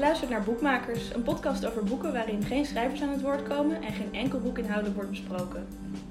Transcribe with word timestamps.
luistert 0.00 0.30
naar 0.30 0.42
Boekmakers, 0.42 1.14
een 1.14 1.22
podcast 1.22 1.66
over 1.66 1.84
boeken 1.84 2.12
waarin 2.12 2.42
geen 2.42 2.64
schrijvers 2.64 3.02
aan 3.02 3.08
het 3.08 3.20
woord 3.20 3.42
komen 3.42 3.82
en 3.82 3.92
geen 3.92 4.14
enkel 4.14 4.38
boek 4.38 4.58
inhoudelijk 4.58 4.94
wordt 4.94 5.10
besproken. 5.10 5.66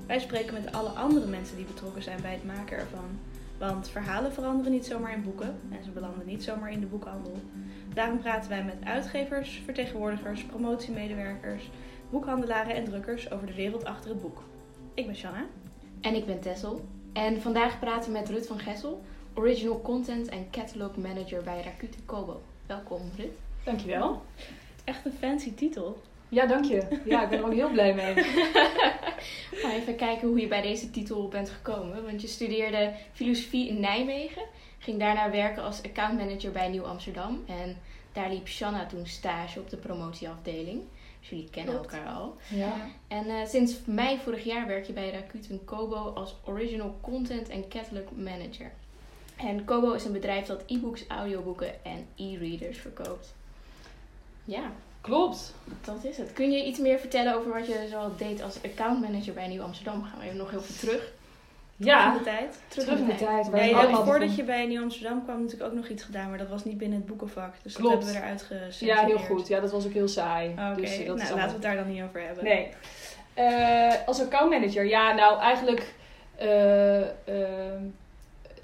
Wij 0.08 0.20
spreken 0.20 0.54
met 0.54 0.72
alle 0.72 0.90
andere 0.90 1.26
mensen 1.26 1.56
die 1.56 1.66
betrokken 1.66 2.04
zijn 2.04 2.22
bij 2.22 2.32
het 2.32 2.46
maken 2.46 2.78
ervan. 2.78 3.20
Want 3.58 3.90
verhalen 3.90 4.34
veranderen 4.34 4.72
niet 4.72 4.86
zomaar 4.86 5.14
in 5.14 5.24
boeken 5.24 5.60
en 5.70 5.84
ze 5.84 5.90
belanden 5.90 6.26
niet 6.26 6.44
zomaar 6.44 6.72
in 6.72 6.80
de 6.80 6.86
boekhandel. 6.86 7.38
Daarom 7.94 8.20
praten 8.20 8.50
wij 8.50 8.64
met 8.64 8.78
uitgevers, 8.84 9.62
vertegenwoordigers, 9.66 10.44
promotiemedewerkers, 10.44 11.70
boekhandelaren 12.10 12.76
en 12.76 12.86
drukkers 12.86 13.32
over 13.32 13.48
de 13.48 13.56
wereld 13.56 13.86
achter 13.86 14.10
het 14.10 14.22
boek. 14.22 14.44
Ik 14.94 15.06
ben 15.06 15.16
Shanna. 15.16 15.46
En 16.02 16.16
ik 16.16 16.26
ben 16.26 16.40
Tessel. 16.40 16.86
En 17.14 17.42
vandaag 17.42 17.80
praten 17.80 18.12
we 18.12 18.18
met 18.18 18.30
Rut 18.30 18.48
van 18.48 18.60
Gessel, 18.60 19.02
Original 19.34 19.82
Content 19.82 20.28
en 20.28 20.48
Catalog 20.52 20.98
Manager 20.98 21.44
bij 21.44 21.62
Rakuten 21.64 22.06
Kobo. 22.06 22.42
Welkom 22.66 23.02
Rut. 23.18 23.49
Dankjewel. 23.70 24.22
Echt 24.84 25.06
een 25.06 25.14
fancy 25.20 25.54
titel. 25.54 26.02
Ja, 26.30 26.46
dank 26.46 26.66
je. 26.66 27.00
Ja, 27.06 27.24
ik 27.24 27.30
ben 27.30 27.40
er 27.40 27.46
ook 27.46 27.54
heel 27.54 27.72
blij 27.72 27.94
mee. 27.94 28.14
Gaan 29.62 29.72
even 29.72 29.96
kijken 29.96 30.28
hoe 30.28 30.40
je 30.40 30.48
bij 30.48 30.62
deze 30.62 30.92
titel 30.92 31.28
bent 31.28 31.50
gekomen. 31.50 32.06
Want 32.06 32.22
je 32.22 32.28
studeerde 32.28 32.94
filosofie 33.14 33.68
in 33.68 33.80
Nijmegen, 33.80 34.44
ging 34.78 35.00
daarna 35.00 35.32
werken 35.32 35.64
als 35.64 35.84
accountmanager 35.84 36.52
bij 36.52 36.70
Nieuw 36.70 36.84
Amsterdam. 36.84 37.44
En 37.48 37.78
daar 38.14 38.30
liep 38.30 38.48
Shanna 38.48 38.86
toen 38.86 39.08
stage 39.08 39.60
op 39.60 39.70
de 39.70 39.78
promotieafdeling. 39.78 40.82
Dus 41.20 41.30
jullie 41.30 41.50
kennen 41.50 41.74
Klopt. 41.74 41.94
elkaar 41.94 42.14
al. 42.14 42.36
Ja. 42.48 42.74
En 43.08 43.26
eh, 43.26 43.46
sinds 43.46 43.76
mei 43.86 44.20
vorig 44.24 44.44
jaar 44.44 44.68
werk 44.68 44.86
je 44.86 44.94
bij 44.94 45.12
Rakuten 45.12 45.66
Kobo 45.66 45.96
als 45.96 46.36
Original 46.46 46.98
Content 47.02 47.50
en 47.50 47.70
Catalog 47.70 48.12
Manager. 48.16 48.72
En 49.36 49.66
Kobo 49.66 49.92
is 49.92 50.06
een 50.06 50.12
bedrijf 50.12 50.46
dat 50.46 50.64
e-books, 50.68 51.06
audioboeken 51.08 51.84
en 51.84 52.08
e-readers 52.16 52.78
verkoopt. 52.78 53.38
Ja, 54.50 54.72
Klopt. 55.02 55.54
dat 55.86 56.04
is 56.04 56.18
het. 56.18 56.34
Kun 56.34 56.52
je 56.52 56.66
iets 56.66 56.80
meer 56.80 57.00
vertellen 57.00 57.36
over 57.36 57.54
wat 57.54 57.68
je 57.68 57.88
zoal 57.90 58.12
deed 58.18 58.42
als 58.44 58.58
accountmanager 58.64 59.34
bij 59.34 59.48
Nieuw 59.48 59.62
Amsterdam? 59.62 60.04
Gaan 60.04 60.20
we 60.20 60.26
even 60.26 60.38
nog 60.38 60.50
heel 60.50 60.62
veel 60.62 60.76
terug. 60.76 60.98
Terug 61.02 61.18
in 61.78 61.86
Ja, 61.86 62.18
de 62.18 62.24
tijd. 62.24 62.60
Terug, 62.68 62.86
terug 62.86 63.00
in 63.00 63.06
de 63.06 63.16
tijd. 63.16 63.46
Ja, 63.54 63.58
je 63.58 63.62
hebt 63.76 63.78
allemaal 63.86 64.06
voordat 64.06 64.36
je 64.36 64.44
bij 64.44 64.66
Nieuw 64.66 64.82
Amsterdam 64.82 65.24
kwam 65.24 65.42
natuurlijk 65.42 65.72
ook 65.72 65.76
nog 65.78 65.88
iets 65.88 66.04
gedaan, 66.04 66.30
maar 66.30 66.38
dat 66.38 66.48
was 66.50 66.64
niet 66.66 66.78
binnen 66.78 66.98
het 66.98 67.08
boekenvak. 67.08 67.54
Dus 67.64 67.74
Klopt. 67.74 67.94
dat 67.94 68.04
hebben 68.04 68.22
we 68.22 68.28
eruit 68.28 68.42
gezet. 68.42 68.80
Ja, 68.80 69.06
heel 69.06 69.18
goed. 69.18 69.48
Ja, 69.48 69.60
dat 69.60 69.72
was 69.72 69.86
ook 69.86 69.94
heel 69.94 70.08
saai. 70.08 70.50
Oké, 70.50 70.82
Dus, 70.82 70.98
nou 70.98 71.20
eh, 71.20 71.24
is 71.24 71.30
laten 71.30 71.36
we 71.36 71.42
het 71.52 71.62
daar 71.62 71.76
dan 71.76 71.92
niet 71.92 72.04
over 72.04 72.22
hebben. 72.22 72.44
Nee. 72.44 72.68
Eh, 73.34 73.94
als 74.06 74.22
accountmanager, 74.22 74.86
ja, 74.86 75.14
nou 75.14 75.40
eigenlijk. 75.40 75.94
eh 76.36 77.02
eh, 77.02 77.82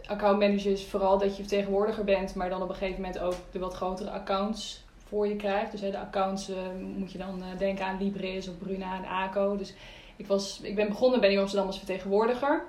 accountmanager 0.07 0.71
is 0.71 0.85
vooral 0.85 1.17
dat 1.17 1.37
je 1.37 1.41
vertegenwoordiger 1.43 2.03
bent, 2.03 2.35
maar 2.35 2.49
dan 2.49 2.61
op 2.61 2.69
een 2.69 2.75
gegeven 2.75 3.01
moment 3.01 3.19
ook 3.19 3.33
de 3.51 3.59
wat 3.59 3.73
grotere 3.73 4.09
accounts 4.09 4.83
voor 5.15 5.27
je 5.27 5.35
krijgt. 5.35 5.71
Dus 5.71 5.81
hè, 5.81 5.91
de 5.91 5.99
accounts 5.99 6.49
eh, 6.49 6.55
moet 6.97 7.11
je 7.11 7.17
dan 7.17 7.41
eh, 7.41 7.57
denken 7.57 7.85
aan 7.85 7.97
Libris 7.97 8.47
of 8.47 8.57
Bruna 8.57 8.97
en 8.97 9.05
ACO. 9.05 9.57
Dus 9.57 9.73
ik, 10.15 10.27
was, 10.27 10.59
ik 10.63 10.75
ben 10.75 10.87
begonnen 10.87 11.19
bij 11.19 11.29
Nieuw 11.29 11.39
Amsterdam 11.39 11.67
als 11.67 11.77
vertegenwoordiger. 11.77 12.63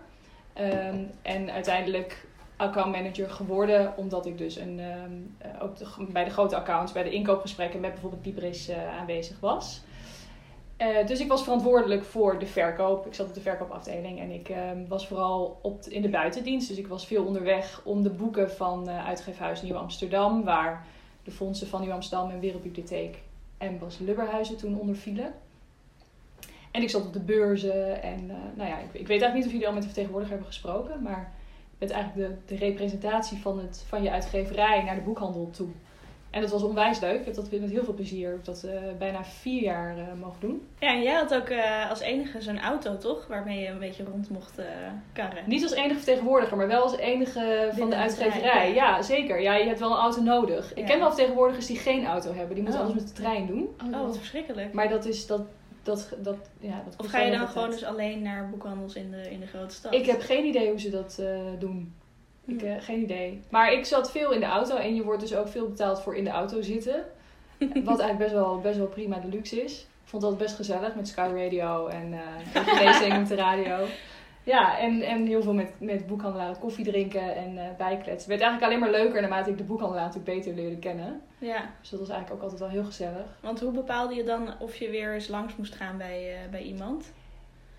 Ehm, 0.52 1.04
en 1.22 1.50
uiteindelijk 1.50 2.26
accountmanager 2.56 3.30
geworden, 3.30 3.92
omdat 3.96 4.26
ik 4.26 4.38
dus 4.38 4.56
een, 4.56 4.80
ehm, 4.80 5.12
eh, 5.38 5.62
ook 5.62 5.72
bij 6.12 6.24
de 6.24 6.30
grote 6.30 6.56
accounts, 6.56 6.92
bij 6.92 7.02
de 7.02 7.10
inkoopgesprekken 7.10 7.80
met 7.80 7.90
bijvoorbeeld 7.92 8.26
Libris 8.26 8.70
aanwezig 8.70 9.40
was. 9.40 9.84
Dus 11.06 11.20
ik 11.20 11.28
was 11.28 11.42
verantwoordelijk 11.42 12.04
voor 12.04 12.38
de 12.38 12.46
verkoop. 12.46 13.06
Ik 13.06 13.14
zat 13.14 13.28
op 13.28 13.34
de 13.34 13.40
verkoopafdeling 13.40 14.20
en 14.20 14.30
ik 14.30 14.48
ehm, 14.48 14.86
was 14.88 15.06
vooral 15.06 15.58
op 15.62 15.80
in 15.88 16.02
de 16.02 16.08
buitendienst. 16.08 16.68
Dus 16.68 16.78
ik 16.78 16.86
was 16.86 17.06
veel 17.06 17.24
onderweg 17.24 17.80
om 17.84 18.02
de 18.02 18.10
boeken 18.10 18.50
van 18.50 18.90
uitgeefhuis 18.90 19.62
Nieuw 19.62 19.76
Amsterdam, 19.76 20.44
waar 20.44 20.86
de 21.26 21.32
fondsen 21.32 21.66
van 21.66 21.80
Nieuw 21.80 21.92
Amsterdam 21.92 22.30
en 22.30 22.40
Wereldbibliotheek 22.40 23.22
en 23.58 23.78
Bas 23.78 23.98
Lubberhuizen 23.98 24.56
toen 24.56 24.78
onder 24.78 24.96
vielen. 24.96 25.34
En 26.70 26.82
ik 26.82 26.90
zat 26.90 27.06
op 27.06 27.12
de 27.12 27.20
beurzen 27.20 28.02
en 28.02 28.30
eh, 28.30 28.36
nou 28.54 28.68
ja, 28.68 28.78
ik, 28.78 28.84
ik 28.84 29.06
weet 29.06 29.08
eigenlijk 29.08 29.34
niet 29.34 29.44
of 29.44 29.50
jullie 29.50 29.66
al 29.66 29.72
met 29.72 29.82
de 29.82 29.88
vertegenwoordiger 29.88 30.36
hebben 30.36 30.54
gesproken, 30.54 31.02
maar 31.02 31.34
bent 31.78 31.90
eigenlijk 31.90 32.28
de, 32.28 32.54
de 32.54 32.64
representatie 32.64 33.38
van, 33.38 33.58
het, 33.58 33.84
van 33.88 34.02
je 34.02 34.10
uitgeverij 34.10 34.82
naar 34.82 34.94
de 34.94 35.00
boekhandel 35.00 35.50
toe. 35.50 35.68
En 36.36 36.42
dat 36.42 36.50
was 36.50 36.62
onwijs 36.62 37.00
leuk. 37.00 37.18
Ik 37.18 37.24
heb 37.24 37.34
dat 37.34 37.50
met 37.50 37.70
heel 37.70 37.84
veel 37.84 37.94
plezier 37.94 38.28
ik 38.28 38.34
heb 38.36 38.44
dat 38.44 38.62
eh, 38.62 38.80
bijna 38.98 39.24
vier 39.24 39.62
jaar 39.62 39.98
eh, 39.98 40.04
mogen 40.20 40.40
doen. 40.40 40.66
Ja, 40.78 40.88
en 40.88 41.02
jij 41.02 41.14
had 41.14 41.34
ook 41.34 41.48
eh, 41.48 41.90
als 41.90 42.00
enige 42.00 42.40
zo'n 42.40 42.60
auto, 42.60 42.96
toch? 42.98 43.26
Waarmee 43.26 43.60
je 43.60 43.68
een 43.68 43.78
beetje 43.78 44.04
rond 44.04 44.30
mocht 44.30 44.58
eh, 44.58 44.64
karren. 45.12 45.42
Niet 45.46 45.62
als 45.62 45.72
enige 45.72 45.94
vertegenwoordiger, 45.94 46.56
maar 46.56 46.66
wel 46.68 46.82
als 46.82 46.96
enige 46.96 47.68
van 47.72 47.90
de 47.90 47.96
het 47.96 48.04
uitgeverij. 48.20 48.74
ja. 48.74 48.74
Ja, 48.96 49.02
zeker. 49.02 49.40
Ja, 49.40 49.54
je 49.54 49.66
hebt 49.66 49.78
wel 49.78 49.90
een 49.90 49.96
auto 49.96 50.22
nodig. 50.22 50.74
Ik 50.74 50.84
ken 50.86 50.98
wel 50.98 51.08
vertegenwoordigers 51.08 51.66
die 51.66 51.76
geen 51.78 52.06
auto 52.06 52.34
hebben. 52.34 52.54
Die 52.54 52.62
moeten 52.62 52.80
Oh. 52.80 52.86
alles 52.86 52.98
met 52.98 53.08
de 53.08 53.22
trein 53.22 53.46
doen. 53.46 53.68
Oh, 53.94 54.02
wat 54.06 54.16
verschrikkelijk. 54.16 54.72
Maar 54.72 54.88
dat 54.88 55.04
is 55.04 55.26
dat. 55.26 55.42
dat, 55.82 56.16
dat 56.22 56.36
ja, 56.60 56.82
dat 56.84 56.94
Of 56.98 57.06
ga 57.10 57.20
je 57.20 57.36
dan 57.36 57.48
gewoon 57.48 57.68
tijd. 57.68 57.80
dus 57.80 57.88
alleen 57.88 58.22
naar 58.22 58.50
boekhandels 58.50 58.94
in 58.94 59.10
de, 59.10 59.30
in 59.30 59.40
de 59.40 59.46
grote 59.46 59.74
stad? 59.74 59.94
Ik 59.94 60.06
heb 60.06 60.20
geen 60.20 60.44
idee 60.44 60.68
hoe 60.70 60.80
ze 60.80 60.90
dat 60.90 61.18
eh, 61.18 61.38
doen. 61.58 61.94
Ik, 62.46 62.62
eh, 62.62 62.74
geen 62.80 63.02
idee. 63.02 63.42
Maar 63.50 63.72
ik 63.72 63.84
zat 63.84 64.10
veel 64.10 64.32
in 64.32 64.40
de 64.40 64.46
auto 64.46 64.76
en 64.76 64.94
je 64.94 65.02
wordt 65.02 65.20
dus 65.20 65.34
ook 65.34 65.48
veel 65.48 65.68
betaald 65.68 66.00
voor 66.00 66.16
in 66.16 66.24
de 66.24 66.30
auto 66.30 66.62
zitten. 66.62 67.04
Wat 67.84 68.00
eigenlijk 68.00 68.18
best 68.18 68.32
wel, 68.32 68.60
best 68.60 68.78
wel 68.78 68.86
prima 68.86 69.18
de 69.18 69.28
luxe 69.28 69.62
is. 69.64 69.80
Ik 69.80 70.12
vond 70.12 70.22
dat 70.22 70.38
best 70.38 70.56
gezellig 70.56 70.94
met 70.94 71.08
Sky 71.08 71.30
Radio 71.34 71.86
en 71.86 72.12
uh, 72.12 73.18
op 73.20 73.28
de 73.28 73.34
radio. 73.34 73.86
Ja, 74.42 74.78
en, 74.78 75.02
en 75.02 75.26
heel 75.26 75.42
veel 75.42 75.54
met, 75.54 75.72
met 75.78 76.06
boekhandelaren 76.06 76.58
koffie 76.58 76.84
drinken 76.84 77.34
en 77.36 77.58
eh 77.58 77.76
bijkletsen. 77.76 78.14
Het 78.14 78.26
werd 78.26 78.40
eigenlijk 78.40 78.62
alleen 78.62 78.78
maar 78.78 79.00
leuker 79.00 79.20
naarmate 79.20 79.50
ik 79.50 79.58
de 79.58 79.64
boekhandelaar 79.64 80.04
natuurlijk 80.04 80.36
beter 80.36 80.54
leerde 80.54 80.78
kennen. 80.78 81.20
Ja, 81.38 81.70
Dus 81.80 81.90
dat 81.90 82.00
was 82.00 82.08
eigenlijk 82.08 82.36
ook 82.36 82.50
altijd 82.50 82.60
wel 82.60 82.80
heel 82.80 82.84
gezellig. 82.84 83.38
want 83.40 83.60
hoe 83.60 83.72
bepaalde 83.72 84.14
je 84.14 84.24
dan 84.24 84.54
of 84.58 84.76
je 84.76 84.90
weer 84.90 85.14
eens 85.14 85.28
langs 85.28 85.56
moest 85.56 85.74
gaan 85.74 85.98
bij, 85.98 86.36
bij 86.50 86.62
iemand? 86.62 87.12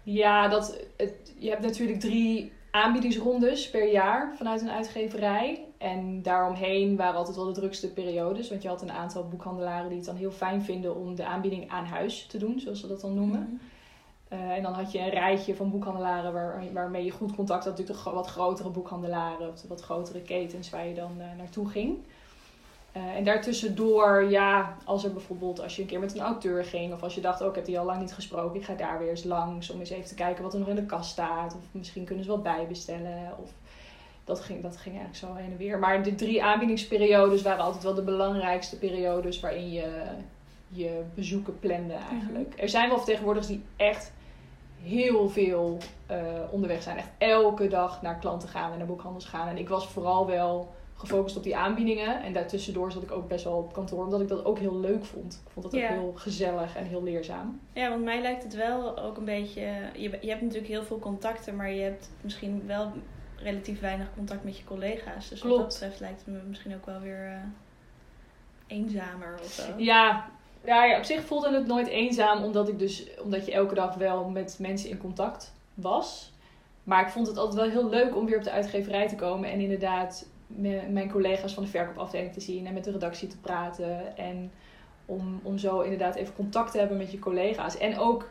Ja, 0.04 0.48
dat, 0.48 0.80
het, 0.98 1.34
je 1.38 1.50
hebt 1.50 1.62
natuurlijk 1.62 2.00
drie 2.00 2.54
aanbiedingsrondes 2.84 3.70
per 3.70 3.92
jaar 3.92 4.36
vanuit 4.36 4.62
een 4.62 4.70
uitgeverij. 4.70 5.66
En 5.78 6.22
daaromheen 6.22 6.96
waren 6.96 7.16
altijd 7.16 7.36
wel 7.36 7.46
de 7.46 7.52
drukste 7.52 7.94
periodes. 7.94 8.50
Want 8.50 8.62
je 8.62 8.68
had 8.68 8.82
een 8.82 8.92
aantal 8.92 9.28
boekhandelaren 9.28 9.88
die 9.88 9.98
het 9.98 10.06
dan 10.06 10.16
heel 10.16 10.32
fijn 10.32 10.62
vinden 10.62 10.96
om 10.96 11.16
de 11.16 11.26
aanbieding 11.26 11.70
aan 11.70 11.86
huis 11.86 12.26
te 12.26 12.38
doen, 12.38 12.60
zoals 12.60 12.80
ze 12.80 12.88
dat 12.88 13.02
dan 13.02 13.14
noemen. 13.14 13.40
Mhm. 13.40 13.66
Uh, 14.34 14.50
en 14.50 14.64
dan 14.64 14.74
had 14.74 14.92
je 14.92 15.00
een 15.00 15.10
rijtje 15.10 15.56
van 15.56 15.70
boekhandelaren 15.70 16.34
waar, 16.34 16.64
waarmee 16.74 17.06
je 17.06 17.12
goed 17.12 17.36
contact 17.36 17.64
had. 17.64 17.78
Natuurlijk 17.78 18.04
de 18.04 18.12
wat 18.12 18.28
grotere 18.28 18.70
boekhandelaren 18.70 19.50
of 19.50 19.62
de 19.62 19.68
wat 19.68 19.82
grotere 19.82 20.22
ketens 20.22 20.70
waar 20.70 20.88
je 20.88 20.94
dan 20.94 21.12
uh, 21.18 21.26
naartoe 21.38 21.70
ging. 21.70 21.98
Uh, 22.98 23.16
en 23.16 23.24
daartussendoor, 23.24 24.30
ja, 24.30 24.78
als 24.86 25.04
er 25.04 25.14
bijvoorbeeld 25.14 25.62
als 25.62 25.76
je 25.76 25.82
een 25.82 25.88
keer 25.88 26.00
met 26.00 26.14
een 26.14 26.22
auteur 26.22 26.66
ging 26.66 26.94
of 26.94 27.04
als 27.04 27.16
je 27.16 27.22
dacht, 27.22 27.42
oh, 27.42 27.48
ik 27.48 27.56
heb 27.56 27.66
die 27.66 27.80
al 27.80 27.86
lang 27.86 28.00
niet 28.00 28.14
gesproken, 28.14 28.60
ik 28.60 28.66
ga 28.66 28.74
daar 28.74 29.00
weer 29.00 29.10
eens 29.10 29.24
langs 29.24 29.70
om 29.70 29.80
eens 29.80 29.90
even 29.90 30.08
te 30.08 30.16
kijken 30.16 30.44
wat 30.44 30.54
er 30.54 30.60
nog 30.60 30.68
in 30.68 30.76
de 30.76 30.86
kast 30.86 31.10
staat. 31.10 31.56
Of 31.56 31.62
misschien 31.72 32.06
kunnen 32.06 32.24
ze 32.24 32.30
wat 32.30 32.44
bijbestellen. 32.44 33.34
Of 33.42 33.50
dat 34.24 34.40
ging, 34.40 34.62
dat 34.62 34.78
ging 34.78 34.96
eigenlijk 34.96 35.26
zo 35.26 35.42
heen 35.42 35.52
en 35.52 35.58
weer. 35.58 35.80
Maar 35.80 36.04
de 36.04 36.16
drie 36.16 36.44
aanbiedingsperiodes 36.44 37.42
waren 37.42 37.64
altijd 37.64 37.84
wel 37.84 37.94
de 37.94 38.02
belangrijkste 38.02 38.78
periodes 38.78 39.40
waarin 39.40 39.72
je 39.72 39.88
je 40.68 41.04
bezoeken 41.14 41.60
plande 41.60 41.94
eigenlijk. 41.94 42.48
Mm-hmm. 42.48 42.62
Er 42.62 42.70
zijn 42.70 42.90
wel 42.90 42.98
vertegenwoordigers 42.98 43.54
die 43.54 43.64
echt 43.76 44.12
heel 44.82 45.30
veel 45.30 45.78
uh, 46.12 46.18
onderweg 46.52 46.84
zijn. 46.84 46.98
Echt 46.98 47.10
elke 47.18 47.68
dag 47.68 48.02
naar 48.02 48.20
klanten 48.20 48.50
gaan 48.50 48.72
en 48.72 48.78
naar 48.78 48.88
boekhandels 48.88 49.26
gaan. 49.26 49.48
En 49.48 49.58
ik 49.58 49.70
was 49.70 49.88
vooral 49.88 50.26
wel 50.26 50.76
gefocust 50.98 51.38
op 51.38 51.44
die 51.44 51.56
aanbiedingen. 51.56 52.24
En 52.24 52.34
daartussendoor 52.34 52.92
zat 52.92 53.04
ik 53.04 53.12
ook 53.12 53.28
best 53.28 53.44
wel 53.44 53.58
op 53.58 53.74
kantoor, 53.74 54.04
omdat 54.04 54.22
ik 54.22 54.28
dat 54.28 54.46
ook 54.46 54.60
heel 54.60 54.80
leuk 54.80 55.06
vond. 55.06 55.42
Ik 55.46 55.52
vond 55.52 55.72
dat 55.72 55.82
ook 55.82 55.88
heel 55.88 56.14
gezellig 56.16 56.76
en 56.76 56.86
heel 56.86 57.04
leerzaam. 57.04 57.60
Ja, 57.74 57.90
want 57.90 58.04
mij 58.04 58.22
lijkt 58.22 58.44
het 58.44 58.56
wel 58.56 59.00
ook 59.00 59.18
een 59.18 59.26
beetje... 59.26 59.62
Je, 59.94 60.18
je 60.22 60.30
hebt 60.30 60.42
natuurlijk 60.42 60.68
heel 60.68 60.84
veel 60.84 61.00
contacten, 61.00 61.56
maar 61.56 61.72
je 61.72 61.82
hebt 61.82 62.10
misschien 62.22 62.64
wel 62.66 62.92
relatief 63.36 63.80
weinig 63.80 64.08
contact 64.16 64.44
met 64.44 64.58
je 64.58 64.64
collega's. 64.64 65.30
Dus 65.30 65.40
Klopt. 65.40 65.56
wat 65.56 65.70
dat 65.70 65.80
betreft 65.80 66.00
lijkt 66.00 66.26
het 66.26 66.34
me 66.34 66.40
misschien 66.48 66.76
ook 66.76 66.86
wel 66.86 67.00
weer 67.00 67.26
uh, 67.26 67.38
eenzamer 68.68 69.40
of 69.44 69.52
zo. 69.52 69.64
Ja, 69.78 70.30
ja, 70.64 70.86
ja, 70.86 70.98
op 70.98 71.04
zich 71.04 71.24
voelde 71.24 71.54
het 71.54 71.68
nooit 71.68 71.88
eenzaam, 71.88 72.44
omdat, 72.44 72.70
ik 72.70 72.80
dus, 72.80 73.08
omdat 73.20 73.46
je 73.46 73.52
elke 73.52 73.76
dag 73.76 73.96
wel 73.96 74.30
met 74.30 74.58
mensen 74.60 74.90
in 74.90 74.98
contact 74.98 75.54
was. 75.74 76.34
Maar 76.84 77.02
ik 77.02 77.12
vond 77.12 77.28
het 77.28 77.38
altijd 77.38 77.56
wel 77.56 77.70
heel 77.70 77.90
leuk 77.90 78.16
om 78.16 78.26
weer 78.26 78.38
op 78.38 78.44
de 78.44 78.52
uitgeverij 78.52 79.08
te 79.08 79.16
komen 79.16 79.50
en 79.50 79.60
inderdaad 79.60 80.28
mijn 80.90 81.12
collega's 81.12 81.54
van 81.54 81.64
de 81.64 81.70
verkoopafdeling 81.70 82.34
te 82.34 82.40
zien 82.42 82.68
en 82.68 82.74
met 82.74 82.84
de 82.84 82.92
redactie 82.92 83.28
te 83.28 83.38
praten. 83.38 84.18
En 84.18 84.52
om, 85.06 85.40
om 85.44 85.58
zo 85.58 85.80
inderdaad 85.82 86.16
even 86.16 86.34
contact 86.36 86.72
te 86.72 86.78
hebben 86.78 86.98
met 86.98 87.12
je 87.12 87.20
collega's. 87.20 87.78
En 87.78 87.98
ook, 87.98 88.30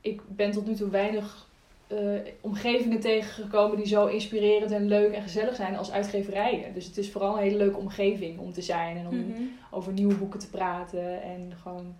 ik 0.00 0.20
ben 0.28 0.50
tot 0.50 0.66
nu 0.66 0.74
toe 0.74 0.90
weinig 0.90 1.48
uh, 1.92 2.20
omgevingen 2.40 3.00
tegengekomen 3.00 3.76
die 3.76 3.86
zo 3.86 4.06
inspirerend 4.06 4.70
en 4.70 4.86
leuk 4.86 5.12
en 5.12 5.22
gezellig 5.22 5.54
zijn 5.54 5.76
als 5.76 5.90
uitgeverijen. 5.92 6.74
Dus 6.74 6.86
het 6.86 6.96
is 6.98 7.10
vooral 7.10 7.36
een 7.36 7.42
hele 7.42 7.56
leuke 7.56 7.76
omgeving 7.78 8.38
om 8.38 8.52
te 8.52 8.62
zijn 8.62 8.96
en 8.96 9.06
om 9.06 9.16
Mhm. 9.16 9.42
over 9.70 9.92
nieuwe 9.92 10.14
boeken 10.14 10.38
te 10.40 10.50
praten. 10.50 11.22
En 11.22 11.52
gewoon, 11.62 11.94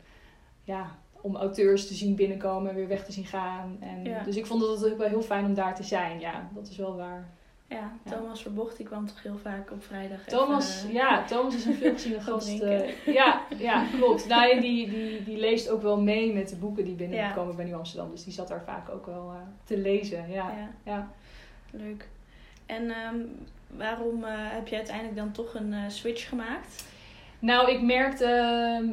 ja, 0.64 0.98
om 1.20 1.36
auteurs 1.36 1.86
te 1.86 1.94
zien 1.94 2.14
binnenkomen 2.14 2.70
en 2.70 2.76
weer 2.76 2.88
weg 2.88 3.04
te 3.04 3.12
zien 3.12 3.26
gaan. 3.26 3.76
En, 3.80 4.04
Ja. 4.04 4.22
Dus 4.24 4.36
ik 4.36 4.46
vond 4.46 4.62
het 4.62 4.92
ook 4.92 4.98
wel 4.98 5.08
heel 5.08 5.22
fijn 5.22 5.44
om 5.44 5.54
daar 5.54 5.74
te 5.74 5.82
zijn. 5.82 6.20
Ja, 6.20 6.48
dat 6.54 6.68
is 6.68 6.76
wel 6.76 6.96
waar. 6.96 7.28
Ja, 7.70 7.93
Ja. 8.05 8.11
Thomas 8.17 8.43
Verbocht 8.43 8.76
die 8.76 8.87
kwam 8.87 9.06
toch 9.06 9.22
heel 9.22 9.38
vaak 9.38 9.70
op 9.70 9.84
vrijdag. 9.84 10.20
Thomas, 10.25 10.78
even, 10.78 10.93
ja, 10.94 11.22
Thomas 11.28 11.55
is 11.55 11.64
een 11.64 11.75
veelgeziene 11.75 12.20
gast. 12.20 12.61
eh, 12.61 13.06
ja, 13.06 13.40
ja, 13.58 13.84
klopt. 13.96 14.28
Nou, 14.28 14.50
en 14.50 14.61
die, 14.61 14.88
die, 14.90 15.25
die 15.25 15.37
leest 15.37 15.69
ook 15.69 15.82
wel 15.82 16.00
mee 16.00 16.32
met 16.32 16.49
de 16.49 16.56
boeken 16.56 16.84
die 16.84 16.94
binnenkomen 16.94 17.50
Ja. 17.50 17.56
bij 17.56 17.64
Nieuw 17.64 17.76
Amsterdam. 17.76 18.11
Dus 18.11 18.25
die 18.25 18.32
zat 18.32 18.49
daar 18.49 18.62
vaak 18.64 18.88
ook 18.90 19.06
wel 19.06 19.31
eh, 19.32 19.37
te 19.64 19.78
lezen. 19.78 20.31
Ja, 20.31 20.50
Ja, 20.56 20.70
ja. 20.84 21.11
leuk. 21.70 22.08
En 22.67 22.90
ehm, 22.90 23.17
waarom 23.76 24.25
eh, 24.25 24.31
heb 24.37 24.69
je 24.69 24.76
uiteindelijk 24.76 25.16
dan 25.16 25.32
toch 25.32 25.55
een 25.55 25.90
switch 25.90 26.28
gemaakt? 26.28 26.84
Nou, 27.38 27.70
ik 27.70 27.82
merkte 27.82 28.25
ehm, 28.25 28.88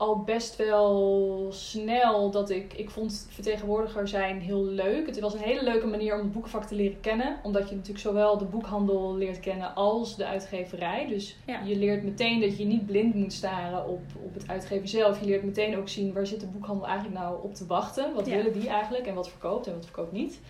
al 0.00 0.22
best 0.22 0.56
wel 0.56 1.46
snel 1.50 2.30
dat 2.30 2.50
ik... 2.50 2.72
Ik 2.74 2.90
vond 2.90 3.26
vertegenwoordiger 3.30 4.08
zijn 4.08 4.40
heel 4.40 4.64
leuk. 4.64 5.06
Het 5.06 5.20
was 5.20 5.34
een 5.34 5.40
hele 5.40 5.62
leuke 5.62 5.86
manier 5.86 6.14
om 6.14 6.20
het 6.20 6.32
boekenvak 6.32 6.64
te 6.64 6.74
leren 6.74 7.00
kennen. 7.00 7.36
Omdat 7.42 7.68
je 7.68 7.74
natuurlijk 7.74 8.04
zowel 8.04 8.38
de 8.38 8.44
boekhandel 8.44 9.14
leert 9.16 9.40
kennen 9.40 9.74
als 9.74 10.16
de 10.16 10.26
uitgeverij. 10.26 11.06
Dus 11.06 11.36
Ja. 11.46 11.60
je 11.64 11.76
leert 11.76 12.02
meteen 12.04 12.40
dat 12.40 12.58
je 12.58 12.64
niet 12.64 12.86
blind 12.86 13.14
moet 13.14 13.32
staren 13.32 13.88
op, 13.88 14.00
op 14.24 14.34
het 14.34 14.48
uitgeven 14.48 14.88
zelf. 14.88 15.20
Je 15.20 15.26
leert 15.26 15.42
meteen 15.44 15.76
ook 15.78 15.88
zien 15.88 16.12
waar 16.12 16.26
zit 16.26 16.40
de 16.40 16.46
boekhandel 16.46 16.86
eigenlijk 16.86 17.18
nou 17.18 17.42
op 17.42 17.54
te 17.54 17.66
wachten. 17.66 18.14
Wat 18.14 18.26
Ja. 18.26 18.36
willen 18.36 18.52
die 18.52 18.68
eigenlijk 18.68 19.06
en 19.06 19.14
wat 19.14 19.28
verkoopt 19.28 19.66
en 19.66 19.74
wat 19.74 19.84
verkoopt 19.84 20.12
niet. 20.12 20.40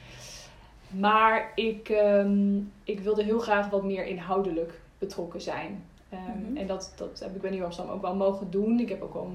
Maar 0.90 1.52
ik, 1.54 1.88
ehm, 1.88 2.56
ik 2.84 3.00
wilde 3.00 3.22
heel 3.22 3.38
graag 3.38 3.70
wat 3.70 3.84
meer 3.84 4.06
inhoudelijk 4.06 4.80
betrokken 4.98 5.40
zijn. 5.40 5.84
Ehm, 6.10 6.20
Mhm. 6.38 6.56
En 6.56 6.66
dat, 6.66 6.92
dat 6.96 7.18
heb 7.18 7.34
ik 7.34 7.40
bij 7.40 7.50
Nieuw 7.50 7.64
Amsterdam 7.64 7.94
ook 7.94 8.02
wel 8.02 8.14
mogen 8.14 8.50
doen. 8.50 8.80
Ik 8.80 8.88
heb 8.88 9.02
ook 9.02 9.14
al 9.14 9.30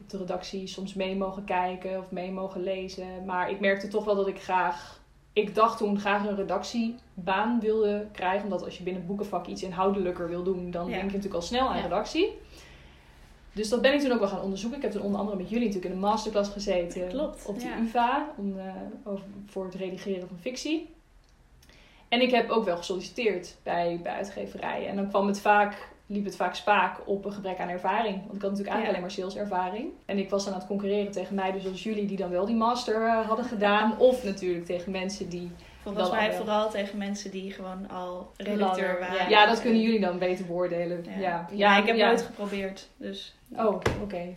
op 0.00 0.10
de 0.10 0.18
redactie 0.18 0.66
soms 0.66 0.94
mee 0.94 1.16
mogen 1.16 1.44
kijken 1.44 1.98
of 1.98 2.10
mee 2.10 2.30
mogen 2.30 2.62
lezen. 2.62 3.24
Maar 3.24 3.50
ik 3.50 3.60
merkte 3.60 3.88
toch 3.88 4.04
wel 4.04 4.14
dat 4.16 4.26
ik 4.28 4.42
graag... 4.42 5.00
Ik 5.32 5.54
dacht 5.54 5.78
toen 5.78 6.00
graag 6.00 6.26
een 6.26 6.36
redactiebaan 6.36 7.60
wilde 7.60 8.06
krijgen. 8.12 8.42
Omdat 8.42 8.64
als 8.64 8.76
je 8.76 8.82
binnen 8.82 9.02
het 9.02 9.10
boekenvak 9.10 9.46
iets 9.46 9.62
inhoudelijker 9.62 10.28
wil 10.28 10.42
doen... 10.42 10.70
dan 10.70 10.84
Ja. 10.84 10.90
denk 10.90 11.00
je 11.00 11.06
natuurlijk 11.16 11.34
al 11.34 11.42
snel 11.42 11.68
aan 11.68 11.76
Ja. 11.76 11.82
redactie. 11.82 12.38
Dus 13.52 13.68
dat 13.68 13.82
ben 13.82 13.94
ik 13.94 14.00
toen 14.00 14.12
ook 14.12 14.18
wel 14.18 14.28
gaan 14.28 14.40
onderzoeken. 14.40 14.78
Ik 14.78 14.84
heb 14.84 14.92
toen 14.92 15.02
onder 15.02 15.20
andere 15.20 15.36
met 15.36 15.48
jullie 15.48 15.66
natuurlijk 15.66 15.94
in 15.94 16.00
een 16.00 16.06
masterclass 16.08 16.50
gezeten. 16.50 17.08
Klopt, 17.08 17.46
Op 17.46 17.58
de 17.60 17.66
ja. 17.66 17.78
UvA. 17.78 18.28
Om, 18.36 18.58
eh, 18.58 18.64
over, 19.04 19.24
voor 19.46 19.64
het 19.64 19.74
redigeren 19.74 20.28
van 20.28 20.38
fictie. 20.40 20.94
En 22.08 22.20
ik 22.20 22.30
heb 22.30 22.50
ook 22.50 22.64
wel 22.64 22.76
gesolliciteerd 22.76 23.56
bij, 23.62 24.00
bij 24.02 24.12
uitgeverijen. 24.12 24.88
En 24.88 24.96
dan 24.96 25.08
kwam 25.08 25.26
het 25.26 25.40
vaak, 25.40 25.88
liep 26.06 26.24
het 26.24 26.36
vaak 26.36 26.54
spaak 26.54 26.96
op 27.04 27.24
een 27.24 27.32
gebrek 27.32 27.58
aan 27.58 27.68
ervaring. 27.68 28.14
Want 28.14 28.34
ik 28.36 28.42
had 28.42 28.50
natuurlijk 28.50 28.68
eigenlijk 28.68 28.82
Ja. 28.84 28.88
alleen 28.88 29.00
maar 29.00 29.10
saleservaring. 29.10 29.88
En 30.06 30.18
ik 30.18 30.30
was 30.30 30.44
dan 30.44 30.52
aan 30.52 30.58
het 30.58 30.68
concurreren 30.68 31.12
tegen 31.12 31.34
meiden 31.34 31.60
zoals 31.60 31.82
jullie 31.82 32.06
die 32.06 32.16
dan 32.16 32.30
wel 32.30 32.46
die 32.46 32.54
master 32.56 33.02
eh, 33.06 33.26
hadden 33.26 33.44
gedaan. 33.44 33.98
Of 33.98 34.24
natuurlijk 34.24 34.64
tegen 34.64 34.92
mensen 34.92 35.28
die... 35.28 35.50
Volgens 35.82 36.10
mij 36.10 36.32
vooral 36.34 36.70
tegen 36.70 36.98
mensen 36.98 37.30
die 37.30 37.50
gewoon 37.52 37.88
al 37.90 38.32
redacteur 38.36 38.98
waren. 39.00 39.28
Ja, 39.30 39.46
dat 39.46 39.60
kunnen 39.60 39.80
jullie 39.82 40.00
dan 40.00 40.18
beter 40.18 40.46
beoordelen. 40.46 41.04
Ja, 41.08 41.18
Ja, 41.20 41.46
Ja, 41.52 41.78
ik 41.78 41.86
heb 41.86 41.96
nooit 41.96 42.22
geprobeerd, 42.22 42.88
dus 42.96 43.34
Oh, 43.56 43.80
oké. 44.02 44.32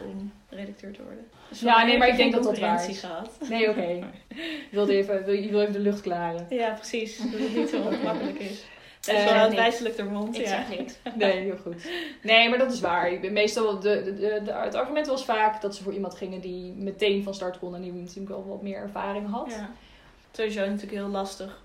om 0.00 0.32
redacteur 0.48 0.92
te 0.92 1.02
worden. 1.02 1.26
Dus 1.48 1.60
Ja, 1.60 1.76
mij 1.76 1.86
nee, 1.86 1.98
maar 1.98 2.08
ik 2.08 2.16
denk 2.16 2.32
dat 2.32 2.42
dat 2.42 2.58
waar 2.58 2.88
is. 2.88 3.00
gehad. 3.00 3.30
Nee, 3.48 3.70
oké. 3.70 3.98
Wilde 4.70 4.96
even, 4.96 5.24
wil, 5.24 5.34
je 5.34 5.48
wil 5.50 5.60
even 5.60 5.72
de 5.72 5.78
lucht 5.78 6.00
klaren. 6.00 6.46
Ja, 6.50 6.72
precies. 6.72 7.16
Dat 7.18 7.40
het 7.40 7.56
niet 7.56 7.68
zo 7.68 7.80
ongemakkelijk 7.88 8.38
is. 8.38 8.64
Eh, 9.08 9.14
Best 9.14 9.32
wel 9.34 9.42
niks. 9.48 9.54
wijselijk 9.60 9.96
door 9.96 10.06
mond. 10.06 10.36
Ik 10.38 10.42
ja. 10.42 10.48
zeg 10.48 10.78
niks. 10.78 10.94
Nee, 11.16 11.32
heel 11.32 11.56
goed. 11.56 11.88
Nee, 12.22 12.48
maar 12.48 12.58
dat 12.58 12.72
is 12.72 12.80
waar. 12.80 13.12
Ik 13.12 13.20
ben 13.20 13.32
Meestal, 13.32 13.80
de, 13.80 14.14
de, 14.44 14.52
het 14.52 14.74
argument 14.74 15.06
was 15.06 15.24
vaak 15.24 15.60
dat 15.60 15.76
ze 15.76 15.82
voor 15.82 15.92
iemand 15.92 16.14
gingen 16.14 16.40
die 16.40 16.72
meteen 16.72 17.22
van 17.22 17.34
start 17.34 17.58
kon 17.58 17.74
en 17.74 17.82
die 17.82 17.92
natuurlijk 17.92 18.28
wel 18.28 18.46
wat 18.46 18.62
meer 18.62 18.76
ervaring 18.76 19.30
had. 19.30 19.50
Ja. 19.50 19.70
Sowieso 20.32 20.60
natuurlijk 20.60 20.92
heel 20.92 21.08
lastig, 21.08 21.62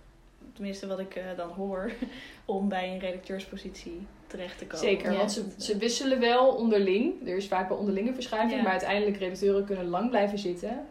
tenminste 0.53 0.87
wat 0.87 0.99
ik 0.99 1.15
eh, 1.15 1.23
dan 1.37 1.49
hoor, 1.49 1.91
om 2.45 2.69
bij 2.69 2.89
een 2.91 2.99
redacteurspositie 2.99 4.07
terecht 4.27 4.57
te 4.57 4.65
komen. 4.65 4.85
Zeker, 4.85 5.11
Ja. 5.11 5.17
want 5.17 5.31
ze, 5.31 5.43
ze 5.57 5.77
wisselen 5.77 6.19
wel 6.19 6.47
onderling. 6.47 7.27
Er 7.27 7.35
is 7.35 7.47
vaak 7.47 7.69
wel 7.69 7.77
onderlinge 7.77 8.13
verschuiving, 8.13 8.55
Ja. 8.55 8.61
maar 8.61 8.71
uiteindelijk 8.71 9.17
redacteuren 9.17 9.65
kunnen 9.65 9.87
lang 9.87 10.09
blijven 10.09 10.37
zitten. 10.39 10.85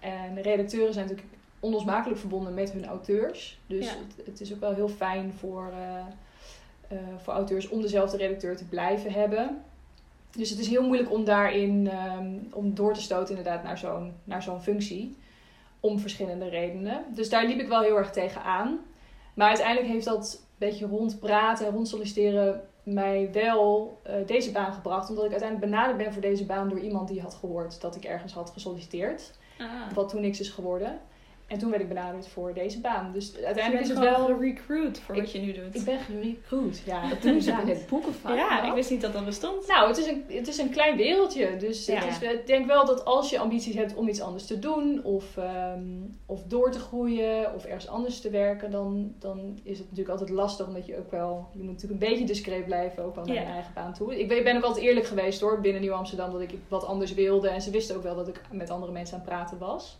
En 0.00 0.42
redacteuren 0.42 0.92
zijn 0.92 1.06
natuurlijk 1.06 1.36
onlosmakelijk 1.60 2.20
verbonden 2.20 2.54
met 2.54 2.72
hun 2.72 2.86
auteurs. 2.86 3.58
Dus 3.66 3.84
Ja. 3.86 3.90
het, 4.16 4.26
het 4.26 4.40
is 4.40 4.52
ook 4.52 4.60
wel 4.60 4.74
heel 4.74 4.88
fijn 4.88 5.32
voor, 5.32 5.72
eh, 5.72 5.98
eh, 6.88 6.98
voor 7.16 7.32
auteurs 7.32 7.68
om 7.68 7.80
dezelfde 7.80 8.16
redacteur 8.16 8.56
te 8.56 8.64
blijven 8.64 9.12
hebben. 9.12 9.62
Dus 10.30 10.50
het 10.50 10.58
is 10.58 10.68
heel 10.68 10.82
moeilijk 10.82 11.12
om 11.12 11.24
daarin 11.24 11.88
ehm, 11.88 12.28
om 12.52 12.74
door 12.74 12.94
te 12.94 13.00
stoten 13.00 13.36
inderdaad 13.36 13.62
naar 13.62 13.78
zo'n, 13.78 14.12
naar 14.24 14.42
zo'n 14.42 14.62
functie. 14.62 15.16
Om 15.80 15.98
verschillende 15.98 16.48
redenen. 16.48 17.04
Dus 17.14 17.28
daar 17.28 17.46
liep 17.46 17.60
ik 17.60 17.68
wel 17.68 17.80
heel 17.80 17.96
erg 17.96 18.10
tegen 18.10 18.42
aan. 18.42 18.78
Maar 19.34 19.48
uiteindelijk 19.48 19.88
heeft 19.88 20.04
dat 20.04 20.34
een 20.40 20.68
beetje 20.68 20.86
rondpraten 20.86 21.66
en 21.66 21.72
rond 21.72 21.88
solliciteren 21.88 22.62
mij 22.82 23.30
wel 23.32 23.98
eh, 24.02 24.14
deze 24.26 24.52
baan 24.52 24.72
gebracht. 24.72 25.08
Omdat 25.08 25.24
ik 25.24 25.30
uiteindelijk 25.30 25.70
benaderd 25.70 25.96
ben 25.96 26.12
voor 26.12 26.22
deze 26.22 26.44
baan 26.44 26.68
door 26.68 26.80
iemand 26.80 27.08
die 27.08 27.20
had 27.20 27.34
gehoord 27.34 27.80
dat 27.80 27.96
ik 27.96 28.04
ergens 28.04 28.32
had 28.32 28.50
gesolliciteerd. 28.50 29.32
Ah. 29.58 29.66
Wat 29.94 30.08
toen 30.08 30.20
niks 30.20 30.40
is 30.40 30.48
geworden. 30.50 31.00
En 31.48 31.58
toen 31.58 31.70
werd 31.70 31.82
ik 31.82 31.88
benaderd 31.88 32.28
voor 32.28 32.54
deze 32.54 32.80
baan. 32.80 33.12
Dus 33.12 33.36
uiteindelijk 33.44 33.84
is 33.84 33.90
het 33.90 33.98
wel... 33.98 34.40
recruit 34.40 35.00
voor 35.00 35.14
Ik- 35.14 35.20
wat 35.20 35.32
je 35.32 35.38
nu 35.38 35.52
doet. 35.52 35.74
Ik 35.74 35.84
ben 35.84 35.98
gerecruit. 35.98 36.82
Ja, 36.86 37.08
Dat 37.10 37.22
doen 37.22 37.40
ze 37.42 37.50
in 37.50 37.68
het 37.68 37.86
boekenvak. 37.88 38.36
ja, 38.36 38.62
ik 38.68 38.72
wist 38.74 38.90
niet 38.90 39.00
dat 39.00 39.12
dat 39.12 39.24
bestond. 39.24 39.66
Nou, 39.66 39.88
het 39.88 39.96
is, 39.96 40.06
een, 40.06 40.24
het 40.28 40.48
is 40.48 40.58
een 40.58 40.70
klein 40.70 40.96
wereldje. 40.96 41.56
Dus 41.56 41.86
Ja. 41.86 41.94
het 41.94 42.22
is, 42.22 42.28
ik 42.32 42.46
denk 42.46 42.66
wel 42.66 42.86
dat 42.86 43.04
als 43.04 43.30
je 43.30 43.38
ambities 43.38 43.74
hebt 43.74 43.94
om 43.94 44.08
iets 44.08 44.20
anders 44.20 44.46
te 44.46 44.58
doen, 44.58 45.00
of, 45.04 45.36
ehm, 45.36 45.82
of 46.26 46.42
door 46.42 46.70
te 46.70 46.78
groeien, 46.78 47.54
of 47.54 47.64
ergens 47.64 47.88
anders 47.88 48.20
te 48.20 48.30
werken, 48.30 48.70
dan, 48.70 49.14
dan 49.18 49.58
is 49.62 49.78
het 49.78 49.86
natuurlijk 49.90 50.10
altijd 50.18 50.30
lastig. 50.30 50.66
Omdat 50.66 50.86
je 50.86 50.98
ook 50.98 51.10
wel, 51.10 51.48
je 51.52 51.62
moet 51.62 51.72
natuurlijk 51.72 52.02
een 52.02 52.08
beetje 52.08 52.24
discreet 52.26 52.64
blijven, 52.64 53.04
ook 53.04 53.14
wel 53.14 53.24
naar 53.24 53.34
Ja. 53.34 53.40
je 53.40 53.46
eigen 53.46 53.72
baan 53.74 53.94
toe. 53.94 54.20
Ik 54.20 54.28
ben, 54.28 54.36
ik 54.36 54.44
ben 54.44 54.56
ook 54.56 54.62
altijd 54.64 54.84
eerlijk 54.84 55.06
geweest 55.06 55.40
hoor, 55.40 55.60
binnen 55.60 55.80
Nieuw 55.80 55.92
Amsterdam, 55.92 56.32
dat 56.32 56.40
ik 56.40 56.50
wat 56.68 56.84
anders 56.86 57.14
wilde. 57.14 57.48
En 57.48 57.62
ze 57.62 57.70
wisten 57.70 57.96
ook 57.96 58.02
wel 58.02 58.16
dat 58.16 58.28
ik 58.28 58.40
met 58.52 58.70
andere 58.70 58.92
mensen 58.92 59.14
aan 59.14 59.20
het 59.20 59.28
praten 59.30 59.58
was. 59.58 59.98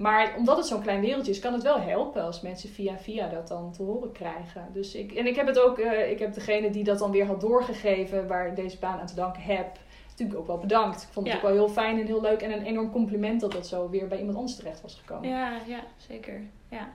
Maar 0.00 0.34
omdat 0.36 0.56
het 0.56 0.66
zo'n 0.66 0.82
klein 0.82 1.00
wereldje 1.00 1.30
is, 1.32 1.38
kan 1.38 1.52
het 1.52 1.62
wel 1.62 1.80
helpen 1.80 2.22
als 2.22 2.40
mensen 2.40 2.68
via 2.68 2.98
via 2.98 3.28
dat 3.28 3.48
dan 3.48 3.72
te 3.72 3.82
horen 3.82 4.12
krijgen. 4.12 4.66
Dus 4.72 4.94
ik, 4.94 5.12
en 5.12 5.26
ik 5.26 5.36
heb 5.36 5.46
het 5.46 5.58
ook, 5.60 5.78
eh, 5.78 6.10
ik 6.10 6.18
heb 6.18 6.34
degene 6.34 6.70
die 6.70 6.84
dat 6.84 6.98
dan 6.98 7.10
weer 7.10 7.26
had 7.26 7.40
doorgegeven, 7.40 8.26
waar 8.28 8.46
ik 8.46 8.56
deze 8.56 8.78
baan 8.78 9.00
aan 9.00 9.06
te 9.06 9.14
danken 9.14 9.42
heb, 9.42 9.78
natuurlijk 10.10 10.38
ook 10.38 10.46
wel 10.46 10.58
bedankt. 10.58 11.02
Ik 11.02 11.08
vond 11.12 11.26
het 11.26 11.34
Ja. 11.36 11.42
ook 11.42 11.48
wel 11.54 11.64
heel 11.64 11.72
fijn 11.74 12.00
en 12.00 12.06
heel 12.06 12.20
leuk 12.20 12.40
en 12.42 12.52
een 12.52 12.62
enorm 12.64 12.90
compliment 12.90 13.40
dat 13.40 13.52
dat 13.52 13.66
zo 13.66 13.88
weer 13.90 14.08
bij 14.08 14.18
iemand 14.18 14.36
anders 14.36 14.56
terecht 14.56 14.80
was 14.82 14.94
gekomen. 14.94 15.28
Ja, 15.28 15.58
ja, 15.66 15.80
zeker. 15.96 16.40
Ja. 16.68 16.88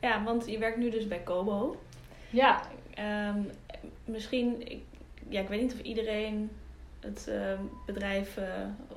ja, 0.00 0.24
want 0.24 0.50
je 0.50 0.58
werkt 0.58 0.78
nu 0.78 0.90
dus 0.90 1.08
bij 1.08 1.20
Kobo. 1.20 1.76
Ja, 2.30 2.60
Ehm, 2.94 3.38
misschien, 4.04 4.70
ik, 4.70 4.80
ja, 5.28 5.40
ik 5.40 5.48
weet 5.48 5.60
niet 5.60 5.72
of 5.72 5.80
iedereen 5.80 6.50
het 7.00 7.28
ehm, 7.28 7.60
bedrijf 7.86 8.36
eh, 8.36 8.44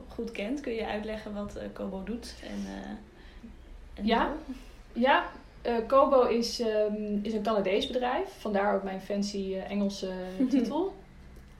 goed 0.07 0.31
kent. 0.31 0.61
Kun 0.61 0.73
je 0.73 0.85
uitleggen 0.87 1.33
wat 1.33 1.55
eh, 1.55 1.67
Kobo 1.73 2.03
doet? 2.03 2.35
En, 2.43 2.65
eh, 2.65 2.89
en 2.89 2.97
Ja. 4.03 4.31
ja. 4.93 5.25
eh, 5.61 5.73
Kobo 5.87 6.21
is, 6.21 6.59
ehm, 6.59 7.19
is 7.21 7.33
een 7.33 7.43
Canadees 7.43 7.87
bedrijf, 7.87 8.29
vandaar 8.39 8.75
ook 8.75 8.83
mijn 8.83 9.01
fancy 9.01 9.53
eh, 9.55 9.71
Engelse 9.71 10.11
titel. 10.49 10.93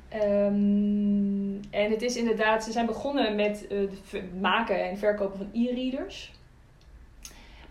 Ehm, 0.10 1.64
en 1.70 1.92
het 1.92 2.02
is 2.02 2.16
inderdaad, 2.16 2.64
ze 2.64 2.72
zijn 2.72 2.86
begonnen 2.86 3.36
met 3.36 3.68
eh, 3.68 3.78
het 3.80 4.40
maken 4.40 4.90
en 4.90 4.98
verkopen 4.98 5.38
van 5.38 5.50
e-readers. 5.54 6.32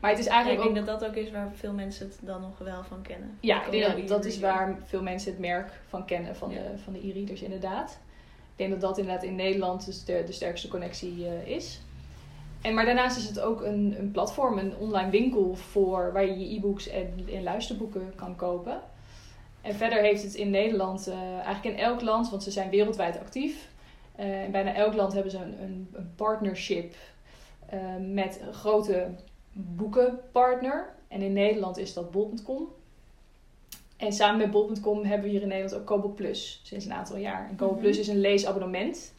Maar 0.00 0.10
het 0.10 0.18
is 0.18 0.24
Ja, 0.26 0.30
ik 0.30 0.36
eigenlijk 0.36 0.74
denk 0.74 0.86
ook 0.86 0.86
dat 0.86 1.00
dat 1.00 1.08
ook 1.10 1.16
is 1.16 1.30
waar 1.30 1.50
veel 1.54 1.72
mensen 1.72 2.06
het 2.06 2.18
dan 2.22 2.40
nog 2.40 2.58
wel 2.58 2.84
van 2.84 3.02
kennen. 3.02 3.38
Ja, 3.40 3.64
ik 3.64 3.70
denk 3.70 3.96
dat, 3.96 4.08
dat 4.08 4.24
is 4.24 4.38
waar 4.38 4.78
veel 4.84 5.02
mensen 5.02 5.30
het 5.30 5.40
merk 5.40 5.70
van 5.88 6.04
kennen, 6.04 6.36
van, 6.36 6.50
Ja. 6.50 6.56
de, 6.56 6.78
van 6.78 6.92
de 6.92 7.08
e-readers 7.08 7.42
inderdaad. 7.42 7.90
Ik 8.52 8.68
denk 8.68 8.70
dat 8.70 8.80
dat 8.80 8.98
inderdaad 8.98 9.24
in 9.24 9.34
Nederland 9.34 9.86
dus 9.86 10.04
de, 10.04 10.22
de 10.26 10.32
sterkste 10.32 10.68
connectie 10.68 11.26
eh, 11.26 11.46
is. 11.56 11.80
En, 12.62 12.74
maar 12.74 12.84
daarnaast 12.84 13.16
is 13.16 13.24
het 13.28 13.40
ook 13.40 13.62
een, 13.62 13.94
een 13.98 14.10
platform, 14.10 14.58
een 14.58 14.76
online 14.78 15.10
winkel 15.10 15.54
voor, 15.54 16.12
waar 16.12 16.26
je 16.26 16.38
je 16.38 16.56
e-books 16.56 16.88
en, 16.88 17.12
en 17.32 17.42
luisterboeken 17.42 18.12
kan 18.14 18.36
kopen. 18.36 18.80
En 19.60 19.74
verder 19.74 20.02
heeft 20.02 20.22
het 20.22 20.34
in 20.34 20.50
Nederland, 20.50 21.06
eh, 21.08 21.32
eigenlijk 21.32 21.76
in 21.76 21.82
elk 21.84 22.00
land, 22.00 22.30
want 22.30 22.42
ze 22.42 22.50
zijn 22.50 22.70
wereldwijd 22.70 23.18
actief. 23.18 23.68
eh, 24.16 24.44
in 24.44 24.50
bijna 24.50 24.74
elk 24.74 24.94
land 24.94 25.12
hebben 25.12 25.30
ze 25.30 25.38
een, 25.38 25.62
een, 25.62 25.88
een 25.92 26.10
partnership 26.16 26.94
eh, 27.66 27.78
met 28.00 28.40
een 28.46 28.52
grote 28.54 29.06
boekenpartner. 29.52 30.94
En 31.08 31.22
in 31.22 31.32
Nederland 31.32 31.78
is 31.78 31.92
dat 31.92 32.10
bol.com. 32.10 32.68
En 33.96 34.12
samen 34.12 34.38
met 34.38 34.50
bol.com 34.50 35.04
hebben 35.04 35.22
we 35.26 35.32
hier 35.32 35.42
in 35.42 35.48
Nederland 35.48 35.80
ook 35.80 35.86
Kobo 35.86 36.08
Plus 36.08 36.60
sinds 36.62 36.84
een 36.84 36.92
aantal 36.92 37.16
jaar. 37.16 37.48
En 37.48 37.56
Kobo 37.56 37.72
Mhm. 37.72 37.80
Plus 37.80 37.98
is 37.98 38.08
een 38.08 38.20
leesabonnement. 38.20 39.12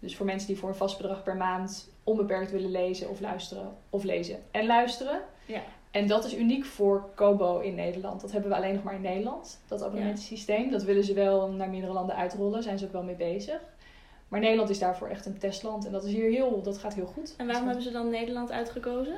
Dus 0.00 0.16
voor 0.16 0.26
mensen 0.26 0.48
die 0.48 0.58
voor 0.58 0.68
een 0.68 0.74
vast 0.74 0.96
bedrag 0.96 1.22
per 1.22 1.36
maand 1.36 1.90
onbeperkt 2.04 2.50
willen 2.50 2.70
lezen 2.70 3.10
of 3.10 3.20
luisteren. 3.20 3.76
Of 3.90 4.02
lezen 4.02 4.38
en 4.50 4.66
luisteren. 4.66 5.20
Ja. 5.46 5.62
En 5.90 6.06
dat 6.06 6.24
is 6.24 6.36
uniek 6.36 6.64
voor 6.64 7.10
Kobo 7.14 7.58
in 7.58 7.74
Nederland. 7.74 8.20
Dat 8.20 8.32
hebben 8.32 8.50
we 8.50 8.56
alleen 8.56 8.74
nog 8.74 8.82
maar 8.82 8.94
in 8.94 9.00
Nederland, 9.00 9.60
dat 9.68 9.82
abonnementensysteem. 9.82 10.70
Dat 10.70 10.82
willen 10.82 11.04
ze 11.04 11.14
wel 11.14 11.50
naar 11.50 11.70
meerdere 11.70 11.92
landen 11.92 12.16
uitrollen, 12.16 12.62
zijn 12.62 12.78
ze 12.78 12.84
ook 12.84 12.92
wel 12.92 13.02
mee 13.02 13.14
bezig. 13.14 13.60
Maar 14.28 14.40
Nederland 14.40 14.70
is 14.70 14.78
daarvoor 14.78 15.08
echt 15.08 15.26
een 15.26 15.38
testland. 15.38 15.86
En 15.86 15.92
dat, 15.92 16.04
is 16.04 16.12
hier 16.12 16.30
heel, 16.30 16.62
dat 16.62 16.78
gaat 16.78 16.94
heel 16.94 17.06
goed. 17.06 17.34
En 17.36 17.46
waarom 17.46 17.66
hebben 17.66 17.84
ze 17.84 17.90
dan 17.90 18.10
Nederland 18.10 18.50
uitgekozen? 18.50 19.16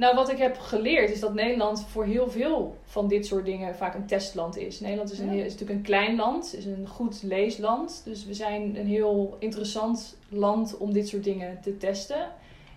Nou, 0.00 0.14
wat 0.14 0.30
ik 0.30 0.38
heb 0.38 0.58
geleerd 0.58 1.10
is 1.10 1.20
dat 1.20 1.34
Nederland 1.34 1.84
voor 1.88 2.04
heel 2.04 2.30
veel 2.30 2.76
van 2.84 3.08
dit 3.08 3.26
soort 3.26 3.44
dingen 3.44 3.76
vaak 3.76 3.94
een 3.94 4.06
testland 4.06 4.56
is. 4.56 4.80
Nederland 4.80 5.12
is, 5.12 5.18
een, 5.18 5.28
is 5.32 5.52
natuurlijk 5.52 5.78
een 5.78 5.82
klein 5.82 6.16
land, 6.16 6.54
is 6.56 6.64
een 6.64 6.88
goed 6.88 7.22
leesland. 7.22 8.02
Dus 8.04 8.24
we 8.24 8.34
zijn 8.34 8.76
een 8.76 8.86
heel 8.86 9.36
interessant 9.38 10.16
land 10.28 10.76
om 10.76 10.92
dit 10.92 11.08
soort 11.08 11.24
dingen 11.24 11.60
te 11.60 11.76
testen. 11.76 12.28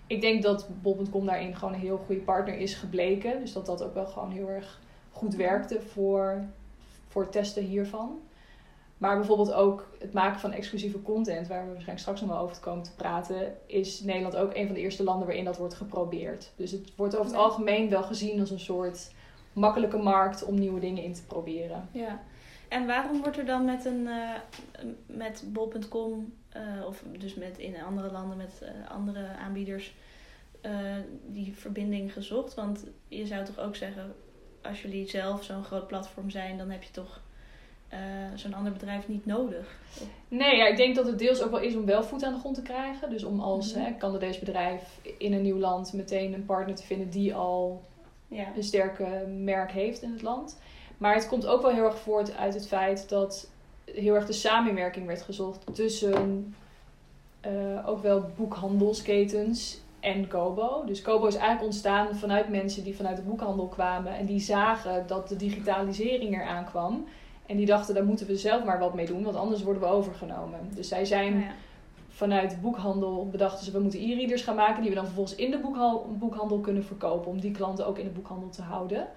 Ik 0.06 0.20
denk 0.20 0.42
dat 0.42 0.68
bol.com 0.82 1.26
daarin 1.26 1.56
gewoon 1.56 1.74
een 1.74 1.80
heel 1.80 2.00
goede 2.06 2.20
partner 2.20 2.58
is 2.58 2.74
gebleken. 2.74 3.40
Dus 3.40 3.52
dat 3.52 3.66
dat 3.66 3.82
ook 3.82 3.94
wel 3.94 4.06
gewoon 4.06 4.30
heel 4.30 4.48
erg 4.48 4.80
goed 5.10 5.34
werkte 5.34 5.80
voor, 5.80 6.44
voor 7.08 7.22
het 7.22 7.32
testen 7.32 7.62
hiervan. 7.62 8.20
Maar 9.04 9.16
bijvoorbeeld 9.16 9.52
ook 9.52 9.88
het 9.98 10.12
maken 10.12 10.40
van 10.40 10.52
exclusieve 10.52 11.02
content, 11.02 11.48
waar 11.48 11.60
we 11.60 11.66
waarschijnlijk 11.66 11.98
straks 11.98 12.20
nog 12.20 12.30
wel 12.30 12.38
over 12.38 12.60
komen 12.60 12.82
te 12.82 12.94
praten, 12.94 13.56
is 13.66 14.00
Nederland 14.00 14.36
ook 14.36 14.54
een 14.54 14.66
van 14.66 14.74
de 14.74 14.80
eerste 14.80 15.02
landen 15.02 15.26
waarin 15.26 15.44
dat 15.44 15.56
wordt 15.56 15.74
geprobeerd. 15.74 16.52
Dus 16.56 16.70
het 16.70 16.92
wordt 16.96 17.16
over 17.16 17.30
het 17.30 17.40
algemeen 17.40 17.90
wel 17.90 18.02
gezien 18.02 18.40
als 18.40 18.50
een 18.50 18.60
soort 18.60 19.12
makkelijke 19.52 19.96
markt 19.96 20.44
om 20.44 20.58
nieuwe 20.58 20.80
dingen 20.80 21.02
in 21.02 21.12
te 21.12 21.24
proberen. 21.24 21.88
Ja. 21.92 22.22
En 22.68 22.86
waarom 22.86 23.20
wordt 23.20 23.38
er 23.38 23.46
dan 23.46 23.64
met 23.64 23.84
een 23.84 24.06
eh, 24.06 24.30
met 25.06 25.44
bol.com 25.46 26.32
eh, 26.48 26.62
of 26.86 27.02
dus 27.18 27.34
met 27.34 27.58
in 27.58 27.82
andere 27.82 28.12
landen 28.12 28.36
met 28.36 28.62
eh, 28.62 28.90
andere 28.90 29.26
aanbieders 29.36 29.94
die 31.26 31.56
verbinding 31.56 32.12
gezocht? 32.12 32.54
Want 32.54 32.84
je 33.08 33.26
zou 33.26 33.44
toch 33.44 33.58
ook 33.58 33.76
zeggen, 33.76 34.14
als 34.62 34.82
jullie 34.82 35.08
zelf 35.08 35.44
zo'n 35.44 35.64
groot 35.64 35.86
platform 35.86 36.30
zijn, 36.30 36.58
dan 36.58 36.70
heb 36.70 36.82
je 36.82 36.90
toch 36.90 37.22
eh, 37.88 37.98
zo'n 38.34 38.54
ander 38.54 38.72
bedrijf 38.72 39.08
niet 39.08 39.26
nodig. 39.26 39.78
Nee, 40.28 40.56
ja, 40.56 40.66
ik 40.66 40.76
denk 40.76 40.94
dat 40.94 41.06
het 41.06 41.18
deels 41.18 41.42
ook 41.42 41.50
wel 41.50 41.60
is 41.60 41.76
om 41.76 41.84
wel 41.84 42.02
voet 42.02 42.22
aan 42.24 42.32
de 42.32 42.38
grond 42.38 42.54
te 42.54 42.62
krijgen. 42.62 43.10
Dus 43.10 43.24
om 43.24 43.40
als 43.40 43.74
hè, 43.74 43.96
Canadees 43.98 44.38
bedrijf 44.38 45.00
in 45.18 45.32
een 45.32 45.42
nieuw 45.42 45.58
land 45.58 45.92
meteen 45.92 46.32
een 46.32 46.44
partner 46.44 46.74
te 46.76 46.82
vinden 46.82 47.10
die 47.10 47.34
al 47.34 47.82
Ja. 48.28 48.46
een 48.56 48.62
sterke 48.62 49.26
merk 49.28 49.70
heeft 49.72 50.02
in 50.02 50.12
het 50.12 50.22
land. 50.22 50.58
Maar 50.98 51.14
het 51.14 51.28
komt 51.28 51.46
ook 51.46 51.62
wel 51.62 51.70
heel 51.70 51.84
erg 51.84 51.98
voort 51.98 52.36
uit 52.36 52.54
het 52.54 52.66
feit 52.68 53.08
dat 53.08 53.50
heel 53.84 54.14
erg 54.14 54.26
de 54.26 54.32
samenwerking 54.32 55.06
werd 55.06 55.22
gezocht 55.22 55.74
tussen 55.74 56.54
eh, 57.40 57.88
ook 57.88 58.02
wel 58.02 58.24
boekhandelsketens 58.36 59.80
en 60.00 60.28
Kobo. 60.28 60.84
Dus 60.86 61.02
Kobo 61.02 61.26
is 61.26 61.34
eigenlijk 61.34 61.64
ontstaan 61.64 62.16
vanuit 62.16 62.48
mensen 62.48 62.84
die 62.84 62.96
vanuit 62.96 63.16
de 63.16 63.22
boekhandel 63.22 63.66
kwamen 63.66 64.16
en 64.16 64.26
die 64.26 64.40
zagen 64.40 65.06
dat 65.06 65.28
de 65.28 65.36
digitalisering 65.36 66.34
eraan 66.34 66.64
kwam. 66.64 67.04
En 67.46 67.56
die 67.56 67.66
dachten, 67.66 67.94
daar 67.94 68.04
moeten 68.04 68.26
we 68.26 68.36
zelf 68.36 68.64
maar 68.64 68.78
wat 68.78 68.94
mee 68.94 69.06
doen, 69.06 69.22
want 69.22 69.36
anders 69.36 69.62
worden 69.62 69.82
we 69.82 69.88
overgenomen. 69.88 70.60
Dus 70.74 70.88
zij 70.88 71.04
zijn 71.04 71.40
ja. 71.40 71.54
vanuit 72.08 72.50
de 72.50 72.56
boekhandel 72.56 73.28
bedachten 73.30 73.64
ze, 73.64 73.70
we 73.70 73.78
moeten 73.78 74.00
e-readers 74.00 74.42
gaan 74.42 74.56
maken 74.56 74.80
die 74.80 74.90
we 74.90 74.96
dan 74.96 75.04
vervolgens 75.04 75.36
in 75.36 75.50
de 75.50 75.60
boekhandel 76.18 76.58
kunnen 76.58 76.84
verkopen. 76.84 77.30
Om 77.30 77.40
die 77.40 77.50
klanten 77.50 77.86
ook 77.86 77.98
in 77.98 78.04
de 78.04 78.10
boekhandel 78.10 78.48
te 78.48 78.62
houden. 78.62 79.08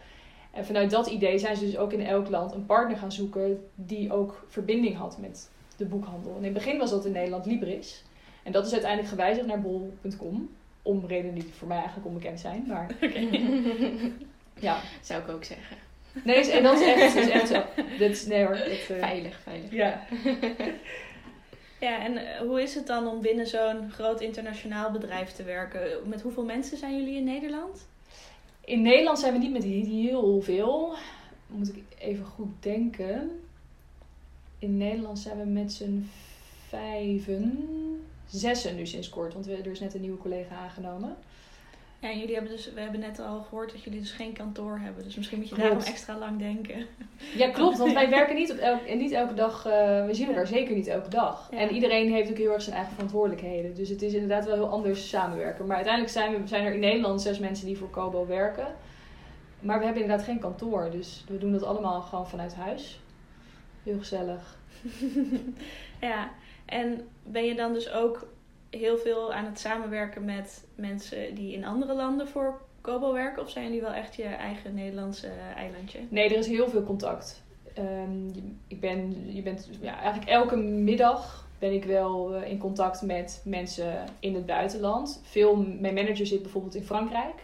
En 0.51 0.65
vanuit 0.65 0.91
dat 0.91 1.07
idee 1.07 1.37
zijn 1.37 1.55
ze 1.55 1.65
dus 1.65 1.77
ook 1.77 1.93
in 1.93 2.05
elk 2.05 2.29
land 2.29 2.53
een 2.53 2.65
partner 2.65 2.97
gaan 2.97 3.11
zoeken 3.11 3.69
die 3.75 4.13
ook 4.13 4.45
verbinding 4.47 4.97
had 4.97 5.17
met 5.17 5.49
de 5.75 5.85
boekhandel. 5.85 6.31
En 6.31 6.37
in 6.37 6.43
het 6.43 6.53
begin 6.53 6.77
was 6.77 6.89
dat 6.89 7.05
in 7.05 7.11
Nederland 7.11 7.45
Libris. 7.45 8.03
En 8.43 8.51
dat 8.51 8.65
is 8.65 8.71
uiteindelijk 8.71 9.09
gewijzigd 9.09 9.47
naar 9.47 9.61
bol.com. 9.61 10.49
Om 10.81 11.05
redenen 11.05 11.33
die 11.33 11.53
voor 11.53 11.67
mij 11.67 11.77
eigenlijk 11.77 12.07
onbekend 12.07 12.39
zijn. 12.39 12.65
Maar 12.67 12.95
ja, 14.67 14.77
Zou 15.01 15.21
ik 15.21 15.29
ook 15.29 15.43
zeggen. 15.43 15.86
Nee, 16.23 16.35
is- 16.39 16.49
en 16.49 16.63
dat 16.63 16.79
is 16.79 16.85
echt, 16.87 17.15
is 17.15 17.29
echt 17.29 17.47
zo. 17.47 17.63
Dit 17.99 18.11
is, 18.11 18.25
nee 18.25 18.45
hoor. 18.45 18.55
eh, 18.55 18.73
Veilig, 18.77 19.39
veilig. 19.43 19.71
ja. 19.71 20.01
Ja, 21.79 22.03
en 22.03 22.17
eh, 22.17 22.39
hoe 22.39 22.61
is 22.61 22.75
het 22.75 22.87
dan 22.87 23.07
om 23.07 23.21
binnen 23.21 23.47
zo'n 23.47 23.91
groot 23.91 24.21
internationaal 24.21 24.91
bedrijf 24.91 25.31
te 25.31 25.43
werken? 25.43 25.81
Met 26.09 26.21
hoeveel 26.21 26.43
mensen 26.45 26.77
zijn 26.77 26.97
jullie 26.97 27.15
in 27.15 27.23
Nederland? 27.23 27.87
In 28.65 28.81
Nederland 28.81 29.19
zijn 29.19 29.33
we 29.33 29.39
niet 29.39 29.51
met 29.51 29.63
heel 29.63 30.41
veel. 30.41 30.95
Moet 31.47 31.67
ik 31.75 31.83
even 31.99 32.25
goed 32.25 32.49
denken. 32.59 33.39
In 34.59 34.77
Nederland 34.77 35.19
zijn 35.19 35.37
we 35.37 35.45
met 35.45 35.73
z'n 35.73 36.09
vijven, 36.67 37.67
zessen 38.29 38.75
nu 38.75 38.85
sinds 38.85 39.09
kort. 39.09 39.33
Want 39.33 39.45
we, 39.45 39.55
er 39.55 39.71
is 39.71 39.79
net 39.79 39.93
een 39.93 40.01
nieuwe 40.01 40.17
collega 40.17 40.55
aangenomen. 40.55 41.15
Ja, 41.99 42.09
en 42.09 42.19
jullie 42.19 42.33
hebben 42.33 42.51
dus, 42.51 42.73
we 42.73 42.79
hebben 42.81 42.99
net 42.99 43.19
al 43.19 43.41
gehoord 43.41 43.71
dat 43.71 43.83
jullie 43.83 43.99
dus 43.99 44.11
geen 44.11 44.33
kantoor 44.33 44.79
hebben. 44.79 45.03
Dus 45.03 45.15
misschien 45.15 45.37
moet 45.37 45.49
je 45.49 45.55
Klopt. 45.55 45.69
daarom 45.69 45.87
extra 45.89 46.17
lang 46.17 46.39
denken. 46.39 46.85
Ja, 47.35 47.49
klopt. 47.49 47.77
Want 47.77 47.93
wij 47.93 48.09
werken 48.19 48.35
niet, 48.35 48.51
op 48.51 48.57
elk, 48.57 48.81
en 48.81 48.97
niet 48.97 49.11
elke 49.11 49.33
dag. 49.33 49.65
eh, 49.65 50.05
we 50.05 50.13
zien 50.13 50.27
elkaar 50.27 50.47
zeker 50.47 50.75
niet 50.75 50.87
elke 50.87 51.09
dag. 51.09 51.47
Ja. 51.51 51.57
En 51.57 51.71
iedereen 51.71 52.11
heeft 52.11 52.29
ook 52.29 52.37
heel 52.37 52.53
erg 52.53 52.61
zijn 52.61 52.75
eigen 52.75 52.93
verantwoordelijkheden. 52.93 53.75
Dus 53.75 53.89
het 53.89 54.01
is 54.01 54.13
inderdaad 54.13 54.45
wel 54.45 54.55
heel 54.55 54.69
anders 54.69 55.09
samenwerken. 55.09 55.65
Maar 55.65 55.75
uiteindelijk 55.75 56.13
zijn, 56.13 56.41
we, 56.41 56.47
zijn 56.47 56.65
er 56.65 56.73
in 56.73 56.79
Nederland 56.79 57.21
zes 57.21 57.39
mensen 57.39 57.65
die 57.65 57.77
voor 57.77 57.89
Kobo 57.89 58.27
werken. 58.27 58.67
Maar 59.59 59.79
we 59.79 59.85
hebben 59.85 60.01
inderdaad 60.01 60.25
geen 60.25 60.39
kantoor. 60.39 60.89
Dus 60.91 61.23
we 61.27 61.37
doen 61.37 61.51
dat 61.51 61.63
allemaal 61.63 62.01
gewoon 62.01 62.27
vanuit 62.27 62.55
huis. 62.55 62.99
Heel 63.83 63.97
gezellig. 63.97 64.57
ja, 66.01 66.29
en 66.65 67.07
ben 67.23 67.45
je 67.45 67.55
dan 67.55 67.73
dus 67.73 67.91
ook 67.91 68.27
heel 68.69 68.97
veel 68.97 69.33
aan 69.33 69.45
het 69.45 69.59
samenwerken 69.59 70.25
met 70.25 70.65
mensen 70.75 71.35
die 71.35 71.53
in 71.53 71.65
andere 71.65 71.93
landen 71.93 72.27
voor 72.27 72.61
Kobo 72.81 73.13
werken? 73.13 73.43
Of 73.43 73.49
zijn 73.49 73.65
jullie 73.65 73.81
wel 73.81 73.93
echt 73.93 74.15
je 74.15 74.23
eigen 74.23 74.73
Nederlandse 74.73 75.29
eilandje? 75.55 75.99
Nee, 76.09 76.29
er 76.29 76.37
is 76.37 76.47
heel 76.47 76.69
veel 76.69 76.83
contact. 76.83 77.43
Ehm, 77.73 78.27
ik 78.67 78.79
ben, 78.79 79.15
je 79.35 79.41
bent, 79.41 79.69
ja, 79.81 79.99
eigenlijk 79.99 80.29
elke 80.29 80.55
middag 80.55 81.45
ben 81.59 81.73
ik 81.73 81.83
wel 81.83 82.35
eh, 82.35 82.51
in 82.51 82.57
contact 82.57 83.01
met 83.01 83.41
mensen 83.45 84.03
in 84.19 84.35
het 84.35 84.45
buitenland. 84.45 85.21
Veel, 85.23 85.55
mijn 85.55 85.93
manager 85.93 86.25
zit 86.25 86.41
bijvoorbeeld 86.41 86.75
in 86.75 86.83
Frankrijk. 86.83 87.35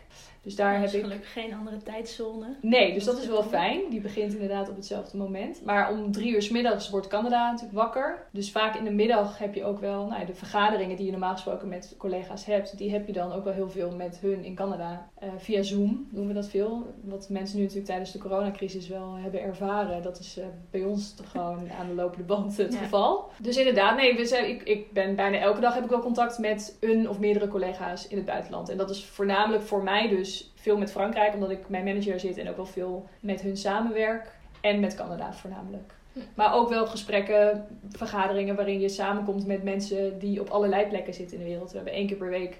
Dus 0.43 0.55
daar 0.55 0.73
heb 0.75 0.83
is 0.83 0.93
ik... 0.93 1.01
gelukkig 1.01 1.31
geen 1.33 1.53
andere 1.53 1.77
tijdzone. 1.77 2.55
Nee, 2.61 2.93
dus 2.93 3.03
Dat 3.03 3.13
dat 3.13 3.23
is 3.23 3.29
wel 3.29 3.43
fijn. 3.43 3.89
Die 3.89 4.01
begint 4.01 4.33
inderdaad 4.33 4.69
op 4.69 4.75
hetzelfde 4.75 5.17
moment. 5.17 5.61
Maar 5.65 5.91
om 5.91 6.11
drie 6.11 6.33
uur 6.33 6.41
's 6.41 6.49
middags 6.49 6.89
wordt 6.89 7.07
Canada 7.07 7.51
natuurlijk 7.51 7.77
wakker. 7.77 8.27
Dus 8.31 8.51
vaak 8.51 8.75
in 8.75 8.83
de 8.83 8.91
middag 8.91 9.37
heb 9.37 9.55
je 9.55 9.63
ook 9.63 9.79
wel 9.79 10.07
nou, 10.07 10.25
de 10.25 10.33
vergaderingen 10.33 10.95
die 10.95 11.05
je 11.05 11.11
normaal 11.11 11.33
gesproken 11.33 11.67
met 11.67 11.95
collega's 11.97 12.45
hebt. 12.45 12.77
Die 12.77 12.91
heb 12.91 13.07
je 13.07 13.13
dan 13.13 13.31
ook 13.31 13.43
wel 13.43 13.53
heel 13.53 13.69
veel 13.69 13.95
met 13.95 14.19
hun 14.19 14.43
in 14.43 14.55
Canada. 14.55 15.09
Eh, 15.23 15.29
via 15.37 15.61
Zoom 15.61 16.07
doen 16.11 16.27
we 16.27 16.33
dat 16.33 16.47
veel. 16.47 16.93
Wat 17.01 17.29
mensen 17.29 17.55
nu 17.57 17.61
natuurlijk 17.61 17.89
tijdens 17.89 18.11
de 18.11 18.19
coronacrisis 18.19 18.87
wel 18.87 19.15
hebben 19.17 19.41
ervaren. 19.41 20.01
Dat 20.01 20.19
is 20.19 20.37
eh, 20.37 20.45
bij 20.71 20.83
ons 20.83 21.13
toch 21.15 21.31
gewoon 21.31 21.71
aan 21.79 21.87
de 21.87 21.93
lopende 21.93 22.23
band 22.25 22.57
het 22.57 22.73
Ja. 22.73 22.79
geval. 22.79 23.31
Dus 23.41 23.57
inderdaad, 23.57 23.95
nee, 23.95 24.15
we 24.15 24.25
zijn, 24.25 24.49
ik, 24.49 24.63
ik 24.63 24.91
ben 24.91 25.15
bijna 25.15 25.37
elke 25.37 25.59
dag 25.61 25.73
heb 25.73 25.83
ik 25.83 25.89
wel 25.89 25.99
contact 25.99 26.37
met 26.39 26.77
een 26.79 27.09
of 27.09 27.19
meerdere 27.19 27.47
collega's 27.47 28.07
in 28.07 28.17
het 28.17 28.25
buitenland. 28.25 28.69
En 28.69 28.77
dat 28.77 28.89
is 28.89 29.05
voornamelijk 29.05 29.63
voor 29.63 29.83
mij 29.83 30.07
dus 30.09 30.51
veel 30.55 30.77
met 30.77 30.91
Frankrijk, 30.91 31.33
omdat 31.33 31.49
ik 31.49 31.69
mijn 31.69 31.83
manager 31.83 32.19
zit 32.19 32.37
en 32.37 32.49
ook 32.49 32.55
wel 32.55 32.65
veel 32.65 33.07
met 33.19 33.41
hun 33.41 33.57
samenwerk. 33.57 34.31
En 34.61 34.79
met 34.79 34.95
Canada 34.95 35.33
voornamelijk. 35.33 35.93
Hm. 36.13 36.19
Maar 36.35 36.53
ook 36.53 36.69
wel 36.69 36.87
gesprekken, 36.87 37.65
vergaderingen 37.89 38.55
waarin 38.55 38.79
je 38.79 38.89
samenkomt 38.89 39.45
met 39.45 39.63
mensen 39.63 40.19
die 40.19 40.39
op 40.41 40.49
allerlei 40.49 40.87
plekken 40.87 41.13
zitten 41.13 41.37
in 41.37 41.43
de 41.43 41.49
wereld. 41.49 41.69
We 41.69 41.75
hebben 41.75 41.93
één 41.93 42.07
keer 42.07 42.17
per 42.17 42.29
week 42.29 42.59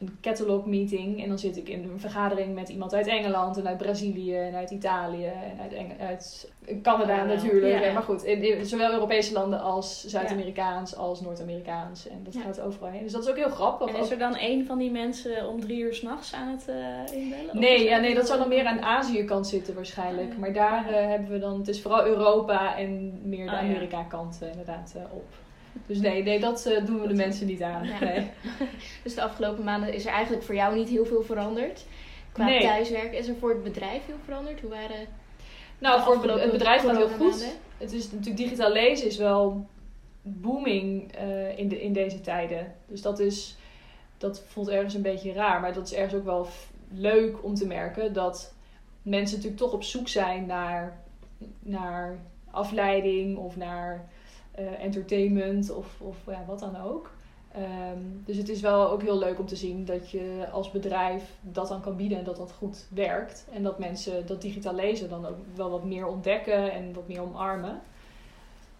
een 0.00 0.18
catalog 0.20 0.66
meeting. 0.66 1.22
En 1.22 1.28
dan 1.28 1.38
zit 1.38 1.56
ik 1.56 1.68
in 1.68 1.82
een 1.82 2.00
vergadering 2.00 2.54
met 2.54 2.68
iemand 2.68 2.94
uit 2.94 3.06
Engeland 3.06 3.56
en 3.56 3.66
uit 3.68 3.76
Brazilië 3.78 4.36
en 4.36 4.54
uit 4.54 4.70
Italië 4.70 5.24
en 5.26 5.60
uit, 5.62 5.72
Eng- 5.72 6.00
uit 6.00 6.50
Canada 6.82 7.20
Oh, 7.22 7.26
natuurlijk. 7.28 7.84
ja. 7.84 7.92
Maar 7.92 8.02
goed, 8.02 8.24
in, 8.24 8.58
in 8.58 8.66
zowel 8.66 8.92
Europese 8.92 9.32
landen 9.32 9.60
als 9.60 10.04
Zuid-Amerikaans 10.04 10.96
als 10.96 11.20
Noord-Amerikaans. 11.20 12.08
En 12.08 12.20
dat 12.24 12.34
Ja. 12.34 12.40
gaat 12.40 12.60
overal 12.60 12.88
heen. 12.90 13.02
Dus 13.02 13.12
dat 13.12 13.22
is 13.22 13.28
ook 13.30 13.36
heel 13.36 13.48
grappig. 13.48 13.88
En 13.88 14.00
is 14.00 14.10
er 14.10 14.18
dan 14.18 14.36
één 14.36 14.66
van 14.66 14.78
die 14.78 14.90
mensen 14.90 15.48
om 15.48 15.60
drie 15.60 15.78
uur 15.78 15.94
s'nachts 15.94 16.32
aan 16.34 16.48
het 16.48 16.68
eh, 16.68 17.16
inbellen? 17.22 17.58
Nee, 17.58 17.84
ja, 17.84 17.98
nee, 17.98 18.14
dat 18.14 18.26
zou 18.26 18.38
dan 18.38 18.48
meer 18.48 18.64
aan 18.64 18.80
Azië-kant 18.82 19.46
zitten 19.46 19.74
waarschijnlijk. 19.74 20.32
Ah. 20.32 20.38
Maar 20.38 20.52
daar 20.52 20.88
eh, 20.88 21.06
hebben 21.08 21.30
we 21.30 21.38
dan... 21.38 21.58
Het 21.58 21.68
is 21.68 21.82
vooral 21.82 22.06
Europa 22.06 22.76
en 22.76 23.20
meer 23.22 23.44
de 23.46 23.52
Ah. 23.52 23.58
Amerika-kant 23.58 24.38
inderdaad 24.52 24.92
eh, 24.96 25.02
op. 25.12 25.24
Dus 25.86 25.98
nee, 25.98 26.22
nee 26.22 26.40
dat 26.40 26.66
eh, 26.66 26.86
doen 26.86 27.00
we 27.00 27.08
de 27.08 27.14
mensen 27.14 27.46
niet 27.46 27.62
aan. 27.62 27.86
Ja. 27.86 27.98
Nee. 28.00 28.30
Dus 29.02 29.14
de 29.14 29.22
afgelopen 29.22 29.64
maanden 29.64 29.94
is 29.94 30.06
er 30.06 30.12
eigenlijk 30.12 30.42
voor 30.42 30.54
jou 30.54 30.76
niet 30.76 30.88
heel 30.88 31.06
veel 31.06 31.22
veranderd. 31.22 31.84
Qua 32.32 32.44
Nee. 32.44 32.60
thuiswerken 32.60 33.18
is 33.18 33.28
er 33.28 33.34
voor 33.36 33.50
het 33.50 33.62
bedrijf 33.62 34.06
heel 34.06 34.18
veranderd. 34.24 34.60
Hoe 34.60 34.70
waren 34.70 35.06
Nou, 35.78 36.02
voor 36.02 36.38
het 36.38 36.50
bedrijf 36.50 36.82
wel 36.82 36.96
heel 36.96 37.08
goed. 37.08 37.54
Het 37.78 37.92
is 37.92 38.10
natuurlijk 38.10 38.36
digitaal 38.36 38.72
lezen 38.72 39.06
is 39.06 39.16
wel 39.16 39.66
booming 40.22 41.12
eh, 41.12 41.58
in, 41.58 41.68
de, 41.68 41.82
in 41.82 41.92
deze 41.92 42.20
tijden. 42.20 42.74
Dus 42.86 43.02
dat 43.02 43.18
is 43.18 43.56
dat 44.18 44.44
voelt 44.46 44.68
ergens 44.68 44.94
een 44.94 45.02
beetje 45.02 45.32
raar, 45.32 45.60
maar 45.60 45.72
dat 45.72 45.86
is 45.86 45.92
ergens 45.92 46.14
ook 46.14 46.24
wel 46.24 46.46
leuk 46.90 47.44
om 47.44 47.54
te 47.54 47.66
merken 47.66 48.12
dat 48.12 48.54
mensen 49.02 49.36
natuurlijk 49.36 49.62
toch 49.62 49.72
op 49.72 49.82
zoek 49.82 50.08
zijn 50.08 50.46
naar, 50.46 51.00
naar 51.58 52.18
afleiding 52.50 53.36
of 53.36 53.56
naar 53.56 54.08
eh, 54.56 54.84
entertainment 54.84 55.70
of, 55.70 55.86
of 56.00 56.16
ja, 56.26 56.44
wat 56.46 56.58
dan 56.58 56.80
ook. 56.80 57.10
Ehm, 57.52 58.00
dus 58.24 58.36
het 58.36 58.48
is 58.48 58.60
wel 58.60 58.90
ook 58.90 59.02
heel 59.02 59.18
leuk 59.18 59.38
om 59.38 59.46
te 59.46 59.56
zien 59.56 59.84
dat 59.84 60.10
je 60.10 60.46
als 60.52 60.70
bedrijf 60.70 61.22
dat 61.40 61.68
dan 61.68 61.80
kan 61.80 61.96
bieden 61.96 62.18
en 62.18 62.24
dat 62.24 62.36
dat 62.36 62.52
goed 62.58 62.86
werkt. 62.90 63.46
En 63.52 63.62
dat 63.62 63.78
mensen 63.78 64.26
dat 64.26 64.42
digitaal 64.42 64.74
lezen 64.74 65.08
dan 65.08 65.26
ook 65.26 65.36
wel 65.54 65.70
wat 65.70 65.84
meer 65.84 66.06
ontdekken 66.06 66.72
en 66.72 66.92
wat 66.94 67.08
meer 67.08 67.22
omarmen. 67.22 67.80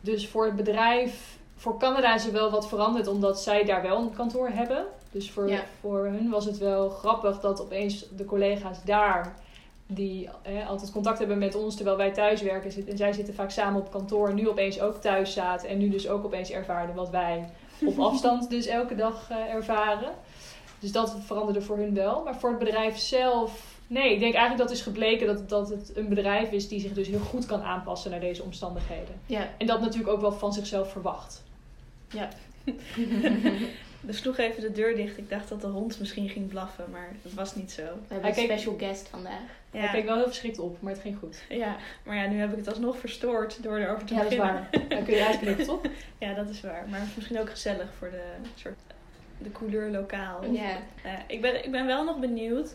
Dus 0.00 0.28
voor 0.28 0.44
het 0.44 0.56
bedrijf 0.56 1.38
voor 1.56 1.78
Canada 1.78 2.14
is 2.14 2.26
er 2.26 2.32
wel 2.32 2.50
wat 2.50 2.68
veranderd 2.68 3.06
omdat 3.06 3.40
zij 3.40 3.64
daar 3.64 3.82
wel 3.82 3.98
een 3.98 4.14
kantoor 4.14 4.48
hebben. 4.48 4.84
Dus 5.10 5.30
voor, 5.30 5.48
Ja. 5.48 5.60
voor 5.80 6.04
hun 6.04 6.30
was 6.30 6.44
het 6.44 6.58
wel 6.58 6.88
grappig 6.88 7.40
dat 7.40 7.60
opeens 7.60 8.08
de 8.16 8.24
collega's 8.24 8.84
daar, 8.84 9.34
die 9.86 10.28
eh, 10.42 10.68
altijd 10.68 10.92
contact 10.92 11.18
hebben 11.18 11.38
met 11.38 11.54
ons 11.54 11.74
terwijl 11.74 11.96
wij 11.96 12.12
thuis 12.12 12.42
werken, 12.42 12.72
zitten, 12.72 12.92
en 12.92 12.98
zij 12.98 13.12
zitten 13.12 13.34
vaak 13.34 13.50
samen 13.50 13.80
op 13.80 13.90
kantoor, 13.90 14.34
nu 14.34 14.48
opeens 14.48 14.80
ook 14.80 14.96
thuis 14.96 15.32
zaten 15.32 15.68
en 15.68 15.78
nu 15.78 15.88
dus 15.88 16.08
ook 16.08 16.24
opeens 16.24 16.50
ervaren 16.50 16.94
wat 16.94 17.10
wij 17.10 17.50
op 17.86 17.98
afstand 17.98 18.50
dus 18.50 18.66
elke 18.66 18.94
dag 18.94 19.30
eh, 19.30 19.36
ervaren. 19.36 20.12
Dus 20.78 20.92
dat 20.92 21.16
veranderde 21.20 21.62
voor 21.62 21.76
hun 21.76 21.94
wel. 21.94 22.22
Maar 22.24 22.36
voor 22.36 22.50
het 22.50 22.58
bedrijf 22.58 22.98
zelf, 22.98 23.78
nee, 23.86 24.12
ik 24.12 24.20
denk 24.20 24.34
eigenlijk 24.34 24.68
dat 24.68 24.78
is 24.78 24.82
gebleken 24.82 25.26
dat, 25.26 25.48
dat 25.48 25.68
het 25.68 25.92
een 25.94 26.08
bedrijf 26.08 26.50
is 26.50 26.68
die 26.68 26.80
zich 26.80 26.92
dus 26.92 27.08
heel 27.08 27.18
goed 27.18 27.46
kan 27.46 27.62
aanpassen 27.62 28.10
naar 28.10 28.20
deze 28.20 28.42
omstandigheden. 28.42 29.20
Ja. 29.26 29.48
En 29.58 29.66
dat 29.66 29.80
natuurlijk 29.80 30.12
ook 30.12 30.20
wel 30.20 30.32
van 30.32 30.52
zichzelf 30.52 30.92
verwacht. 30.92 31.42
Er 34.06 34.14
sloeg 34.14 34.36
even 34.36 34.62
de 34.62 34.72
deur 34.72 34.96
dicht. 34.96 35.18
Ik 35.18 35.28
dacht 35.28 35.48
dat 35.48 35.60
de 35.60 35.66
hond 35.66 35.98
misschien 35.98 36.28
ging 36.28 36.48
blaffen, 36.48 36.84
maar 36.90 37.12
dat 37.22 37.32
was 37.32 37.54
niet 37.54 37.72
zo. 37.72 37.82
We 37.82 38.14
hebben 38.14 38.32
Hij 38.32 38.42
een 38.42 38.50
special 38.50 38.74
guest 38.78 39.08
vandaag. 39.08 39.50
Ja, 39.82 39.90
keek 39.90 40.04
wel 40.04 40.16
heel 40.16 40.26
verschrikt 40.26 40.58
op, 40.58 40.80
maar 40.80 40.92
het 40.92 41.00
ging 41.00 41.18
goed. 41.18 41.42
ja, 41.48 41.76
maar 42.04 42.16
ja, 42.16 42.26
nu 42.26 42.38
heb 42.38 42.50
ik 42.50 42.56
het 42.56 42.68
alsnog 42.68 42.98
verstoord 42.98 43.62
door 43.62 43.78
erover 43.78 44.06
te 44.06 44.14
Ja, 44.14 44.22
dat 44.22 44.30
is 44.32 44.38
beginnen. 44.38 44.68
waar. 44.70 44.88
Dan 44.88 45.04
kun 45.04 45.14
je 45.14 45.26
uitknippen, 45.26 45.64
toch? 45.66 45.80
Ja, 46.18 46.34
dat 46.34 46.48
is 46.48 46.60
waar. 46.60 46.88
Maar 46.88 47.00
misschien 47.16 47.40
ook 47.40 47.50
gezellig 47.50 47.94
voor 47.98 48.10
de 48.10 48.22
soort 48.54 48.78
de 49.38 49.52
couleur 49.52 49.90
lokaal. 49.90 50.44
Ja. 50.44 50.76
Eh, 51.02 51.12
ik, 51.26 51.40
ben, 51.40 51.64
ik 51.64 51.70
ben 51.70 51.86
wel 51.86 52.04
nog 52.04 52.18
benieuwd 52.18 52.74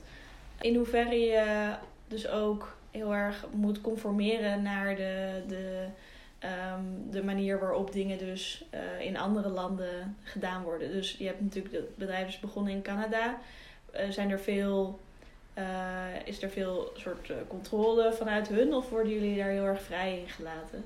in 0.62 0.76
hoeverre 0.76 1.20
je 1.20 1.74
dus 2.08 2.28
ook 2.28 2.76
heel 2.92 3.14
erg 3.14 3.46
moet 3.52 3.82
conformeren 3.82 4.62
naar 4.62 4.96
de, 4.96 5.44
de, 5.48 5.86
ehm, 6.40 6.84
de 7.10 7.24
manier 7.24 7.60
waarop 7.60 7.92
dingen 7.92 8.18
dus 8.18 8.66
eh, 8.70 8.80
in 9.00 9.18
andere 9.18 9.50
landen 9.50 10.18
gedaan 10.24 10.64
worden. 10.64 10.92
Dus 10.92 11.16
je 11.18 11.26
hebt 11.26 11.42
natuurlijk, 11.42 11.76
het 11.76 11.96
bedrijf 11.96 12.28
is 12.28 12.40
begonnen 12.40 12.74
in 12.74 12.82
Canada. 12.82 13.40
Eh, 13.92 14.10
zijn 14.10 14.30
er 14.30 14.40
veel, 14.40 15.00
eh, 15.54 15.64
is 16.26 16.42
er 16.42 16.50
veel 16.50 16.92
soort 16.96 17.30
eh, 17.30 17.36
controle 17.48 18.14
vanuit 18.14 18.48
hun 18.48 18.74
of 18.74 18.90
worden 18.90 19.12
jullie 19.12 19.38
daar 19.38 19.50
heel 19.50 19.64
erg 19.64 19.82
vrij 19.82 20.20
in 20.20 20.30
gelaten? 20.30 20.84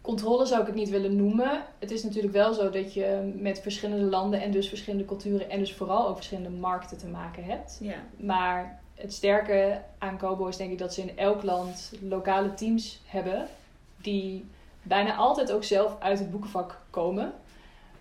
Controle 0.00 0.46
zou 0.46 0.60
ik 0.60 0.66
het 0.66 0.76
niet 0.76 0.88
willen 0.88 1.16
noemen. 1.16 1.64
Het 1.78 1.90
is 1.90 2.02
natuurlijk 2.02 2.34
wel 2.34 2.52
zo 2.52 2.70
dat 2.70 2.94
je 2.94 3.32
met 3.36 3.60
verschillende 3.60 4.04
landen 4.04 4.42
en 4.42 4.50
dus 4.50 4.68
verschillende 4.68 5.04
culturen 5.04 5.50
en 5.50 5.58
dus 5.58 5.74
vooral 5.74 6.08
ook 6.08 6.16
verschillende 6.16 6.50
markten 6.50 6.98
te 6.98 7.06
maken 7.06 7.44
hebt. 7.44 7.78
Ja, 7.80 8.04
Maar 8.16 8.80
het 8.94 9.12
sterke 9.12 9.82
aan 9.98 10.18
Kobo 10.18 10.46
is 10.46 10.56
denk 10.56 10.72
ik 10.72 10.78
dat 10.78 10.94
ze 10.94 11.00
in 11.00 11.18
elk 11.18 11.42
land 11.42 11.92
lokale 12.00 12.54
teams 12.54 13.00
hebben 13.06 13.48
die 13.96 14.44
bijna 14.82 15.14
altijd 15.14 15.52
ook 15.52 15.64
zelf 15.64 15.96
uit 15.98 16.18
het 16.18 16.30
boekenvak 16.30 16.80
komen. 16.90 17.32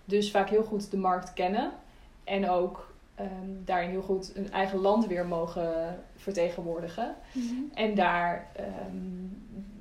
Dus 0.06 0.32
vaak 0.32 0.50
heel 0.50 0.64
goed 0.64 0.92
de 0.92 0.98
markt 0.98 1.34
kennen 1.34 1.72
en 2.24 2.50
ook 2.50 2.89
ehm, 3.20 3.64
daarin 3.66 3.90
heel 3.90 4.02
goed 4.02 4.32
hun 4.34 4.52
eigen 4.52 4.80
land 4.80 5.08
weer 5.08 5.26
mogen 5.26 6.00
vertegenwoordigen. 6.16 7.16
En 7.74 7.96
daar, 7.96 8.48
ehm, 8.56 9.28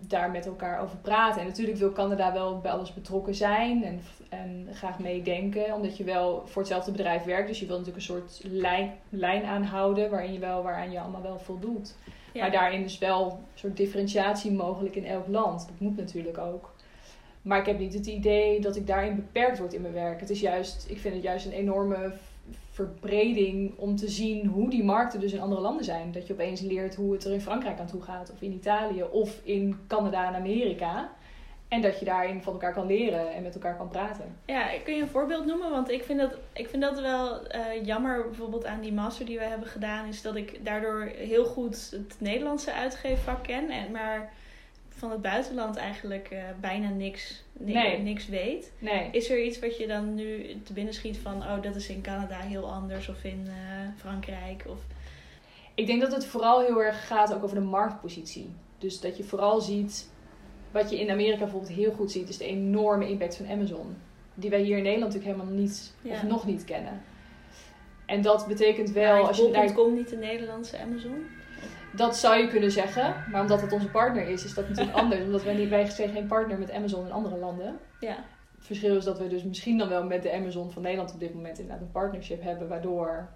daar 0.00 0.30
met 0.30 0.46
elkaar 0.46 0.80
over 0.80 0.96
praten. 0.96 1.40
En 1.40 1.46
natuurlijk 1.46 1.78
wil 1.78 1.92
Canada 1.92 2.32
wel 2.32 2.58
bij 2.58 2.70
alles 2.70 2.94
betrokken 2.94 3.34
zijn 3.34 3.84
en, 3.84 4.00
en 4.28 4.68
graag 4.72 4.98
meedenken. 4.98 5.74
Omdat 5.74 5.96
je 5.96 6.04
wel 6.04 6.42
voor 6.46 6.62
hetzelfde 6.62 6.90
bedrijf 6.90 7.24
werkt. 7.24 7.48
Dus 7.48 7.60
je 7.60 7.66
wil 7.66 7.78
natuurlijk 7.78 8.06
een 8.06 8.14
soort 8.14 8.40
lijn, 8.44 8.92
lijn 9.08 9.44
aanhouden 9.44 10.10
waarin 10.10 10.32
je 10.32 10.38
wel, 10.38 10.62
waaraan 10.62 10.90
je 10.90 11.00
allemaal 11.00 11.22
wel 11.22 11.38
voldoet. 11.38 11.94
ja. 12.32 12.40
Maar 12.40 12.50
daarin 12.50 12.84
is 12.84 12.98
wel 12.98 13.30
een 13.30 13.38
soort 13.54 13.76
differentiatie 13.76 14.52
mogelijk 14.52 14.96
in 14.96 15.06
elk 15.06 15.26
land. 15.26 15.66
Dat 15.66 15.80
moet 15.80 15.96
natuurlijk 15.96 16.38
ook. 16.38 16.76
Maar 17.42 17.58
ik 17.58 17.66
heb 17.66 17.78
niet 17.78 17.94
het 17.94 18.06
idee 18.06 18.60
dat 18.60 18.76
ik 18.76 18.86
daarin 18.86 19.16
beperkt 19.16 19.58
word 19.58 19.72
in 19.72 19.80
mijn 19.80 19.94
werk. 19.94 20.20
Het 20.20 20.30
is 20.30 20.40
juist, 20.40 20.86
ik 20.88 20.98
vind 20.98 21.14
het 21.14 21.22
juist 21.22 21.46
een 21.46 21.52
enorme 21.52 22.12
verbreding 22.78 23.72
om 23.76 23.96
te 23.96 24.08
zien 24.08 24.46
hoe 24.46 24.70
die 24.70 24.84
markten 24.84 25.20
dus 25.20 25.32
in 25.32 25.40
andere 25.40 25.60
landen 25.60 25.84
zijn. 25.84 26.12
Dat 26.12 26.26
je 26.26 26.32
opeens 26.32 26.60
leert 26.60 26.94
hoe 26.94 27.12
het 27.12 27.24
er 27.24 27.32
in 27.32 27.40
Frankrijk 27.40 27.78
aan 27.78 27.86
toe 27.86 28.02
gaat, 28.02 28.32
of 28.32 28.42
in 28.42 28.52
Italië, 28.52 29.02
of 29.02 29.40
in 29.44 29.78
Canada 29.86 30.28
en 30.28 30.34
Amerika. 30.34 31.10
En 31.68 31.80
dat 31.80 31.98
je 31.98 32.04
daarin 32.04 32.42
van 32.42 32.52
elkaar 32.52 32.72
kan 32.72 32.86
leren 32.86 33.34
en 33.34 33.42
met 33.42 33.54
elkaar 33.54 33.76
kan 33.76 33.88
praten. 33.88 34.36
Ja, 34.46 34.66
kun 34.84 34.94
je 34.94 35.02
een 35.02 35.08
voorbeeld 35.08 35.46
noemen? 35.46 35.70
Want 35.70 35.90
ik 35.90 36.04
vind 36.04 36.20
dat, 36.20 36.38
ik 36.52 36.68
vind 36.68 36.82
dat 36.82 37.00
wel 37.00 37.46
eh, 37.46 37.84
jammer, 37.84 38.22
bijvoorbeeld 38.22 38.66
aan 38.66 38.80
die 38.80 38.92
master 38.92 39.26
die 39.26 39.38
we 39.38 39.44
hebben 39.44 39.68
gedaan, 39.68 40.06
is 40.06 40.22
dat 40.22 40.36
ik 40.36 40.64
daardoor 40.64 41.10
heel 41.16 41.44
goed 41.44 41.90
het 41.90 42.16
Nederlandse 42.18 42.72
uitgeefvak 42.72 43.42
ken, 43.42 43.70
en, 43.70 43.90
maar 43.90 44.32
van 44.98 45.10
het 45.10 45.22
buitenland 45.22 45.76
eigenlijk 45.76 46.28
eh, 46.30 46.42
bijna 46.60 46.88
niks, 46.88 47.44
ni- 47.52 47.72
Nee. 47.72 47.98
niks 47.98 48.28
weet. 48.28 48.72
Nee. 48.78 49.08
Is 49.12 49.30
er 49.30 49.42
iets 49.44 49.58
wat 49.58 49.76
je 49.76 49.86
dan 49.86 50.14
nu 50.14 50.56
te 50.64 50.72
binnen 50.72 50.94
schiet 50.94 51.18
van, 51.18 51.36
oh, 51.42 51.62
dat 51.62 51.74
is 51.76 51.88
in 51.88 52.00
Canada 52.02 52.38
heel 52.40 52.70
anders 52.72 53.08
of 53.08 53.24
in 53.24 53.44
eh, 53.46 53.52
Frankrijk? 53.96 54.64
Of... 54.68 54.78
Ik 55.74 55.86
denk 55.86 56.00
dat 56.00 56.12
het 56.12 56.26
vooral 56.26 56.60
heel 56.60 56.82
erg 56.82 57.06
gaat 57.06 57.34
ook 57.34 57.42
over 57.44 57.56
de 57.56 57.62
marktpositie. 57.64 58.50
Dus 58.78 59.00
dat 59.00 59.16
je 59.16 59.24
vooral 59.24 59.60
ziet, 59.60 60.10
wat 60.70 60.90
je 60.90 61.00
in 61.00 61.10
Amerika 61.10 61.38
bijvoorbeeld 61.38 61.72
heel 61.72 61.92
goed 61.92 62.10
ziet, 62.12 62.28
is 62.28 62.38
de 62.38 62.44
enorme 62.44 63.08
impact 63.08 63.36
van 63.36 63.48
Amazon. 63.48 63.96
Die 64.34 64.50
wij 64.50 64.60
hier 64.62 64.76
in 64.76 64.82
Nederland 64.82 65.12
natuurlijk 65.12 65.38
helemaal 65.40 65.60
niet, 65.60 65.94
Ja. 66.02 66.12
of 66.12 66.22
nog 66.22 66.46
niet 66.46 66.64
kennen. 66.64 67.02
En 68.06 68.22
dat 68.22 68.46
betekent 68.46 68.90
wel, 68.90 69.26
als 69.26 69.36
je 69.36 69.50
daar, 69.50 69.64
bol.com 69.72 69.94
niet 69.94 70.08
de 70.08 70.16
Nederlandse 70.16 70.78
Amazon? 70.78 71.26
Dat 71.98 72.16
zou 72.16 72.36
je 72.40 72.48
kunnen 72.48 72.70
zeggen, 72.70 73.24
maar 73.30 73.40
omdat 73.40 73.60
het 73.60 73.72
onze 73.72 73.88
partner 73.88 74.28
is, 74.28 74.44
is 74.44 74.54
dat 74.54 74.68
natuurlijk 74.68 74.96
anders. 75.02 75.22
Omdat 75.22 75.42
wij, 75.42 75.54
niet, 75.54 75.68
wij 75.68 75.90
zijn 75.90 76.10
geen 76.10 76.26
partner 76.26 76.58
met 76.58 76.70
Amazon 76.70 77.06
in 77.06 77.12
andere 77.12 77.36
landen. 77.36 77.78
Ja. 78.00 78.24
Het 78.56 78.66
verschil 78.66 78.96
is 78.96 79.04
dat 79.04 79.18
we 79.18 79.28
dus 79.28 79.42
misschien 79.42 79.78
dan 79.78 79.88
wel 79.88 80.04
met 80.04 80.22
de 80.22 80.32
Amazon 80.32 80.70
van 80.70 80.82
Nederland 80.82 81.12
op 81.12 81.20
dit 81.20 81.34
moment 81.34 81.58
inderdaad 81.58 81.82
een 81.82 81.90
partnership 81.90 82.42
hebben, 82.42 82.68
waardoor 82.68 83.28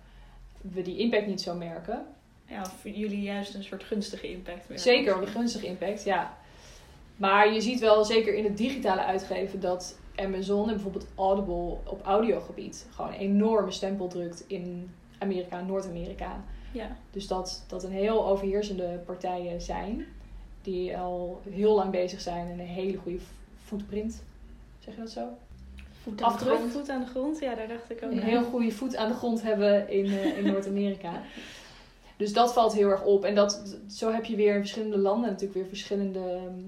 we 0.61 0.83
die 0.83 0.99
impact 0.99 1.27
niet 1.27 1.41
zo 1.41 1.55
merken. 1.55 2.07
ja, 2.47 2.61
of 2.61 2.81
voor 2.81 2.91
jullie 2.91 3.23
juist 3.23 3.55
een 3.55 3.65
soort 3.65 3.85
gunstige 3.85 4.31
impact. 4.31 4.67
Zeker, 4.75 5.17
een 5.17 5.27
gunstige 5.27 5.67
impact, 5.67 6.05
ja. 6.05 6.37
Maar 7.17 7.53
je 7.53 7.61
ziet 7.61 7.81
wel, 7.81 8.05
zeker 8.05 8.35
in 8.35 8.45
het 8.45 8.57
digitale 8.57 9.05
uitgeven, 9.05 9.61
dat 9.61 9.99
Amazon 10.17 10.69
en 10.69 10.75
bijvoorbeeld 10.75 11.07
Audible 11.15 11.77
op 11.85 12.01
audiogebied 12.03 12.87
gewoon 12.91 13.13
een 13.13 13.19
enorme 13.19 13.71
stempel 13.71 14.09
drukt 14.09 14.45
in 14.47 14.95
Amerika 15.19 15.61
Noord-Amerika. 15.61 16.45
Ja. 16.73 16.97
Dus 17.11 17.27
dat, 17.27 17.65
dat 17.67 17.85
een 17.85 17.93
heel 17.93 18.27
overheersende 18.27 19.01
partijen 19.07 19.61
zijn, 19.61 20.07
die 20.63 20.97
al 20.97 21.41
heel 21.51 21.75
lang 21.75 21.91
bezig 21.91 22.21
zijn 22.21 22.47
en 22.47 22.59
een 22.59 22.67
hele 22.67 22.97
goede 22.97 23.19
footprint, 23.65 24.23
zeg 24.79 24.95
je 24.95 25.01
dat 25.01 25.11
zo? 25.11 25.29
Voet 26.03 26.23
aan 26.23 26.33
de 26.33 26.39
grond. 26.39 26.73
Voet 26.73 26.89
aan 26.89 27.01
de 27.01 27.07
grond, 27.07 27.39
ja, 27.39 27.55
daar 27.55 27.69
dacht 27.69 27.91
ik 27.91 28.03
ook 28.05 28.11
Een 28.11 28.21
aan. 28.23 28.29
heel 28.29 28.43
goede 28.45 28.71
voet 28.71 28.97
aan 28.97 29.09
de 29.09 29.15
grond 29.15 29.43
hebben 29.43 29.89
in, 29.89 30.05
eh, 30.05 30.39
in 30.39 30.45
Noord-Amerika. 30.45 31.23
Dus 32.17 32.33
dat 32.33 32.53
valt 32.53 32.73
heel 32.73 32.89
erg 32.89 33.05
op. 33.05 33.25
En 33.25 33.35
dat, 33.35 33.77
zo 33.89 34.13
heb 34.13 34.25
je 34.25 34.37
weer 34.37 34.55
in 34.55 34.61
verschillende 34.61 34.99
landen 34.99 35.31
natuurlijk 35.31 35.55
weer 35.55 35.69
verschillende 35.69 36.19
ehm, 36.19 36.61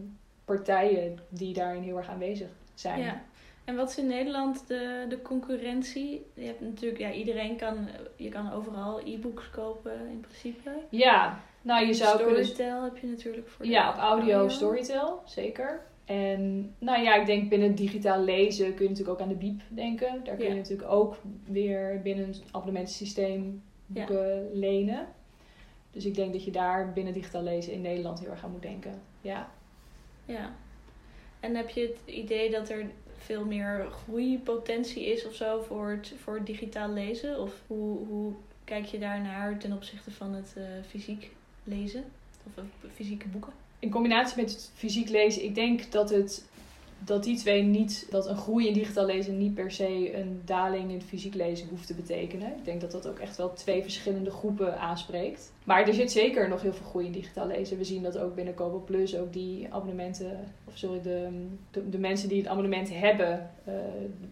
partijen 0.44 1.18
die 1.28 1.54
daarin 1.54 1.82
heel 1.82 1.96
erg 1.96 2.08
aanwezig 2.08 2.48
zijn. 2.74 3.00
Ja. 3.00 3.22
En 3.64 3.76
wat 3.76 3.90
is 3.90 3.98
in 3.98 4.06
Nederland 4.06 4.66
de, 4.66 5.06
de 5.08 5.22
concurrentie? 5.22 6.26
Je 6.34 6.46
hebt 6.46 6.60
natuurlijk, 6.60 7.00
ja, 7.00 7.12
iedereen 7.12 7.56
kan, 7.56 7.88
je 8.16 8.28
kan 8.28 8.52
overal 8.52 9.00
e-books 9.06 9.50
kopen 9.50 10.08
in 10.10 10.20
principe. 10.20 10.70
Ja, 10.88 11.40
nou 11.62 11.86
je 11.86 11.94
zou 11.94 12.16
kunnen... 12.16 12.44
Storytel 12.44 12.82
heb 12.82 12.98
je 12.98 13.06
natuurlijk 13.06 13.48
voor. 13.48 13.66
Ja, 13.66 13.90
op 13.90 13.96
audio, 13.96 14.48
Storytel, 14.48 15.22
zeker. 15.24 15.80
En 16.04 16.74
nou 16.78 17.02
ja, 17.02 17.14
ik 17.14 17.26
denk 17.26 17.48
binnen 17.48 17.74
digitaal 17.74 18.20
lezen 18.22 18.74
kun 18.74 18.84
je 18.84 18.90
natuurlijk 18.90 19.20
ook 19.20 19.22
aan 19.26 19.32
de 19.32 19.38
Biep 19.38 19.60
denken. 19.68 20.24
Daar 20.24 20.34
kun 20.36 20.44
je 20.44 20.50
Ja. 20.50 20.56
natuurlijk 20.56 20.90
ook 20.90 21.16
weer 21.46 22.00
binnen 22.02 22.24
een 22.24 22.34
abonnementssysteem 22.50 23.62
boeken 23.86 24.50
lenen. 24.52 25.06
Dus 25.90 26.04
ik 26.04 26.14
denk 26.14 26.32
dat 26.32 26.44
je 26.44 26.50
daar 26.50 26.92
binnen 26.92 27.12
digitaal 27.12 27.42
lezen 27.42 27.72
in 27.72 27.80
Nederland 27.80 28.20
heel 28.20 28.30
erg 28.30 28.44
aan 28.44 28.50
moet 28.50 28.62
denken. 28.62 29.02
Ja. 29.20 29.48
Ja. 30.24 30.54
En 31.40 31.54
heb 31.54 31.68
je 31.68 31.80
het 31.80 32.14
idee 32.14 32.50
dat 32.50 32.68
er 32.68 32.90
veel 33.24 33.44
meer 33.44 33.86
groeipotentie 33.90 35.04
is 35.06 35.26
of 35.26 35.34
zo 35.34 35.62
voor 35.62 35.88
het, 35.90 36.12
voor 36.22 36.44
digitaal 36.44 36.92
lezen? 36.92 37.40
Of 37.40 37.52
hoe, 37.66 38.06
hoe 38.06 38.32
kijk 38.64 38.84
je 38.84 38.98
daarnaar 38.98 39.58
ten 39.58 39.72
opzichte 39.72 40.10
van 40.10 40.34
het 40.34 40.52
eh, 40.56 40.62
fysiek 40.88 41.30
lezen? 41.64 42.04
Of 42.46 42.56
eh, 42.56 42.64
fysieke 42.94 43.28
boeken? 43.28 43.52
in 43.84 43.90
combinatie 43.90 44.42
met 44.42 44.50
het 44.50 44.70
fysiek 44.74 45.08
lezen, 45.08 45.44
ik 45.44 45.54
denk 45.54 45.92
dat, 45.92 46.10
het, 46.10 46.44
dat 47.04 47.24
die 47.24 47.36
twee 47.36 47.62
niet, 47.62 48.06
dat 48.10 48.28
een 48.28 48.36
groei 48.36 48.66
in 48.66 48.72
digitaal 48.72 49.06
lezen 49.06 49.38
niet 49.38 49.54
per 49.54 49.70
se 49.70 50.16
een 50.16 50.42
daling 50.44 50.90
in 50.90 51.02
fysiek 51.02 51.34
lezen 51.34 51.68
hoeft 51.68 51.86
te 51.86 51.94
betekenen. 51.94 52.48
Ik 52.48 52.64
denk 52.64 52.80
dat 52.80 52.90
dat 52.90 53.08
ook 53.08 53.18
echt 53.18 53.36
wel 53.36 53.52
twee 53.52 53.82
verschillende 53.82 54.30
groepen 54.30 54.78
aanspreekt. 54.78 55.52
Maar 55.64 55.88
er 55.88 55.94
zit 55.94 56.12
zeker 56.12 56.48
nog 56.48 56.62
heel 56.62 56.72
veel 56.72 56.86
groei 56.86 57.06
in 57.06 57.12
digitaal 57.12 57.46
lezen. 57.46 57.78
We 57.78 57.84
zien 57.84 58.02
dat 58.02 58.18
ook 58.18 58.34
binnen 58.34 58.54
Kobo 58.54 58.78
Plus, 58.78 59.16
ook 59.16 59.32
die 59.32 59.66
abonnementen, 59.70 60.38
of 60.64 60.76
sorry, 60.76 61.02
de, 61.02 61.46
de, 61.70 61.88
de 61.88 61.98
mensen 61.98 62.28
die 62.28 62.38
het 62.38 62.46
abonnement 62.46 62.90
hebben, 62.94 63.50
eh, 63.64 63.74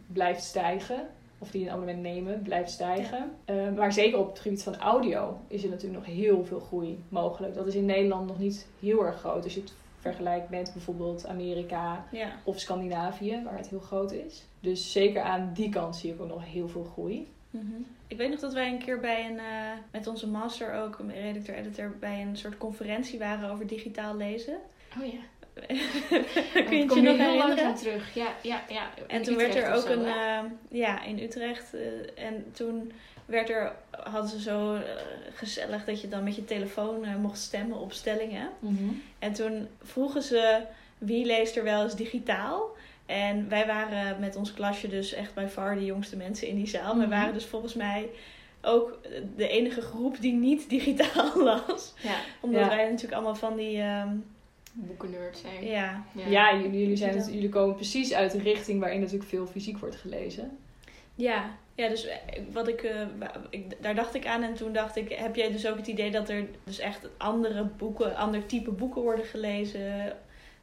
blijft 0.07 0.43
stijgen. 0.43 1.07
Of 1.39 1.51
die 1.51 1.63
een 1.63 1.71
abonnement 1.71 2.03
nemen, 2.03 2.43
blijft 2.43 2.71
stijgen. 2.71 3.31
Eh, 3.45 3.57
maar 3.77 3.93
zeker 3.93 4.19
op 4.19 4.29
het 4.29 4.39
gebied 4.39 4.63
van 4.63 4.77
audio 4.77 5.39
is 5.49 5.65
er 5.65 5.71
natuurlijk 5.71 6.07
nog 6.07 6.15
heel 6.15 6.45
veel 6.45 6.61
groei 6.61 6.99
mogelijk. 7.09 7.55
Dat 7.55 7.67
is 7.67 7.75
in 7.75 7.85
Nederland 7.85 8.27
nog 8.27 8.39
niet 8.39 8.67
heel 8.81 9.05
erg 9.05 9.19
groot. 9.19 9.45
Als 9.45 9.55
je 9.55 9.61
het 9.61 9.73
vergelijkt 10.03 10.51
met 10.51 10.71
bijvoorbeeld 10.73 11.27
Amerika 11.27 12.05
Ja. 12.11 12.29
of 12.45 12.59
Scandinavië, 12.61 13.41
waar 13.45 13.57
het 13.57 13.69
heel 13.69 13.81
groot 13.81 14.13
is. 14.13 14.43
Dus 14.61 14.93
zeker 14.93 15.23
aan 15.23 15.51
die 15.55 15.69
kant 15.69 15.97
zie 15.97 16.13
ik 16.13 16.21
ook 16.21 16.29
nog 16.29 16.45
heel 16.45 16.69
veel 16.69 16.85
groei. 16.93 17.29
Mhm. 17.51 17.67
Ik 18.07 18.17
weet 18.17 18.31
nog 18.31 18.41
dat 18.41 18.53
wij 18.53 18.69
een 18.69 18.79
keer 18.79 19.01
bij 19.01 19.27
een, 19.31 19.39
eh, 19.39 19.45
met 19.91 20.07
onze 20.07 20.29
master 20.29 20.75
ook, 20.75 20.99
een 20.99 21.13
redacteur-editor, 21.13 21.97
bij 22.01 22.23
een 22.23 22.37
soort 22.37 22.59
conferentie 22.59 23.19
waren 23.19 23.51
over 23.51 23.67
digitaal 23.67 24.17
lezen. 24.17 24.57
Oh 25.01 25.07
ja. 25.07 25.19
Kun 25.67 25.77
Dat 26.55 26.71
je 26.71 26.77
het 26.77 26.95
je 26.95 27.01
nog 27.01 27.17
heel 27.17 27.37
langzaam 27.37 27.75
terug. 27.75 28.15
Ja, 28.15 28.33
ja, 28.43 28.63
ja. 28.69 28.91
En 29.09 29.23
toen 29.23 29.37
werd 29.37 29.55
er 29.55 29.73
ook 29.75 29.83
zo, 29.83 29.93
een, 29.93 30.05
eh, 30.05 30.41
ja, 30.69 31.03
in 31.05 31.19
Utrecht. 31.19 31.75
eh, 31.75 32.25
en 32.27 32.45
toen 32.53 32.93
werd 33.25 33.51
er, 33.51 33.73
hadden 33.91 34.31
ze 34.31 34.41
zo 34.41 34.75
eh, 34.75 34.81
gezellig 35.35 35.85
dat 35.85 36.01
je 36.01 36.09
dan 36.09 36.25
met 36.25 36.37
je 36.37 36.45
telefoon 36.45 37.05
eh, 37.05 37.17
mocht 37.17 37.39
stemmen 37.39 37.79
op 37.79 37.93
stellingen. 37.93 38.49
En 39.19 39.33
toen 39.33 39.69
vroegen 39.83 40.23
ze 40.23 40.61
wie 40.99 41.25
leest 41.27 41.57
er 41.57 41.65
wel 41.65 41.83
eens 41.83 41.97
digitaal. 41.97 42.71
En 43.07 43.49
wij 43.49 43.67
waren 43.67 44.21
met 44.21 44.37
ons 44.37 44.53
klasje 44.55 44.89
dus 44.89 45.13
echt 45.13 45.35
bij 45.35 45.49
far 45.49 45.75
de 45.75 45.85
jongste 45.85 46.17
mensen 46.17 46.49
in 46.49 46.57
die 46.57 46.67
zaal. 46.69 46.95
We 46.95 47.01
Mhm. 47.01 47.11
waren 47.11 47.35
dus 47.35 47.45
volgens 47.47 47.75
mij 47.75 48.09
ook 48.63 48.99
de 49.37 49.49
enige 49.49 49.81
groep 49.81 50.21
die 50.21 50.33
niet 50.33 50.69
digitaal 50.69 51.43
las. 51.45 51.95
Ja, 52.03 52.17
Omdat 52.41 52.61
Ja. 52.61 52.69
wij 52.69 52.85
natuurlijk 52.85 53.13
allemaal 53.15 53.35
van 53.35 53.57
die, 53.57 53.81
ehm, 53.81 54.09
boekennerd 54.73 55.37
zijn. 55.39 55.65
ja, 55.65 56.05
Ja, 56.29 56.55
jullie, 56.57 56.81
jullie, 56.81 56.97
zijn, 56.97 57.15
Ja. 57.17 57.25
jullie 57.31 57.49
komen 57.49 57.75
precies 57.75 58.13
uit 58.15 58.33
de 58.33 58.39
richting 58.39 58.81
waarin 58.81 59.01
natuurlijk 59.01 59.29
veel 59.29 59.47
fysiek 59.47 59.79
wordt 59.79 59.97
gelezen. 59.97 60.59
Ja, 61.15 61.57
ja 61.75 61.89
dus 61.89 62.07
eh, 62.07 62.17
wat 62.53 62.69
ik, 62.69 62.83
eh, 62.83 63.07
ik, 63.51 63.83
daar 63.83 63.95
dacht 63.95 64.15
ik 64.15 64.27
aan 64.27 64.43
en 64.43 64.55
toen 64.55 64.73
dacht 64.73 64.97
ik, 64.97 65.13
heb 65.13 65.37
jij 65.37 65.53
dus 65.53 65.67
ook 65.67 65.77
het 65.77 65.87
idee 65.87 66.11
dat 66.11 66.29
er 66.29 66.47
dus 66.65 66.79
echt 66.79 67.09
andere 67.17 67.65
boeken, 67.65 68.17
ander 68.17 68.47
type 68.47 68.71
boeken 68.71 69.03
worden 69.03 69.25
gelezen 69.25 70.17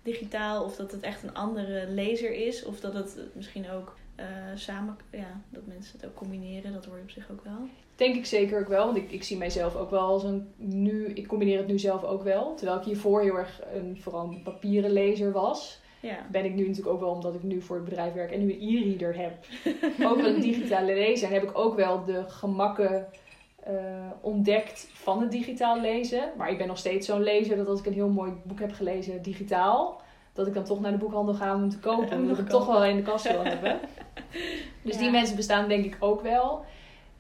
digitaal? 0.04 0.64
Of 0.64 0.76
dat 0.76 0.92
het 0.92 1.02
echt 1.02 1.24
een 1.24 1.36
andere 1.36 1.88
lezer 1.88 2.34
is? 2.34 2.66
Of 2.66 2.80
dat 2.80 2.94
het 2.94 3.18
misschien 3.34 3.72
ook 3.72 3.96
eh, 4.20 4.26
samen, 4.56 4.98
ja, 5.12 5.42
dat 5.50 5.66
mensen 5.66 6.00
het 6.00 6.10
ook 6.10 6.16
combineren, 6.16 6.74
dat 6.74 6.86
hoor 6.86 6.96
je 6.96 7.02
op 7.02 7.10
zich 7.10 7.32
ook 7.32 7.44
wel. 7.44 7.68
Denk 7.96 8.16
ik 8.16 8.26
zeker 8.26 8.60
ook 8.60 8.68
wel, 8.68 8.86
want 8.86 8.98
ik, 8.98 9.12
ik 9.12 9.24
zie 9.24 9.38
mijzelf 9.38 9.76
ook 9.76 9.90
wel 9.90 10.02
als 10.02 10.24
een 10.24 10.48
nu, 10.56 11.06
ik 11.06 11.28
combineer 11.28 11.58
het 11.58 11.68
nu 11.68 11.80
zelf 11.80 12.04
ook 12.04 12.24
wel. 12.24 12.56
Terwijl 12.56 12.80
ik 12.80 12.86
hiervoor 12.86 13.22
heel 13.22 13.38
erg 13.38 13.62
een, 13.74 13.98
vooral 14.02 14.28
een 14.28 14.42
papieren 14.44 14.92
lezer 14.92 15.32
was, 15.32 15.80
Ja, 16.00 16.18
ben 16.32 16.46
ik 16.46 16.54
nu 16.54 16.68
natuurlijk 16.68 16.94
ook 16.96 17.00
wel, 17.00 17.10
omdat 17.10 17.36
ik 17.36 17.44
nu 17.44 17.62
voor 17.62 17.76
het 17.76 17.86
bedrijf 17.86 18.14
werk 18.14 18.32
en 18.32 18.46
nu 18.46 18.54
een 18.54 18.62
e-reader 18.62 19.16
heb, 19.18 19.34
ook 20.10 20.22
wel 20.22 20.34
een 20.34 20.42
digitale 20.42 20.94
lezer. 20.94 21.28
En 21.28 21.34
heb 21.34 21.44
ik 21.44 21.58
ook 21.58 21.76
wel 21.76 22.04
de 22.06 22.24
gemakken 22.28 23.08
eh, 23.64 23.74
ontdekt 24.22 24.90
van 24.94 25.22
het 25.22 25.32
digitaal 25.32 25.82
lezen. 25.82 26.32
Maar 26.38 26.50
ik 26.52 26.58
ben 26.58 26.68
nog 26.68 26.78
steeds 26.78 27.08
zo'n 27.08 27.24
lezer 27.24 27.58
dat 27.58 27.68
als 27.68 27.80
ik 27.80 27.86
een 27.86 27.94
heel 27.94 28.10
mooi 28.10 28.32
boek 28.44 28.60
heb 28.60 28.72
gelezen 28.72 29.22
digitaal, 29.22 30.02
dat 30.34 30.48
ik 30.48 30.54
dan 30.54 30.64
toch 30.64 30.80
naar 30.80 30.92
de 30.92 30.98
boekhandel 30.98 31.34
ga 31.34 31.54
om 31.56 31.60
hem 31.60 31.70
te 31.70 31.80
kopen. 31.80 32.12
Om 32.18 32.22
Omdat 32.22 32.30
ik 32.30 32.38
hem 32.38 32.48
toch 32.48 32.66
wel 32.66 32.86
in 32.86 32.96
de 32.96 33.02
kast 33.02 33.32
wil 33.32 33.44
hebben. 33.44 33.80
Dus 34.84 34.94
Ja. 34.94 35.00
die 35.02 35.12
mensen 35.12 35.36
bestaan 35.36 35.68
denk 35.68 35.86
ik 35.86 35.98
ook 36.00 36.22
wel. 36.22 36.64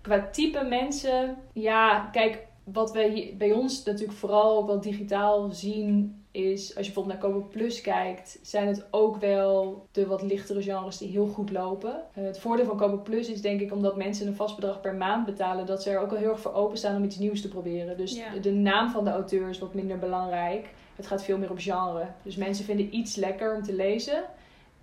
Qua 0.01 0.27
type 0.31 0.63
mensen, 0.63 1.37
ja, 1.53 2.09
kijk, 2.11 2.47
wat 2.63 2.91
wij 2.91 3.35
bij 3.37 3.51
ons 3.51 3.83
natuurlijk 3.83 4.17
vooral 4.17 4.57
ook 4.57 4.67
wel 4.67 4.81
digitaal 4.81 5.49
zien 5.51 6.18
is, 6.31 6.75
als 6.75 6.85
je 6.87 6.93
bijvoorbeeld 6.93 7.21
naar 7.21 7.31
Kobo 7.31 7.47
Plus 7.47 7.81
kijkt, 7.81 8.39
zijn 8.41 8.67
het 8.67 8.87
ook 8.91 9.17
wel 9.17 9.85
de 9.91 10.05
wat 10.07 10.21
lichtere 10.21 10.61
genres 10.61 10.97
die 10.97 11.09
heel 11.09 11.27
goed 11.27 11.51
lopen. 11.51 12.01
Eh, 12.13 12.23
het 12.23 12.39
voordeel 12.39 12.65
van 12.65 12.77
Kobo 12.77 12.97
Plus 12.97 13.29
is 13.29 13.41
denk 13.41 13.61
ik 13.61 13.71
omdat 13.71 13.95
mensen 13.97 14.27
een 14.27 14.35
vast 14.35 14.55
bedrag 14.55 14.81
per 14.81 14.95
maand 14.95 15.25
betalen, 15.25 15.65
dat 15.65 15.83
ze 15.83 15.89
er 15.89 15.99
ook 15.99 16.09
wel 16.09 16.19
heel 16.19 16.29
erg 16.29 16.39
voor 16.39 16.53
openstaan 16.53 16.95
om 16.95 17.03
iets 17.03 17.17
nieuws 17.17 17.41
te 17.41 17.47
proberen. 17.47 17.97
Dus 17.97 18.15
Ja. 18.15 18.29
de, 18.33 18.39
de 18.39 18.51
naam 18.51 18.89
van 18.89 19.03
de 19.03 19.09
auteur 19.11 19.49
is 19.49 19.59
wat 19.59 19.73
minder 19.73 19.99
belangrijk. 19.99 20.69
Het 20.95 21.07
gaat 21.07 21.23
veel 21.23 21.37
meer 21.37 21.51
op 21.51 21.59
genre. 21.59 22.05
Dus 22.23 22.35
mensen 22.35 22.65
vinden 22.65 22.95
iets 22.95 23.15
lekker 23.15 23.55
om 23.55 23.63
te 23.63 23.73
lezen. 23.73 24.23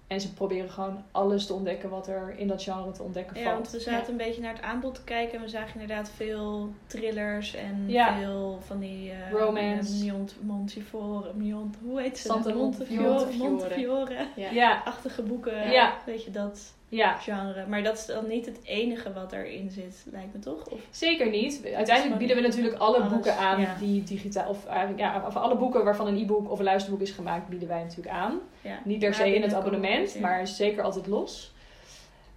En 0.07 0.21
ze 0.21 0.33
proberen 0.33 0.71
gewoon 0.71 1.03
alles 1.11 1.47
te 1.47 1.53
ontdekken 1.53 1.91
wat 1.91 2.07
er 2.09 2.35
in 2.39 2.49
dat 2.49 2.63
genre 2.63 2.91
te 2.93 3.03
ontdekken 3.03 3.37
ja 3.39 3.43
valt. 3.45 3.57
want 3.57 3.71
we 3.71 3.81
zaten 3.81 4.11
een 4.11 4.17
beetje 4.17 4.41
naar 4.41 4.53
het 4.53 4.63
aanbod 4.63 4.95
te 4.95 5.05
kijken 5.05 5.35
en 5.39 5.41
we 5.45 5.49
zagen 5.49 5.81
inderdaad 5.81 6.11
veel 6.17 6.73
thrillers 6.87 7.55
en 7.55 7.85
Ja. 7.89 8.19
veel 8.19 8.59
van 8.67 8.79
die... 8.79 9.11
eh, 9.11 9.31
Romance. 9.33 10.05
Miont, 10.05 10.35
Montefiore, 10.41 11.33
Miont, 11.35 11.77
hoe 11.83 12.01
heet 12.01 12.19
ze? 12.19 12.27
Santa 12.29 12.49
nou? 12.49 12.61
Montefiore. 12.61 13.09
Montefiore. 13.09 13.49
Montefiore. 13.51 14.27
Ja. 14.37 14.51
Ja, 14.51 14.83
achtige 14.85 15.23
boeken. 15.23 15.71
Ja. 15.71 15.95
Weet 16.07 16.25
je, 16.25 16.31
dat 16.31 16.75
ja, 16.89 17.15
genre. 17.15 17.67
Maar 17.67 17.83
dat 17.83 17.97
is 17.97 18.07
dan 18.07 18.27
niet 18.27 18.47
het 18.47 18.59
enige 18.65 19.13
wat 19.13 19.33
erin 19.33 19.71
zit, 19.71 20.05
lijkt 20.11 20.33
me 20.33 20.39
toch? 20.39 20.67
Of, 20.67 20.81
zeker 20.91 21.31
niet. 21.31 21.61
Uiteindelijk 21.75 22.19
bieden 22.19 22.37
we 22.37 22.43
natuurlijk 22.43 22.77
alle 22.77 22.97
alles, 22.99 23.13
boeken 23.13 23.37
aan 23.37 23.61
ja. 23.61 23.77
die 23.81 24.03
digitaal, 24.03 24.49
of 24.49 24.67
eigenlijk 24.67 24.99
ja, 24.99 25.23
of 25.27 25.37
alle 25.37 25.57
boeken 25.57 25.85
waarvan 25.85 26.07
een 26.07 26.17
e-book 26.17 26.51
of 26.51 26.59
een 26.59 26.65
luisterboek 26.65 27.01
is 27.01 27.11
gemaakt, 27.11 27.49
bieden 27.49 27.69
wij 27.69 27.83
natuurlijk 27.83 28.15
aan. 28.17 28.39
ja. 28.61 28.79
Niet 28.85 28.99
per 28.99 29.15
se 29.15 29.35
in 29.35 29.43
het 29.43 29.55
abonnement, 29.55 30.21
maar 30.21 30.47
zeker 30.47 30.83
altijd 30.83 31.07
los. 31.07 31.55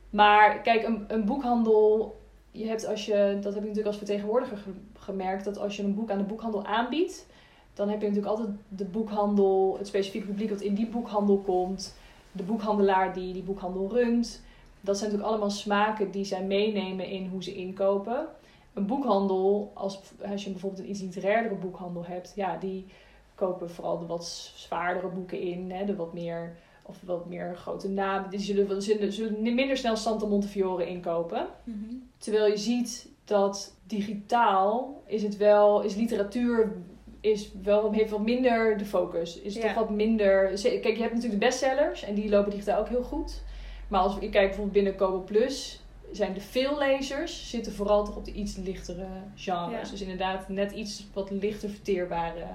Maar 0.10 0.62
kijk, 0.62 0.84
een, 0.84 1.06
een 1.08 1.26
boekhandel, 1.26 2.20
je 2.52 2.68
hebt 2.68 2.86
als 2.88 3.06
je, 3.06 3.14
dat 3.42 3.54
heb 3.54 3.64
ik 3.64 3.68
natuurlijk 3.70 3.88
als 3.88 3.98
vertegenwoordiger 3.98 4.58
ge- 4.58 5.00
gemerkt, 5.00 5.44
dat 5.46 5.58
als 5.58 5.76
je 5.76 5.84
een 5.84 5.96
boek 5.96 6.12
aan 6.12 6.18
de 6.18 6.24
boekhandel 6.24 6.66
aanbiedt, 6.66 7.26
dan 7.74 7.90
heb 7.90 8.02
je 8.02 8.08
natuurlijk 8.08 8.36
altijd 8.38 8.56
de 8.68 8.86
boekhandel, 8.86 9.76
het 9.78 9.88
specifieke 9.88 10.28
publiek 10.28 10.50
wat 10.50 10.62
in 10.62 10.74
die 10.74 10.88
boekhandel 10.88 11.38
komt, 11.38 11.98
de 12.32 12.44
boekhandelaar 12.44 13.14
die 13.14 13.34
die 13.34 13.44
boekhandel 13.44 13.90
runt. 13.90 14.42
Dat 14.82 14.98
zijn 14.98 15.10
natuurlijk 15.10 15.38
allemaal 15.38 15.58
smaken 15.58 16.12
die 16.12 16.26
zij 16.26 16.44
meenemen 16.44 17.06
in 17.06 17.28
hoe 17.28 17.44
ze 17.44 17.56
inkopen. 17.56 18.28
Een 18.74 18.86
boekhandel, 18.86 19.72
als, 19.74 20.00
als 20.32 20.44
je 20.44 20.50
bijvoorbeeld 20.50 20.82
een 20.82 20.90
iets 20.90 21.02
literaire 21.02 21.56
boekhandel 21.56 22.06
hebt, 22.06 22.34
ja, 22.36 22.58
die 22.58 22.86
kopen 23.36 23.70
vooral 23.70 24.00
de 24.00 24.06
wat 24.06 24.26
zwaardere 24.56 25.08
boeken 25.08 25.42
in, 25.42 25.72
hè, 25.72 25.86
de 25.86 25.96
wat 25.96 26.14
meer 26.14 26.56
of 26.84 26.98
wat 27.06 27.26
meer 27.26 27.56
grote 27.56 27.90
namen. 27.90 28.30
Die 28.30 28.40
zullen, 28.40 28.82
zullen, 28.82 29.14
zullen 29.14 29.42
minder 29.42 29.78
snel 29.78 29.96
Santa 29.96 30.26
Montefiore 30.26 30.88
inkopen. 30.88 31.48
Mhm. 31.64 31.96
Terwijl 32.18 32.46
je 32.46 32.58
ziet 32.58 33.10
dat 33.26 33.76
digitaal 33.84 35.02
is 35.06 35.24
het 35.24 35.38
wel, 35.38 35.82
is 35.82 35.96
literatuur 35.96 36.78
is 37.22 37.52
wel, 37.64 37.92
heeft 37.92 38.10
wat 38.10 38.22
minder 38.22 38.78
de 38.78 38.86
focus. 38.86 39.40
Is 39.42 39.56
Ja. 39.56 39.62
toch 39.62 39.74
wat 39.74 39.90
minder. 39.90 40.48
Kijk, 40.62 40.96
je 40.96 41.02
hebt 41.02 41.14
natuurlijk 41.14 41.42
de 41.42 41.46
bestsellers 41.48 42.04
en 42.04 42.14
die 42.14 42.30
lopen 42.30 42.52
digitaal 42.52 42.80
ook 42.80 42.90
heel 42.90 43.04
goed. 43.04 43.42
Maar 43.88 44.00
als 44.00 44.14
ik 44.14 44.32
kijk 44.32 44.46
bijvoorbeeld 44.46 44.72
binnen 44.72 44.96
Kobo 44.96 45.20
Plus, 45.20 45.82
zijn 46.12 46.34
de 46.34 46.42
veel 46.42 46.78
lezers 46.78 47.50
zitten 47.50 47.74
vooral 47.74 48.06
toch 48.06 48.16
op 48.16 48.26
de 48.26 48.32
iets 48.32 48.56
lichtere 48.56 49.08
genres. 49.36 49.86
Ja. 49.86 49.92
Dus 49.92 50.02
inderdaad 50.02 50.50
net 50.50 50.72
iets 50.72 51.08
wat 51.14 51.32
lichter 51.32 51.70
verteerbare 51.70 52.46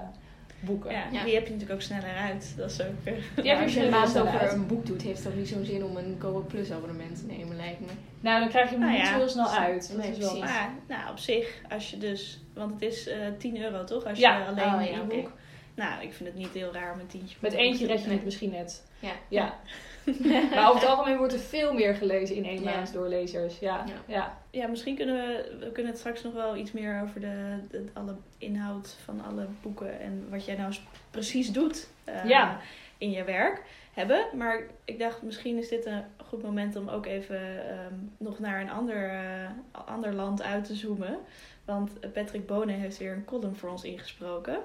boeken. 0.59 0.91
Ja, 0.91 1.03
Ja. 1.11 1.23
die 1.23 1.33
heb 1.33 1.43
je 1.45 1.51
natuurlijk 1.53 1.71
ook 1.71 1.81
sneller 1.81 2.15
uit. 2.15 2.53
Dat 2.57 2.71
is 2.71 2.81
ook 2.81 2.87
Ja, 3.05 3.11
heb 3.33 3.57
je 3.57 3.63
als 3.63 3.73
je 3.73 3.83
een 3.83 3.89
maand 3.89 4.19
over 4.19 4.39
uit. 4.39 4.51
een 4.53 4.67
boek 4.67 4.85
doet, 4.85 5.01
heeft 5.01 5.23
het 5.23 5.27
ook 5.27 5.37
niet 5.37 5.47
zo'n 5.47 5.65
zin 5.65 5.83
om 5.83 5.97
een 5.97 6.15
Kobo 6.17 6.39
Plus 6.41 6.71
abonnement 6.71 7.17
te 7.19 7.25
nemen, 7.25 7.55
lijkt 7.55 7.79
me. 7.79 7.87
Nou, 8.19 8.39
dan 8.39 8.49
krijg 8.49 8.69
je 8.69 8.75
hem 8.75 8.79
Nou 8.85 8.91
niet 8.97 9.01
ja. 9.01 9.11
zo 9.11 9.17
heel 9.17 9.29
snel 9.29 9.49
uit. 9.49 9.87
Dat 9.87 9.97
Nee, 9.97 10.11
is 10.11 10.17
wel. 10.17 10.37
Maar 10.39 10.69
nou, 10.87 11.09
op 11.11 11.17
zich, 11.17 11.61
als 11.69 11.89
je 11.91 11.97
dus... 11.97 12.39
Want 12.53 12.73
het 12.73 12.81
is 12.81 13.07
eh 13.07 13.17
10 13.37 13.61
euro 13.61 13.83
toch? 13.83 14.05
Als 14.05 14.19
Ja. 14.19 14.37
je 14.37 14.45
alleen 14.45 14.89
Oh, 14.89 14.95
een 14.95 15.01
oké. 15.01 15.29
Nou, 15.75 16.03
ik 16.03 16.13
vind 16.13 16.29
het 16.29 16.37
niet 16.37 16.53
heel 16.53 16.73
raar 16.73 16.93
om 16.93 16.99
een 16.99 17.07
tientje. 17.07 17.35
Met 17.39 17.53
eentje 17.53 17.87
red 17.87 18.03
je 18.03 18.09
het 18.09 18.23
misschien 18.23 18.51
net. 18.51 18.83
Ja. 18.99 19.11
Ja. 19.29 19.59
maar 20.53 20.69
over 20.69 20.81
het 20.81 20.89
algemeen 20.89 21.17
wordt 21.17 21.33
er 21.33 21.39
veel 21.39 21.73
meer 21.73 21.95
gelezen 21.95 22.35
in 22.35 22.45
één 22.45 22.63
Ja. 22.63 22.75
maand 22.75 22.93
door 22.93 23.07
lezers. 23.07 23.59
Ja. 23.59 23.83
Ja. 24.07 24.37
Ja. 24.51 24.67
Misschien 24.67 24.95
kunnen 24.95 25.15
we, 25.15 25.55
we 25.59 25.71
kunnen 25.71 25.91
het 25.91 25.99
straks 25.99 26.23
nog 26.23 26.33
wel 26.33 26.55
iets 26.55 26.71
meer 26.71 27.01
over 27.03 27.19
de, 27.19 27.57
de 27.69 27.85
alle 27.93 28.15
inhoud 28.37 28.95
van 29.03 29.21
alle 29.25 29.47
boeken 29.61 29.99
en 29.99 30.27
wat 30.29 30.45
jij 30.45 30.55
nou 30.55 30.73
precies 31.11 31.51
doet 31.51 31.87
eh, 32.03 32.25
Ja. 32.25 32.59
in 32.97 33.11
je 33.11 33.23
werk 33.23 33.61
hebben. 33.93 34.25
Maar 34.33 34.61
ik 34.85 34.99
dacht, 34.99 35.21
misschien 35.21 35.57
is 35.57 35.69
dit 35.69 35.85
een 35.85 36.03
goed 36.27 36.43
moment 36.43 36.75
om 36.75 36.89
ook 36.89 37.05
even 37.05 37.69
ehm, 37.69 37.93
nog 38.17 38.39
naar 38.39 38.61
een 38.61 38.69
ander, 38.71 39.09
eh, 39.09 39.49
ander 39.85 40.13
land 40.13 40.41
uit 40.41 40.63
te 40.65 40.75
zoomen. 40.75 41.17
Want 41.65 42.13
Patrick 42.13 42.45
Bonen 42.45 42.75
heeft 42.79 42.97
weer 42.97 43.13
een 43.13 43.25
column 43.25 43.55
voor 43.55 43.69
ons 43.69 43.83
ingesproken. 43.83 44.57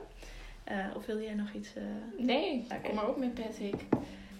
Eh, 0.64 0.76
of 0.96 1.06
wilde 1.06 1.22
jij 1.22 1.34
nog 1.34 1.52
iets? 1.52 1.74
eh, 1.74 1.82
Nee, 2.24 2.64
Oké. 2.72 2.80
kom 2.88 2.94
maar 2.94 3.08
op 3.08 3.16
met 3.16 3.34
Patrick. 3.34 3.74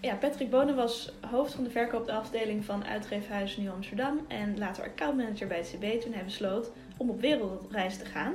Ja, 0.01 0.15
Patrick 0.15 0.49
Bonen 0.49 0.75
was 0.75 1.11
hoofd 1.31 1.53
van 1.53 1.63
de 1.63 1.69
verkoopafdeling 1.69 2.65
van 2.65 2.85
Uitgeefhuis 2.85 3.57
Nieuw 3.57 3.71
Amsterdam 3.71 4.19
en 4.27 4.57
later 4.57 4.83
accountmanager 4.83 5.47
bij 5.47 5.57
het 5.57 5.75
CB 5.75 6.01
toen 6.01 6.13
hij 6.13 6.23
besloot 6.23 6.71
om 6.97 7.09
op 7.09 7.21
wereldreis 7.21 7.97
te 7.97 8.05
gaan. 8.05 8.33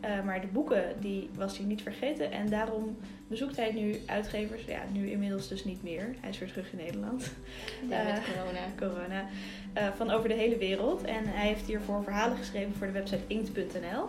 Eh, 0.00 0.22
maar 0.24 0.40
de 0.40 0.46
boeken 0.46 0.94
die 1.00 1.30
was 1.34 1.56
hij 1.56 1.66
niet 1.66 1.82
vergeten 1.82 2.32
en 2.32 2.48
daarom 2.48 2.96
bezoekt 3.26 3.56
hij 3.56 3.72
nu 3.72 4.00
uitgevers, 4.06 4.64
ja 4.64 4.80
nu 4.92 5.10
inmiddels 5.10 5.48
dus 5.48 5.64
niet 5.64 5.82
meer, 5.82 6.14
hij 6.20 6.30
is 6.30 6.38
weer 6.38 6.48
terug 6.48 6.72
in 6.72 6.78
Nederland, 6.78 7.32
Ja, 7.88 8.02
met 8.02 8.12
Eh, 8.12 8.24
corona. 8.24 8.60
corona, 8.88 9.24
eh, 9.72 9.88
van 9.96 10.10
over 10.10 10.28
de 10.28 10.34
hele 10.34 10.56
wereld. 10.56 11.02
En 11.02 11.24
hij 11.26 11.46
heeft 11.46 11.66
hiervoor 11.66 12.02
verhalen 12.02 12.36
geschreven 12.36 12.74
voor 12.74 12.86
de 12.86 12.92
website 12.92 13.24
inkt.nl. 13.26 14.08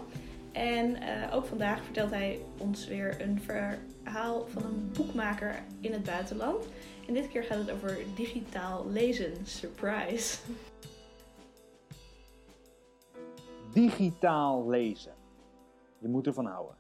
En 0.52 0.98
ook 1.34 1.46
vandaag 1.46 1.84
vertelt 1.84 2.12
hij 2.12 2.40
ons 2.58 2.88
weer 2.88 3.18
een 3.22 3.42
verhaal 3.42 4.48
van 4.48 4.64
een 4.64 4.92
boekmaker 4.94 5.56
in 5.80 5.94
het 5.94 6.04
buitenland. 6.04 6.66
En 7.12 7.18
dit 7.18 7.28
keer 7.28 7.44
gaat 7.44 7.58
het 7.58 7.72
over 7.72 7.98
digitaal 8.16 8.90
lezen. 8.90 9.46
Surprise. 9.46 10.40
Digitaal 13.74 14.70
lezen. 14.70 15.14
Je 15.98 16.08
moet 16.08 16.28
ervan 16.28 16.46
houden. 16.46 16.76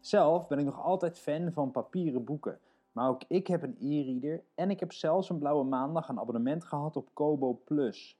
Zelf 0.00 0.46
ben 0.46 0.58
ik 0.58 0.64
nog 0.64 0.82
altijd 0.82 1.18
fan 1.18 1.52
van 1.52 1.70
papieren 1.70 2.24
boeken. 2.24 2.58
Maar 2.92 3.08
ook 3.08 3.22
ik 3.28 3.46
heb 3.46 3.62
een 3.62 3.76
e-reader 3.80 4.42
en 4.54 4.70
ik 4.70 4.80
heb 4.80 4.92
zelfs 4.92 5.30
een 5.30 5.38
blauwe 5.38 5.64
maandag 5.64 6.08
een 6.08 6.20
abonnement 6.20 6.64
gehad 6.64 6.96
op 6.96 7.08
Kobo 7.12 7.60
Plus. 7.64 8.18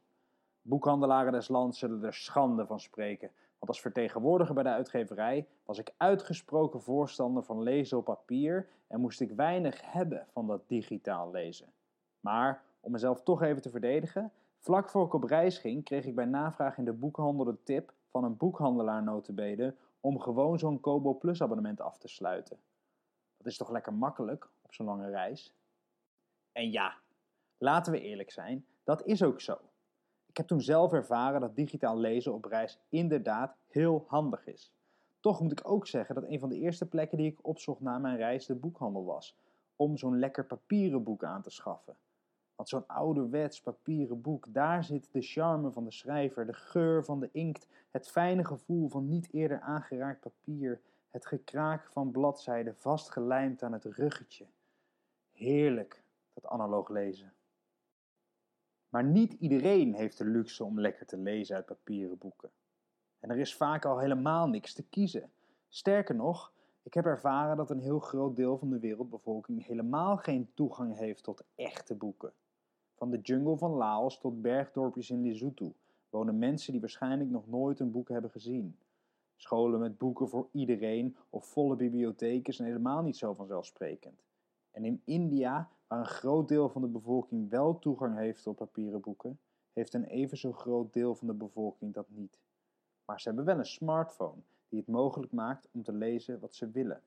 Boekhandelaren 0.63 1.33
des 1.33 1.49
lands 1.49 1.79
zullen 1.79 2.05
er 2.05 2.15
schande 2.15 2.67
van 2.67 2.81
spreken. 2.81 3.31
Want 3.59 3.71
als 3.71 3.81
vertegenwoordiger 3.81 4.55
bij 4.55 4.63
de 4.63 4.69
uitgeverij 4.69 5.47
was 5.65 5.79
ik 5.79 5.95
uitgesproken 5.97 6.81
voorstander 6.81 7.43
van 7.43 7.63
lezen 7.63 7.99
op 7.99 8.05
papier 8.05 8.69
en 8.87 9.01
moest 9.01 9.21
ik 9.21 9.31
weinig 9.31 9.93
hebben 9.93 10.27
van 10.33 10.47
dat 10.47 10.69
digitaal 10.69 11.31
lezen. 11.31 11.73
Maar 12.21 12.63
om 12.81 12.93
mezelf 12.93 13.23
toch 13.23 13.43
even 13.43 13.63
te 13.63 13.71
verdedigen, 13.71 14.33
vlak 14.59 14.91
voor 14.91 15.07
ik 15.07 15.13
op 15.13 15.25
reis 15.25 15.59
ging, 15.59 15.85
kreeg 15.85 16.05
ik 16.05 16.15
bij 16.15 16.25
navraag 16.25 16.79
in 16.79 16.85
de 16.85 16.93
boekhandel 16.93 17.45
de 17.45 17.63
tip 17.63 17.93
van 18.11 18.25
een 18.25 18.37
boekhandelaar 18.37 19.03
notabene 19.03 19.75
om 20.01 20.21
gewoon 20.21 20.59
zo'n 20.59 20.81
Kobo 20.81 21.15
Plus 21.15 21.43
abonnement 21.43 21.81
af 21.81 21.99
te 21.99 22.09
sluiten. 22.09 22.59
Dat 23.37 23.47
is 23.47 23.57
toch 23.57 23.71
lekker 23.71 23.95
makkelijk 23.95 24.49
op 24.63 24.75
zo'n 24.75 24.87
lange 24.87 25.11
reis? 25.11 25.55
En 26.53 26.71
ja, 26.71 26.97
laten 27.59 27.93
we 27.93 28.01
eerlijk 28.01 28.31
zijn, 28.31 28.67
dat 28.85 29.07
is 29.07 29.23
ook 29.23 29.41
zo. 29.41 29.59
Ik 30.37 30.43
heb 30.43 30.51
toen 30.51 30.65
zelf 30.65 30.93
ervaren 30.93 31.41
dat 31.41 31.57
digitaal 31.57 31.99
lezen 31.99 32.35
op 32.35 32.45
reis 32.45 32.81
inderdaad 32.89 33.57
heel 33.67 34.05
handig 34.09 34.47
is. 34.47 34.73
Toch 35.21 35.41
moet 35.41 35.53
ik 35.53 35.71
ook 35.71 35.87
zeggen 35.87 36.15
dat 36.15 36.25
een 36.25 36.39
van 36.39 36.49
de 36.49 36.59
eerste 36.59 36.87
plekken 36.87 37.19
die 37.19 37.31
ik 37.31 37.47
opzocht 37.47 37.81
na 37.81 37.99
mijn 37.99 38.17
reis 38.17 38.47
de 38.47 38.55
boekhandel 38.55 39.05
was, 39.05 39.37
om 39.77 39.97
zo'n 39.97 40.19
lekker 40.19 40.45
papieren 40.47 41.03
boek 41.03 41.25
aan 41.25 41.43
te 41.43 41.51
schaffen. 41.51 41.97
Want 42.55 42.69
zo'n 42.69 42.87
ouderwets 42.87 43.61
papieren 43.61 44.21
boek, 44.21 44.53
daar 44.53 44.85
zit 44.85 45.09
de 45.13 45.23
charme 45.23 45.73
van 45.73 45.85
de 45.85 45.93
schrijver, 45.93 46.47
de 46.47 46.55
geur 46.55 47.05
van 47.05 47.21
de 47.21 47.29
inkt, 47.33 47.69
het 47.91 48.09
fijne 48.09 48.45
gevoel 48.45 48.89
van 48.89 49.09
niet 49.09 49.33
eerder 49.33 49.61
aangeraakt 49.61 50.21
papier, 50.21 50.81
het 51.11 51.27
gekraak 51.27 51.87
van 51.91 52.11
bladzijden 52.11 52.77
vastgelijmd 52.77 53.63
aan 53.63 53.73
het 53.73 53.85
ruggetje. 53.85 54.47
Heerlijk, 55.33 56.03
dat 56.35 56.47
analoog 56.47 56.89
lezen. 56.89 57.36
Maar 58.89 59.05
niet 59.05 59.33
iedereen 59.33 59.95
heeft 59.95 60.19
de 60.19 60.25
luxe 60.25 60.65
om 60.65 60.81
lekker 60.81 61.07
te 61.07 61.19
lezen 61.19 61.57
uit 61.57 61.67
papieren 61.67 62.19
boeken. 62.19 62.51
En 63.21 63.31
er 63.31 63.39
is 63.39 63.55
vaak 63.55 63.85
al 63.85 63.99
helemaal 63.99 64.49
niks 64.49 64.75
te 64.75 64.83
kiezen. 64.83 65.31
Sterker 65.69 66.15
nog, 66.15 66.53
ik 66.83 66.95
heb 66.95 67.05
ervaren 67.05 67.57
dat 67.57 67.71
een 67.71 67.81
heel 67.81 67.99
groot 67.99 68.37
deel 68.37 68.59
van 68.59 68.71
de 68.71 68.79
wereldbevolking 68.79 69.67
helemaal 69.67 70.17
geen 70.17 70.49
toegang 70.55 70.97
heeft 70.97 71.23
tot 71.23 71.45
echte 71.55 71.95
boeken. 71.95 72.33
Van 72.95 73.11
de 73.11 73.21
jungle 73.21 73.57
van 73.57 73.71
Laos 73.71 74.19
tot 74.19 74.43
bergdorpjes 74.43 75.11
in 75.11 75.23
Lesotho 75.23 75.75
wonen 76.11 76.39
mensen 76.39 76.73
die 76.73 76.81
waarschijnlijk 76.81 77.31
nog 77.31 77.47
nooit 77.47 77.81
een 77.81 77.91
boek 77.91 78.09
hebben 78.09 78.31
gezien. 78.31 78.77
Scholen 79.37 79.81
met 79.81 79.99
boeken 79.99 80.29
voor 80.29 80.49
iedereen 80.53 81.17
of 81.31 81.47
volle 81.47 81.77
bibliotheken 81.77 82.55
zijn 82.55 82.69
helemaal 82.69 83.03
niet 83.03 83.17
zo 83.17 83.35
vanzelfsprekend. 83.35 84.26
En 84.77 84.85
in 84.85 85.03
India, 85.05 85.69
waar 85.87 85.99
een 85.99 86.07
groot 86.07 86.49
deel 86.49 86.69
van 86.69 86.83
de 86.83 86.89
bevolking 86.89 87.51
wel 87.51 87.79
toegang 87.79 88.17
heeft 88.17 88.43
tot 88.43 88.57
papieren 88.57 89.01
boeken, 89.01 89.39
heeft 89.73 89.95
een 89.95 90.05
even 90.05 90.39
zo 90.39 90.53
groot 90.53 90.93
deel 90.93 91.15
van 91.15 91.27
de 91.27 91.35
bevolking 91.35 91.95
dat 91.95 92.07
niet. 92.09 92.39
Maar 93.05 93.21
ze 93.21 93.29
hebben 93.29 93.45
wel 93.45 93.59
een 93.59 93.67
smartphone 93.67 94.41
die 94.69 94.79
het 94.79 94.89
mogelijk 94.89 95.33
maakt 95.33 95.69
om 95.73 95.83
te 95.83 95.93
lezen 95.93 96.41
wat 96.41 96.55
ze 96.55 96.71
willen. 96.71 97.03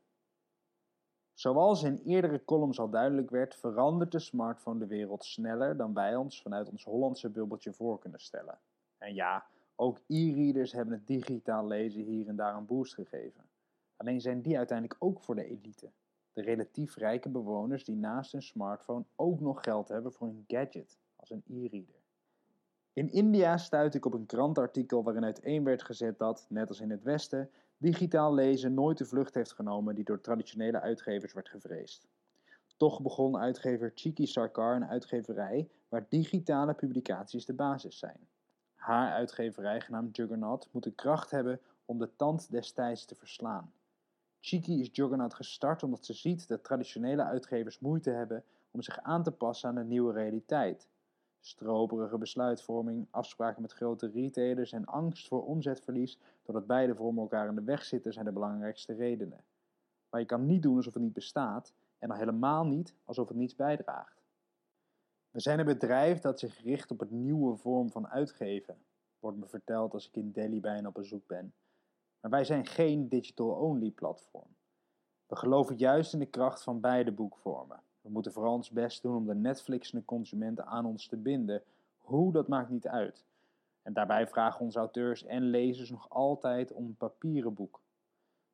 Zoals 1.34 1.84
in 1.84 2.02
eerdere 2.06 2.46
columns 2.46 2.80
al 2.80 2.90
duidelijk 2.90 3.30
werd, 3.30 3.56
verandert 3.56 4.12
de 4.12 4.20
smartphone 4.20 4.80
de 4.80 4.88
wereld 4.88 5.26
sneller 5.26 5.78
dan 5.78 5.94
wij 5.94 6.16
ons 6.16 6.42
vanuit 6.42 6.70
ons 6.70 6.84
Hollandse 6.84 7.30
bubbeltje 7.30 7.74
voor 7.74 8.00
kunnen 8.00 8.20
stellen. 8.20 8.60
En 8.98 9.14
ja, 9.14 9.46
ook 9.76 10.00
e-readers 10.08 10.72
hebben 10.72 10.94
het 10.94 11.08
digitaal 11.08 11.68
lezen 11.68 12.04
hier 12.04 12.28
en 12.28 12.36
daar 12.36 12.56
een 12.56 12.66
boost 12.66 12.94
gegeven. 12.94 13.44
Alleen 13.96 14.22
zijn 14.22 14.42
die 14.42 14.58
uiteindelijk 14.58 15.04
ook 15.04 15.22
voor 15.22 15.36
de 15.36 15.46
elite. 15.46 15.92
Relatief 16.42 16.96
rijke 16.96 17.30
bewoners 17.30 17.84
die 17.84 17.96
naast 17.96 18.34
een 18.34 18.42
smartphone 18.42 19.06
ook 19.16 19.40
nog 19.40 19.64
geld 19.64 19.88
hebben 19.88 20.14
voor 20.14 20.28
een 20.28 20.44
gadget, 20.48 20.98
als 21.16 21.30
een 21.30 21.44
e-reader. 21.48 22.00
In 22.94 23.12
India 23.12 23.58
stuitte 23.58 23.98
ik 23.98 24.06
op 24.06 24.14
een 24.14 24.26
krantartikel 24.26 25.04
waarin 25.04 25.24
uiteen 25.24 25.64
werd 25.64 25.84
gezet 25.84 26.18
dat, 26.18 26.46
net 26.50 26.68
als 26.68 26.80
in 26.80 26.90
het 26.90 27.04
Westen, 27.04 27.50
digitaal 27.78 28.34
lezen 28.34 28.74
nooit 28.74 28.98
de 28.98 29.06
vlucht 29.06 29.34
heeft 29.34 29.52
genomen 29.52 29.96
die 29.96 30.04
door 30.04 30.22
traditionele 30.22 30.80
uitgevers 30.80 31.34
werd 31.34 31.50
gevreesd. 31.50 32.08
Toch 32.78 33.02
begon 33.02 33.38
uitgever 33.38 33.92
Chiki 33.96 34.28
Sarkar 34.28 34.76
een 34.76 34.88
uitgeverij 34.88 35.70
waar 35.90 36.06
digitale 36.10 36.74
publicaties 36.74 37.46
de 37.46 37.54
basis 37.54 38.00
zijn. 38.00 38.28
Haar 38.76 39.12
uitgeverij, 39.12 39.82
genaamd 39.82 40.16
Juggernaut, 40.16 40.70
moet 40.72 40.84
de 40.84 40.92
kracht 40.92 41.32
hebben 41.32 41.60
om 41.86 42.00
de 42.00 42.16
tand 42.16 42.52
destijds 42.52 43.06
te 43.06 43.16
verslaan. 43.16 43.72
Chiki 44.42 44.80
is 44.80 44.90
Juggernaut 44.92 45.34
gestart 45.34 45.84
omdat 45.84 46.06
ze 46.06 46.14
ziet 46.14 46.48
dat 46.48 46.64
traditionele 46.64 47.24
uitgevers 47.24 47.80
moeite 47.80 48.10
hebben 48.10 48.44
om 48.72 48.82
zich 48.82 49.00
aan 49.00 49.24
te 49.24 49.32
passen 49.32 49.70
aan 49.70 49.76
de 49.76 49.84
nieuwe 49.84 50.14
realiteit. 50.14 50.90
Stroperige 51.40 52.18
besluitvorming, 52.18 53.08
afspraken 53.10 53.62
met 53.62 53.74
grote 53.74 54.12
retailers 54.14 54.72
en 54.72 54.86
angst 54.86 55.28
voor 55.28 55.46
omzetverlies, 55.46 56.20
doordat 56.44 56.68
beide 56.68 56.96
voor 56.96 57.18
elkaar 57.18 57.48
in 57.48 57.56
de 57.56 57.64
weg 57.64 57.84
zitten, 57.84 58.14
zijn 58.14 58.26
de 58.26 58.32
belangrijkste 58.32 58.94
redenen. 58.94 59.44
Maar 60.10 60.20
je 60.20 60.26
kan 60.26 60.46
niet 60.46 60.62
doen 60.62 60.76
alsof 60.76 60.94
het 60.94 61.04
niet 61.04 61.14
bestaat 61.14 61.74
en 61.98 62.12
al 62.12 62.18
helemaal 62.18 62.66
niet 62.66 62.96
alsof 63.04 63.28
het 63.28 63.38
niets 63.38 63.56
bijdraagt. 63.56 64.22
We 65.32 65.40
zijn 65.40 65.60
een 65.60 65.66
bedrijf 65.66 66.20
dat 66.20 66.40
zich 66.40 66.64
richt 66.64 66.92
op 66.92 67.02
een 67.02 67.24
nieuwe 67.24 67.56
vorm 67.56 67.92
van 67.92 68.08
uitgeven, 68.08 68.78
wordt 69.20 69.38
me 69.38 69.48
verteld 69.48 69.94
als 69.94 70.08
ik 70.08 70.16
in 70.16 70.32
Delhi 70.32 70.60
bijna 70.60 70.88
op 70.88 70.94
bezoek 70.94 71.28
ben. 71.28 71.54
Maar 72.20 72.32
wij 72.32 72.44
zijn 72.44 72.66
geen 72.66 73.08
digital-only 73.08 73.92
platform. 73.92 74.56
We 75.28 75.36
geloven 75.36 75.78
juist 75.78 76.14
in 76.14 76.20
de 76.20 76.26
kracht 76.26 76.64
van 76.64 76.80
beide 76.80 77.12
boekvormen. 77.12 77.80
We 78.02 78.10
moeten 78.10 78.32
vooral 78.32 78.54
ons 78.54 78.70
best 78.70 79.02
doen 79.02 79.16
om 79.16 79.26
de 79.26 79.36
Netflixende 79.36 80.06
consumenten 80.06 80.66
aan 80.66 80.86
ons 80.86 81.08
te 81.08 81.18
binden. 81.18 81.64
Hoe, 81.98 82.32
dat 82.32 82.48
maakt 82.48 82.70
niet 82.70 82.88
uit. 82.88 83.26
En 83.82 83.94
daarbij 83.94 84.28
vragen 84.28 84.66
onze 84.66 84.80
auteurs 84.80 85.24
en 85.24 85.44
lezers 85.44 85.90
nog 85.90 86.10
altijd 86.10 86.72
om 86.72 86.86
een 86.86 86.96
papieren 86.96 87.54
boek. 87.54 87.82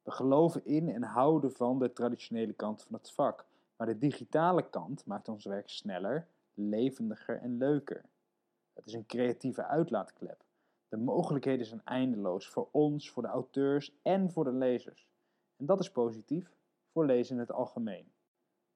We 0.04 0.12
geloven 0.12 0.66
in 0.66 0.90
en 0.90 1.04
houden 1.04 1.52
van 1.52 1.80
de 1.80 1.94
traditionele 1.94 2.54
kant 2.54 2.84
van 2.84 2.96
het 2.96 3.12
vak, 3.12 3.46
maar 3.76 3.88
de 3.88 3.98
digitale 3.98 4.70
kant 4.70 5.06
maakt 5.06 5.28
ons 5.28 5.46
werk 5.46 5.70
sneller, 5.70 6.28
levendiger 6.54 7.42
en 7.42 7.58
leuker. 7.58 8.06
Het 8.74 8.86
is 8.86 8.94
een 8.94 9.06
creatieve 9.06 9.66
uitlaatklep. 9.66 10.45
De 10.90 10.98
mogelijkheden 10.98 11.66
zijn 11.66 11.84
eindeloos 11.84 12.48
voor 12.48 12.68
ons, 12.72 13.10
voor 13.10 13.24
de 13.24 13.30
auteurs 13.30 14.00
en 14.02 14.32
voor 14.32 14.44
de 14.44 14.54
lezers. 14.54 15.08
En 15.58 15.66
dat 15.66 15.80
is 15.80 15.92
positief 15.92 16.56
voor 16.92 17.06
lezen 17.06 17.36
in 17.36 17.42
het 17.42 17.52
algemeen. 17.52 18.12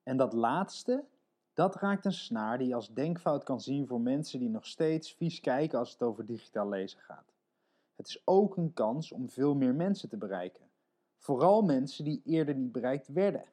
En 0.04 0.17
dat 0.17 0.34
laatste, 0.34 1.06
dat 1.54 1.76
raakt 1.76 2.06
een 2.06 2.13
snaar 2.13 2.58
die 2.58 2.67
je 2.67 2.76
als 2.76 2.93
denkfout 2.93 3.43
kan 3.43 3.62
zien 3.62 3.88
voor 3.88 4.02
mensen 4.02 4.39
die 4.39 4.50
nog 4.50 4.65
steeds 4.65 5.13
vies 5.13 5.39
kijken 5.39 5.80
als 5.80 5.91
het 5.91 6.04
over 6.04 6.26
digitaal 6.26 6.69
lezen 6.69 7.00
gaat. 7.00 7.34
Het 7.95 8.08
is 8.08 8.22
ook 8.26 8.58
een 8.58 8.74
kans 8.74 9.12
om 9.12 9.30
veel 9.30 9.56
meer 9.56 9.76
mensen 9.76 10.10
te 10.10 10.17
bereiken. 10.17 10.69
Vooral 11.17 11.62
mensen 11.62 12.04
die 12.04 12.22
eerder 12.26 12.56
niet 12.56 12.72
bereikt 12.72 13.08
werden. 13.08 13.45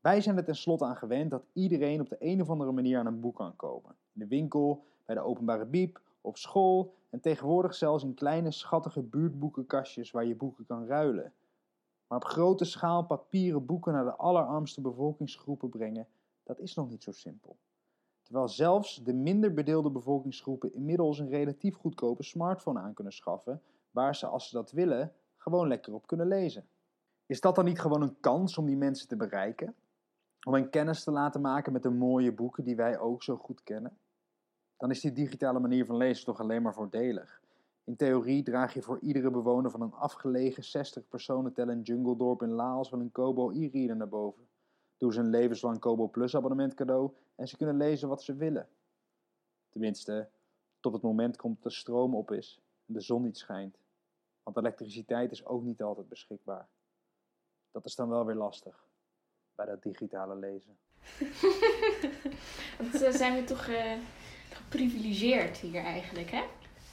Wij 0.00 0.20
zijn 0.20 0.36
er 0.36 0.44
tenslotte 0.44 0.84
aan 0.84 0.96
gewend 0.96 1.30
dat 1.30 1.46
iedereen 1.52 2.00
op 2.00 2.08
de 2.08 2.16
een 2.18 2.40
of 2.40 2.50
andere 2.50 2.72
manier 2.72 2.98
aan 2.98 3.06
een 3.06 3.20
boek 3.20 3.36
kan 3.36 3.56
komen. 3.56 3.96
In 4.12 4.20
de 4.20 4.26
winkel, 4.26 4.84
bij 5.04 5.14
de 5.14 5.20
openbare 5.20 5.64
biep, 5.64 6.00
op 6.20 6.36
school 6.36 6.94
en 7.16 7.22
tegenwoordig 7.22 7.74
zelfs 7.74 8.04
in 8.04 8.14
kleine 8.14 8.50
schattige 8.50 9.02
buurtboekenkastjes 9.02 10.10
waar 10.10 10.24
je 10.24 10.34
boeken 10.34 10.66
kan 10.66 10.86
ruilen. 10.86 11.32
Maar 12.06 12.18
op 12.18 12.24
grote 12.24 12.64
schaal 12.64 13.04
papieren 13.04 13.66
boeken 13.66 13.92
naar 13.92 14.04
de 14.04 14.16
allerarmste 14.16 14.80
bevolkingsgroepen 14.80 15.68
brengen, 15.68 16.06
dat 16.42 16.58
is 16.58 16.74
nog 16.74 16.88
niet 16.88 17.02
zo 17.02 17.12
simpel. 17.12 17.56
Terwijl 18.22 18.48
zelfs 18.48 19.04
de 19.04 19.12
minder 19.12 19.54
bedeelde 19.54 19.90
bevolkingsgroepen 19.90 20.72
inmiddels 20.72 21.18
een 21.18 21.28
relatief 21.28 21.76
goedkope 21.76 22.22
smartphone 22.22 22.80
aan 22.80 22.94
kunnen 22.94 23.12
schaffen, 23.12 23.62
waar 23.90 24.16
ze 24.16 24.26
als 24.26 24.48
ze 24.48 24.56
dat 24.56 24.70
willen 24.70 25.12
gewoon 25.36 25.68
lekker 25.68 25.94
op 25.94 26.06
kunnen 26.06 26.26
lezen. 26.26 26.66
Is 27.26 27.40
dat 27.40 27.54
dan 27.54 27.64
niet 27.64 27.80
gewoon 27.80 28.02
een 28.02 28.20
kans 28.20 28.58
om 28.58 28.66
die 28.66 28.76
mensen 28.76 29.08
te 29.08 29.16
bereiken? 29.16 29.74
Om 30.46 30.54
hen 30.54 30.70
kennis 30.70 31.04
te 31.04 31.10
laten 31.10 31.40
maken 31.40 31.72
met 31.72 31.82
de 31.82 31.90
mooie 31.90 32.32
boeken 32.32 32.64
die 32.64 32.76
wij 32.76 32.98
ook 32.98 33.22
zo 33.22 33.36
goed 33.36 33.62
kennen? 33.62 33.96
Dan 34.76 34.90
is 34.90 35.00
die 35.00 35.12
digitale 35.12 35.58
manier 35.58 35.86
van 35.86 35.96
lezen 35.96 36.24
toch 36.24 36.40
alleen 36.40 36.62
maar 36.62 36.74
voordelig. 36.74 37.42
In 37.84 37.96
theorie 37.96 38.42
draag 38.42 38.74
je 38.74 38.82
voor 38.82 38.98
iedere 39.00 39.30
bewoner 39.30 39.70
van 39.70 39.80
een 39.80 39.92
afgelegen 39.92 40.64
60 40.64 41.08
personen 41.08 41.52
tellend 41.52 41.86
jungledorp 41.86 42.42
in 42.42 42.50
Laos 42.50 42.90
wel 42.90 43.00
een 43.00 43.12
Kobo 43.12 43.50
e-reader 43.50 43.96
naar 43.96 44.08
boven. 44.08 44.48
Doe 44.96 45.12
ze 45.12 45.20
een 45.20 45.30
levenslang 45.30 45.78
Kobo 45.78 46.08
Plus 46.08 46.36
abonnement 46.36 46.74
cadeau 46.74 47.10
en 47.34 47.48
ze 47.48 47.56
kunnen 47.56 47.76
lezen 47.76 48.08
wat 48.08 48.22
ze 48.22 48.34
willen. 48.34 48.68
Tenminste, 49.68 50.28
tot 50.80 50.92
het 50.92 51.02
moment 51.02 51.36
komt 51.36 51.54
dat 51.54 51.72
de 51.72 51.78
stroom 51.78 52.14
op 52.14 52.30
is 52.30 52.60
en 52.86 52.94
de 52.94 53.00
zon 53.00 53.22
niet 53.22 53.38
schijnt. 53.38 53.78
Want 54.42 54.56
elektriciteit 54.56 55.30
is 55.30 55.46
ook 55.46 55.62
niet 55.62 55.82
altijd 55.82 56.08
beschikbaar. 56.08 56.68
Dat 57.70 57.84
is 57.84 57.94
dan 57.94 58.08
wel 58.08 58.26
weer 58.26 58.34
lastig 58.34 58.86
bij 59.54 59.66
dat 59.66 59.82
digitale 59.82 60.36
lezen. 60.36 60.78
Want 62.78 63.02
uh, 63.02 63.10
zijn 63.10 63.34
we 63.34 63.44
toch 63.44 63.66
uh, 63.66 63.92
geprivilegeerd 64.70 65.56
hier 65.58 65.84
eigenlijk, 65.84 66.30
hè? 66.30 66.40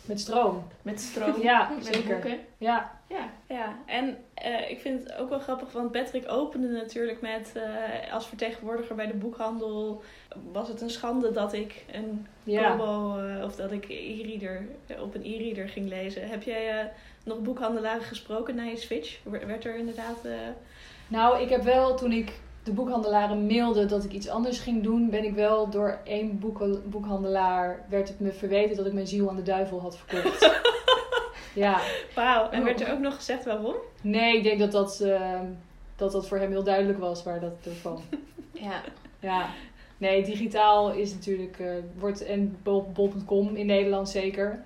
Met 0.05 0.19
stroom. 0.19 0.63
Met 0.81 1.01
stroom, 1.01 1.41
Ja, 1.51 1.69
met 1.75 1.86
zeker. 1.86 2.12
boeken. 2.13 2.39
Ja, 2.57 2.99
Ja, 3.09 3.29
Ja, 3.47 3.75
en 3.86 4.17
eh, 4.33 4.69
ik 4.69 4.79
vind 4.81 5.03
het 5.03 5.13
ook 5.17 5.29
wel 5.29 5.39
grappig, 5.39 5.71
want 5.71 5.91
Patrick 5.91 6.31
opende 6.31 6.67
natuurlijk 6.67 7.21
met 7.21 7.51
eh, 7.55 8.13
als 8.13 8.27
vertegenwoordiger 8.27 8.95
bij 8.95 9.07
de 9.07 9.13
boekhandel. 9.13 10.03
Was 10.51 10.67
het 10.67 10.81
een 10.81 10.89
schande 10.89 11.31
dat 11.31 11.53
ik 11.53 11.83
een 11.91 12.27
ja. 12.43 12.69
Kobo 12.75 13.17
eh, 13.17 13.43
of 13.43 13.55
dat 13.55 13.71
ik 13.71 13.86
e-reader 13.89 14.65
op 15.01 15.15
een 15.15 15.25
e-reader 15.25 15.69
ging 15.69 15.88
lezen? 15.89 16.27
Heb 16.29 16.43
jij 16.43 16.79
eh, 16.79 16.86
nog 17.23 17.39
boekhandelaren 17.39 18.03
gesproken 18.03 18.55
na 18.55 18.63
je 18.63 18.77
switch? 18.77 19.19
Wer- 19.23 19.47
Werd 19.47 19.65
er 19.65 19.75
inderdaad. 19.75 20.25
eh, 20.25 20.31
Nou, 21.07 21.41
ik 21.41 21.49
heb 21.49 21.63
wel 21.63 21.95
toen 21.95 22.12
ik 22.12 22.31
de 22.63 22.71
boekhandelaren 22.71 23.45
mailde 23.45 23.86
dat 23.86 24.04
ik 24.04 24.12
iets 24.12 24.28
anders 24.30 24.60
ging 24.60 24.84
doen, 24.84 25.10
ben 25.10 25.23
ik 25.23 25.34
wel 25.34 25.69
door 25.69 25.99
één 26.04 26.39
boekhandelaar 26.86 27.86
werd 27.89 28.08
het 28.08 28.19
me 28.19 28.32
verweten 28.32 28.76
dat 28.76 28.86
ik 28.86 28.93
mijn 28.93 29.08
ziel 29.08 29.30
aan 29.30 29.36
de 29.36 29.41
duivel 29.43 29.82
had 29.82 29.97
verkocht. 29.97 30.62
ja, 31.54 31.80
Wauw, 32.15 32.49
en 32.49 32.63
werd 32.63 32.82
er 32.82 32.91
ook 32.93 32.99
nog 32.99 33.15
gezegd 33.15 33.45
waarom? 33.45 33.76
nee, 34.02 34.38
ik 34.38 34.43
denk 34.43 34.60
dat 34.60 34.71
dat, 34.71 34.99
eh, 34.99 35.39
dat 35.95 36.12
dat 36.12 36.28
voor 36.28 36.38
hem 36.38 36.52
heel 36.52 36.63
duidelijk 36.63 36.99
was 36.99 37.23
waar 37.23 37.39
dat 37.39 37.63
door 37.63 37.73
kwam. 37.82 38.02
ja. 38.52 38.82
Ja, 39.19 39.49
nee, 39.97 40.23
digitaal 40.23 40.91
is 40.91 41.13
natuurlijk, 41.13 41.60
eh, 41.60 41.67
wordt, 41.99 42.26
en 42.26 42.58
bol- 42.63 42.91
bol.com 42.93 43.56
in 43.56 43.65
Nederland 43.65 44.10
zeker, 44.10 44.63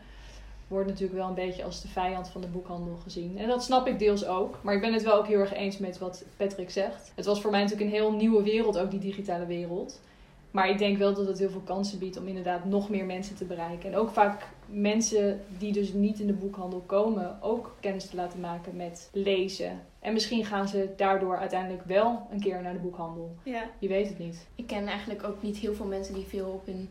wordt 0.68 0.88
natuurlijk 0.88 1.20
wel 1.20 1.28
een 1.28 1.34
beetje 1.34 1.64
als 1.64 1.82
de 1.82 1.88
vijand 1.88 2.30
van 2.30 2.42
de 2.42 2.48
boekhandel 2.48 2.96
gezien. 3.04 3.38
En 3.38 3.48
dat 3.48 3.64
snap 3.64 3.88
ik 3.88 4.00
deels 4.00 4.26
ook, 4.26 4.60
maar 4.62 4.76
ik 4.76 4.82
ben 4.82 4.94
het 4.94 5.04
wel 5.04 5.18
ook 5.18 5.28
heel 5.28 5.40
erg 5.40 5.54
eens 5.54 5.78
met 5.78 5.98
wat 5.98 6.26
Patrick 6.38 6.70
zegt. 6.70 7.12
Het 7.16 7.26
was 7.26 7.42
voor 7.42 7.52
mij 7.52 7.62
natuurlijk 7.62 7.90
een 7.90 7.96
heel 7.96 8.12
nieuwe 8.12 8.44
wereld, 8.44 8.78
ook 8.78 8.92
die 8.92 9.00
digitale 9.00 9.46
wereld. 9.46 10.00
Maar 10.52 10.70
ik 10.70 10.78
denk 10.78 10.98
wel 10.98 11.14
dat 11.14 11.28
het 11.28 11.40
heel 11.40 11.50
veel 11.50 11.62
kansen 11.64 12.00
biedt 12.00 12.18
om 12.18 12.28
inderdaad 12.28 12.66
nog 12.66 12.90
meer 12.90 13.06
mensen 13.06 13.36
te 13.36 13.46
bereiken. 13.46 13.92
En 13.92 13.98
ook 13.98 14.10
vaak 14.10 14.48
mensen 14.66 15.42
die 15.58 15.74
dus 15.74 15.94
niet 15.94 16.20
in 16.20 16.28
de 16.28 16.34
boekhandel 16.34 16.84
komen, 16.86 17.38
ook 17.42 17.76
kennis 17.80 18.06
te 18.10 18.16
laten 18.16 18.40
maken 18.40 18.76
met 18.76 19.10
lezen. 19.14 19.82
En 20.00 20.14
misschien 20.14 20.46
gaan 20.46 20.68
ze 20.68 20.90
daardoor 20.96 21.38
uiteindelijk 21.38 21.84
wel 21.86 22.28
een 22.32 22.40
keer 22.40 22.62
naar 22.62 22.74
de 22.74 22.80
boekhandel. 22.80 23.36
Ja, 23.44 23.64
Je 23.80 23.88
weet 23.88 24.08
het 24.08 24.18
niet. 24.18 24.48
Ik 24.56 24.68
ken 24.68 24.88
eigenlijk 24.88 25.24
ook 25.24 25.42
niet 25.42 25.58
heel 25.58 25.74
veel 25.74 25.86
mensen 25.86 26.14
die 26.14 26.26
veel 26.26 26.48
op 26.48 26.68
een 26.68 26.90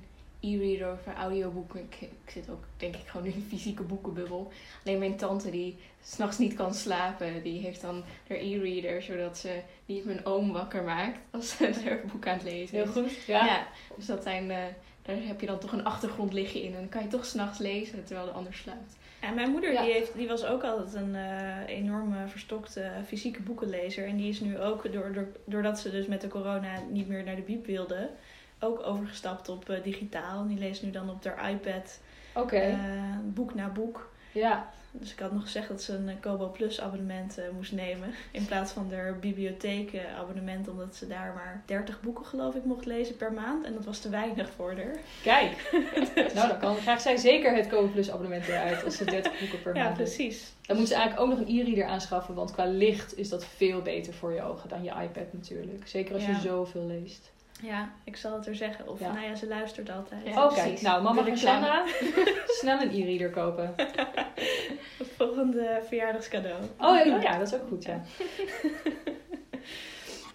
e-reader 0.55 0.93
of 0.93 1.07
een 1.07 1.15
audioboek. 1.15 1.75
Ik, 1.75 1.97
ik 2.01 2.31
zit 2.31 2.51
ook 2.51 2.65
denk 2.77 2.95
ik 2.97 3.07
gewoon 3.07 3.27
in 3.27 3.33
een 3.37 3.47
fysieke 3.49 3.83
boekenbubbel. 3.83 4.53
Alleen 4.85 4.99
mijn 4.99 5.17
tante 5.17 5.51
die 5.51 5.77
s'nachts 6.03 6.39
niet 6.39 6.55
kan 6.55 6.75
slapen, 6.75 7.43
die 7.43 7.61
heeft 7.61 7.81
dan 7.81 8.03
haar 8.29 8.39
e-reader 8.39 9.03
zodat 9.03 9.39
ze 9.39 9.61
niet 9.87 10.05
mijn 10.05 10.25
oom 10.27 10.53
wakker 10.53 10.83
maakt 10.83 11.19
als 11.31 11.57
ze 11.57 11.73
haar 11.85 12.01
boek 12.13 12.27
aan 12.27 12.35
het 12.39 12.43
lezen 12.43 12.77
Heel 12.77 12.87
is. 12.87 12.93
goed. 12.93 13.25
Ja. 13.27 13.47
Ja. 13.47 13.67
dus 13.97 14.07
dat 14.07 14.23
zijn, 14.23 14.51
eh, 14.51 14.57
daar 15.03 15.17
heb 15.21 15.41
je 15.41 15.47
dan 15.47 15.59
toch 15.59 15.73
een 15.73 15.85
achtergrond 15.85 16.33
liggen 16.33 16.63
in. 16.63 16.73
En 16.75 16.81
dan 16.81 16.89
kan 16.89 17.03
je 17.03 17.09
toch 17.09 17.25
s'nachts 17.27 17.59
lezen 17.59 18.05
terwijl 18.05 18.27
de 18.27 18.33
ander 18.33 18.55
slaapt. 18.55 18.97
En 19.21 19.35
mijn 19.35 19.51
moeder 19.51 19.73
Ja. 19.73 19.83
die 19.83 19.93
heeft, 19.93 20.15
die 20.17 20.29
was 20.29 20.45
ook 20.45 20.63
altijd 20.65 20.95
een 20.95 21.15
eh, 21.15 21.67
enorme 21.67 22.29
verstokte 22.29 22.91
fysieke 23.07 23.43
boekenlezer. 23.43 24.07
En 24.07 24.17
die 24.17 24.29
is 24.29 24.41
nu 24.41 24.59
ook, 24.59 24.93
door, 24.93 25.13
door, 25.13 25.29
doordat 25.45 25.79
ze 25.79 25.91
dus 25.91 26.07
met 26.07 26.21
de 26.21 26.29
corona 26.29 26.81
niet 26.91 27.09
meer 27.09 27.25
naar 27.25 27.37
de 27.37 27.43
bieb 27.43 27.67
wilde, 27.67 28.11
ook 28.61 28.87
overgestapt 28.87 29.49
op 29.49 29.69
eh, 29.71 29.83
digitaal. 29.83 30.41
En 30.41 30.47
die 30.49 30.59
leest 30.59 30.83
nu 30.83 30.91
dan 30.91 31.11
op 31.11 31.25
haar 31.25 31.51
iPad 31.51 32.01
eh, 32.51 32.75
boek 33.25 33.55
na 33.55 33.69
boek. 33.69 34.11
ja. 34.33 34.75
Dus 34.99 35.13
ik 35.13 35.19
had 35.19 35.33
nog 35.33 35.43
gezegd 35.43 35.69
dat 35.69 35.83
ze 35.83 35.93
een 35.95 36.09
eh, 36.09 36.15
Kobo 36.21 36.49
Plus 36.49 36.81
abonnement 36.81 37.39
moest 37.55 37.73
nemen. 37.73 38.09
In 38.31 38.47
plaats 38.47 38.73
van 38.73 38.93
haar 38.93 39.19
bibliotheek 39.19 40.01
abonnement. 40.19 40.69
Omdat 40.69 40.97
ze 40.97 41.07
daar 41.07 41.33
maar 41.35 41.63
30 41.67 42.01
boeken 42.01 42.25
geloof 42.25 42.55
ik 42.55 42.65
mocht 42.65 42.87
lezen 42.87 43.17
per 43.17 43.33
maand. 43.33 43.65
En 43.65 43.73
dat 43.73 43.85
was 43.85 43.99
te 43.99 44.09
weinig 44.09 44.51
voor 44.51 44.73
haar. 44.75 44.97
Kijk. 45.23 45.71
nou, 46.35 46.49
dan 46.49 46.59
kan, 46.59 46.77
krijgt 46.77 47.03
zij 47.03 47.17
zeker 47.17 47.55
het 47.57 47.67
Kobo 47.67 47.87
Plus 47.89 48.11
abonnement 48.11 48.47
weer 48.47 48.59
uit 48.59 48.85
als 48.85 48.97
ze 48.97 49.05
30 49.05 49.33
boeken 49.41 49.63
per 49.63 49.77
Ja, 49.77 49.85
maand 49.85 49.97
heeft. 49.97 50.15
precies. 50.17 50.53
Dan 50.67 50.77
moet 50.77 50.89
ze 50.89 50.95
eigenlijk 50.95 51.23
ook 51.25 51.39
nog 51.39 51.49
een 51.49 51.59
e-reader 51.59 51.85
aanschaffen, 51.87 52.35
want 52.35 52.53
qua 52.53 52.65
licht 52.65 53.19
is 53.19 53.29
dat 53.29 53.45
veel 53.45 53.83
beter 53.83 54.15
voor 54.15 54.33
je 54.33 54.43
ogen 54.43 54.69
dan 54.69 54.83
je 54.83 54.91
iPad 54.91 55.33
natuurlijk. 55.33 55.89
Zeker 55.89 56.15
als 56.15 56.25
Ja. 56.25 56.31
je 56.31 56.41
zoveel 56.41 56.87
leest. 56.87 57.31
Ja, 57.63 57.91
ik 58.05 58.17
zal 58.17 58.35
het 58.35 58.47
er 58.47 58.55
zeggen. 58.55 58.89
Of 58.89 59.01
Ja. 59.01 59.13
nou 59.13 59.27
ja, 59.27 59.35
ze 59.35 59.47
luistert 59.47 59.91
altijd. 59.91 60.21
Ja. 60.25 60.45
Oké, 60.45 60.55
precies. 60.55 60.81
nou 60.81 61.03
mama 61.03 61.27
en. 61.27 61.39
Sandra, 61.39 61.85
snel 62.47 62.81
een 62.81 62.91
e-reader 62.91 63.31
kopen. 63.31 63.75
Het 64.97 65.09
volgende 65.17 65.83
verjaardagscadeau. 65.87 66.63
Oh 66.81 66.97
ja, 66.97 67.17
ja, 67.21 67.39
dat 67.39 67.47
is 67.47 67.55
ook 67.55 67.69
goed, 67.69 67.85
ja. 67.85 68.01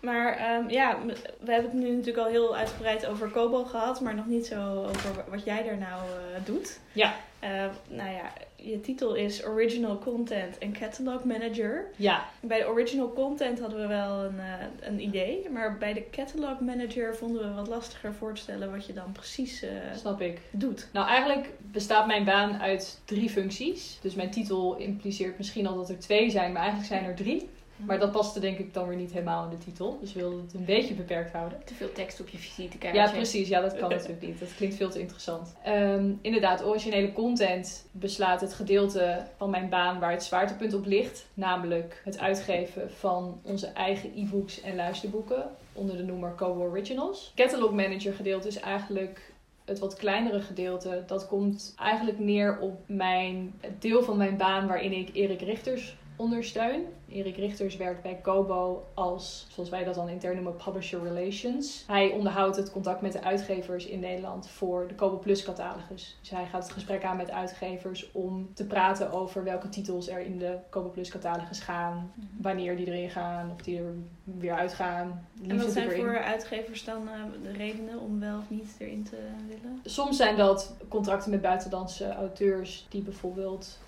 Maar 0.02 0.38
ehm, 0.38 0.70
ja, 0.70 0.98
we 1.40 1.52
hebben 1.52 1.72
het 1.72 1.80
nu 1.80 1.90
natuurlijk 1.90 2.18
al 2.26 2.32
heel 2.32 2.56
uitgebreid 2.56 3.06
over 3.06 3.30
Kobo 3.30 3.64
gehad, 3.64 4.02
maar 4.02 4.16
nog 4.16 4.26
niet 4.26 4.46
zo 4.46 4.84
over 4.84 5.16
wa- 5.16 5.26
wat 5.30 5.44
jij 5.44 5.64
daar 5.64 5.78
nou 5.78 6.02
eh, 6.02 6.46
doet. 6.46 6.80
Ja. 6.92 7.14
Eh, 7.42 7.66
nou 7.88 8.10
ja, 8.12 8.34
je 8.56 8.82
titel 8.82 9.16
is 9.16 9.46
Original 9.46 9.98
Content 9.98 10.58
en 10.58 10.74
Catalog 10.74 11.24
Manager. 11.24 11.86
Ja, 11.96 12.26
Bij 12.40 12.60
de 12.60 12.68
Original 12.68 13.14
Content 13.14 13.60
hadden 13.60 13.80
we 13.80 13.88
wel 13.88 14.24
een, 14.24 14.40
eh, 14.40 14.88
een 14.88 15.02
idee, 15.02 15.50
maar 15.50 15.78
bij 15.78 15.94
de 15.94 16.04
Catalog 16.12 16.60
Manager 16.60 17.16
vonden 17.16 17.42
we 17.50 17.54
wat 17.54 17.68
lastiger 17.68 18.14
voor 18.14 18.34
te 18.34 18.42
stellen 18.42 18.72
wat 18.72 18.86
je 18.86 18.94
dan 18.94 19.12
precies 19.12 19.62
eh, 19.62 19.70
snap 19.96 20.22
ik. 20.22 20.40
doet. 20.52 20.88
Nou, 20.94 21.08
eigenlijk 21.08 21.50
bestaat 21.60 22.08
mijn 22.08 22.26
baan 22.26 22.62
uit 22.62 23.02
drie 23.06 23.30
functies. 23.30 23.98
Dus 24.02 24.16
mijn 24.16 24.32
titel 24.32 24.76
impliceert 24.76 25.38
misschien 25.38 25.68
al 25.68 25.76
dat 25.76 25.90
er 25.90 26.00
twee 26.00 26.30
zijn, 26.30 26.52
maar 26.52 26.62
eigenlijk 26.62 26.92
zijn 26.92 27.04
er 27.06 27.16
drie. 27.16 27.50
Maar 27.86 28.00
dat 28.00 28.12
paste 28.12 28.40
denk 28.40 28.58
ik 28.58 28.74
dan 28.74 28.88
weer 28.88 28.98
niet 28.98 29.12
helemaal 29.12 29.44
in 29.44 29.50
de 29.50 29.58
titel. 29.58 29.98
Dus 30.00 30.14
we 30.14 30.20
wilden 30.20 30.42
het 30.42 30.54
een 30.54 30.66
beetje 30.66 30.94
beperkt 30.94 31.32
houden. 31.32 31.62
Te 31.66 31.74
veel 31.74 31.92
tekst 31.92 32.20
op 32.20 32.28
je 32.28 32.38
visitekaartje. 32.38 33.02
Ja, 33.02 33.12
precies. 33.12 33.48
Ja, 33.48 33.62
dat 33.62 33.78
kan 33.78 33.90
natuurlijk 33.90 34.22
niet. 34.22 34.40
Dat 34.40 34.56
klinkt 34.56 34.76
veel 34.76 34.90
te 34.90 35.00
interessant. 35.00 35.56
Ehm, 35.64 36.12
inderdaad, 36.22 36.66
originele 36.66 37.14
content 37.14 37.86
beslaat 37.92 38.42
het 38.42 38.54
gedeelte 38.54 39.26
van 39.38 39.50
mijn 39.50 39.70
baan 39.70 40.00
waar 40.00 40.12
het 40.12 40.24
zwaartepunt 40.24 40.74
op 40.74 40.86
ligt. 40.86 41.26
Namelijk 41.34 42.02
het 42.04 42.20
uitgeven 42.20 42.92
van 42.92 43.40
onze 43.44 43.68
eigen 43.68 44.12
e-books 44.16 44.62
en 44.62 44.76
luisterboeken 44.76 45.50
onder 45.74 45.98
de 45.98 46.04
noemer 46.04 46.32
Kobo 46.32 46.62
Originals. 46.62 47.32
Catalog 47.36 47.72
Manager 47.72 48.14
gedeelte 48.14 48.48
is 48.48 48.60
eigenlijk 48.60 49.34
het 49.66 49.80
wat 49.80 49.96
kleinere 49.96 50.42
gedeelte. 50.42 51.04
Dat 51.08 51.28
komt 51.28 51.74
eigenlijk 51.78 52.20
neer 52.20 52.60
op 52.60 52.80
mijn, 52.88 53.54
het 53.60 53.82
deel 53.82 54.04
van 54.04 54.18
mijn 54.18 54.38
baan 54.38 54.68
waarin 54.68 54.92
ik 54.92 55.10
Erik 55.14 55.42
Richters 55.42 55.96
ondersteun. 56.22 56.86
Erik 57.10 57.36
Richters 57.36 57.76
werkt 57.76 58.02
bij 58.02 58.20
Kobo 58.22 58.88
als, 58.94 59.48
zoals 59.50 59.70
wij 59.70 59.84
dat 59.84 59.96
dan 59.96 60.10
intern 60.10 60.36
noemen, 60.36 60.56
Publisher 60.56 61.04
Relations. 61.04 61.84
Hij 61.88 62.10
onderhoudt 62.10 62.56
het 62.56 62.72
contact 62.72 63.02
met 63.02 63.12
de 63.12 63.24
uitgevers 63.24 63.86
in 63.86 64.00
Nederland 64.00 64.50
voor 64.50 64.88
de 64.88 64.96
Kobo 64.96 65.18
Plus 65.18 65.44
catalogus. 65.44 66.18
Dus 66.20 66.30
hij 66.30 66.46
gaat 66.46 66.64
het 66.64 66.72
gesprek 66.72 67.04
aan 67.04 67.18
met 67.18 67.32
uitgevers 67.32 68.12
om 68.12 68.54
te 68.54 68.66
praten 68.66 69.12
over 69.12 69.44
welke 69.44 69.70
titels 69.70 70.08
er 70.08 70.20
in 70.20 70.38
de 70.38 70.58
Kobo 70.70 70.90
Plus 70.90 71.10
catalogus 71.10 71.60
gaan, 71.60 72.12
wanneer 72.38 72.76
die 72.76 72.88
erin 72.88 73.10
gaan, 73.10 73.52
of 73.52 73.62
die 73.62 73.78
er 73.78 73.94
weer 74.24 74.54
uitgaan. 74.54 75.28
En 75.48 75.58
wat 75.58 75.72
zijn 75.72 75.92
voor 75.92 76.18
uitgevers 76.20 76.84
dan 76.84 77.08
eh, 77.08 77.14
de 77.44 77.52
redenen 77.52 78.00
om 78.00 78.20
wel 78.20 78.38
of 78.38 78.50
niet 78.50 78.76
erin 78.78 79.04
te 79.04 79.18
willen? 79.48 79.80
Soms 79.84 80.18
zijn 80.18 80.38
dat 80.38 80.76
contracten 80.88 81.32
met 81.32 81.42
buitenlandse 81.42 82.14
auteurs 82.14 82.86
die 82.90 83.02
bijvoorbeeld 83.02 83.80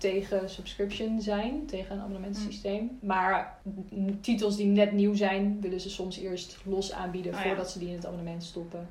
tegen 0.00 0.50
subscription 0.50 1.20
zijn, 1.20 1.66
tegen 1.66 1.94
een 1.94 2.00
abonnementssysteem. 2.00 2.98
Maar 3.02 3.58
n- 3.94 4.18
titels 4.20 4.56
die 4.56 4.66
net 4.66 4.92
nieuw 4.92 5.14
zijn, 5.14 5.60
willen 5.60 5.80
ze 5.80 5.90
soms 5.90 6.18
eerst 6.18 6.58
los 6.64 6.92
aanbieden 6.92 7.32
Oh 7.34 7.38
ja. 7.40 7.46
voordat 7.46 7.70
ze 7.70 7.78
die 7.78 7.88
in 7.88 7.94
het 7.94 8.06
abonnement 8.06 8.44
stoppen. 8.44 8.88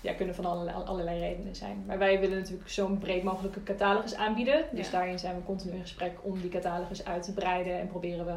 Ja, 0.00 0.12
kunnen 0.12 0.34
van 0.34 0.44
allerlei, 0.44 0.76
allerlei 0.84 1.18
redenen 1.18 1.54
zijn. 1.56 1.82
Maar 1.86 1.98
wij 1.98 2.20
willen 2.20 2.38
natuurlijk 2.38 2.70
zo'n 2.70 2.98
breed 2.98 3.22
mogelijke 3.22 3.62
catalogus 3.62 4.14
aanbieden. 4.14 4.64
Dus 4.72 4.86
Ja. 4.86 4.92
daarin 4.92 5.18
zijn 5.18 5.36
we 5.36 5.42
continu 5.44 5.74
in 5.74 5.80
gesprek 5.80 6.18
om 6.22 6.40
die 6.40 6.50
catalogus 6.50 7.04
uit 7.04 7.22
te 7.22 7.32
breiden. 7.32 7.78
En 7.80 7.86
proberen 7.88 8.26
we 8.26 8.36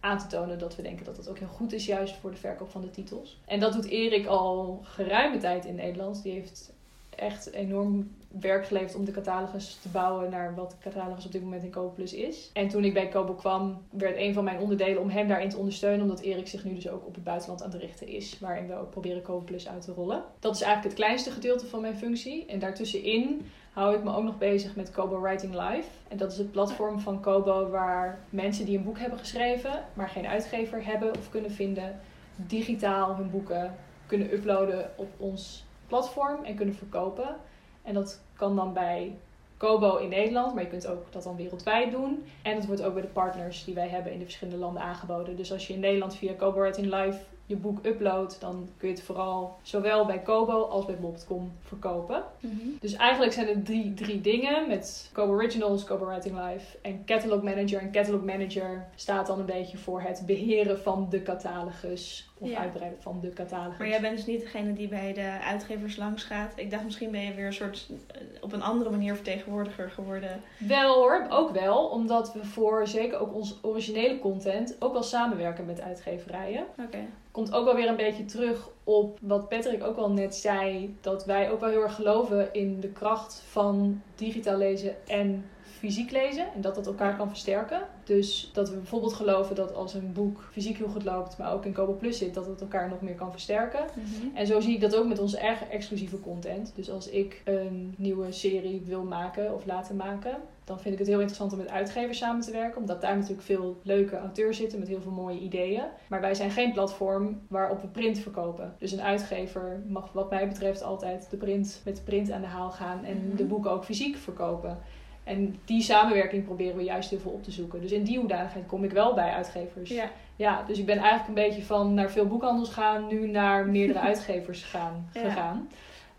aan 0.00 0.18
te 0.18 0.26
tonen 0.26 0.58
dat 0.58 0.76
we 0.76 0.82
denken 0.82 1.04
dat 1.04 1.16
dat 1.16 1.28
ook 1.28 1.38
heel 1.38 1.48
goed 1.48 1.72
is, 1.72 1.86
juist 1.86 2.16
voor 2.16 2.30
de 2.30 2.36
verkoop 2.36 2.70
van 2.70 2.80
de 2.80 2.90
titels. 2.90 3.40
En 3.46 3.60
dat 3.60 3.72
doet 3.72 3.86
Erik 3.88 4.26
al 4.26 4.80
geruime 4.82 5.38
tijd 5.38 5.64
in 5.64 5.74
Nederland. 5.74 6.22
Die 6.22 6.32
heeft 6.32 6.72
echt 7.16 7.52
enorm 7.52 8.10
werk 8.40 8.66
geleverd 8.66 8.94
om 8.94 9.04
de 9.04 9.12
catalogus 9.12 9.78
te 9.82 9.88
bouwen 9.88 10.30
naar 10.30 10.54
wat 10.54 10.70
de 10.70 10.76
catalogus 10.80 11.26
op 11.26 11.32
dit 11.32 11.42
moment 11.42 11.62
in 11.62 11.70
Kobo 11.70 11.88
Plus 11.88 12.12
is. 12.12 12.50
En 12.52 12.68
toen 12.68 12.84
ik 12.84 12.94
bij 12.94 13.08
Kobo 13.08 13.34
kwam, 13.34 13.82
werd 13.90 14.16
een 14.16 14.34
van 14.34 14.44
mijn 14.44 14.58
onderdelen 14.58 15.02
om 15.02 15.08
hem 15.08 15.28
daarin 15.28 15.48
te 15.48 15.56
ondersteunen, 15.56 16.02
omdat 16.02 16.20
Erik 16.20 16.48
zich 16.48 16.64
nu 16.64 16.74
dus 16.74 16.88
ook 16.88 17.06
op 17.06 17.14
het 17.14 17.24
buitenland 17.24 17.62
aan 17.62 17.70
het 17.70 17.80
richten 17.80 18.08
is, 18.08 18.38
waarin 18.38 18.66
we 18.66 18.74
ook 18.74 18.90
proberen 18.90 19.22
Kobo 19.22 19.44
Plus 19.44 19.68
uit 19.68 19.82
te 19.82 19.92
rollen. 19.92 20.22
Dat 20.38 20.54
is 20.54 20.62
eigenlijk 20.62 20.94
het 20.94 21.04
kleinste 21.04 21.30
gedeelte 21.30 21.66
van 21.66 21.80
mijn 21.80 21.96
functie. 21.96 22.46
En 22.46 22.58
daartussenin 22.58 23.50
hou 23.72 23.96
ik 23.96 24.04
me 24.04 24.14
ook 24.14 24.24
nog 24.24 24.38
bezig 24.38 24.76
met 24.76 24.90
Kobo 24.90 25.20
Writing 25.20 25.52
Live. 25.52 25.88
En 26.08 26.16
dat 26.16 26.32
is 26.32 26.38
het 26.38 26.50
platform 26.50 27.00
van 27.00 27.20
Kobo 27.20 27.68
waar 27.68 28.18
mensen 28.30 28.64
die 28.64 28.78
een 28.78 28.84
boek 28.84 28.98
hebben 28.98 29.18
geschreven, 29.18 29.84
maar 29.94 30.08
geen 30.08 30.26
uitgever 30.26 30.84
hebben 30.84 31.16
of 31.18 31.30
kunnen 31.30 31.50
vinden, 31.50 32.00
digitaal 32.36 33.16
hun 33.16 33.30
boeken 33.30 33.74
kunnen 34.06 34.32
uploaden 34.32 34.90
op 34.96 35.08
ons 35.16 35.64
platform 35.90 36.44
en 36.44 36.54
kunnen 36.54 36.74
verkopen. 36.74 37.36
En 37.82 37.94
dat 37.94 38.20
kan 38.36 38.56
dan 38.56 38.72
bij 38.72 39.16
Kobo 39.56 39.96
in 39.96 40.08
Nederland, 40.08 40.54
maar 40.54 40.62
je 40.62 40.68
kunt 40.68 40.86
ook 40.86 41.12
dat 41.12 41.22
dan 41.22 41.36
wereldwijd 41.36 41.90
doen. 41.90 42.24
En 42.42 42.54
het 42.54 42.66
wordt 42.66 42.82
ook 42.82 42.92
bij 42.92 43.02
de 43.02 43.08
partners 43.08 43.64
die 43.64 43.74
wij 43.74 43.88
hebben 43.88 44.12
in 44.12 44.18
de 44.18 44.24
verschillende 44.24 44.58
landen 44.58 44.82
aangeboden. 44.82 45.36
Dus 45.36 45.52
als 45.52 45.66
je 45.66 45.74
in 45.74 45.80
Nederland 45.80 46.16
via 46.16 46.32
Kobo 46.32 46.60
Writing 46.60 46.94
Live 46.94 47.18
je 47.50 47.56
boek 47.56 47.86
uploadt, 47.86 48.40
dan 48.40 48.68
kun 48.76 48.88
je 48.88 48.94
het 48.94 49.02
vooral 49.02 49.58
zowel 49.62 50.06
bij 50.06 50.18
Kobo 50.18 50.62
als 50.62 50.84
bij 50.84 50.96
Bob.com 50.96 51.52
verkopen. 51.60 52.24
Mhm. 52.40 52.54
Dus 52.80 52.92
eigenlijk 52.92 53.32
zijn 53.32 53.48
er 53.48 53.62
drie, 53.62 53.94
drie 53.94 54.20
dingen 54.20 54.68
met 54.68 55.10
Kobo 55.12 55.32
Originals, 55.32 55.84
Kobo 55.84 56.06
Writing 56.06 56.36
Live 56.44 56.78
en 56.82 57.04
Catalog 57.04 57.42
Manager. 57.42 57.80
En 57.80 57.92
Catalog 57.92 58.24
Manager 58.24 58.88
staat 58.94 59.26
dan 59.26 59.38
een 59.38 59.46
beetje 59.46 59.78
voor 59.78 60.00
het 60.00 60.22
beheren 60.26 60.80
van 60.80 61.06
de 61.10 61.22
catalogus 61.22 62.29
of 62.40 62.48
Ja. 62.48 62.58
uitbreiden 62.58 63.02
van 63.02 63.18
de 63.20 63.32
catalogus. 63.32 63.78
Maar 63.78 63.88
jij 63.88 64.00
bent 64.00 64.16
dus 64.16 64.26
niet 64.26 64.40
degene 64.40 64.72
die 64.72 64.88
bij 64.88 65.12
de 65.12 65.38
uitgevers 65.44 65.96
langs 65.96 66.22
gaat. 66.22 66.52
Ik 66.56 66.70
dacht 66.70 66.84
misschien 66.84 67.10
ben 67.10 67.20
je 67.20 67.34
weer 67.34 67.46
een 67.46 67.52
soort 67.52 67.88
eh, 68.06 68.20
op 68.40 68.52
een 68.52 68.62
andere 68.62 68.90
manier 68.90 69.14
vertegenwoordiger 69.14 69.90
geworden. 69.90 70.40
Wel 70.58 70.94
hoor, 70.94 71.26
ook 71.28 71.50
wel, 71.50 71.86
omdat 71.86 72.32
we 72.32 72.44
voor 72.44 72.86
zeker 72.86 73.18
ook 73.18 73.34
ons 73.34 73.58
originele 73.62 74.18
content 74.18 74.76
ook 74.78 74.92
wel 74.92 75.02
samenwerken 75.02 75.66
met 75.66 75.80
uitgeverijen. 75.80 76.64
Oké. 76.86 76.98
Komt 77.30 77.52
ook 77.52 77.64
wel 77.64 77.74
weer 77.74 77.88
een 77.88 77.96
beetje 77.96 78.24
terug 78.24 78.68
op 78.84 79.18
wat 79.22 79.48
Patrick 79.48 79.84
ook 79.84 79.96
al 79.96 80.10
net 80.10 80.34
zei, 80.34 80.96
dat 81.00 81.24
wij 81.24 81.50
ook 81.50 81.60
wel 81.60 81.68
heel 81.68 81.82
erg 81.82 81.94
geloven 81.94 82.48
in 82.52 82.80
de 82.80 82.88
kracht 82.88 83.42
van 83.46 84.02
digitaal 84.14 84.56
lezen 84.56 85.06
en 85.06 85.44
fysiek 85.80 86.10
lezen 86.10 86.46
en 86.54 86.60
dat 86.60 86.74
dat 86.74 86.86
elkaar 86.86 87.16
kan 87.16 87.28
versterken. 87.28 87.80
Dus 88.04 88.50
dat 88.52 88.70
we 88.70 88.76
bijvoorbeeld 88.76 89.12
geloven 89.12 89.54
dat 89.54 89.74
als 89.74 89.94
een 89.94 90.12
boek 90.12 90.48
fysiek 90.52 90.76
heel 90.76 90.88
goed 90.88 91.04
loopt, 91.04 91.38
maar 91.38 91.52
ook 91.52 91.64
in 91.64 91.72
Kobo 91.72 91.92
Plus 91.92 92.18
zit, 92.18 92.34
dat 92.34 92.46
het 92.46 92.60
elkaar 92.60 92.88
nog 92.88 93.00
meer 93.00 93.14
kan 93.14 93.30
versterken. 93.30 93.84
Mhm. 93.94 94.36
En 94.36 94.46
zo 94.46 94.60
zie 94.60 94.74
ik 94.74 94.80
dat 94.80 94.96
ook 94.96 95.06
met 95.08 95.18
onze 95.18 95.38
eigen 95.38 95.70
exclusieve 95.70 96.20
content. 96.20 96.72
Dus 96.74 96.90
als 96.90 97.08
ik 97.08 97.42
een 97.44 97.94
nieuwe 97.96 98.32
serie 98.32 98.82
wil 98.86 99.02
maken 99.02 99.54
of 99.54 99.66
laten 99.66 99.96
maken, 99.96 100.36
dan 100.64 100.80
vind 100.80 100.92
ik 100.94 100.98
het 100.98 101.08
heel 101.08 101.18
interessant 101.18 101.52
om 101.52 101.58
met 101.58 101.68
uitgevers 101.70 102.18
samen 102.18 102.40
te 102.42 102.50
werken. 102.52 102.80
Omdat 102.80 103.00
daar 103.00 103.14
natuurlijk 103.16 103.42
veel 103.42 103.76
leuke 103.82 104.16
auteurs 104.16 104.56
zitten 104.56 104.78
met 104.78 104.88
heel 104.88 105.00
veel 105.00 105.10
mooie 105.12 105.38
ideeën. 105.38 105.82
Maar 106.08 106.20
wij 106.20 106.34
zijn 106.34 106.50
geen 106.50 106.72
platform 106.72 107.40
waarop 107.48 107.80
we 107.80 107.86
print 107.88 108.18
verkopen. 108.18 108.74
Dus 108.78 108.92
een 108.92 109.02
uitgever 109.02 109.82
mag 109.86 110.12
wat 110.12 110.30
mij 110.30 110.48
betreft 110.48 110.82
altijd 110.82 111.26
de 111.30 111.36
print, 111.36 111.80
met 111.84 111.96
de 111.96 112.02
print 112.02 112.30
aan 112.30 112.40
de 112.40 112.46
haal 112.46 112.70
gaan 112.70 113.04
en 113.04 113.26
Mhm. 113.26 113.36
de 113.36 113.44
boeken 113.44 113.70
ook 113.70 113.84
fysiek 113.84 114.16
verkopen. 114.16 114.78
En 115.24 115.58
die 115.64 115.82
samenwerking 115.82 116.44
proberen 116.44 116.76
we 116.76 116.82
juist 116.82 117.10
heel 117.10 117.18
veel 117.18 117.30
op 117.30 117.44
te 117.44 117.50
zoeken. 117.50 117.80
Dus 117.80 117.92
in 117.92 118.04
die 118.04 118.18
hoedanigheid 118.18 118.66
kom 118.66 118.84
ik 118.84 118.90
wel 118.90 119.14
bij 119.14 119.32
uitgevers. 119.32 119.90
Ja. 119.90 120.10
Ja, 120.36 120.62
dus 120.66 120.78
ik 120.78 120.86
ben 120.86 120.98
eigenlijk 120.98 121.28
een 121.28 121.48
beetje 121.48 121.62
van 121.64 121.94
naar 121.94 122.10
veel 122.10 122.26
boekhandels 122.26 122.70
gaan, 122.70 123.06
nu 123.06 123.26
naar 123.28 123.66
meerdere 123.66 123.98
uitgevers 124.10 124.62
gaan, 124.62 125.08
Ja. 125.12 125.20
gegaan. 125.20 125.68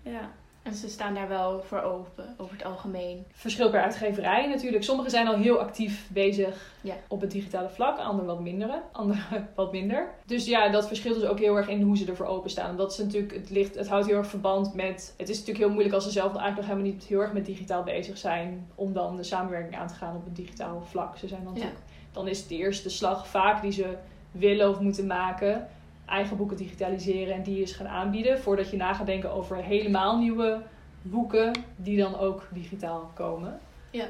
Ja. 0.02 0.30
En 0.64 0.74
ze 0.76 0.89
staan 0.89 1.14
daar 1.14 1.28
wel 1.28 1.62
voor 1.62 1.82
open, 1.82 2.36
over 2.38 2.53
het 2.55 2.66
algemeen. 2.66 3.26
Verschil 3.32 3.70
per 3.70 3.82
uitgeverij 3.82 4.47
natuurlijk. 4.47 4.84
Sommigen 4.84 5.12
zijn 5.12 5.28
al 5.28 5.36
heel 5.36 5.59
actief 5.59 6.07
bezig 6.12 6.74
Ja. 6.82 6.95
op 7.07 7.22
het 7.22 7.32
digitale 7.32 7.70
vlak, 7.70 7.97
anderen 7.97 8.26
wat 8.26 8.39
mindere, 8.39 8.82
anderen 8.91 9.49
wat 9.55 9.72
minder. 9.72 10.09
Dus 10.26 10.45
ja, 10.45 10.70
dat 10.70 10.88
verschilt 10.88 11.20
dus 11.20 11.30
ook 11.30 11.39
heel 11.39 11.55
erg 11.55 11.68
in 11.68 11.82
hoe 11.82 11.97
ze 11.97 12.05
ervoor 12.05 12.26
openstaan. 12.26 12.78
Dat 12.78 12.91
is 12.91 12.97
natuurlijk, 12.97 13.34
het, 13.34 13.49
ligt, 13.49 13.76
het 13.76 13.88
houdt 13.88 14.07
heel 14.07 14.18
erg 14.18 14.28
verband 14.28 14.74
met. 14.74 15.14
Het 15.18 15.30
is 15.30 15.38
natuurlijk 15.38 15.66
heel 15.66 15.74
moeilijk 15.74 15.95
als 15.95 16.03
ze 16.03 16.12
zelf 16.12 16.32
eigenlijk 16.36 16.57
nog 16.57 16.68
helemaal 16.68 16.91
niet 16.91 17.03
heel 17.03 17.20
erg 17.22 17.34
met 17.34 17.45
digitaal 17.45 17.84
bezig 17.84 18.18
zijn, 18.18 18.68
om 18.76 18.93
dan 18.93 19.16
de 19.16 19.24
samenwerking 19.24 19.76
aan 19.78 19.88
te 19.88 19.93
gaan 19.93 20.16
op 20.16 20.26
het 20.26 20.36
digitaal 20.36 20.82
vlak. 20.89 21.18
Ze 21.18 21.28
zijn 21.28 21.43
dan 21.43 21.53
Ja. 21.53 21.59
natuurlijk, 21.59 21.86
dan 22.12 22.28
is 22.28 22.39
het 22.39 22.49
de 22.49 22.55
eerste 22.57 22.89
slag 22.89 23.28
vaak 23.28 23.62
die 23.62 23.72
ze 23.72 23.95
willen 24.32 24.70
of 24.70 24.80
moeten 24.80 25.07
maken. 25.07 25.68
Eigen 26.12 26.38
boeken 26.38 26.57
digitaliseren 26.57 27.34
en 27.36 27.43
die 27.43 27.59
eens 27.59 27.72
gaan 27.74 27.88
aanbieden. 27.88 28.39
Voordat 28.39 28.70
je 28.70 28.78
na 28.78 28.93
gaat 28.93 29.05
denken 29.05 29.32
over 29.32 29.55
helemaal 29.57 30.18
nieuwe 30.18 30.62
boeken 31.01 31.51
die 31.76 31.97
dan 31.97 32.18
ook 32.18 32.47
digitaal 32.51 33.12
komen. 33.14 33.59
Ja. 33.91 34.05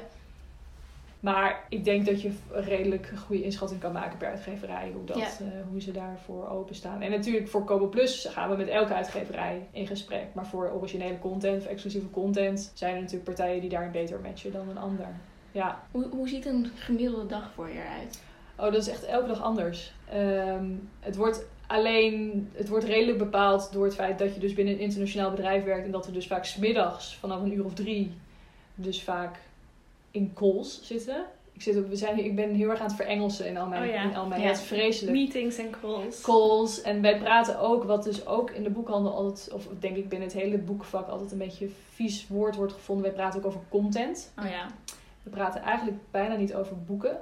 Maar 1.20 1.64
ik 1.68 1.84
denk 1.84 2.06
dat 2.06 2.22
je 2.22 2.32
een 2.52 2.62
redelijk 2.64 3.12
goede 3.26 3.42
inschatting 3.42 3.80
kan 3.80 3.92
maken 3.92 4.18
per 4.18 4.28
uitgeverij 4.28 4.90
hoe, 4.94 5.04
dat, 5.04 5.16
Ja. 5.16 5.24
eh, 5.24 5.46
hoe 5.70 5.80
ze 5.80 5.92
daarvoor 5.92 6.48
openstaan. 6.48 7.00
En 7.02 7.10
natuurlijk 7.10 7.48
voor 7.48 7.64
Kobo 7.64 7.86
Plus 7.88 8.26
gaan 8.30 8.50
we 8.50 8.56
met 8.56 8.68
elke 8.68 8.94
uitgeverij 8.94 9.66
in 9.70 9.86
gesprek. 9.86 10.24
Maar 10.32 10.46
voor 10.46 10.70
originele 10.70 11.18
content 11.18 11.62
of 11.62 11.68
exclusieve 11.68 12.10
content 12.10 12.70
zijn 12.74 12.94
er 12.94 13.00
natuurlijk 13.00 13.24
partijen 13.34 13.60
die 13.60 13.70
daarin 13.70 13.90
beter 13.90 14.20
matchen 14.20 14.52
dan 14.52 14.68
een 14.68 14.78
ander. 14.78 15.06
Ja, 15.52 15.82
Hoe, 15.90 16.06
hoe 16.10 16.28
ziet 16.28 16.46
een 16.46 16.70
gemiddelde 16.74 17.26
dag 17.26 17.50
voor 17.54 17.68
je 17.68 17.74
eruit? 17.74 18.22
oh, 18.56 18.64
dat 18.64 18.74
is 18.76 18.88
echt 18.88 19.04
elke 19.04 19.28
dag 19.28 19.42
anders. 19.42 19.92
Ehm, 20.10 20.70
het 21.00 21.16
wordt 21.16 21.44
alleen, 21.72 22.48
het 22.52 22.68
wordt 22.68 22.84
redelijk 22.84 23.18
bepaald 23.18 23.72
door 23.72 23.84
het 23.84 23.94
feit 23.94 24.18
dat 24.18 24.34
je 24.34 24.40
dus 24.40 24.54
binnen 24.54 24.74
een 24.74 24.80
internationaal 24.80 25.30
bedrijf 25.30 25.64
werkt. 25.64 25.84
En 25.84 25.90
dat 25.90 26.06
we 26.06 26.12
dus 26.12 26.26
vaak 26.26 26.44
smiddags 26.44 27.16
vanaf 27.16 27.42
een 27.42 27.52
uur 27.52 27.64
of 27.64 27.74
drie 27.74 28.12
dus 28.74 29.02
vaak 29.02 29.38
in 30.10 30.32
calls 30.34 30.80
zitten. 30.82 31.24
Ik, 31.52 31.62
zit 31.62 31.88
we 31.88 31.96
zijn, 31.96 32.24
ik 32.24 32.36
ben 32.36 32.54
heel 32.54 32.70
erg 32.70 32.80
aan 32.80 32.86
het 32.86 32.96
verengelsen 32.96 33.46
in 33.46 33.56
al 33.56 33.66
mijn, 33.66 33.82
Oh 33.82 33.88
ja. 33.88 34.02
in 34.02 34.16
al 34.16 34.26
mijn 34.26 34.40
Ja. 34.40 34.48
het 34.48 34.56
is 34.56 34.62
vreselijk. 34.62 35.16
Meetings 35.16 35.56
en 35.56 35.70
calls. 35.80 36.20
Calls. 36.20 36.82
En 36.82 37.02
wij 37.02 37.18
praten 37.18 37.58
ook, 37.60 37.84
wat 37.84 38.04
dus 38.04 38.26
ook 38.26 38.50
in 38.50 38.62
de 38.62 38.70
boekhandel 38.70 39.14
altijd, 39.14 39.52
of 39.52 39.66
denk 39.78 39.96
ik 39.96 40.08
binnen 40.08 40.28
het 40.28 40.36
hele 40.36 40.58
boekenvak 40.58 41.08
altijd 41.08 41.32
een 41.32 41.38
beetje 41.38 41.68
vies 41.94 42.26
woord 42.28 42.56
wordt 42.56 42.72
gevonden. 42.72 43.04
Wij 43.04 43.14
praten 43.14 43.40
ook 43.40 43.46
over 43.46 43.60
content. 43.68 44.32
Oh 44.38 44.50
ja. 44.50 44.66
We 45.22 45.30
praten 45.30 45.62
eigenlijk 45.62 45.96
bijna 46.10 46.36
niet 46.36 46.54
over 46.54 46.82
boeken. 46.86 47.16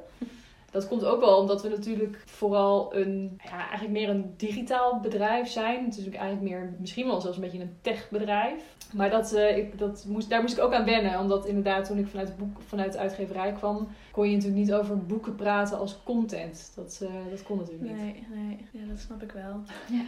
Dat 0.70 0.88
komt 0.88 1.04
ook 1.04 1.20
wel 1.20 1.38
omdat 1.38 1.62
we 1.62 1.68
natuurlijk 1.68 2.22
vooral 2.26 2.94
een, 2.94 3.38
ja, 3.44 3.58
eigenlijk 3.58 3.90
meer 3.90 4.08
een 4.08 4.34
digitaal 4.36 5.00
bedrijf 5.00 5.48
zijn. 5.48 5.84
Het 5.84 5.92
is 5.92 5.96
natuurlijk 5.96 6.22
eigenlijk 6.22 6.52
meer, 6.52 6.74
misschien 6.78 7.06
wel 7.06 7.20
zelfs 7.20 7.36
een 7.36 7.42
beetje 7.42 7.60
een 7.60 7.78
techbedrijf. 7.80 8.62
Maar 8.92 9.10
dat, 9.10 9.32
eh, 9.32 9.56
ik, 9.56 9.78
dat 9.78 10.04
moest, 10.08 10.30
daar 10.30 10.40
moest 10.40 10.56
ik 10.56 10.64
ook 10.64 10.72
aan 10.72 10.84
wennen. 10.84 11.18
Omdat 11.18 11.46
inderdaad 11.46 11.84
toen 11.84 11.98
ik 11.98 12.06
vanuit, 12.06 12.28
het 12.28 12.36
boek, 12.36 12.60
vanuit 12.66 12.92
de 12.92 12.98
uitgeverij 12.98 13.52
kwam, 13.52 13.88
kon 14.10 14.28
je 14.30 14.36
natuurlijk 14.36 14.62
niet 14.62 14.72
over 14.72 15.06
boeken 15.06 15.34
praten 15.34 15.78
als 15.78 16.00
content. 16.04 16.72
Dat, 16.74 17.00
eh, 17.02 17.08
dat 17.30 17.42
kon 17.42 17.56
natuurlijk 17.58 17.90
niet. 17.92 17.96
Nee, 18.02 18.26
nee. 18.34 18.58
Ja, 18.72 18.80
dat 18.88 18.98
snap 18.98 19.22
ik 19.22 19.32
wel. 19.32 19.60
Ja. 19.90 20.04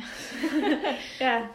ja, 1.27 1.51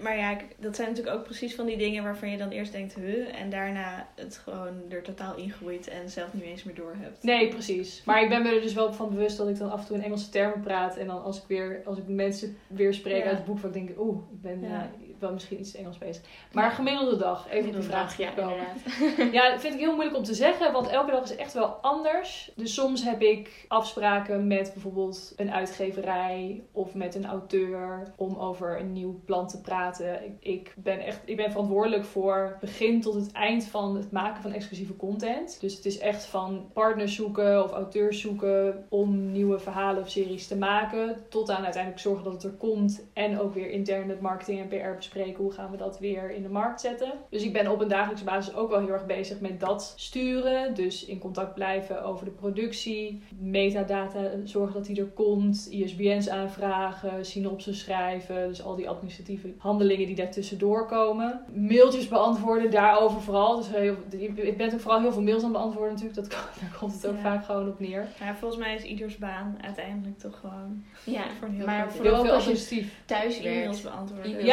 maar 0.00 0.16
ja, 0.16 0.36
dat 0.58 0.76
zijn 0.76 0.88
natuurlijk 0.88 1.16
ook 1.16 1.24
precies 1.24 1.54
van 1.54 1.66
die 1.66 1.76
dingen 1.76 2.02
waarvan 2.02 2.30
je 2.30 2.36
dan 2.36 2.48
eerst 2.50 2.72
denkt, 2.72 2.94
huh, 2.94 3.40
en 3.40 3.50
daarna 3.50 4.08
het 4.14 4.36
gewoon 4.36 4.74
er 4.88 5.02
totaal 5.02 5.36
ingroeit 5.36 5.88
en 5.88 6.10
zelf 6.10 6.32
niet 6.34 6.42
eens 6.42 6.64
meer 6.64 6.74
door 6.74 6.94
hebt. 6.98 7.22
Nee, 7.22 7.48
precies. 7.48 8.02
Maar 8.04 8.22
ik 8.22 8.28
ben 8.28 8.42
me 8.42 8.54
er 8.54 8.60
dus 8.60 8.74
wel 8.74 8.92
van 8.92 9.08
bewust 9.10 9.36
dat 9.36 9.48
ik 9.48 9.58
dan 9.58 9.70
af 9.70 9.80
en 9.80 9.86
toe 9.86 9.96
in 9.96 10.02
Engelse 10.02 10.28
termen 10.30 10.60
praat. 10.60 10.96
En 10.96 11.06
dan 11.06 11.22
als 11.22 11.36
ik 11.36 11.44
weer, 11.48 11.82
als 11.84 11.98
ik 11.98 12.08
mensen 12.08 12.56
weer 12.66 12.94
spreek 12.94 13.22
Ja. 13.22 13.28
uit 13.28 13.36
het 13.36 13.46
boek, 13.46 13.58
van 13.58 13.72
denk 13.72 13.88
ik, 13.88 13.98
oeh, 14.00 14.18
ik 14.32 14.40
ben 14.42 14.60
Ja. 14.60 14.82
eh, 14.82 15.05
wel 15.18 15.32
misschien 15.32 15.60
iets 15.60 15.74
Engels 15.74 15.98
bezig. 15.98 16.22
Maar 16.52 16.70
gemiddelde 16.70 17.16
dag, 17.16 17.46
even 17.50 17.68
op 17.68 17.74
de 17.74 17.82
Gemiddelde 17.82 17.88
vraag 17.88 18.16
ja, 18.16 18.28
inderdaad. 18.28 19.32
Ja, 19.32 19.50
dat 19.50 19.60
vind 19.60 19.74
ik 19.74 19.80
heel 19.80 19.94
moeilijk 19.94 20.16
om 20.16 20.22
te 20.24 20.34
zeggen, 20.34 20.72
want 20.72 20.88
elke 20.88 21.10
dag 21.10 21.22
is 21.22 21.36
echt 21.36 21.52
wel 21.52 21.66
anders. 21.66 22.50
Dus 22.54 22.74
soms 22.74 23.04
heb 23.04 23.22
ik 23.22 23.64
afspraken 23.68 24.46
met 24.46 24.70
bijvoorbeeld 24.72 25.32
een 25.36 25.52
uitgeverij 25.52 26.62
of 26.72 26.94
met 26.94 27.14
een 27.14 27.26
auteur 27.26 28.12
om 28.16 28.36
over 28.36 28.80
een 28.80 28.92
nieuw 28.92 29.20
plan 29.24 29.48
te 29.48 29.60
praten. 29.60 30.24
Ik, 30.24 30.32
ik 30.40 30.74
ben 30.76 31.00
echt 31.00 31.20
ik 31.24 31.36
ben 31.36 31.50
verantwoordelijk 31.50 32.04
voor 32.04 32.56
begin 32.60 33.00
tot 33.00 33.14
het 33.14 33.32
eind 33.32 33.64
van 33.64 33.96
het 33.96 34.12
maken 34.12 34.42
van 34.42 34.52
exclusieve 34.52 34.96
content. 34.96 35.60
Dus 35.60 35.76
het 35.76 35.84
is 35.84 35.98
echt 35.98 36.24
van 36.24 36.70
partners 36.72 37.14
zoeken 37.14 37.64
of 37.64 37.72
auteurs 37.72 38.20
zoeken 38.20 38.86
om 38.88 39.32
nieuwe 39.32 39.58
verhalen 39.58 40.02
of 40.02 40.10
series 40.10 40.46
te 40.46 40.56
maken. 40.56 41.16
Tot 41.28 41.50
aan 41.50 41.64
uiteindelijk 41.64 42.02
zorgen 42.02 42.24
dat 42.24 42.32
het 42.32 42.42
er 42.42 42.58
komt. 42.58 43.04
En 43.12 43.40
ook 43.40 43.54
weer 43.54 43.70
intern 43.70 44.14
marketing 44.20 44.60
en 44.60 44.68
PR 44.68 44.98
bespreken 45.08 45.42
hoe 45.42 45.52
gaan 45.52 45.70
we 45.70 45.76
dat 45.76 45.98
weer 45.98 46.30
in 46.30 46.42
de 46.42 46.48
markt 46.48 46.80
zetten. 46.80 47.12
Dus 47.30 47.42
ik 47.42 47.52
ben 47.52 47.70
op 47.70 47.80
een 47.80 47.88
dagelijkse 47.88 48.24
basis 48.24 48.54
ook 48.54 48.70
wel 48.70 48.78
heel 48.78 48.88
erg 48.88 49.06
bezig 49.06 49.40
met 49.40 49.60
dat 49.60 49.92
sturen. 49.96 50.74
Dus 50.74 51.04
in 51.04 51.18
contact 51.18 51.54
blijven 51.54 52.04
over 52.04 52.24
de 52.24 52.30
productie. 52.30 53.22
Metadata, 53.38 54.20
zorgen 54.44 54.74
dat 54.74 54.84
die 54.86 55.00
er 55.00 55.06
komt. 55.06 55.66
ISBN's 55.70 56.28
aanvragen, 56.28 57.24
synopses 57.26 57.80
schrijven. 57.80 58.48
Dus 58.48 58.62
al 58.62 58.76
die 58.76 58.88
administratieve 58.88 59.52
handelingen 59.58 60.06
die 60.06 60.14
daartussendoor 60.16 60.86
komen. 60.86 61.40
Mailtjes 61.54 62.08
beantwoorden, 62.08 62.70
daarover 62.70 63.20
vooral. 63.20 63.56
Dus 63.56 63.68
heel, 63.68 63.94
ik 64.36 64.56
ben 64.56 64.72
ook 64.72 64.80
vooral 64.80 65.00
heel 65.00 65.12
veel 65.12 65.22
mails 65.22 65.38
aan 65.42 65.48
het 65.48 65.52
beantwoorden 65.58 65.92
natuurlijk. 65.94 66.16
Dat, 66.16 66.30
daar 66.60 66.76
komt 66.78 66.92
het 66.92 67.06
ook 67.06 67.14
Ja. 67.16 67.20
vaak 67.22 67.44
gewoon 67.44 67.68
op 67.68 67.80
neer. 67.80 68.06
Maar 68.20 68.36
volgens 68.36 68.60
mij 68.60 68.74
is 68.74 68.82
ieders 68.82 69.18
baan 69.18 69.58
uiteindelijk 69.62 70.18
toch 70.18 70.38
gewoon 70.40 70.84
Ja, 71.04 71.22
voor 71.38 71.48
een 71.48 71.54
heel 71.54 71.66
maar 71.66 71.88
groot 71.90 71.96
vooral 72.06 72.30
als 72.32 72.44
je 72.68 72.86
thuis 73.04 73.38
e-mails 73.40 73.82
Ja. 73.82 73.90
beantwoorden. 73.90 74.44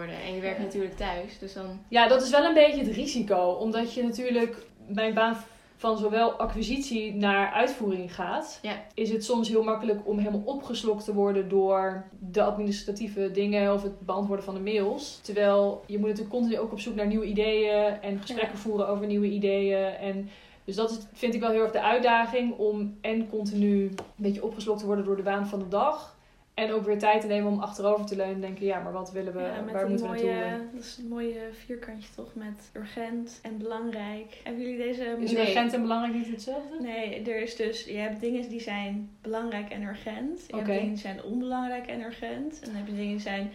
En 0.00 0.34
je 0.34 0.40
werkt 0.40 0.58
Ja. 0.58 0.64
natuurlijk 0.64 0.96
thuis. 0.96 1.38
Dus 1.38 1.52
dan... 1.52 1.80
Ja, 1.88 2.08
dat 2.08 2.22
is 2.22 2.30
wel 2.30 2.44
een 2.44 2.54
beetje 2.54 2.84
het 2.84 2.94
risico. 2.94 3.36
Omdat 3.50 3.94
je 3.94 4.02
natuurlijk 4.02 4.66
mijn 4.88 5.14
baan 5.14 5.36
van 5.76 5.98
zowel 5.98 6.32
acquisitie 6.32 7.14
naar 7.14 7.52
uitvoering 7.52 8.14
gaat, 8.14 8.58
Ja. 8.62 8.72
is 8.94 9.10
het 9.10 9.24
soms 9.24 9.48
heel 9.48 9.62
makkelijk 9.62 10.00
om 10.08 10.18
helemaal 10.18 10.42
opgeslokt 10.44 11.04
te 11.04 11.14
worden 11.14 11.48
door 11.48 12.04
de 12.18 12.42
administratieve 12.42 13.30
dingen 13.30 13.72
of 13.72 13.82
het 13.82 14.00
beantwoorden 14.00 14.44
van 14.44 14.54
de 14.54 14.60
mails. 14.60 15.20
Terwijl 15.22 15.82
je 15.86 15.98
moet 15.98 16.08
natuurlijk 16.08 16.34
continu 16.34 16.58
ook 16.58 16.72
op 16.72 16.80
zoek 16.80 16.94
naar 16.94 17.06
nieuwe 17.06 17.24
ideeën 17.26 18.00
en 18.00 18.18
gesprekken 18.20 18.54
Ja. 18.56 18.60
voeren 18.62 18.88
over 18.88 19.06
nieuwe 19.06 19.26
ideeën. 19.26 19.86
En 19.94 20.28
dus 20.64 20.74
dat 20.74 20.90
is, 20.90 20.98
vind 21.12 21.34
ik 21.34 21.40
wel 21.40 21.50
heel 21.50 21.62
erg 21.62 21.72
de 21.72 21.82
uitdaging 21.82 22.56
om 22.58 22.98
en 23.00 23.28
continu 23.28 23.82
een 23.86 23.96
beetje 24.16 24.44
opgeslokt 24.44 24.80
te 24.80 24.86
worden 24.86 25.04
door 25.04 25.16
de 25.16 25.22
baan 25.22 25.46
van 25.46 25.58
de 25.58 25.68
dag. 25.68 26.16
En 26.54 26.72
ook 26.72 26.84
weer 26.84 26.98
tijd 26.98 27.20
te 27.20 27.26
nemen 27.26 27.52
om 27.52 27.58
achterover 27.60 28.06
te 28.06 28.16
leunen 28.16 28.34
en 28.34 28.40
denken, 28.40 28.66
ja, 28.66 28.80
maar 28.80 28.92
wat 28.92 29.12
willen 29.12 29.32
we, 29.32 29.40
Ja, 29.42 29.60
met 29.60 29.74
waar 29.74 29.88
moeten 29.88 30.10
we 30.10 30.22
naartoe? 30.22 30.66
dat 30.74 30.82
is 30.82 30.96
een 30.98 31.08
mooie 31.08 31.40
vierkantje 31.66 32.08
toch 32.14 32.34
met 32.34 32.70
urgent 32.72 33.38
en 33.42 33.58
belangrijk. 33.58 34.40
Hebben 34.44 34.62
jullie 34.62 34.78
deze? 34.78 35.16
Is 35.20 35.32
Nee. 35.32 35.46
urgent 35.46 35.72
en 35.72 35.80
belangrijk 35.82 36.14
niet 36.14 36.30
hetzelfde? 36.30 36.76
Nee, 36.80 37.22
er 37.30 37.42
is 37.42 37.56
dus, 37.56 37.84
je 37.84 37.96
hebt 37.96 38.20
dingen 38.20 38.48
die 38.48 38.60
zijn 38.60 39.10
belangrijk 39.22 39.70
en 39.70 39.82
urgent. 39.82 40.44
Je 40.48 40.54
hebt 40.56 40.66
dingen 40.66 40.88
die 40.88 40.96
zijn 40.96 41.22
onbelangrijk 41.22 41.86
en 41.86 42.00
urgent. 42.00 42.60
En 42.60 42.66
dan 42.66 42.74
heb 42.74 42.86
je 42.86 42.94
dingen 42.94 43.10
die 43.12 43.20
zijn 43.20 43.50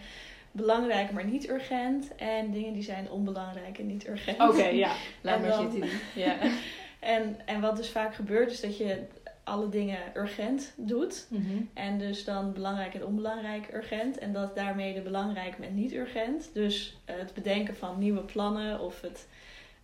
belangrijk 0.52 1.10
maar 1.12 1.24
niet 1.24 1.48
urgent. 1.48 2.14
En 2.16 2.50
dingen 2.50 2.72
die 2.72 2.82
zijn 2.82 3.10
onbelangrijk 3.10 3.78
en 3.78 3.86
niet 3.86 4.08
urgent. 4.08 4.40
Oké, 4.40 4.66
ja. 4.66 4.92
Laat 5.22 5.34
En 5.34 5.40
maar 5.40 5.50
dan- 5.50 5.70
zitten. 5.72 5.90
Ja. 6.14 6.36
En, 7.00 7.36
en 7.46 7.60
wat 7.60 7.76
dus 7.76 7.90
vaak 7.90 8.14
gebeurt 8.14 8.50
is 8.50 8.60
dat 8.60 8.76
je 8.76 8.98
alle 9.44 9.68
dingen 9.68 9.98
urgent 10.14 10.72
doet. 10.76 11.26
Mhm. 11.30 11.62
En 11.74 11.98
dus 11.98 12.24
dan 12.24 12.52
belangrijk 12.52 12.94
en 12.94 13.04
onbelangrijk 13.04 13.74
urgent. 13.74 14.18
En 14.18 14.32
dat 14.32 14.54
daarmee 14.54 14.94
de 14.94 15.00
belangrijk 15.00 15.58
met 15.58 15.74
niet 15.74 15.92
urgent. 15.92 16.50
Dus 16.52 16.96
eh, 17.04 17.16
het 17.18 17.34
bedenken 17.34 17.76
van 17.76 17.98
nieuwe 17.98 18.22
plannen 18.22 18.80
of 18.80 19.00
het 19.00 19.28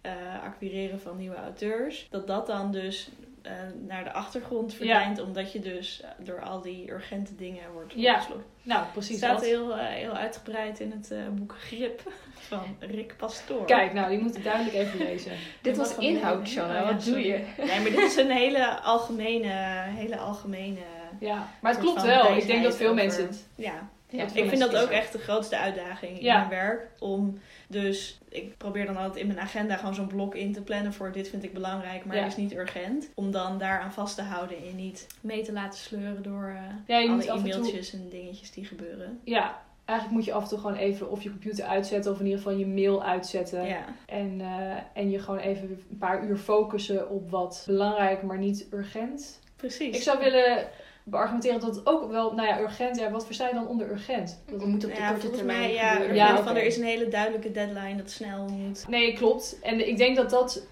eh, 0.00 0.42
acquireren 0.42 1.00
van 1.00 1.16
nieuwe 1.16 1.36
auteurs. 1.36 2.06
Dat 2.10 2.26
dat 2.26 2.46
dan 2.46 2.72
dus 2.72 3.08
eh, 3.46 3.52
naar 3.86 4.04
de 4.04 4.12
achtergrond 4.12 4.74
verdwijnt. 4.74 5.20
Omdat 5.20 5.52
je 5.52 5.60
dus 5.60 6.00
eh, 6.02 6.08
door 6.26 6.42
al 6.42 6.60
die 6.60 6.90
urgente 6.90 7.34
dingen 7.34 7.72
wordt 7.72 7.92
Ja, 7.96 8.12
opgeslokt. 8.14 8.44
Nou, 8.62 8.80
Het 8.82 8.92
precies 8.92 9.16
staat 9.16 9.32
dat. 9.38 9.44
heel, 9.46 9.76
eh, 9.76 9.86
heel 9.86 10.12
uitgebreid 10.12 10.80
in 10.80 10.90
het 10.90 11.14
boek 11.36 11.54
Grip 11.58 12.02
van 12.48 12.76
Rick 12.80 13.14
Pastoor. 13.16 13.64
Kijk, 13.66 13.92
nou, 13.92 14.08
die 14.10 14.18
moet 14.18 14.36
ik 14.36 14.44
duidelijk 14.44 14.74
even 14.76 14.98
lezen. 14.98 15.32
Dit 15.62 15.76
was 15.76 15.96
inhoud? 15.96 16.48
Shanna. 16.48 16.74
Oh 16.82 16.86
ja, 16.88 16.92
Wat 16.94 17.04
doe 17.04 17.18
je? 17.20 17.44
Nee, 17.66 17.80
maar 17.80 17.90
dit 17.90 17.98
is 17.98 18.16
een 18.16 18.30
hele 18.30 18.80
algemene, 18.80 19.52
hele 19.86 20.16
algemene 20.18 20.80
Ja, 21.20 21.48
maar 21.60 21.72
het 21.72 21.80
klopt 21.80 22.02
wel. 22.02 22.36
Ik 22.36 22.46
denk 22.46 22.62
dat 22.62 22.76
veel 22.76 22.90
over- 22.90 23.02
mensen 23.04 23.26
het... 23.26 23.46
Ja, 23.54 23.88
Ja, 24.08 24.22
ik 24.32 24.48
vind 24.48 24.58
dat 24.60 24.76
ook 24.76 24.90
echt 24.90 25.12
de 25.12 25.18
grootste 25.18 25.58
uitdaging 25.58 26.18
in 26.18 26.24
Ja. 26.24 26.36
mijn 26.38 26.48
werk. 26.48 26.88
Om 26.98 27.38
dus, 27.68 28.18
ik 28.36 28.56
probeer 28.56 28.86
dan 28.86 28.96
altijd 28.96 29.16
in 29.16 29.26
mijn 29.26 29.38
agenda 29.40 29.76
gewoon 29.76 29.94
zo'n 29.94 30.06
blok 30.06 30.34
in 30.34 30.52
te 30.52 30.62
plannen 30.62 30.92
voor 30.92 31.12
dit 31.12 31.28
vind 31.28 31.44
ik 31.44 31.52
belangrijk, 31.52 32.04
maar 32.04 32.16
Ja. 32.16 32.26
is 32.26 32.36
niet 32.36 32.54
urgent. 32.54 33.08
Om 33.14 33.30
dan 33.30 33.58
daaraan 33.58 33.92
vast 33.92 34.14
te 34.16 34.22
houden 34.22 34.56
en 34.56 34.76
niet 34.76 35.06
mee 35.20 35.42
te 35.42 35.52
laten 35.52 35.78
sleuren 35.78 36.22
door 36.22 36.48
eh, 36.56 36.62
Ja, 36.86 36.98
je 36.98 37.08
alle 37.10 37.30
af 37.30 37.36
en 37.44 37.50
toe... 37.50 37.52
e-mailtjes 37.58 37.92
en 37.92 38.08
dingetjes 38.08 38.50
die 38.50 38.64
gebeuren. 38.64 39.20
Ja, 39.24 39.62
eigenlijk 39.84 40.18
moet 40.18 40.26
je 40.26 40.32
af 40.32 40.42
en 40.42 40.48
toe 40.48 40.58
gewoon 40.58 40.76
even 40.76 41.10
of 41.10 41.22
je 41.22 41.30
computer 41.30 41.64
uitzetten 41.64 42.12
of 42.12 42.18
in 42.18 42.24
ieder 42.24 42.40
geval 42.40 42.56
je 42.58 42.66
mail 42.66 43.04
uitzetten. 43.04 43.66
Ja, 43.66 43.84
En, 44.06 44.40
eh, 44.40 44.76
en 44.92 45.10
je 45.10 45.18
gewoon 45.18 45.40
even 45.40 45.68
een 45.90 45.98
paar 45.98 46.24
uur 46.24 46.36
focussen 46.36 47.10
op 47.10 47.30
wat 47.30 47.64
belangrijk, 47.66 48.22
maar 48.22 48.38
niet 48.38 48.66
urgent. 48.72 49.40
precies. 49.56 49.96
Ik 49.96 50.02
zou 50.02 50.18
willen 50.18 50.66
beargumenteren 51.08 51.60
dat 51.60 51.74
het 51.74 51.86
ook 51.86 52.10
wel, 52.10 52.34
nou 52.34 52.48
ja, 52.48 52.60
urgent, 52.60 52.98
ja, 52.98 53.10
wat 53.10 53.26
versta 53.26 53.48
je 53.48 53.54
dan 53.54 53.68
onder 53.68 53.90
urgent? 53.90 54.42
Dat 54.50 54.66
moet 54.66 54.84
op 54.84 54.90
de 54.90 54.96
ja, 54.96 55.10
korte 55.10 55.30
termijn 55.30 55.60
mij, 55.60 56.14
ja, 56.14 56.42
van 56.42 56.56
er 56.56 56.64
is 56.64 56.76
een 56.76 56.84
hele 56.84 57.08
duidelijke 57.08 57.50
deadline 57.50 57.96
dat 57.96 58.10
snel 58.10 58.48
moet. 58.48 58.88
Nee, 58.88 59.12
klopt. 59.12 59.58
En 59.62 59.88
ik 59.88 59.96
denk 59.96 60.16
dat 60.16 60.30
dat 60.30 60.66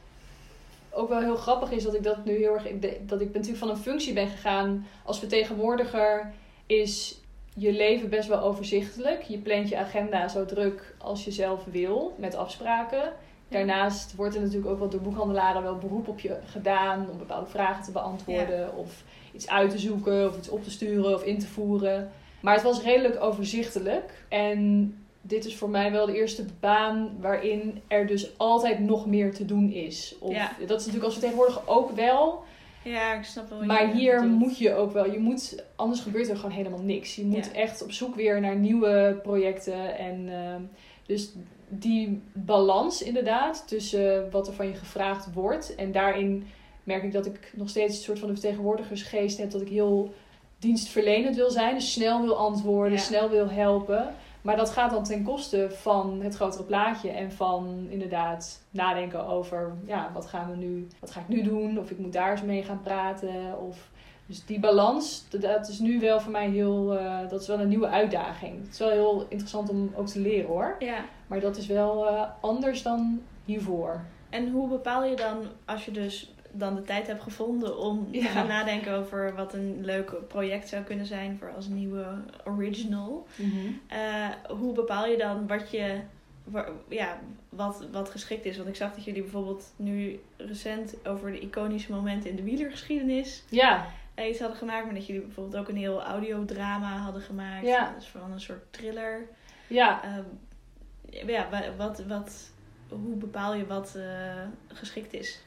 ook 0.91 1.09
wel 1.09 1.21
heel 1.21 1.37
grappig 1.37 1.71
is 1.71 1.83
dat 1.83 1.95
ik 1.95 2.03
dat 2.03 2.25
nu 2.25 2.37
heel 2.37 2.55
erg. 2.55 2.63
Dat 3.01 3.21
ik 3.21 3.33
natuurlijk 3.33 3.59
van 3.59 3.71
een 3.71 3.77
functie 3.77 4.13
ben 4.13 4.29
gegaan 4.29 4.87
als 5.05 5.19
vertegenwoordiger. 5.19 6.33
Is 6.67 7.21
je 7.55 7.73
leven 7.73 8.09
best 8.09 8.29
wel 8.29 8.41
overzichtelijk. 8.41 9.23
Je 9.23 9.39
plant 9.39 9.69
je 9.69 9.77
agenda 9.77 10.29
zo 10.29 10.45
druk 10.45 10.95
als 10.99 11.25
je 11.25 11.31
zelf 11.31 11.65
wil, 11.65 12.15
met 12.19 12.35
afspraken. 12.35 13.13
Daarnaast 13.49 14.15
wordt 14.15 14.35
er 14.35 14.41
natuurlijk 14.41 14.71
ook 14.71 14.79
wel 14.79 14.89
door 14.89 15.01
boekhandelaren 15.01 15.63
wel 15.63 15.79
beroep 15.79 16.09
op 16.09 16.21
je 16.21 16.39
gedaan 16.45 17.09
om 17.11 17.19
bepaalde 17.19 17.51
vragen 17.51 17.85
te 17.85 17.93
beantwoorden. 17.93 18.77
Of 18.77 19.03
iets 19.35 19.49
uit 19.49 19.71
te 19.71 19.79
zoeken, 19.79 20.29
of 20.29 20.37
iets 20.37 20.49
op 20.49 20.65
te 20.65 20.71
sturen 20.71 21.15
of 21.15 21.25
in 21.25 21.39
te 21.39 21.47
voeren. 21.47 22.11
Maar 22.41 22.55
het 22.55 22.63
was 22.63 22.83
redelijk 22.83 23.23
overzichtelijk. 23.23 24.25
En 24.29 24.95
dit 25.21 25.45
is 25.45 25.57
voor 25.57 25.69
mij 25.71 25.93
wel 25.93 26.07
de 26.07 26.17
eerste 26.17 26.45
baan 26.61 27.11
waarin 27.21 27.81
er 27.89 28.07
dus 28.07 28.39
altijd 28.39 28.79
nog 28.79 29.07
meer 29.07 29.35
te 29.35 29.45
doen 29.45 29.73
is. 29.73 30.15
Of, 30.21 30.33
Ja. 30.33 30.51
Dat 30.59 30.69
is 30.81 30.87
natuurlijk 30.87 31.05
als 31.05 31.13
vertegenwoordiger 31.13 31.63
ook 31.67 31.91
wel. 31.91 32.43
Ja, 32.85 33.15
ik 33.15 33.25
snap 33.25 33.49
wel. 33.49 33.65
Maar 33.65 33.93
hier 33.93 34.21
bedoelt. 34.21 34.39
moet 34.39 34.59
je 34.59 34.75
ook 34.75 34.93
wel. 34.93 35.11
Je 35.13 35.19
moet, 35.19 35.65
anders 35.77 36.01
gebeurt 36.01 36.29
er 36.29 36.37
gewoon 36.37 36.51
helemaal 36.57 36.83
niks. 36.83 37.15
Je 37.17 37.25
moet 37.25 37.47
Ja. 37.47 37.53
echt 37.53 37.83
op 37.83 37.93
zoek 37.93 38.15
weer 38.15 38.41
naar 38.41 38.57
nieuwe 38.57 39.21
projecten. 39.23 39.99
En 39.99 40.29
ehm, 40.29 40.61
dus 41.07 41.33
die 41.69 42.21
balans 42.33 43.03
inderdaad 43.03 43.69
tussen 43.69 44.31
wat 44.31 44.47
er 44.47 44.53
van 44.55 44.67
je 44.67 44.75
gevraagd 44.75 45.33
wordt. 45.35 45.75
En 45.75 45.93
daarin 45.93 46.47
merk 46.85 47.03
ik 47.03 47.13
dat 47.13 47.27
ik 47.27 47.53
nog 47.57 47.69
steeds 47.69 47.97
een 47.97 48.03
soort 48.03 48.19
van 48.19 48.29
de 48.29 48.35
vertegenwoordigersgeest 48.35 49.39
heb. 49.39 49.51
Dat 49.51 49.61
ik 49.61 49.69
heel 49.69 50.15
dienstverlenend 50.59 51.37
wil 51.37 51.51
zijn. 51.51 51.75
Dus 51.75 51.93
snel 51.93 52.23
wil 52.23 52.37
antwoorden, 52.37 52.93
Ja. 52.93 52.99
snel 52.99 53.29
wil 53.31 53.49
helpen. 53.51 54.15
Maar 54.43 54.57
dat 54.57 54.71
gaat 54.71 54.91
dan 54.91 55.05
ten 55.05 55.23
koste 55.23 55.69
van 55.71 56.21
het 56.23 56.35
grotere 56.35 56.63
plaatje 56.63 57.11
en 57.11 57.33
van 57.33 57.87
inderdaad 57.89 58.61
nadenken 58.71 59.27
over, 59.27 59.73
ja, 59.87 60.11
wat 60.15 60.27
gaan 60.27 60.51
we 60.51 60.57
nu, 60.57 60.87
wat 61.01 61.11
ga 61.11 61.21
ik 61.21 61.29
nu 61.29 61.43
doen? 61.43 61.79
Of 61.79 61.91
ik 61.91 61.99
moet 61.99 62.13
daar 62.13 62.31
eens 62.31 62.43
mee 62.43 62.63
gaan 62.63 62.81
praten. 62.83 63.61
Of, 63.69 63.91
dus 64.27 64.45
die 64.47 64.61
balans, 64.61 65.25
dat- 65.31 65.41
dat 65.41 65.69
is 65.69 65.79
nu 65.79 66.01
wel 66.01 66.21
voor 66.21 66.33
mij 66.33 66.49
heel, 66.51 66.99
eh, 66.99 67.29
dat 67.29 67.41
is 67.41 67.47
wel 67.47 67.61
een 67.61 67.69
nieuwe 67.69 67.87
uitdaging. 67.89 68.63
Het 68.65 68.73
is 68.73 68.79
wel 68.79 68.91
heel 68.91 69.27
interessant 69.29 69.69
om 69.71 69.93
ook 69.97 70.07
te 70.07 70.21
leren 70.21 70.47
hoor. 70.49 70.77
Ja. 70.79 71.05
Maar 71.27 71.41
dat 71.41 71.57
is 71.57 71.67
wel 71.67 72.07
eh, 72.09 72.23
anders 72.41 72.83
dan 72.83 73.21
hiervoor. 73.45 74.01
En 74.31 74.51
hoe 74.51 74.69
bepaal 74.69 75.05
je 75.05 75.17
dan, 75.17 75.37
als 75.65 75.85
je 75.85 75.91
dus 75.91 76.34
dan 76.57 76.75
de 76.75 76.83
tijd 76.83 77.07
hebt 77.07 77.23
gevonden 77.23 77.79
om 77.79 78.09
Ja. 78.11 78.21
te 78.23 78.29
gaan 78.29 78.47
nadenken 78.47 78.93
over 78.95 79.35
wat 79.35 79.55
een 79.55 79.85
leuk 79.85 80.29
project 80.29 80.69
zou 80.69 80.83
kunnen 80.83 81.07
zijn 81.07 81.37
voor 81.39 81.53
als 81.55 81.67
nieuwe 81.69 82.07
original. 82.45 83.27
Eh, 83.87 84.29
hoe 84.49 84.73
bepaal 84.75 85.07
je 85.07 85.17
dan 85.17 85.47
wat 85.47 85.71
je 85.71 86.01
ja, 86.89 87.19
wat, 87.49 87.87
wat 87.93 88.11
geschikt 88.11 88.45
is? 88.45 88.57
Want 88.57 88.69
ik 88.69 88.77
zag 88.77 88.95
dat 88.95 89.05
jullie 89.05 89.23
bijvoorbeeld 89.23 89.73
nu 89.77 90.21
recent 90.37 90.95
over 91.07 91.33
de 91.33 91.39
iconische 91.41 91.93
momenten 91.93 92.31
in 92.31 92.37
de 92.37 92.43
wielergeschiedenis 92.43 93.43
Ja, 93.49 93.87
eh, 94.15 94.29
iets 94.29 94.39
hadden 94.39 94.59
gemaakt, 94.59 94.85
maar 94.85 94.95
dat 94.95 95.07
jullie 95.07 95.23
bijvoorbeeld 95.23 95.57
ook 95.57 95.69
een 95.69 95.77
heel 95.77 96.03
audiodrama 96.03 96.97
hadden 96.97 97.23
gemaakt. 97.23 97.67
Ja. 97.67 97.93
Dus 97.99 98.07
van 98.09 98.33
een 98.33 98.41
soort 98.41 98.73
thriller. 98.73 99.27
ja. 99.67 100.03
Eh, 100.05 101.27
ja, 101.27 101.49
wa- 101.51 101.77
wat, 101.77 102.03
wat, 102.09 102.51
hoe 102.89 103.17
bepaal 103.17 103.55
je 103.55 103.67
wat 103.67 103.95
eh, 103.95 104.43
geschikt 104.69 105.13
is? 105.13 105.41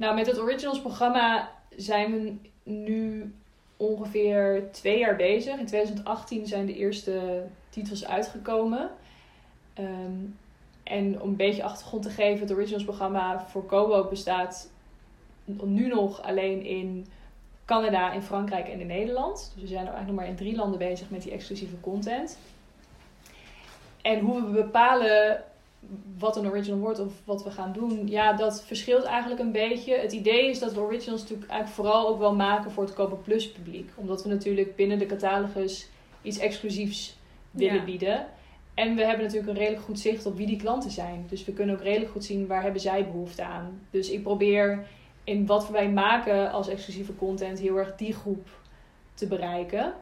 Nou, 0.00 0.14
met 0.14 0.26
het 0.26 0.38
Originals 0.38 0.80
programma 0.80 1.50
zijn 1.76 2.12
we 2.12 2.34
nu 2.70 3.34
ongeveer 3.76 4.68
twee 4.72 4.98
jaar 4.98 5.16
bezig. 5.16 5.58
In 5.58 5.66
2018 5.66 6.46
zijn 6.46 6.66
de 6.66 6.76
eerste 6.76 7.42
titels 7.68 8.06
uitgekomen. 8.06 8.90
Ehm, 9.74 10.14
en 10.82 11.20
om 11.20 11.28
een 11.28 11.36
beetje 11.36 11.62
achtergrond 11.62 12.02
te 12.02 12.10
geven, 12.10 12.40
het 12.40 12.52
Originals 12.52 12.84
programma 12.84 13.46
voor 13.46 13.66
Kobo 13.66 14.08
bestaat 14.08 14.70
nu 15.44 15.88
nog 15.88 16.22
alleen 16.22 16.64
in 16.64 17.06
Canada, 17.64 18.12
in 18.12 18.22
Frankrijk 18.22 18.68
en 18.68 18.80
in 18.80 18.86
Nederland. 18.86 19.52
Dus 19.54 19.62
we 19.62 19.68
zijn 19.68 19.86
er 19.86 19.92
eigenlijk 19.92 20.06
nog 20.06 20.16
maar 20.16 20.26
in 20.26 20.44
drie 20.46 20.56
landen 20.56 20.78
bezig 20.78 21.10
met 21.10 21.22
die 21.22 21.32
exclusieve 21.32 21.80
content. 21.80 22.38
En 24.02 24.20
hoe 24.20 24.44
we 24.44 24.50
bepalen 24.50 25.44
wat 26.18 26.36
een 26.36 26.46
original 26.48 26.78
wordt 26.78 26.98
of 26.98 27.12
wat 27.24 27.44
we 27.44 27.50
gaan 27.50 27.72
doen, 27.72 28.08
ja, 28.08 28.32
dat 28.32 28.62
verschilt 28.64 29.04
eigenlijk 29.04 29.40
een 29.40 29.52
beetje. 29.52 29.94
Het 29.94 30.12
idee 30.12 30.50
is 30.50 30.58
dat 30.58 30.72
we 30.72 30.80
originals 30.80 31.20
natuurlijk 31.20 31.50
eigenlijk 31.50 31.80
vooral 31.80 32.08
ook 32.08 32.18
wel 32.18 32.34
maken 32.34 32.70
voor 32.70 32.84
het 32.84 32.94
Kobo 32.94 33.20
Plus 33.24 33.52
publiek. 33.52 33.90
Omdat 33.94 34.22
we 34.22 34.28
natuurlijk 34.28 34.76
binnen 34.76 34.98
de 34.98 35.06
catalogus 35.06 35.88
iets 36.22 36.38
exclusiefs 36.38 37.16
willen 37.50 37.74
Ja. 37.74 37.84
bieden. 37.84 38.26
En 38.74 38.94
we 38.94 39.04
hebben 39.04 39.24
natuurlijk 39.24 39.52
een 39.52 39.58
redelijk 39.58 39.82
goed 39.84 39.98
zicht 40.00 40.26
op 40.26 40.36
wie 40.36 40.46
die 40.46 40.56
klanten 40.60 40.90
zijn. 40.90 41.26
Dus 41.28 41.44
we 41.44 41.52
kunnen 41.52 41.74
ook 41.74 41.82
redelijk 41.82 42.10
goed 42.10 42.24
zien 42.24 42.46
waar 42.46 42.62
hebben 42.62 42.80
zij 42.80 43.06
behoefte 43.06 43.44
aan. 43.44 43.80
Dus 43.90 44.10
ik 44.10 44.22
probeer 44.22 44.86
in 45.24 45.46
wat 45.46 45.68
wij 45.68 45.88
maken 45.90 46.52
als 46.52 46.68
exclusieve 46.68 47.16
content 47.16 47.58
heel 47.58 47.76
erg 47.76 47.96
die 47.96 48.14
groep 48.14 48.48
te 49.14 49.26
bereiken. 49.26 49.92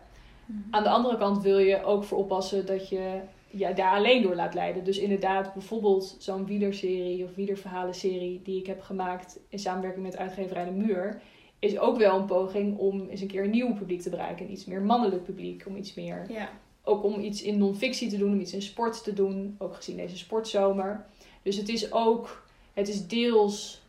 Aan 0.71 0.83
de 0.83 0.89
andere 0.89 1.17
kant 1.19 1.43
wil 1.43 1.59
je 1.59 1.85
ook 1.85 2.05
voor 2.05 2.19
oppassen 2.19 2.67
dat 2.67 2.89
je 2.89 3.21
ja, 3.51 3.73
daar 3.73 3.95
alleen 3.95 4.23
door 4.23 4.35
laat 4.35 4.55
leiden. 4.55 4.85
Dus 4.85 4.99
inderdaad, 4.99 5.53
bijvoorbeeld 5.53 6.17
zo'n 6.19 6.47
wielerserie 6.47 7.25
of 7.25 7.35
wielerverhalenserie 7.35 8.41
die 8.45 8.59
ik 8.61 8.67
heb 8.67 8.81
gemaakt 8.81 9.39
in 9.49 9.59
samenwerking 9.59 10.05
met 10.05 10.17
uitgeverij 10.17 10.65
De 10.65 10.71
Muur, 10.71 11.21
is 11.59 11.79
ook 11.79 11.99
wel 11.99 12.19
een 12.19 12.27
poging 12.27 12.79
om 12.79 13.09
eens 13.09 13.21
een 13.21 13.27
keer 13.27 13.45
een 13.45 13.51
nieuw 13.51 13.75
publiek 13.75 14.01
te 14.01 14.11
bereiken. 14.11 14.45
Een 14.47 14.53
iets 14.53 14.65
meer 14.65 14.83
mannelijk 14.83 15.25
publiek, 15.25 15.65
om 15.67 15.77
iets 15.77 15.95
meer 15.95 16.27
Ja, 16.29 16.49
ook 16.83 17.05
om 17.05 17.21
iets 17.21 17.43
in 17.43 17.59
non-fictie 17.59 18.09
te 18.09 18.17
doen, 18.17 18.33
om 18.33 18.41
iets 18.41 18.53
in 18.53 18.63
sport 18.63 19.05
te 19.05 19.13
doen. 19.13 19.55
Ook 19.59 19.75
gezien 19.75 19.97
deze 19.97 20.17
sportzomer. 20.17 21.05
Dus 21.43 21.57
het 21.57 21.69
is 21.69 21.93
ook, 21.93 22.47
het 22.75 22.89
is 22.89 23.07
deels 23.07 23.83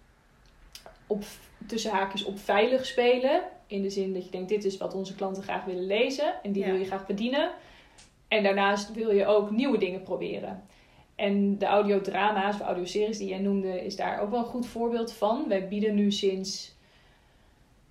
op, 1.07 1.23
tussen 1.67 1.91
haakjes 1.91 2.23
op 2.23 2.39
veilig 2.39 2.85
spelen. 2.85 3.41
In 3.67 3.81
de 3.81 3.89
zin 3.89 4.13
dat 4.13 4.25
je 4.25 4.31
denkt, 4.31 4.49
dit 4.49 4.65
is 4.65 4.77
wat 4.77 4.93
onze 4.93 5.15
klanten 5.15 5.43
graag 5.43 5.65
willen 5.65 5.87
lezen. 5.87 6.33
En 6.43 6.51
die 6.51 6.63
Ja. 6.63 6.69
wil 6.71 6.79
je 6.79 6.85
graag 6.85 7.05
bedienen. 7.05 7.51
En 8.29 8.43
daarnaast 8.43 8.93
wil 8.93 9.11
je 9.11 9.25
ook 9.25 9.51
nieuwe 9.51 9.77
dingen 9.77 10.01
proberen. 10.01 10.63
En 11.15 11.57
de 11.57 11.65
audiodrama's 11.65 12.55
of 12.55 12.61
audioseries 12.61 13.17
die 13.17 13.27
jij 13.27 13.39
noemde, 13.39 13.85
is 13.85 13.95
daar 13.95 14.21
ook 14.21 14.29
wel 14.29 14.39
een 14.39 14.45
goed 14.45 14.67
voorbeeld 14.67 15.13
van. 15.13 15.45
Wij 15.47 15.67
bieden 15.67 15.95
nu 15.95 16.11
sinds 16.11 16.77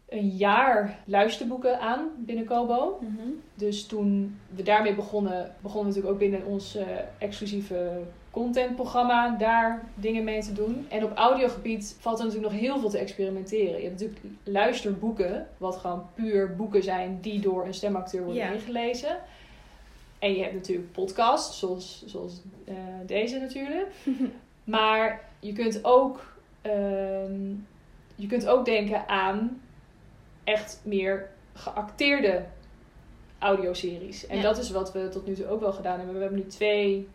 een 0.08 0.28
jaar 0.28 0.98
luisterboeken 1.04 1.80
aan 1.80 2.08
binnen 2.16 2.44
Kobo. 2.44 2.98
Mhm. 3.00 3.28
Dus 3.54 3.86
toen 3.86 4.38
we 4.54 4.62
daarmee 4.62 4.94
begonnen, 4.94 5.54
begonnen 5.60 5.92
we 5.92 5.98
natuurlijk 5.98 6.14
ook 6.14 6.30
binnen 6.30 6.52
ons 6.52 6.76
eh, 6.76 6.86
exclusieve 7.18 8.02
contentprogramma 8.30 9.36
daar 9.36 9.88
dingen 9.94 10.24
mee 10.24 10.42
te 10.42 10.52
doen. 10.52 10.86
En 10.88 11.04
op 11.04 11.12
audiogebied 11.14 11.96
valt 12.00 12.18
er 12.18 12.24
natuurlijk 12.24 12.52
nog 12.52 12.60
heel 12.60 12.78
veel 12.78 12.90
te 12.90 12.98
experimenteren. 12.98 13.76
Je 13.76 13.88
hebt 13.88 14.00
natuurlijk 14.00 14.20
luisterboeken, 14.42 15.48
wat 15.56 15.76
gewoon 15.76 16.06
puur 16.14 16.56
boeken 16.56 16.82
zijn 16.82 17.18
die 17.20 17.40
door 17.40 17.66
een 17.66 17.74
stemacteur 17.74 18.24
worden 18.24 18.42
Ja. 18.42 18.50
En 20.18 20.32
je 20.34 20.42
hebt 20.42 20.54
natuurlijk 20.54 20.92
podcasts, 20.92 21.58
zoals, 21.58 22.02
zoals 22.06 22.40
eh, 22.64 22.74
deze 23.06 23.38
natuurlijk. 23.38 23.86
maar 24.64 25.28
je 25.40 25.52
kunt 25.52 25.84
ook, 25.84 26.20
ehm, 26.62 27.50
je 28.14 28.26
kunt 28.26 28.46
ook 28.46 28.64
denken 28.64 29.08
aan 29.08 29.62
echt 30.44 30.80
meer 30.84 31.28
geacteerde 31.54 32.44
audioseries. 33.38 34.26
En 34.26 34.36
Ja. 34.36 34.42
dat 34.42 34.58
is 34.58 34.70
wat 34.70 34.92
we 34.92 35.08
tot 35.08 35.26
nu 35.26 35.34
toe 35.34 35.46
ook 35.46 35.60
wel 35.60 35.72
gedaan 35.72 35.96
hebben. 35.96 36.14
We 36.14 36.20
hebben 36.20 36.38
nu 36.38 36.46
twee 36.46 37.08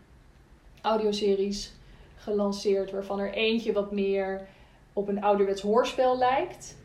audioseries 0.81 1.73
gelanceerd, 2.15 2.91
waarvan 2.91 3.19
er 3.19 3.33
eentje 3.33 3.73
wat 3.73 3.91
meer 3.91 4.47
op 4.93 5.07
een 5.07 5.23
ouderwets 5.23 5.61
hoorspel 5.61 6.17
lijkt. 6.17 6.77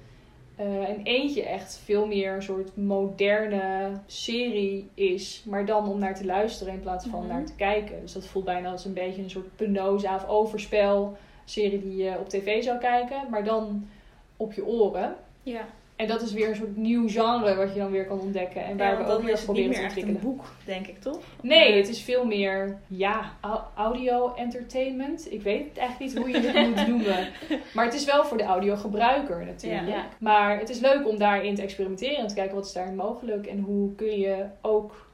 Eh, 0.59 0.89
en 0.89 1.01
eentje 1.03 1.43
echt 1.43 1.81
veel 1.85 2.07
meer 2.07 2.35
een 2.35 2.43
soort 2.43 2.77
moderne 2.77 3.93
serie 4.07 4.89
is, 4.95 5.43
maar 5.47 5.67
dan 5.67 5.89
om 5.89 5.99
naar 5.99 6.15
te 6.15 6.25
luisteren 6.27 6.73
in 6.73 6.81
plaats 6.81 7.07
van 7.07 7.21
Mhm. 7.21 7.29
naar 7.29 7.45
te 7.45 7.55
kijken. 7.55 8.01
Dus 8.01 8.13
dat 8.13 8.27
voelt 8.27 8.45
bijna 8.45 8.71
als 8.71 8.85
een 8.85 8.93
beetje 8.93 9.23
een 9.23 9.31
soort 9.31 9.57
penosa 9.57 10.15
of 10.15 10.29
overspel 10.29 11.17
serie 11.45 11.81
die 11.83 11.97
je 11.97 12.19
op 12.19 12.29
tv 12.29 12.63
zou 12.63 12.79
kijken, 12.79 13.21
maar 13.31 13.45
dan 13.45 13.89
op 14.37 14.53
je 14.53 14.67
oren. 14.67 15.17
Ja, 15.43 15.65
En 15.99 16.09
dat 16.09 16.23
is 16.23 16.33
weer 16.33 16.49
een 16.49 16.57
soort 16.57 16.77
nieuw 16.77 17.09
genre 17.09 17.55
wat 17.55 17.73
je 17.73 17.79
dan 17.79 17.91
weer 17.91 18.07
kan 18.07 18.21
ontdekken 18.21 18.65
en 18.65 18.77
waar 18.77 18.99
ja 18.99 19.05
we 19.07 19.13
ook 19.13 19.23
weer 19.23 19.41
proberen 19.45 19.71
te 19.73 19.77
echt 19.81 19.97
een 19.97 20.03
ontwikkelen. 20.03 20.21
boek, 20.37 20.45
denk 20.65 20.87
ik, 20.87 21.01
toch? 21.01 21.19
Nee, 21.43 21.69
Maar- 21.69 21.79
het 21.79 21.89
is 21.89 22.03
veel 22.03 22.25
meer, 22.27 22.79
ja, 22.87 23.33
au- 23.41 23.61
audio 23.77 24.35
entertainment. 24.35 25.33
Ik 25.33 25.43
weet 25.43 25.77
eigenlijk 25.79 25.99
niet 26.15 26.23
hoe 26.25 26.29
je 26.43 26.49
het 26.49 26.69
moet 26.69 26.87
noemen. 26.93 27.29
Maar 27.75 27.85
het 27.85 27.95
is 27.95 28.05
wel 28.05 28.25
voor 28.25 28.37
de 28.37 28.43
audiogebruiker 28.43 29.45
natuurlijk. 29.45 29.89
Ja. 29.89 30.07
Maar 30.19 30.59
het 30.59 30.69
is 30.69 30.81
leuk 30.81 31.09
om 31.09 31.19
daarin 31.19 31.55
te 31.55 31.63
experimenteren 31.63 32.17
en 32.17 32.27
te 32.27 32.35
kijken 32.35 32.55
wat 32.55 32.67
is 32.67 32.73
daarin 32.73 32.97
mogelijk. 32.97 33.47
En 33.47 33.59
hoe 33.59 33.95
kun 33.95 34.19
je 34.19 34.45
ook 34.61 35.07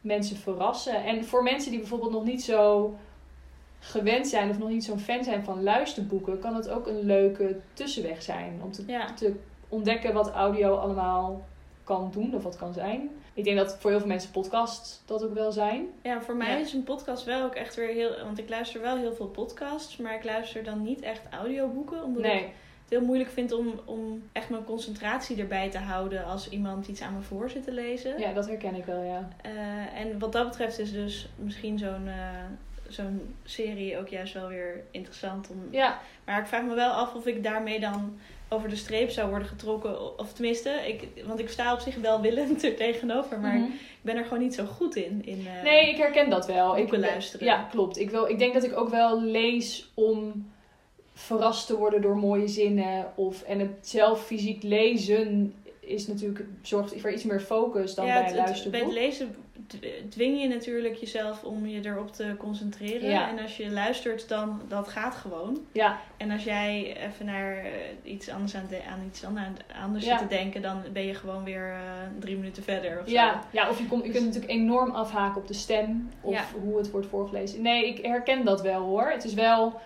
mensen 0.00 0.36
verrassen. 0.36 1.04
En 1.04 1.24
voor 1.24 1.42
mensen 1.42 1.70
die 1.70 1.80
bijvoorbeeld 1.80 2.12
nog 2.12 2.24
niet 2.24 2.42
zo 2.42 2.94
gewend 3.80 4.28
zijn 4.28 4.50
of 4.50 4.58
nog 4.58 4.68
niet 4.68 4.84
zo'n 4.84 4.98
fan 5.00 5.24
zijn 5.24 5.44
van 5.44 5.62
luisterboeken, 5.62 6.38
kan 6.38 6.54
het 6.54 6.68
ook 6.68 6.86
een 6.86 7.00
leuke 7.04 7.56
tussenweg 7.72 8.22
zijn. 8.22 8.60
Om 8.64 8.72
te 8.72 8.82
Ja, 8.86 9.12
te 9.14 9.34
ontdekken 9.68 10.12
wat 10.12 10.30
audio 10.30 10.74
allemaal 10.74 11.44
kan 11.84 12.10
doen 12.12 12.34
of 12.34 12.42
wat 12.42 12.56
kan 12.56 12.72
zijn. 12.72 13.10
Ik 13.34 13.44
denk 13.44 13.56
dat 13.56 13.76
voor 13.78 13.90
heel 13.90 13.98
veel 13.98 14.08
mensen 14.08 14.30
podcasts 14.30 15.02
dat 15.06 15.24
ook 15.24 15.34
wel 15.34 15.52
zijn. 15.52 15.86
ja, 16.02 16.20
voor 16.22 16.36
mij 16.36 16.50
Ja. 16.50 16.56
is 16.56 16.72
een 16.72 16.84
podcast 16.84 17.24
wel 17.24 17.44
ook 17.44 17.54
echt 17.54 17.74
weer 17.74 17.88
heel... 17.88 18.10
Want 18.24 18.38
ik 18.38 18.48
luister 18.48 18.80
wel 18.80 18.96
heel 18.96 19.14
veel 19.14 19.26
podcasts, 19.26 19.96
maar 19.96 20.14
ik 20.14 20.24
luister 20.24 20.64
dan 20.64 20.82
niet 20.82 21.00
echt 21.00 21.22
audioboeken. 21.30 22.02
Omdat 22.02 22.24
ik 22.24 22.30
het 22.82 22.98
heel 22.98 23.00
moeilijk 23.06 23.30
vind 23.30 23.52
om, 23.52 23.80
om 23.84 24.22
echt 24.32 24.50
mijn 24.50 24.64
concentratie 24.64 25.40
erbij 25.40 25.70
te 25.70 25.78
houden 25.78 26.24
als 26.24 26.48
iemand 26.48 26.86
iets 26.88 27.00
aan 27.00 27.14
me 27.14 27.20
voor 27.20 27.50
zit 27.50 27.64
te 27.64 27.72
lezen. 27.72 28.18
ja, 28.18 28.32
dat 28.32 28.46
herken 28.46 28.74
ik 28.74 28.84
wel, 28.84 29.02
ja. 29.02 29.28
Eh, 29.42 30.00
en 30.00 30.18
wat 30.18 30.32
dat 30.32 30.48
betreft 30.48 30.78
is 30.78 30.92
dus 30.92 31.28
misschien 31.36 31.78
zo'n 31.78 32.06
eh, 32.08 32.44
zo'n 32.88 33.34
serie 33.44 33.98
ook 33.98 34.08
juist 34.08 34.34
wel 34.34 34.48
weer 34.48 34.82
interessant. 34.90 35.50
Om... 35.50 35.68
Ja, 35.70 35.98
Maar 36.24 36.40
ik 36.40 36.46
vraag 36.46 36.62
me 36.62 36.74
wel 36.74 36.90
af 36.90 37.14
of 37.14 37.26
ik 37.26 37.42
daarmee 37.42 37.80
dan 37.80 38.18
over 38.48 38.68
de 38.68 38.76
streep 38.76 39.10
zou 39.10 39.28
worden 39.28 39.48
getrokken. 39.48 40.18
Of 40.18 40.32
tenminste, 40.32 40.70
ik, 40.86 41.08
want 41.26 41.38
ik 41.40 41.48
sta 41.48 41.72
op 41.72 41.80
zich 41.80 41.96
wel 41.96 42.20
willend 42.20 42.64
er 42.64 42.76
tegenover. 42.76 43.38
Maar 43.40 43.54
Mhm. 43.58 43.64
ik 43.72 43.80
ben 44.00 44.16
er 44.16 44.24
gewoon 44.24 44.42
niet 44.42 44.54
zo 44.54 44.64
goed 44.64 44.96
in. 44.96 45.22
in 45.24 45.46
eh, 45.56 45.62
Nee, 45.62 45.88
ik 45.90 45.96
herken 45.96 46.30
dat 46.30 46.46
wel. 46.46 46.70
Ik 46.76 46.80
boeken 46.82 47.00
luisteren. 47.00 47.46
Ja, 47.46 47.62
klopt. 47.70 47.98
Ik, 47.98 48.10
wil, 48.10 48.28
ik 48.28 48.38
denk 48.38 48.54
dat 48.54 48.64
ik 48.64 48.76
ook 48.78 48.88
wel 48.88 49.22
lees 49.22 49.90
om 49.94 50.46
verrast 51.14 51.66
te 51.66 51.76
worden 51.76 52.02
door 52.02 52.16
mooie 52.16 52.48
zinnen. 52.48 53.06
Of, 53.14 53.42
en 53.42 53.58
het 53.58 53.70
zelf 53.80 54.24
fysiek 54.26 54.62
lezen 54.62 55.54
is 55.88 56.06
natuurlijk, 56.06 56.44
zorgt 56.62 57.00
voor 57.00 57.12
iets 57.12 57.24
meer 57.24 57.40
focus 57.40 57.94
dan 57.94 58.06
Ja, 58.06 58.14
bij 58.14 58.22
het- 58.24 58.34
luisterboek. 58.34 58.72
bij 58.72 58.80
het 58.80 58.92
lezen 58.92 59.34
dwing 60.08 60.40
je 60.40 60.48
natuurlijk 60.48 60.94
jezelf 60.94 61.44
om 61.44 61.66
je 61.66 61.80
erop 61.84 62.12
te 62.12 62.34
concentreren. 62.38 63.10
Ja. 63.10 63.28
En 63.30 63.38
als 63.38 63.56
je 63.56 63.70
luistert, 63.70 64.28
dan 64.28 64.60
dat 64.68 64.88
gaat 64.88 65.14
gewoon. 65.14 65.58
Ja, 65.72 65.98
En 66.16 66.30
als 66.30 66.44
jij 66.44 66.96
even 67.06 67.26
naar 67.26 67.56
eh, 67.56 67.70
iets 68.02 68.28
anders 68.28 68.54
aan, 68.54 68.66
de- 68.68 68.84
aan 68.84 69.04
iets 69.06 69.24
ander- 69.24 69.42
anders 69.82 70.04
Ja. 70.04 70.18
zit 70.18 70.28
te 70.28 70.34
denken, 70.36 70.62
dan 70.62 70.82
ben 70.92 71.06
je 71.06 71.14
gewoon 71.14 71.44
weer 71.44 71.70
eh, 71.72 71.80
drie 72.18 72.36
minuten 72.36 72.62
verder. 72.62 73.00
Of 73.00 73.10
ja, 73.10 73.32
zo. 73.32 73.38
ja, 73.50 73.68
of 73.70 73.78
je, 73.78 73.86
komt, 73.86 74.04
je 74.04 74.10
kunt 74.10 74.24
natuurlijk 74.24 74.52
enorm 74.52 74.90
afhaken 74.90 75.40
op 75.40 75.48
de 75.48 75.54
stem 75.54 76.08
of 76.20 76.54
hoe 76.62 76.76
het 76.78 76.90
wordt 76.90 77.06
voorgelezen. 77.06 77.62
Nee, 77.62 77.86
ik 77.88 78.04
herken 78.06 78.44
dat 78.44 78.62
wel 78.62 78.80
hoor. 78.82 79.10
Het 79.10 79.24
is 79.24 79.34
wel. 79.34 79.80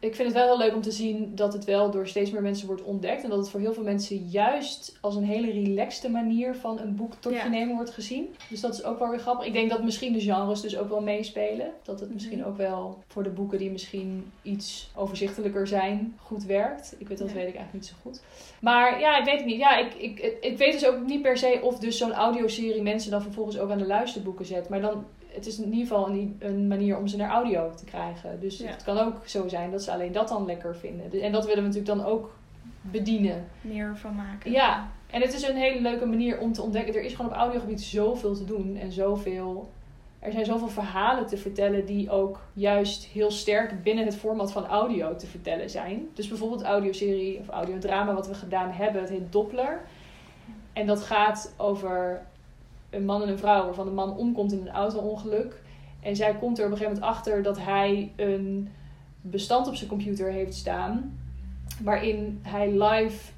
Ik 0.00 0.14
vind 0.14 0.28
het 0.28 0.36
wel 0.36 0.46
heel 0.46 0.58
leuk 0.58 0.74
om 0.74 0.82
te 0.82 0.90
zien 0.90 1.34
dat 1.34 1.52
het 1.52 1.64
wel 1.64 1.90
door 1.90 2.08
steeds 2.08 2.30
meer 2.30 2.42
mensen 2.42 2.66
wordt 2.66 2.82
ontdekt. 2.82 3.22
En 3.22 3.28
dat 3.30 3.38
het 3.38 3.48
voor 3.50 3.60
heel 3.60 3.72
veel 3.72 3.82
mensen 3.82 4.16
juist 4.16 4.98
als 5.00 5.16
een 5.16 5.24
hele 5.24 5.50
relaxte 5.50 6.10
manier 6.10 6.54
van 6.54 6.78
een 6.80 6.96
boek 6.96 7.12
tot 7.20 7.32
Ja. 7.32 7.44
je 7.44 7.50
nemen 7.50 7.74
wordt 7.74 7.90
gezien. 7.90 8.34
Dus 8.48 8.60
dat 8.60 8.74
is 8.74 8.84
ook 8.84 8.98
wel 8.98 9.08
weer 9.10 9.18
grappig. 9.18 9.46
Ik 9.46 9.52
denk 9.52 9.70
dat 9.70 9.82
misschien 9.82 10.12
de 10.12 10.20
genres 10.20 10.60
dus 10.60 10.76
ook 10.78 10.88
wel 10.88 11.00
meespelen. 11.00 11.70
Dat 11.82 11.94
het 12.00 12.04
Mhm. 12.08 12.14
misschien 12.14 12.44
ook 12.44 12.56
wel 12.56 12.98
voor 13.06 13.22
de 13.22 13.30
boeken 13.30 13.58
die 13.58 13.70
misschien 13.70 14.32
iets 14.42 14.90
overzichtelijker 14.94 15.66
zijn, 15.66 16.16
goed 16.22 16.44
werkt. 16.44 16.94
Ik 16.98 17.08
weet 17.08 17.18
dat 17.18 17.28
Ja. 17.28 17.34
weet 17.34 17.48
ik 17.48 17.54
eigenlijk 17.56 17.72
niet 17.74 17.86
zo 17.86 17.94
goed. 18.02 18.22
Maar 18.60 19.00
ja, 19.00 19.18
ik 19.18 19.24
weet 19.24 19.36
het 19.36 19.46
niet. 19.46 19.58
Ja, 19.58 19.76
ik, 19.78 19.94
ik, 19.94 20.36
ik 20.40 20.58
weet 20.58 20.72
dus 20.72 20.86
ook 20.86 21.06
niet 21.06 21.22
per 21.22 21.36
se 21.38 21.58
of 21.62 21.78
dus 21.78 21.98
zo'n 21.98 22.12
audioserie 22.12 22.82
mensen 22.82 23.10
dan 23.10 23.22
vervolgens 23.22 23.58
ook 23.58 23.70
aan 23.70 23.78
de 23.78 23.86
luisterboeken 23.86 24.44
zet. 24.46 24.68
Maar 24.68 24.80
dan, 24.80 25.04
het 25.36 25.46
is 25.46 25.58
in 25.58 25.64
ieder 25.72 25.86
geval 25.86 26.08
een, 26.08 26.36
een 26.38 26.66
manier 26.68 26.98
om 26.98 27.06
ze 27.06 27.16
naar 27.16 27.30
audio 27.30 27.74
te 27.74 27.84
krijgen. 27.84 28.40
Dus 28.40 28.58
Ja. 28.58 28.66
het 28.66 28.84
kan 28.84 28.98
ook 28.98 29.14
zo 29.24 29.48
zijn 29.48 29.70
dat 29.70 29.82
ze 29.82 29.92
alleen 29.92 30.12
dat 30.12 30.28
dan 30.28 30.46
lekker 30.46 30.76
vinden. 30.76 31.20
En 31.20 31.32
dat 31.32 31.46
willen 31.46 31.62
we 31.62 31.68
natuurlijk 31.68 31.98
dan 31.98 32.06
ook 32.06 32.34
bedienen. 32.80 33.44
Meer 33.60 33.96
van 33.96 34.14
maken. 34.14 34.50
Ja, 34.50 34.88
en 35.10 35.20
het 35.20 35.34
is 35.34 35.48
een 35.48 35.56
hele 35.56 35.80
leuke 35.80 36.06
manier 36.06 36.38
om 36.38 36.52
te 36.52 36.62
ontdekken. 36.62 36.94
Er 36.94 37.02
is 37.02 37.14
gewoon 37.14 37.30
op 37.30 37.36
audiogebied 37.36 37.82
zoveel 37.82 38.34
te 38.34 38.44
doen 38.44 38.76
en 38.76 38.92
zoveel. 38.92 39.68
Er 40.18 40.32
zijn 40.32 40.44
zoveel 40.44 40.68
verhalen 40.68 41.26
te 41.26 41.36
vertellen 41.36 41.86
die 41.86 42.10
ook 42.10 42.40
juist 42.52 43.04
heel 43.04 43.30
sterk 43.30 43.82
binnen 43.82 44.04
het 44.04 44.16
format 44.16 44.52
van 44.52 44.66
audio 44.66 45.16
te 45.16 45.26
vertellen 45.26 45.70
zijn. 45.70 46.08
Dus 46.14 46.28
bijvoorbeeld 46.28 46.62
audioserie 46.62 47.38
of 47.38 47.48
audiodrama 47.48 48.14
wat 48.14 48.28
we 48.28 48.34
gedaan 48.34 48.70
hebben, 48.70 49.00
het 49.00 49.10
heet 49.10 49.32
Doppler. 49.32 49.80
En 50.72 50.86
dat 50.86 51.02
gaat 51.02 51.54
over 51.56 52.26
een 52.90 53.04
man 53.04 53.22
en 53.22 53.28
een 53.28 53.38
vrouw 53.38 53.64
waarvan 53.64 53.86
de 53.86 53.92
man 53.92 54.16
omkomt 54.16 54.52
in 54.52 54.60
een 54.60 54.72
auto-ongeluk. 54.72 55.62
En 56.02 56.16
zij 56.16 56.34
komt 56.34 56.58
er 56.58 56.64
op 56.64 56.70
een 56.70 56.76
gegeven 56.76 56.98
moment 56.98 57.16
achter 57.16 57.42
dat 57.42 57.58
hij 57.58 58.12
een 58.16 58.68
bestand 59.20 59.68
op 59.68 59.74
zijn 59.74 59.90
computer 59.90 60.30
heeft 60.30 60.54
staan. 60.54 61.18
Waarin 61.82 62.40
hij 62.42 62.70
live 62.70 63.32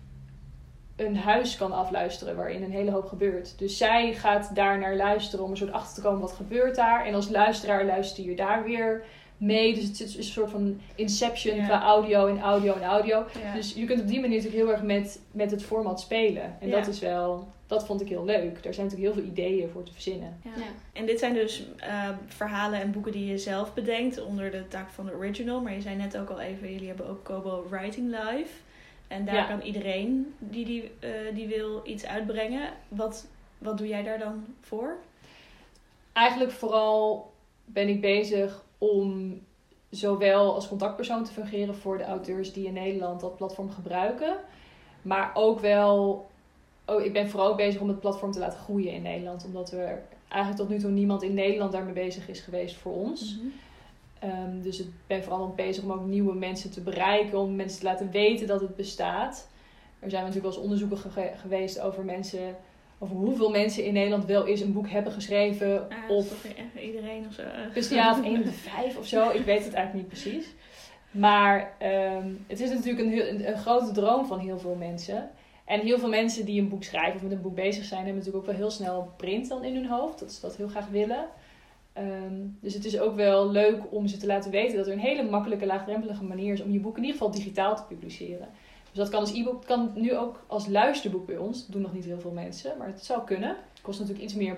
een 0.96 1.16
huis 1.16 1.56
kan 1.56 1.72
afluisteren 1.72 2.36
waarin 2.36 2.62
een 2.62 2.70
hele 2.70 2.90
hoop 2.90 3.06
gebeurt. 3.06 3.58
Dus 3.58 3.76
zij 3.76 4.14
gaat 4.14 4.54
daar 4.54 4.78
naar 4.78 4.96
luisteren 4.96 5.44
om 5.44 5.50
een 5.50 5.56
soort 5.56 5.72
achter 5.72 5.94
te 5.94 6.00
komen 6.00 6.20
wat 6.20 6.32
gebeurt 6.32 6.76
daar. 6.76 7.04
En 7.04 7.14
als 7.14 7.28
luisteraar 7.28 7.84
luister 7.84 8.24
je 8.24 8.36
daar 8.36 8.64
weer 8.64 9.04
mee. 9.36 9.74
Dus 9.74 9.84
het 9.84 10.00
is 10.00 10.16
een 10.16 10.22
soort 10.22 10.50
van 10.50 10.80
inception 10.94 11.64
qua 11.64 11.82
audio 11.82 12.26
en 12.26 12.40
audio 12.40 12.74
en 12.74 12.82
audio. 12.82 13.24
Dus 13.54 13.74
je 13.74 13.84
kunt 13.84 14.00
op 14.00 14.08
die 14.08 14.20
manier 14.20 14.36
natuurlijk 14.36 14.62
heel 14.64 14.72
erg 14.72 14.82
met, 14.82 15.20
met 15.30 15.50
het 15.50 15.62
format 15.62 16.00
spelen. 16.00 16.56
En 16.60 16.70
dat 16.70 16.86
is 16.86 16.98
wel, 16.98 17.48
dat 17.68 17.86
vond 17.86 18.00
ik 18.00 18.08
heel 18.08 18.24
leuk. 18.24 18.62
Daar 18.62 18.74
zijn 18.74 18.86
natuurlijk 18.86 19.14
heel 19.14 19.22
veel 19.24 19.32
ideeën 19.32 19.68
voor 19.70 19.82
te 19.82 19.92
verzinnen. 19.92 20.40
Ja. 20.44 20.50
Ja. 20.56 20.66
En 20.92 21.06
dit 21.06 21.18
zijn 21.18 21.34
dus 21.34 21.64
eh, 21.76 22.08
verhalen 22.26 22.80
en 22.80 22.92
boeken 22.92 23.12
die 23.12 23.26
je 23.26 23.38
zelf 23.38 23.74
bedenkt 23.74 24.22
onder 24.24 24.50
de 24.50 24.68
taak 24.68 24.90
van 24.90 25.06
de 25.06 25.14
original. 25.14 25.60
Maar 25.60 25.74
je 25.74 25.80
zei 25.80 25.96
net 25.96 26.16
ook 26.18 26.28
al 26.28 26.40
even, 26.40 26.72
jullie 26.72 26.88
hebben 26.88 27.08
ook 27.08 27.24
Kobo 27.24 27.66
Writing 27.70 28.06
Live. 28.10 28.50
En 29.08 29.24
daar 29.24 29.34
Ja. 29.34 29.44
kan 29.44 29.60
iedereen 29.60 30.34
die, 30.38 30.64
die, 30.64 30.90
eh, 31.00 31.10
die 31.34 31.46
wil 31.46 31.80
iets 31.84 32.06
uitbrengen. 32.06 32.68
Wat, 32.88 33.26
wat 33.58 33.78
doe 33.78 33.88
jij 33.88 34.02
daar 34.02 34.18
dan 34.18 34.44
voor? 34.60 34.96
Eigenlijk 36.12 36.50
vooral 36.50 37.32
ben 37.64 37.88
ik 37.88 38.00
bezig 38.00 38.62
om 38.78 39.38
zowel 39.90 40.54
als 40.54 40.68
contactpersoon 40.68 41.24
te 41.24 41.32
fungeren 41.32 41.74
voor 41.74 41.98
de 41.98 42.04
auteurs 42.04 42.52
die 42.52 42.66
in 42.66 42.72
Nederland 42.72 43.20
dat 43.20 43.36
platform 43.36 43.70
gebruiken. 43.70 44.36
Maar 45.02 45.30
ook 45.34 45.60
wel, 45.60 46.26
oh, 46.88 47.04
ik 47.04 47.12
ben 47.12 47.28
vooral 47.28 47.54
bezig 47.54 47.80
om 47.80 47.88
het 47.88 48.00
platform 48.00 48.32
te 48.32 48.38
laten 48.38 48.58
groeien 48.58 48.92
in 48.92 49.02
Nederland. 49.02 49.44
Omdat 49.44 49.72
er 49.72 50.02
eigenlijk 50.28 50.62
tot 50.62 50.68
nu 50.70 50.78
toe 50.78 50.90
niemand 50.90 51.22
in 51.22 51.34
Nederland 51.34 51.72
daarmee 51.72 51.92
bezig 51.92 52.28
is 52.28 52.40
geweest 52.40 52.76
voor 52.76 52.92
ons. 52.92 53.38
Ehm, 54.18 54.60
dus 54.62 54.80
ik 54.80 54.86
ben 55.06 55.22
vooral 55.22 55.42
ook 55.42 55.56
bezig 55.56 55.84
om 55.84 55.92
ook 55.92 56.06
nieuwe 56.06 56.34
mensen 56.34 56.70
te 56.70 56.80
bereiken, 56.80 57.38
om 57.38 57.56
mensen 57.56 57.78
te 57.78 57.84
laten 57.84 58.10
weten 58.10 58.46
dat 58.46 58.60
het 58.60 58.76
bestaat. 58.76 59.48
Er 59.98 60.10
zijn 60.10 60.24
natuurlijk 60.24 60.54
wel 60.54 60.64
eens 60.64 60.70
onderzoeken 60.70 61.12
geweest 61.36 61.80
over 61.80 62.04
mensen, 62.04 62.56
over 62.98 63.16
hoeveel 63.16 63.50
mensen 63.50 63.84
in 63.84 63.92
Nederland 63.92 64.24
wel 64.24 64.46
eens 64.46 64.60
een 64.60 64.72
boek 64.72 64.88
hebben 64.88 65.12
geschreven. 65.12 65.88
Ah, 65.88 66.16
of 66.16 66.46
iedereen 66.80 67.26
of 67.26 67.34
zo. 67.34 67.42
dus 67.74 67.88
ja, 67.88 68.10
of 68.10 68.24
één 68.24 68.38
op 68.38 68.44
de 68.44 68.52
vijf 68.52 68.98
of 68.98 69.06
zo. 69.06 69.30
Ik 69.30 69.44
weet 69.44 69.64
het 69.64 69.74
eigenlijk 69.74 69.94
niet 69.94 70.20
precies. 70.20 70.54
Maar 71.10 71.72
ehm, 71.78 72.28
het 72.46 72.60
is 72.60 72.70
natuurlijk 72.70 72.98
een, 72.98 73.48
een 73.48 73.58
grote 73.58 73.92
droom 73.92 74.26
van 74.26 74.38
heel 74.38 74.58
veel 74.58 74.74
mensen. 74.74 75.30
En 75.68 75.80
heel 75.80 75.98
veel 75.98 76.08
mensen 76.08 76.46
die 76.46 76.60
een 76.60 76.68
boek 76.68 76.82
schrijven 76.82 77.16
of 77.16 77.22
met 77.22 77.32
een 77.32 77.40
boek 77.40 77.54
bezig 77.54 77.84
zijn, 77.84 78.04
hebben 78.04 78.18
natuurlijk 78.18 78.44
ook 78.44 78.50
wel 78.50 78.60
heel 78.60 78.70
snel 78.70 79.12
print 79.16 79.48
dan 79.48 79.64
in 79.64 79.74
hun 79.74 79.86
hoofd. 79.86 80.18
Dat 80.18 80.32
ze 80.32 80.40
dat 80.40 80.56
heel 80.56 80.68
graag 80.68 80.88
willen. 80.88 81.24
Ehm, 81.92 82.46
dus 82.60 82.74
het 82.74 82.84
is 82.84 82.98
ook 82.98 83.14
wel 83.14 83.50
leuk 83.50 83.82
om 83.90 84.06
ze 84.06 84.16
te 84.16 84.26
laten 84.26 84.50
weten 84.50 84.76
dat 84.76 84.86
er 84.86 84.92
een 84.92 84.98
hele 84.98 85.30
makkelijke, 85.30 85.66
laagdrempelige 85.66 86.24
manier 86.24 86.52
is 86.52 86.62
om 86.62 86.70
je 86.70 86.80
boek 86.80 86.96
in 86.96 87.02
ieder 87.02 87.18
geval 87.18 87.34
digitaal 87.34 87.76
te 87.76 87.82
publiceren. 87.82 88.48
Dus 88.88 88.98
dat 88.98 89.08
kan 89.08 89.20
als 89.20 89.32
e-book, 89.32 89.64
kan 89.64 89.90
nu 89.94 90.16
ook 90.16 90.44
als 90.46 90.66
luisterboek 90.66 91.26
bij 91.26 91.36
ons. 91.36 91.62
Dat 91.62 91.72
doen 91.72 91.82
nog 91.82 91.92
niet 91.92 92.04
heel 92.04 92.20
veel 92.20 92.30
mensen, 92.30 92.78
maar 92.78 92.86
het 92.86 93.04
zou 93.04 93.24
kunnen. 93.24 93.48
Het 93.48 93.80
kost 93.82 93.98
natuurlijk 93.98 94.24
iets 94.24 94.34
meer 94.34 94.56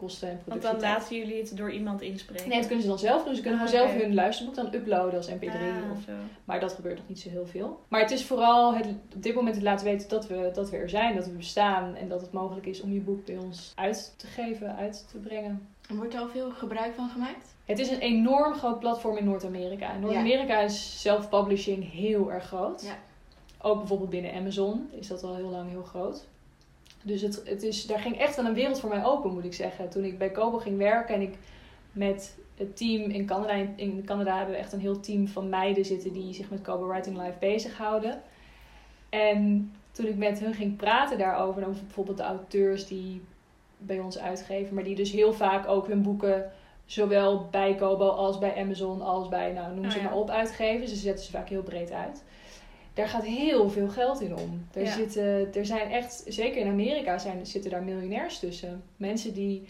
en 0.00 0.40
Want 0.44 0.62
dan 0.62 0.80
laten 0.80 1.16
jullie 1.16 1.36
het 1.36 1.56
door 1.56 1.70
iemand 1.72 2.00
inspreken. 2.00 2.48
Nee, 2.48 2.58
dat 2.58 2.66
kunnen 2.66 2.84
ze 2.84 2.90
dan 2.90 2.98
zelf 2.98 3.24
doen. 3.24 3.34
Ze 3.34 3.42
kunnen 3.42 3.60
Ah, 3.60 3.68
gewoon 3.68 3.86
zelf 3.86 4.02
hun 4.02 4.14
luisterboek 4.14 4.54
dan 4.54 4.74
uploaden 4.74 5.16
als 5.16 5.28
mp3. 5.28 5.44
Ah, 5.44 5.90
of, 5.92 6.02
zo. 6.06 6.12
maar 6.44 6.60
dat 6.60 6.72
gebeurt 6.72 6.96
nog 6.96 7.08
niet 7.08 7.20
zo 7.20 7.28
heel 7.28 7.46
veel. 7.46 7.80
Maar 7.88 8.00
het 8.00 8.10
is 8.10 8.24
vooral 8.24 8.74
het, 8.74 8.86
op 9.14 9.22
dit 9.22 9.34
moment 9.34 9.54
het 9.54 9.64
laten 9.64 9.86
weten 9.86 10.08
dat 10.08 10.26
we, 10.26 10.50
dat 10.54 10.70
we 10.70 10.76
er 10.76 10.88
zijn, 10.88 11.16
dat 11.16 11.26
we 11.26 11.32
bestaan. 11.32 11.94
En 11.94 12.08
dat 12.08 12.20
het 12.20 12.32
mogelijk 12.32 12.66
is 12.66 12.80
om 12.80 12.92
je 12.92 13.00
boek 13.00 13.24
bij 13.24 13.36
ons 13.36 13.72
uit 13.74 14.14
te 14.16 14.26
geven, 14.26 14.76
uit 14.76 15.06
te 15.10 15.18
brengen. 15.18 15.68
En 15.88 15.96
wordt 15.96 16.14
er 16.14 16.20
al 16.20 16.28
veel 16.28 16.50
gebruik 16.50 16.94
van 16.94 17.08
gemaakt? 17.08 17.54
Het 17.64 17.78
is 17.78 17.90
een 17.90 18.00
enorm 18.00 18.54
groot 18.54 18.78
platform 18.78 19.16
in 19.16 19.24
Noord-Amerika. 19.24 19.92
In 19.92 20.00
Noord-Amerika 20.00 20.60
is 20.60 21.00
self-publishing 21.00 21.92
heel 21.92 22.32
erg 22.32 22.44
groot. 22.44 22.82
Ja. 22.82 22.98
Ook 23.60 23.78
bijvoorbeeld 23.78 24.10
binnen 24.10 24.34
Amazon 24.34 24.88
is 24.90 25.08
dat 25.08 25.22
al 25.22 25.36
heel 25.36 25.48
lang 25.48 25.70
heel 25.70 25.82
groot. 25.82 26.26
Dus 27.02 27.20
het, 27.20 27.42
het 27.44 27.62
is, 27.62 27.86
daar 27.86 27.98
ging 27.98 28.18
echt 28.18 28.36
wel 28.36 28.44
een 28.44 28.54
wereld 28.54 28.80
voor 28.80 28.88
mij 28.88 29.04
open, 29.04 29.32
moet 29.32 29.44
ik 29.44 29.54
zeggen. 29.54 29.88
Toen 29.88 30.04
ik 30.04 30.18
bij 30.18 30.30
Kobo 30.30 30.58
ging 30.58 30.78
werken 30.78 31.14
en 31.14 31.20
ik 31.20 31.34
met 31.92 32.38
het 32.56 32.76
team 32.76 33.10
in 33.10 33.26
Canada... 33.26 33.52
In, 33.76 34.02
Canada 34.04 34.36
hebben 34.36 34.54
we 34.54 34.60
echt 34.60 34.72
een 34.72 34.80
heel 34.80 35.00
team 35.00 35.28
van 35.28 35.48
meiden 35.48 35.84
zitten... 35.84 36.12
die 36.12 36.34
zich 36.34 36.50
met 36.50 36.62
Kobo 36.62 36.86
Writing 36.86 37.16
Live 37.16 37.38
bezighouden. 37.40 38.22
En 39.08 39.72
toen 39.92 40.06
ik 40.06 40.16
met 40.16 40.38
hun 40.38 40.54
ging 40.54 40.76
praten 40.76 41.18
daarover... 41.18 41.66
over 41.66 41.82
bijvoorbeeld 41.82 42.16
de 42.16 42.22
auteurs 42.22 42.86
die 42.86 43.20
bij 43.78 44.00
ons 44.00 44.18
uitgeven... 44.18 44.74
maar 44.74 44.84
die 44.84 44.96
dus 44.96 45.12
heel 45.12 45.32
vaak 45.32 45.68
ook 45.68 45.86
hun 45.86 46.02
boeken 46.02 46.52
zowel 46.86 47.48
bij 47.50 47.74
Kobo 47.74 48.08
als 48.08 48.38
bij 48.38 48.56
Amazon 48.56 49.02
als 49.02 49.28
bij, 49.28 49.52
nou 49.52 49.74
noem 49.74 49.84
Oh, 49.84 49.90
ze 49.90 49.98
ja. 49.98 50.04
maar 50.04 50.14
op, 50.14 50.30
uitgeven. 50.30 50.88
Ze 50.88 50.96
zetten 50.96 51.24
ze 51.24 51.30
vaak 51.30 51.48
heel 51.48 51.62
breed 51.62 51.92
uit. 51.92 52.24
Daar 52.98 53.08
gaat 53.08 53.24
heel 53.24 53.70
veel 53.70 53.88
geld 53.88 54.20
in 54.20 54.36
om. 54.36 54.66
Er, 54.72 54.82
Ja. 54.82 54.92
zitten, 54.92 55.54
er 55.54 55.66
zijn 55.66 55.90
echt, 55.90 56.24
zeker 56.26 56.60
in 56.60 56.68
Amerika 56.68 57.18
zijn, 57.18 57.46
zitten 57.46 57.70
daar 57.70 57.82
miljonairs 57.82 58.38
tussen. 58.38 58.82
Mensen 58.96 59.34
die 59.34 59.68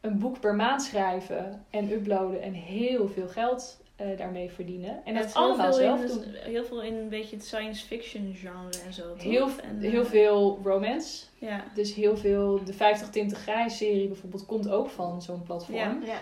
een 0.00 0.18
boek 0.18 0.40
per 0.40 0.54
maand 0.54 0.82
schrijven 0.82 1.64
en 1.70 1.92
uploaden 1.92 2.42
en 2.42 2.52
heel 2.52 3.08
veel 3.08 3.28
geld 3.28 3.80
eh, 3.96 4.06
daarmee 4.18 4.50
verdienen. 4.50 5.00
En 5.04 5.14
dat 5.14 5.24
heel 5.24 5.34
allemaal 5.34 5.72
zelf 5.72 6.00
in, 6.00 6.06
doen. 6.06 6.24
heel 6.34 6.64
veel 6.64 6.82
in 6.82 6.94
een 6.94 7.08
beetje 7.08 7.36
het 7.36 7.44
science 7.44 7.86
fiction 7.86 8.34
genre 8.34 8.70
en 8.86 8.92
zo. 8.92 9.02
toch? 9.02 9.22
Heel, 9.22 9.48
En, 9.62 9.80
heel 9.80 10.02
eh, 10.02 10.06
veel 10.10 10.60
romance. 10.64 11.24
Ja. 11.38 11.64
Dus 11.74 11.94
heel 11.94 12.16
veel, 12.16 12.64
de 12.64 12.72
50 12.72 13.08
Tinten 13.10 13.36
Grijs 13.36 13.76
serie 13.76 14.06
bijvoorbeeld, 14.06 14.46
komt 14.46 14.68
ook 14.70 14.90
van 14.90 15.22
zo'n 15.22 15.42
platform. 15.42 16.04
Ja. 16.04 16.20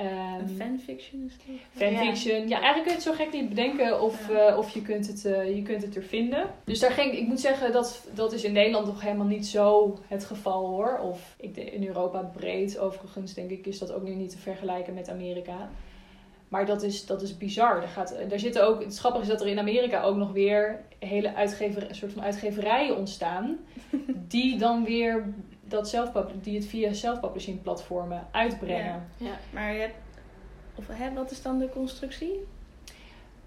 Een 0.00 0.48
fanfiction 0.48 1.24
is 1.26 1.32
het 1.32 1.42
fanfiction. 1.70 2.48
Ja. 2.48 2.60
eigenlijk 2.60 2.82
kun 2.82 2.84
je 2.84 2.90
het 2.90 3.02
zo 3.02 3.12
gek 3.12 3.32
niet 3.32 3.48
bedenken 3.48 4.00
of, 4.02 4.28
Ja. 4.28 4.46
eh, 4.46 4.58
of 4.58 4.70
je, 4.70 4.82
kunt 4.82 5.06
het, 5.06 5.24
eh, 5.24 5.56
je 5.56 5.62
kunt 5.62 5.82
het 5.82 5.96
er 5.96 6.02
vinden. 6.02 6.46
Dus 6.64 6.78
daar 6.78 6.90
ging, 6.90 7.12
ik 7.12 7.26
moet 7.26 7.40
zeggen, 7.40 7.72
dat, 7.72 8.08
dat 8.14 8.32
is 8.32 8.44
in 8.44 8.52
Nederland 8.52 8.86
nog 8.86 9.00
helemaal 9.00 9.26
niet 9.26 9.46
zo 9.46 9.98
het 10.08 10.24
geval 10.24 10.66
hoor. 10.66 10.98
Of 10.98 11.34
ik, 11.40 11.56
in 11.56 11.86
Europa 11.86 12.30
breed 12.36 12.78
overigens, 12.78 13.34
denk 13.34 13.50
ik, 13.50 13.66
is 13.66 13.78
dat 13.78 13.92
ook 13.92 14.02
nu 14.02 14.14
niet 14.14 14.30
te 14.30 14.38
vergelijken 14.38 14.94
met 14.94 15.08
Amerika. 15.08 15.70
Maar 16.48 16.66
dat 16.66 16.82
is, 16.82 17.06
dat 17.06 17.22
is 17.22 17.36
bizar. 17.36 17.82
Er 17.82 17.88
gaat, 17.88 18.16
daar 18.28 18.38
zitten 18.38 18.66
ook, 18.66 18.84
het 18.84 18.98
grappige 18.98 19.22
is 19.24 19.28
dat 19.30 19.40
er 19.40 19.46
in 19.46 19.58
Amerika 19.58 20.02
ook 20.02 20.16
nog 20.16 20.32
weer 20.32 20.80
hele 20.98 21.34
uitgever, 21.34 21.88
een 21.88 21.94
soort 21.94 22.12
van 22.12 22.22
uitgeverijen 22.22 22.96
ontstaan. 22.96 23.58
die 24.28 24.58
dan 24.58 24.84
weer 24.84 25.34
dat 25.70 25.88
zelf, 25.88 26.10
die 26.42 26.54
het 26.54 26.66
via 26.66 26.92
self-publishing 26.92 27.62
platformen 27.62 28.26
uitbrengen. 28.30 29.08
Ja. 29.16 29.38
Maar 29.50 29.72
je 29.72 29.80
hebt, 29.80 29.96
of, 30.74 30.84
hè, 30.88 31.12
wat 31.12 31.30
is 31.30 31.42
dan 31.42 31.58
de 31.58 31.68
constructie? 31.68 32.46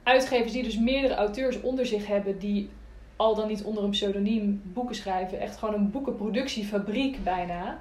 uitgevers 0.04 0.52
die 0.52 0.64
dus 0.64 0.78
meerdere 0.78 1.16
auteurs 1.16 1.62
onder 1.62 1.86
zich 1.86 2.08
hebben 2.08 2.40
die 2.40 2.70
al 3.16 3.36
dan 3.36 3.48
niet 3.48 3.64
onder 3.64 3.84
een 3.84 3.90
pseudoniem 3.90 4.62
boeken 4.64 4.96
schrijven. 4.96 5.40
Echt 5.40 5.58
gewoon 5.58 5.74
een 5.74 5.92
boekenproductiefabriek 5.92 7.24
bijna. 7.24 7.80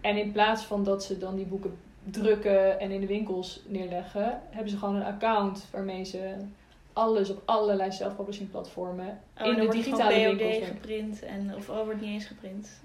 En 0.00 0.16
in 0.16 0.32
plaats 0.32 0.62
van 0.62 0.84
dat 0.84 1.04
ze 1.04 1.18
dan 1.18 1.36
die 1.36 1.46
boeken 1.46 1.76
drukken 2.04 2.80
en 2.80 2.90
in 2.90 3.00
de 3.00 3.06
winkels 3.06 3.62
neerleggen, 3.66 4.40
hebben 4.50 4.70
ze 4.70 4.78
gewoon 4.78 4.94
een 4.94 5.02
account 5.02 5.66
waarmee 5.70 6.04
ze 6.04 6.34
alles 6.92 7.30
op 7.30 7.42
allerlei 7.44 7.92
self-publishing 7.92 8.50
platformen 8.50 9.20
Oh, 9.40 9.46
in 9.46 9.54
de 9.54 9.60
wordt 9.60 9.72
digitale 9.72 10.14
gewoon 10.14 10.36
winkels. 10.36 10.68
Geprint 10.68 11.22
en 11.22 11.54
of 11.56 11.68
oh, 11.68 11.84
wordt 11.84 12.00
niet 12.00 12.10
eens 12.10 12.24
geprint. 12.24 12.80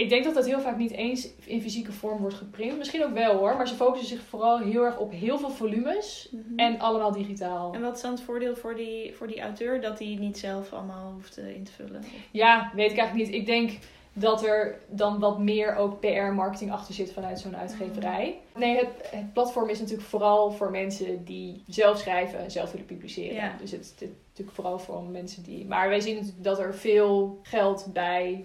Ik 0.00 0.08
denk 0.08 0.24
dat 0.24 0.34
dat 0.34 0.46
heel 0.46 0.60
vaak 0.60 0.76
niet 0.76 0.90
eens 0.90 1.28
in 1.44 1.60
fysieke 1.62 1.92
vorm 1.92 2.18
wordt 2.20 2.34
geprint. 2.34 2.78
Misschien 2.78 3.04
ook 3.04 3.12
wel 3.14 3.36
hoor, 3.36 3.56
maar 3.56 3.68
ze 3.68 3.74
focussen 3.74 4.08
zich 4.08 4.20
vooral 4.28 4.58
heel 4.58 4.84
erg 4.84 4.98
op 4.98 5.12
heel 5.12 5.38
veel 5.38 5.50
volumes 5.50 6.28
Mhm. 6.30 6.58
en 6.58 6.78
allemaal 6.80 7.12
digitaal. 7.12 7.74
En 7.74 7.80
wat 7.80 7.96
is 7.96 8.02
dan 8.02 8.10
het 8.10 8.20
voordeel 8.20 8.56
voor 8.56 8.74
die, 8.74 9.14
voor 9.14 9.26
die 9.26 9.40
auteur 9.40 9.80
dat 9.80 9.98
hij 9.98 10.16
niet 10.20 10.38
zelf 10.38 10.72
allemaal 10.72 11.12
hoeft 11.12 11.38
eh, 11.38 11.54
in 11.56 11.64
te 11.64 11.72
vullen? 11.72 12.04
Ja, 12.30 12.70
weet 12.74 12.90
ik 12.90 12.96
eigenlijk 12.98 13.28
niet. 13.30 13.40
Ik 13.40 13.46
denk 13.46 13.70
dat 14.12 14.44
er 14.44 14.78
dan 14.88 15.18
wat 15.18 15.38
meer 15.38 15.76
ook 15.76 16.00
PR-marketing 16.00 16.72
achter 16.72 16.94
zit 16.94 17.12
vanuit 17.12 17.40
zo'n 17.40 17.56
uitgeverij. 17.56 18.38
Nee, 18.56 18.76
het, 18.76 18.88
het 19.10 19.32
platform 19.32 19.68
is 19.68 19.78
natuurlijk 19.80 20.08
vooral 20.08 20.50
voor 20.50 20.70
mensen 20.70 21.24
die 21.24 21.62
zelf 21.68 21.98
schrijven 21.98 22.38
en 22.38 22.50
zelf 22.50 22.70
willen 22.70 22.86
publiceren. 22.86 23.34
Ja. 23.34 23.56
Dus 23.60 23.70
het 23.70 23.80
is 23.80 24.08
natuurlijk 24.28 24.56
vooral 24.56 24.78
voor 24.78 25.02
mensen 25.02 25.42
die... 25.42 25.64
Maar 25.66 25.88
wij 25.88 26.00
zien 26.00 26.14
natuurlijk 26.14 26.44
dat 26.44 26.58
er 26.58 26.74
veel 26.74 27.38
geld 27.42 27.86
bij 27.92 28.44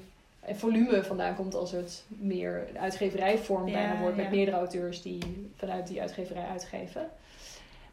volume 0.52 1.04
vandaan 1.04 1.36
komt 1.36 1.56
als 1.56 1.72
het 1.72 2.04
meer 2.08 2.68
een 2.70 2.80
uitgeverijvorm 2.80 3.68
Ja, 3.68 3.74
bijna 3.74 4.00
wordt. 4.00 4.16
Met 4.16 4.32
meerdere 4.32 4.58
auteurs 4.58 5.02
die 5.02 5.50
vanuit 5.56 5.88
die 5.88 6.02
uitgeverij 6.02 6.46
uitgeven. 6.46 7.10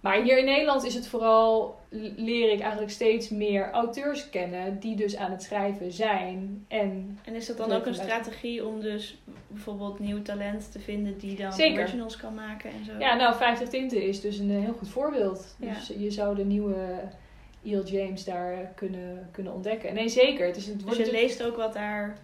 Maar 0.02 0.22
hier 0.22 0.38
in 0.38 0.44
Nederland 0.44 0.84
is 0.84 0.94
het 0.94 1.06
vooral, 1.06 1.80
leer 2.16 2.52
ik 2.52 2.60
eigenlijk 2.60 2.90
steeds 2.90 3.28
meer 3.28 3.70
auteurs 3.70 4.30
kennen 4.30 4.80
die 4.80 4.96
dus 4.96 5.16
aan 5.16 5.30
het 5.30 5.42
schrijven 5.42 5.92
zijn. 5.92 6.64
En 6.68 7.18
En 7.24 7.34
is 7.34 7.46
dat 7.46 7.56
dan 7.56 7.72
ook 7.72 7.86
een 7.86 7.94
strategie 7.94 8.66
om 8.66 8.80
dus 8.80 9.18
bijvoorbeeld 9.46 9.98
nieuw 9.98 10.22
talent 10.22 10.72
te 10.72 10.78
vinden 10.80 11.18
die 11.18 11.36
dan 11.36 11.52
Zeker. 11.52 11.80
originals 11.80 12.16
kan 12.16 12.34
maken 12.34 12.70
en 12.70 12.84
zo? 12.84 12.92
ja, 12.98 13.14
nou, 13.14 13.34
50 13.34 13.68
Tinten 13.68 14.02
is 14.02 14.20
dus 14.20 14.38
een 14.38 14.50
eh, 14.50 14.60
heel 14.60 14.74
goed 14.78 14.88
voorbeeld. 14.88 15.56
Ja. 15.58 15.74
Dus 15.74 15.92
je 15.98 16.10
zou 16.10 16.36
de 16.36 16.44
nieuwe 16.44 17.00
E.L. 17.64 17.84
James 17.84 18.24
daar 18.24 18.72
kunnen, 18.74 19.28
kunnen 19.30 19.52
ontdekken. 19.52 19.94
Nee, 19.94 20.08
zeker. 20.08 20.46
Het 20.46 20.56
is, 20.56 20.66
het 20.66 20.74
Dus 20.74 20.84
wordt 20.84 21.06
je 21.06 21.10
leest 21.12 21.42
ook 21.42 21.56
wat 21.56 21.72
daar 21.72 22.16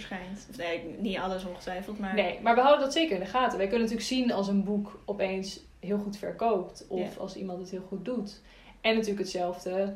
verschijnt. 0.00 0.46
Of 0.50 0.56
nee, 0.56 0.96
niet 0.98 1.16
alles 1.16 1.44
ongetwijfeld, 1.44 1.98
maar... 1.98 2.14
Nee, 2.14 2.40
maar 2.42 2.54
we 2.54 2.60
houden 2.60 2.84
dat 2.84 2.92
zeker 2.92 3.14
in 3.14 3.22
de 3.22 3.26
gaten. 3.26 3.58
Wij 3.58 3.66
kunnen 3.66 3.88
natuurlijk 3.88 4.14
zien 4.14 4.32
als 4.32 4.48
een 4.48 4.64
boek 4.64 5.00
opeens 5.04 5.60
heel 5.80 5.98
goed 5.98 6.16
verkoopt. 6.16 6.86
Of 6.88 7.18
als 7.18 7.36
iemand 7.36 7.60
het 7.60 7.70
heel 7.70 7.86
goed 7.88 8.04
doet. 8.04 8.40
En 8.80 8.94
natuurlijk 8.94 9.20
hetzelfde 9.20 9.94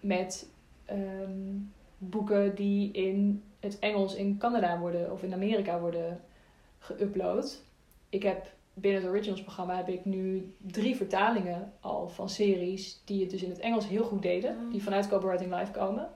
met 0.00 0.48
ehm, 0.84 1.56
boeken 1.98 2.54
die 2.54 2.92
in 2.92 3.42
het 3.60 3.78
Engels 3.78 4.14
in 4.14 4.38
Canada 4.38 4.78
worden 4.78 5.12
of 5.12 5.22
in 5.22 5.32
Amerika 5.32 5.80
worden 5.80 6.20
geüpload. 6.78 7.62
Ik 8.08 8.22
heb 8.22 8.52
binnen 8.74 9.02
het 9.02 9.10
Originals 9.10 9.42
programma 9.42 9.76
heb 9.76 9.88
ik 9.88 10.04
nu 10.04 10.54
drie 10.56 10.96
vertalingen 10.96 11.72
al 11.80 12.08
van 12.08 12.28
series 12.28 13.00
die 13.04 13.20
het 13.20 13.30
dus 13.30 13.42
in 13.42 13.50
het 13.50 13.58
Engels 13.58 13.88
heel 13.88 14.04
goed 14.04 14.22
deden. 14.22 14.50
Oh. 14.50 14.72
Die 14.72 14.82
vanuit 14.82 15.08
Copywriting 15.08 15.54
Live 15.58 15.72
komen. 15.72 16.08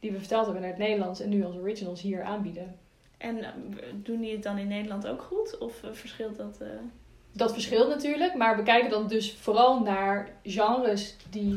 Die 0.00 0.12
we 0.12 0.18
vertaald 0.18 0.44
hebben 0.44 0.62
naar 0.62 0.70
het 0.70 0.80
Nederlands 0.80 1.20
en 1.20 1.28
nu 1.28 1.44
als 1.44 1.54
Originals 1.56 2.00
hier 2.00 2.22
aanbieden. 2.22 2.76
En 3.16 3.38
eh, 3.44 3.50
doen 3.94 4.20
die 4.20 4.32
het 4.32 4.42
dan 4.42 4.58
in 4.58 4.68
Nederland 4.68 5.06
ook 5.06 5.22
goed? 5.22 5.58
Of 5.58 5.82
eh, 5.82 5.90
verschilt 5.92 6.36
dat? 6.36 6.58
eh? 6.60 6.68
Dat 7.32 7.52
verschilt 7.52 7.88
natuurlijk, 7.88 8.34
maar 8.34 8.56
we 8.56 8.62
kijken 8.62 8.90
dan 8.90 9.08
dus 9.08 9.34
vooral 9.34 9.80
naar 9.82 10.30
genres 10.42 11.16
die 11.30 11.56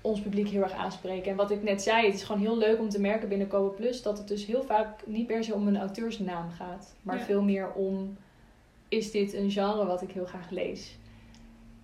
ons 0.00 0.20
publiek 0.20 0.48
heel 0.48 0.62
erg 0.62 0.72
aanspreken. 0.72 1.30
En 1.30 1.36
wat 1.36 1.50
ik 1.50 1.62
net 1.62 1.82
zei, 1.82 2.06
het 2.06 2.14
is 2.14 2.22
gewoon 2.22 2.40
heel 2.40 2.56
leuk 2.58 2.78
om 2.78 2.88
te 2.88 3.00
merken 3.00 3.28
binnen 3.28 3.46
Kobo 3.48 3.74
Plus 3.74 4.02
dat 4.02 4.18
het 4.18 4.28
dus 4.28 4.46
heel 4.46 4.62
vaak 4.62 5.06
niet 5.06 5.26
per 5.26 5.44
se 5.44 5.54
om 5.54 5.66
een 5.66 5.78
auteursnaam 5.78 6.50
gaat, 6.50 6.94
maar 7.02 7.16
Ja. 7.16 7.24
veel 7.24 7.42
meer 7.42 7.72
om 7.72 8.16
is 8.88 9.10
dit 9.10 9.34
een 9.34 9.50
genre 9.50 9.86
wat 9.86 10.02
ik 10.02 10.10
heel 10.10 10.24
graag 10.24 10.50
lees. 10.50 10.96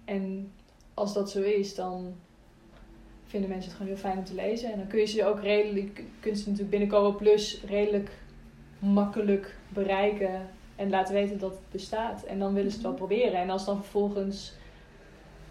En 0.04 0.52
als 0.94 1.14
dat 1.14 1.30
zo 1.30 1.40
is, 1.40 1.74
dan 1.74 2.14
vinden 3.28 3.50
mensen 3.50 3.68
het 3.70 3.78
gewoon 3.78 3.92
heel 3.92 4.02
fijn 4.02 4.18
om 4.18 4.24
te 4.24 4.34
lezen. 4.34 4.72
En 4.72 4.78
dan 4.78 4.86
kun 4.86 4.98
je 4.98 5.06
ze 5.06 5.26
ook 5.26 5.42
redelijk, 5.42 6.04
kun 6.20 6.30
je 6.30 6.36
ze 6.36 6.44
natuurlijk 6.44 6.70
binnen 6.70 6.88
Kobo 6.88 7.16
Plus 7.16 7.62
redelijk 7.66 8.10
makkelijk 8.78 9.56
bereiken 9.68 10.48
en 10.76 10.90
laten 10.90 11.14
weten 11.14 11.38
dat 11.38 11.50
het 11.50 11.70
bestaat. 11.70 12.24
En 12.24 12.38
dan 12.38 12.54
willen 12.54 12.70
ze 12.70 12.76
het 12.76 12.86
wel 12.86 12.94
proberen. 12.94 13.40
En 13.40 13.50
als 13.50 13.64
dan 13.64 13.76
vervolgens 13.76 14.52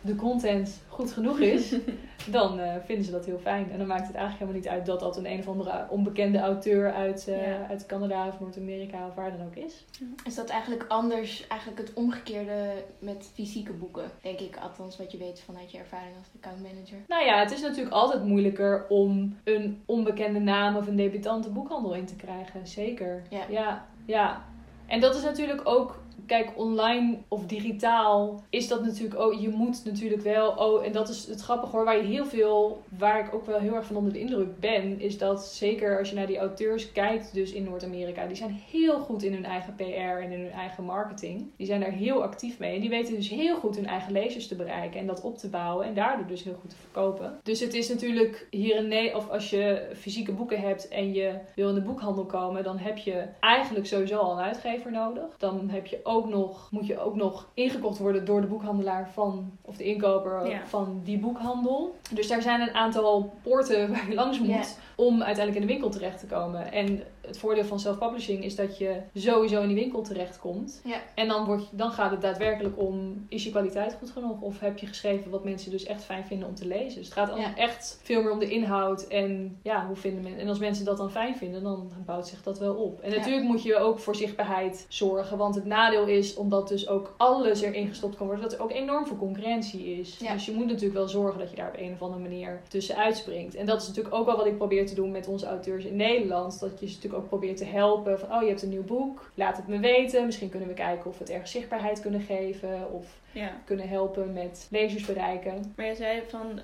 de 0.08 0.16
content 0.16 0.82
goed 0.88 1.12
genoeg 1.12 1.40
is, 1.40 1.76
dan 2.32 2.60
eh, 2.60 2.76
vinden 2.86 3.06
ze 3.06 3.12
dat 3.12 3.26
heel 3.26 3.40
fijn. 3.40 3.72
En 3.72 3.78
dan 3.78 3.88
maakt 3.88 4.08
het 4.08 4.16
eigenlijk 4.16 4.40
helemaal 4.40 4.62
niet 4.62 4.68
uit 4.68 4.86
dat 4.86 5.00
dat 5.00 5.18
een 5.18 5.32
een 5.32 5.40
of 5.40 5.48
andere 5.48 5.86
onbekende 5.90 6.40
auteur 6.40 6.94
uit, 6.94 7.28
eh, 7.28 7.48
Ja. 7.48 7.68
uit 7.70 7.86
Canada 7.86 8.28
of 8.28 8.40
Noord-Amerika 8.40 9.08
of 9.08 9.16
waar 9.16 9.38
dan 9.38 9.46
ook 9.46 9.56
is. 9.56 9.86
Is 10.24 10.36
dat 10.36 10.50
eigenlijk 10.50 10.86
anders, 10.88 11.48
eigenlijk 11.48 11.82
het 11.82 11.94
omgekeerde 11.94 12.84
met 13.00 13.32
fysieke 13.34 13.74
boeken? 13.74 14.12
Denk 14.22 14.40
ik, 14.40 14.58
althans 14.62 14.98
wat 14.98 15.12
je 15.12 15.18
weet 15.18 15.42
vanuit 15.46 15.72
je 15.72 15.78
ervaring 15.78 16.16
als 16.18 16.28
accountmanager. 16.36 16.98
Nou 17.08 17.26
ja, 17.26 17.40
het 17.40 17.52
is 17.52 17.62
natuurlijk 17.62 17.96
altijd 17.96 18.24
moeilijker 18.24 18.86
om 18.90 19.38
een 19.44 19.82
onbekende 19.86 20.40
naam 20.40 20.76
of 20.76 20.88
een 20.88 20.96
debutante 20.96 21.50
boekhandel 21.50 21.94
in 21.94 22.06
te 22.06 22.16
krijgen. 22.16 22.68
Zeker. 22.68 23.24
Ja. 23.30 23.44
ja, 23.50 23.86
ja. 24.06 24.46
En 24.88 25.00
dat 25.00 25.16
is 25.16 25.24
natuurlijk 25.24 25.62
ook, 25.64 26.00
kijk, 26.26 26.52
online 26.56 27.18
of 27.28 27.46
digitaal 27.46 28.44
is 28.50 28.68
dat 28.68 28.86
natuurlijk 28.86 29.20
ook, 29.20 29.34
je 29.34 29.50
moet 29.50 29.82
natuurlijk 29.86 30.22
wel, 30.22 30.50
oh, 30.50 30.86
en 30.86 30.92
dat 30.92 31.10
is 31.10 31.28
het 31.28 31.42
grappige 31.42 31.76
hoor, 31.76 31.86
waar 31.86 31.98
je 31.98 32.04
heel 32.04 32.26
veel, 32.26 32.82
waar 32.98 33.26
ik 33.26 33.34
ook 33.34 33.46
wel 33.46 33.60
heel 33.60 33.76
erg 33.76 33.86
van 33.86 33.96
onder 33.96 34.14
de 34.14 34.20
indruk 34.20 34.60
ben, 34.60 35.00
is 35.00 35.18
dat 35.18 35.46
zeker 35.46 36.00
als 36.00 36.10
je 36.10 36.16
naar 36.16 36.28
die 36.28 36.38
auteurs 36.38 36.92
kijkt, 36.92 37.34
dus 37.34 37.52
in 37.52 37.64
Noord-Amerika, 37.64 38.26
die 38.26 38.36
zijn 38.36 38.62
heel 38.72 39.00
goed 39.00 39.24
in 39.24 39.34
hun 39.34 39.46
eigen 39.46 39.76
PR 39.76 39.84
en 40.22 40.32
in 40.32 40.40
hun 40.40 40.52
eigen 40.52 40.84
marketing. 40.84 41.46
Die 41.58 41.68
zijn 41.68 41.80
daar 41.80 41.92
heel 41.92 42.24
actief 42.24 42.60
mee 42.60 42.76
en 42.76 42.82
die 42.82 42.90
weten 42.90 43.16
dus 43.16 43.30
heel 43.30 43.56
goed 43.56 43.76
hun 43.76 43.88
eigen 43.88 44.12
lezers 44.12 44.48
te 44.48 44.56
bereiken 44.56 45.00
en 45.00 45.08
dat 45.08 45.22
op 45.22 45.38
te 45.38 45.50
bouwen 45.50 45.86
en 45.86 45.94
daardoor 45.94 46.28
dus 46.28 46.44
heel 46.44 46.58
goed 46.62 46.70
te 46.70 46.76
verkopen. 46.76 47.40
Dus 47.44 47.60
het 47.60 47.74
is 47.74 47.90
natuurlijk 47.90 48.48
hier 48.52 48.76
in 48.76 48.88
nee, 48.88 49.16
of 49.16 49.30
als 49.30 49.50
je 49.50 49.90
fysieke 49.96 50.32
boeken 50.32 50.60
hebt 50.60 50.88
en 50.88 51.14
je 51.14 51.34
wil 51.56 51.70
in 51.70 51.76
de 51.76 51.82
boekhandel 51.82 52.26
komen, 52.26 52.64
dan 52.64 52.78
heb 52.78 52.98
je 52.98 53.26
eigenlijk 53.40 53.86
sowieso 53.86 54.18
al 54.18 54.32
een 54.32 54.44
uitgever 54.44 54.92
nodig. 54.92 55.38
Dan 55.38 55.70
heb 55.70 55.86
je 55.86 56.00
ook 56.08 56.30
nog, 56.30 56.68
moet 56.72 56.88
je 56.88 57.00
ook 57.00 57.16
nog 57.16 57.48
ingekocht 57.54 57.98
worden 57.98 58.26
door 58.26 58.42
de 58.42 58.48
boekhandelaar 58.48 59.10
van, 59.14 59.52
of 59.62 59.78
de 59.78 59.84
inkoper 59.84 60.50
Ja. 60.50 60.66
van 60.66 61.02
die 61.04 61.20
boekhandel. 61.20 61.96
Dus 62.14 62.28
daar 62.28 62.42
zijn 62.42 62.62
een 62.62 62.74
aantal 62.74 63.34
poorten 63.44 63.90
waar 63.92 64.08
je 64.10 64.16
langs 64.16 64.40
moet 64.40 64.78
om 64.96 65.24
uiteindelijk 65.24 65.56
in 65.56 65.62
de 65.68 65.74
winkel 65.74 65.90
terecht 65.90 66.20
te 66.20 66.26
komen. 66.26 66.72
En 66.72 67.04
het 67.28 67.38
voordeel 67.38 67.66
van 67.66 67.80
self-publishing 67.80 68.44
is 68.44 68.56
dat 68.56 68.78
je 68.78 69.02
sowieso 69.14 69.62
in 69.62 69.68
die 69.68 69.78
winkel 69.78 70.02
terechtkomt. 70.02 70.82
Ja. 70.86 71.02
En 71.16 71.28
dan, 71.28 71.46
wordt, 71.46 71.64
dan 71.72 71.92
gaat 71.92 72.12
het 72.12 72.22
daadwerkelijk 72.22 72.80
om, 72.80 73.26
is 73.30 73.44
je 73.44 73.50
kwaliteit 73.50 73.96
goed 74.00 74.10
genoeg? 74.10 74.42
Of 74.42 74.60
heb 74.60 74.78
je 74.78 74.86
geschreven 74.86 75.32
wat 75.32 75.44
mensen 75.44 75.72
dus 75.72 75.84
echt 75.86 76.04
fijn 76.04 76.26
vinden 76.26 76.48
om 76.48 76.56
te 76.56 76.68
lezen? 76.68 76.98
Dus 76.98 77.06
het 77.06 77.14
gaat 77.14 77.28
dan 77.28 77.40
Ja. 77.40 77.56
echt 77.56 78.00
veel 78.04 78.22
meer 78.22 78.32
om 78.32 78.40
de 78.40 78.50
inhoud 78.50 79.08
en 79.08 79.58
ja, 79.62 79.88
hoe 79.88 79.96
vinden 79.96 80.24
mensen... 80.24 80.42
En 80.42 80.48
als 80.48 80.60
mensen 80.60 80.86
dat 80.86 80.98
dan 80.98 81.12
fijn 81.12 81.36
vinden, 81.36 81.64
dan 81.64 81.92
bouwt 82.06 82.28
zich 82.28 82.44
dat 82.44 82.60
wel 82.60 82.74
op. 82.76 83.02
En 83.02 83.12
Ja. 83.12 83.18
natuurlijk 83.18 83.46
moet 83.46 83.64
je 83.64 83.78
ook 83.78 84.00
voor 84.00 84.16
zichtbaarheid 84.16 84.86
zorgen. 84.90 85.38
Want 85.38 85.56
het 85.56 85.66
nadeel 85.66 86.06
is, 86.08 86.36
omdat 86.36 86.68
dus 86.68 86.88
ook 86.88 87.14
alles 87.18 87.62
erin 87.62 87.88
gestopt 87.88 88.16
kan 88.16 88.26
worden, 88.26 88.44
dat 88.44 88.54
er 88.54 88.64
ook 88.64 88.72
enorm 88.72 89.06
veel 89.08 89.18
concurrentie 89.18 90.00
is. 90.00 90.18
Dus 90.18 90.46
je 90.46 90.52
moet 90.52 90.66
natuurlijk 90.66 90.94
wel 90.94 91.08
zorgen 91.08 91.40
dat 91.40 91.50
je 91.50 91.56
daar 91.56 91.68
op 91.70 91.80
een 91.80 91.94
of 91.94 92.02
andere 92.02 92.22
manier 92.22 92.62
tussen 92.68 92.96
uitspringt. 92.96 93.56
En 93.56 93.66
dat 93.66 93.82
is 93.82 93.88
natuurlijk 93.88 94.16
ook 94.16 94.26
wel 94.26 94.38
wat 94.38 94.46
ik 94.46 94.58
probeer 94.58 94.86
te 94.86 94.96
doen 94.96 95.12
met 95.12 95.28
onze 95.28 95.46
auteurs 95.46 95.86
in 95.86 95.96
Nederland. 95.96 96.60
Dat 96.60 96.80
je 96.80 96.88
ze 96.88 96.94
natuurlijk 96.96 97.17
ook 97.18 97.28
probeert 97.28 97.58
te 97.58 97.66
helpen. 97.66 98.20
Van, 98.20 98.34
oh, 98.34 98.42
je 98.42 98.48
hebt 98.48 98.62
een 98.62 98.70
nieuw 98.70 98.84
boek. 98.84 99.32
Laat 99.34 99.58
het 99.58 99.68
me 99.68 99.80
weten. 99.80 100.26
Misschien 100.26 100.50
kunnen 100.50 100.68
we 100.68 100.74
kijken 100.74 101.10
of 101.10 101.18
we 101.18 101.24
het 101.24 101.34
ergens 101.34 101.52
zichtbaarheid 101.52 102.02
kunnen 102.02 102.22
geven. 102.22 102.92
Of 102.92 103.06
Ja. 103.38 103.62
kunnen 103.66 103.90
helpen 103.90 104.34
met 104.34 104.68
lezers 104.72 105.06
bereiken. 105.06 105.74
Maar 105.76 105.86
jij 105.86 105.96
zei 105.96 106.22
van, 106.28 106.60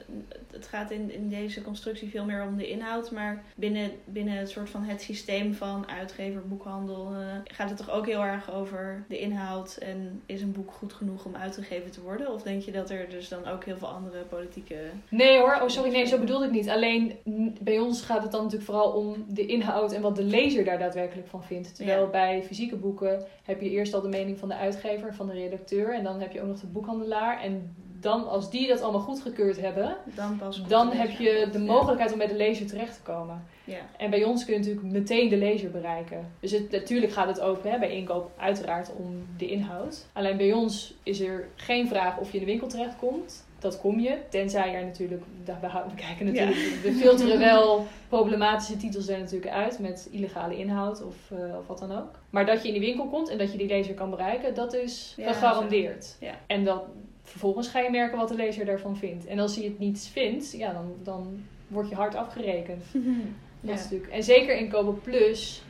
het 0.51 0.67
gaat 0.67 0.91
in, 0.91 1.11
in 1.11 1.29
deze 1.29 1.61
constructie 1.61 2.09
veel 2.09 2.25
meer 2.25 2.43
om 2.43 2.57
de 2.57 2.69
inhoud, 2.69 3.11
maar 3.11 3.43
binnen, 3.55 3.91
binnen 4.05 4.33
het 4.37 4.49
soort 4.49 4.69
van 4.69 4.83
het 4.83 5.01
systeem 5.01 5.53
van 5.53 5.89
uitgever, 5.89 6.47
boekhandel, 6.47 7.07
eh, 7.11 7.25
gaat 7.43 7.69
het 7.69 7.77
toch 7.77 7.91
ook 7.91 8.05
heel 8.05 8.23
erg 8.23 8.51
over 8.53 9.03
de 9.07 9.19
inhoud 9.19 9.75
en 9.75 10.21
is 10.25 10.41
een 10.41 10.51
boek 10.51 10.71
goed 10.71 10.93
genoeg 10.93 11.25
om 11.25 11.35
uitgegeven 11.35 11.91
te 11.91 12.01
worden? 12.01 12.33
Of 12.33 12.41
denk 12.41 12.61
je 12.61 12.71
dat 12.71 12.89
er 12.89 13.09
dus 13.09 13.27
dan 13.29 13.47
ook 13.47 13.63
heel 13.65 13.77
veel 13.77 13.87
andere 13.87 14.23
politieke... 14.23 14.75
Nee 15.09 15.39
hoor, 15.39 15.59
oh 15.61 15.67
sorry, 15.67 15.91
nee, 15.91 16.05
zo 16.05 16.19
bedoelde 16.19 16.45
ik 16.45 16.51
niet. 16.51 16.69
Alleen 16.69 17.17
bij 17.61 17.79
ons 17.79 18.01
gaat 18.01 18.23
het 18.23 18.31
dan 18.31 18.41
natuurlijk 18.43 18.69
vooral 18.71 18.91
om 18.91 19.25
de 19.27 19.45
inhoud 19.45 19.91
en 19.91 20.01
wat 20.01 20.15
de 20.15 20.23
lezer 20.23 20.65
daar 20.65 20.79
daadwerkelijk 20.79 21.27
van 21.27 21.43
vindt. 21.43 21.75
Terwijl 21.75 22.01
Ja. 22.03 22.09
bij 22.09 22.43
fysieke 22.43 22.75
boeken 22.75 23.25
heb 23.43 23.61
je 23.61 23.69
eerst 23.69 23.93
al 23.93 24.01
de 24.01 24.07
mening 24.07 24.39
van 24.39 24.49
de 24.49 24.55
uitgever, 24.55 25.13
van 25.13 25.27
de 25.27 25.33
redacteur 25.33 25.93
en 25.93 26.03
dan 26.03 26.19
heb 26.19 26.31
je 26.31 26.41
ook 26.41 26.47
nog 26.47 26.57
de 26.63 26.71
boekhandelaar. 26.71 27.41
En 27.41 27.75
dan, 27.99 28.27
als 28.27 28.49
die 28.49 28.67
dat 28.67 28.81
allemaal 28.81 29.01
goedgekeurd 29.01 29.59
hebben, 29.59 29.97
Dan 30.15 30.37
pas 30.37 30.63
dan 30.67 30.91
heb 30.91 31.09
je 31.09 31.47
de 31.51 31.59
mogelijkheid 31.59 32.11
om 32.11 32.17
bij 32.17 32.27
de 32.27 32.35
lezer 32.35 32.67
terecht 32.67 32.95
te 32.95 33.11
komen. 33.11 33.43
Ja. 33.63 33.79
En 33.97 34.09
bij 34.09 34.23
ons 34.23 34.45
kun 34.45 34.53
je 34.53 34.59
natuurlijk 34.59 34.85
meteen 34.85 35.29
de 35.29 35.37
lezer 35.37 35.71
bereiken. 35.71 36.31
Dus 36.39 36.51
het, 36.51 36.71
natuurlijk 36.71 37.11
gaat 37.11 37.27
het 37.27 37.39
ook 37.39 37.63
hè, 37.63 37.79
bij 37.79 37.91
inkoop 37.91 38.31
uiteraard 38.37 38.91
om 38.95 39.27
de 39.37 39.47
inhoud. 39.47 40.07
Alleen 40.13 40.37
bij 40.37 40.53
ons 40.53 40.93
is 41.03 41.19
er 41.19 41.47
geen 41.55 41.87
vraag 41.87 42.17
of 42.17 42.27
je 42.27 42.33
in 42.33 42.45
de 42.45 42.49
winkel 42.49 42.67
terechtkomt. 42.67 43.45
Dat 43.63 43.79
kom 43.79 43.99
je, 43.99 44.17
tenzij 44.29 44.73
er 44.75 44.85
natuurlijk, 44.85 45.23
daar- 45.43 45.59
we, 45.61 45.95
kijken 45.95 46.25
natuurlijk, 46.25 46.57
we 46.83 46.91
filteren 46.93 47.39
wel 47.39 47.87
problematische 48.07 48.77
titels 48.77 49.07
er 49.07 49.19
natuurlijk 49.19 49.51
uit 49.51 49.79
met 49.79 50.07
illegale 50.11 50.57
inhoud 50.57 51.03
of, 51.05 51.15
eh, 51.31 51.57
of 51.59 51.67
wat 51.67 51.79
dan 51.79 51.91
ook. 51.97 52.19
Maar 52.29 52.45
dat 52.45 52.61
je 52.61 52.67
in 52.67 52.73
die 52.73 52.83
winkel 52.83 53.07
komt 53.07 53.29
en 53.29 53.37
dat 53.37 53.51
je 53.51 53.57
die 53.57 53.67
lezer 53.67 53.93
kan 53.93 54.09
bereiken, 54.09 54.53
dat 54.53 54.73
is 54.73 55.13
Ja, 55.17 55.27
gegarandeerd. 55.33 56.15
Ja. 56.19 56.33
En 56.47 56.63
dan 56.63 56.81
vervolgens 57.23 57.67
ga 57.67 57.79
je 57.79 57.89
merken 57.89 58.17
wat 58.17 58.27
de 58.27 58.35
lezer 58.35 58.65
daarvan 58.65 58.97
vindt. 58.97 59.25
En 59.25 59.39
als 59.39 59.55
hij 59.55 59.65
het 59.65 59.79
niet 59.79 60.09
vindt, 60.11 60.51
ja, 60.51 60.73
dan, 60.73 60.93
dan 61.03 61.43
word 61.67 61.89
je 61.89 61.95
hard 61.95 62.15
afgerekend. 62.15 62.83
Dat 63.61 63.75
is 63.75 63.83
natuurlijk. 63.83 64.11
En 64.11 64.23
zeker 64.23 64.57
in 64.57 64.69
Kobo 64.69 64.99
Plus. 65.03 65.63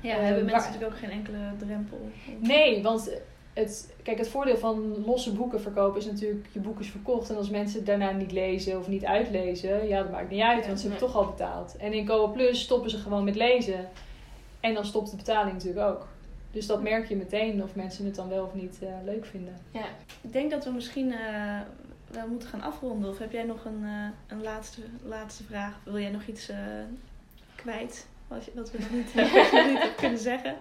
Ja, 0.00 0.10
Eh, 0.16 0.22
hebben 0.22 0.44
mensen 0.44 0.50
waar- 0.52 0.70
natuurlijk 0.70 0.92
ook 0.92 0.98
geen 0.98 1.10
enkele 1.18 1.38
drempel. 1.58 2.00
Nee, 2.38 2.82
want 2.82 3.10
het, 3.52 3.94
kijk, 4.02 4.18
het 4.18 4.28
voordeel 4.28 4.56
van 4.56 5.04
losse 5.04 5.32
boeken 5.32 5.60
verkopen 5.60 6.00
is 6.00 6.06
natuurlijk, 6.06 6.46
je 6.52 6.60
boek 6.60 6.80
is 6.80 6.90
verkocht. 6.90 7.30
En 7.30 7.36
als 7.36 7.50
mensen 7.50 7.76
het 7.76 7.86
daarna 7.86 8.10
niet 8.10 8.32
lezen 8.32 8.78
of 8.78 8.88
niet 8.88 9.04
uitlezen, 9.04 9.88
ja, 9.88 10.02
dat 10.02 10.10
maakt 10.10 10.30
niet 10.30 10.42
uit, 10.42 10.66
want 10.66 10.80
ze 10.80 10.88
hebben 10.88 11.06
toch 11.06 11.16
al 11.16 11.26
betaald. 11.26 11.76
En 11.76 11.92
in 11.92 12.06
Kobo 12.06 12.32
Plus 12.32 12.60
stoppen 12.60 12.90
ze 12.90 12.98
gewoon 12.98 13.24
met 13.24 13.36
lezen. 13.36 13.88
En 14.60 14.74
dan 14.74 14.84
stopt 14.84 15.10
de 15.10 15.16
betaling 15.16 15.52
natuurlijk 15.52 15.86
ook. 15.86 16.06
Dus 16.50 16.66
dat 16.66 16.82
merk 16.82 17.08
je 17.08 17.16
meteen 17.16 17.62
of 17.62 17.74
mensen 17.74 18.04
het 18.04 18.14
dan 18.14 18.28
wel 18.28 18.44
of 18.44 18.54
niet 18.54 18.78
eh, 18.82 18.88
leuk 19.04 19.26
vinden. 19.26 19.56
Ja. 19.70 19.84
Ik 20.20 20.32
denk 20.32 20.50
dat 20.50 20.64
we 20.64 20.70
misschien 20.70 21.12
eh, 21.12 21.60
wel 22.10 22.28
moeten 22.28 22.48
gaan 22.48 22.62
afronden. 22.62 23.10
Of 23.10 23.18
heb 23.18 23.32
jij 23.32 23.44
nog 23.44 23.64
een, 23.64 23.84
eh, 23.84 24.36
een 24.36 24.42
laatste, 24.42 24.80
laatste 25.04 25.44
vraag? 25.44 25.80
Wil 25.84 25.98
jij 25.98 26.10
nog 26.10 26.26
iets 26.26 26.50
kwijt? 27.54 28.06
Wat, 28.28 28.44
we 28.70 28.78
nog 28.78 28.90
niet, 28.90 29.14
niet 29.14 29.50
hebben 29.50 29.94
kunnen 29.96 30.18
zeggen? 30.18 30.56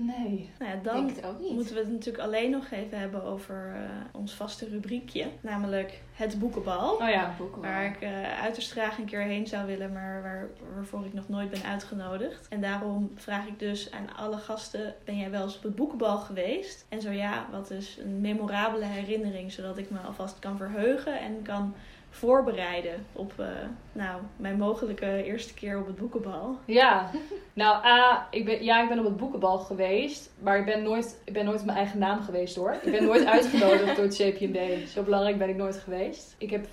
Nee. 0.00 0.50
Nou 0.58 0.70
ja, 0.70 0.78
dan 0.82 1.12
moeten 1.54 1.74
we 1.74 1.80
het 1.80 1.90
natuurlijk 1.90 2.24
alleen 2.24 2.50
nog 2.50 2.70
even 2.70 2.98
hebben 2.98 3.22
over 3.22 3.72
eh, 3.74 3.90
ons 4.12 4.34
vaste 4.34 4.68
rubriekje. 4.68 5.26
Namelijk 5.40 6.00
het 6.12 6.38
boekenbal. 6.38 6.94
Oh 6.94 7.08
ja. 7.08 7.34
boeken 7.38 7.62
Waar 7.62 7.84
ik 7.84 8.00
eh, 8.00 8.40
uiterst 8.40 8.70
graag 8.70 8.98
een 8.98 9.04
keer 9.04 9.20
heen 9.20 9.46
zou 9.46 9.66
willen, 9.66 9.92
maar 9.92 10.22
waar, 10.22 10.48
waarvoor 10.74 11.04
ik 11.04 11.12
nog 11.12 11.28
nooit 11.28 11.50
ben 11.50 11.62
uitgenodigd. 11.62 12.48
En 12.48 12.60
daarom 12.60 13.10
vraag 13.14 13.46
ik 13.46 13.58
dus 13.58 13.90
aan 13.90 14.16
alle 14.16 14.36
gasten: 14.36 14.94
ben 15.04 15.18
jij 15.18 15.30
wel 15.30 15.42
eens 15.42 15.56
op 15.56 15.62
het 15.62 15.74
boekenbal 15.74 16.18
geweest? 16.18 16.86
En 16.88 17.00
zo 17.00 17.10
ja, 17.10 17.46
wat 17.50 17.70
is 17.70 17.98
een 18.00 18.20
memorabele 18.20 18.84
herinnering, 18.84 19.52
zodat 19.52 19.78
ik 19.78 19.90
me 19.90 19.98
alvast 19.98 20.38
kan 20.38 20.56
verheugen 20.56 21.20
en 21.20 21.42
kan 21.42 21.74
voorbereiden 22.10 23.06
op 23.12 23.32
eh, 23.36 23.46
nou, 23.92 24.20
mijn 24.36 24.56
mogelijke 24.56 25.22
eerste 25.22 25.54
keer 25.54 25.78
op 25.78 25.86
het 25.86 25.96
boekenbal. 25.96 26.58
Ja, 26.64 27.10
nou 27.52 27.84
A, 27.84 28.26
ik 28.30 28.44
ben, 28.44 28.64
ja, 28.64 28.82
ik 28.82 28.88
ben 28.88 28.98
op 28.98 29.04
het 29.04 29.16
boekenbal 29.16 29.58
geweest, 29.58 30.30
maar 30.38 30.58
ik 30.58 30.64
ben 30.64 30.82
nooit, 30.82 31.20
ik 31.24 31.32
ben 31.32 31.44
nooit 31.44 31.64
mijn 31.64 31.78
eigen 31.78 31.98
naam 31.98 32.20
geweest 32.20 32.56
hoor. 32.56 32.76
Ik 32.82 32.92
ben 32.92 33.04
nooit 33.04 33.24
uitgenodigd 33.36 33.96
door 33.96 34.04
het 34.04 34.16
CPMB. 34.16 34.86
Zo 34.86 35.02
belangrijk 35.02 35.38
ben 35.38 35.48
ik 35.48 35.56
nooit 35.56 35.76
geweest. 35.76 36.34
Ik 36.38 36.50
heb 36.50 36.66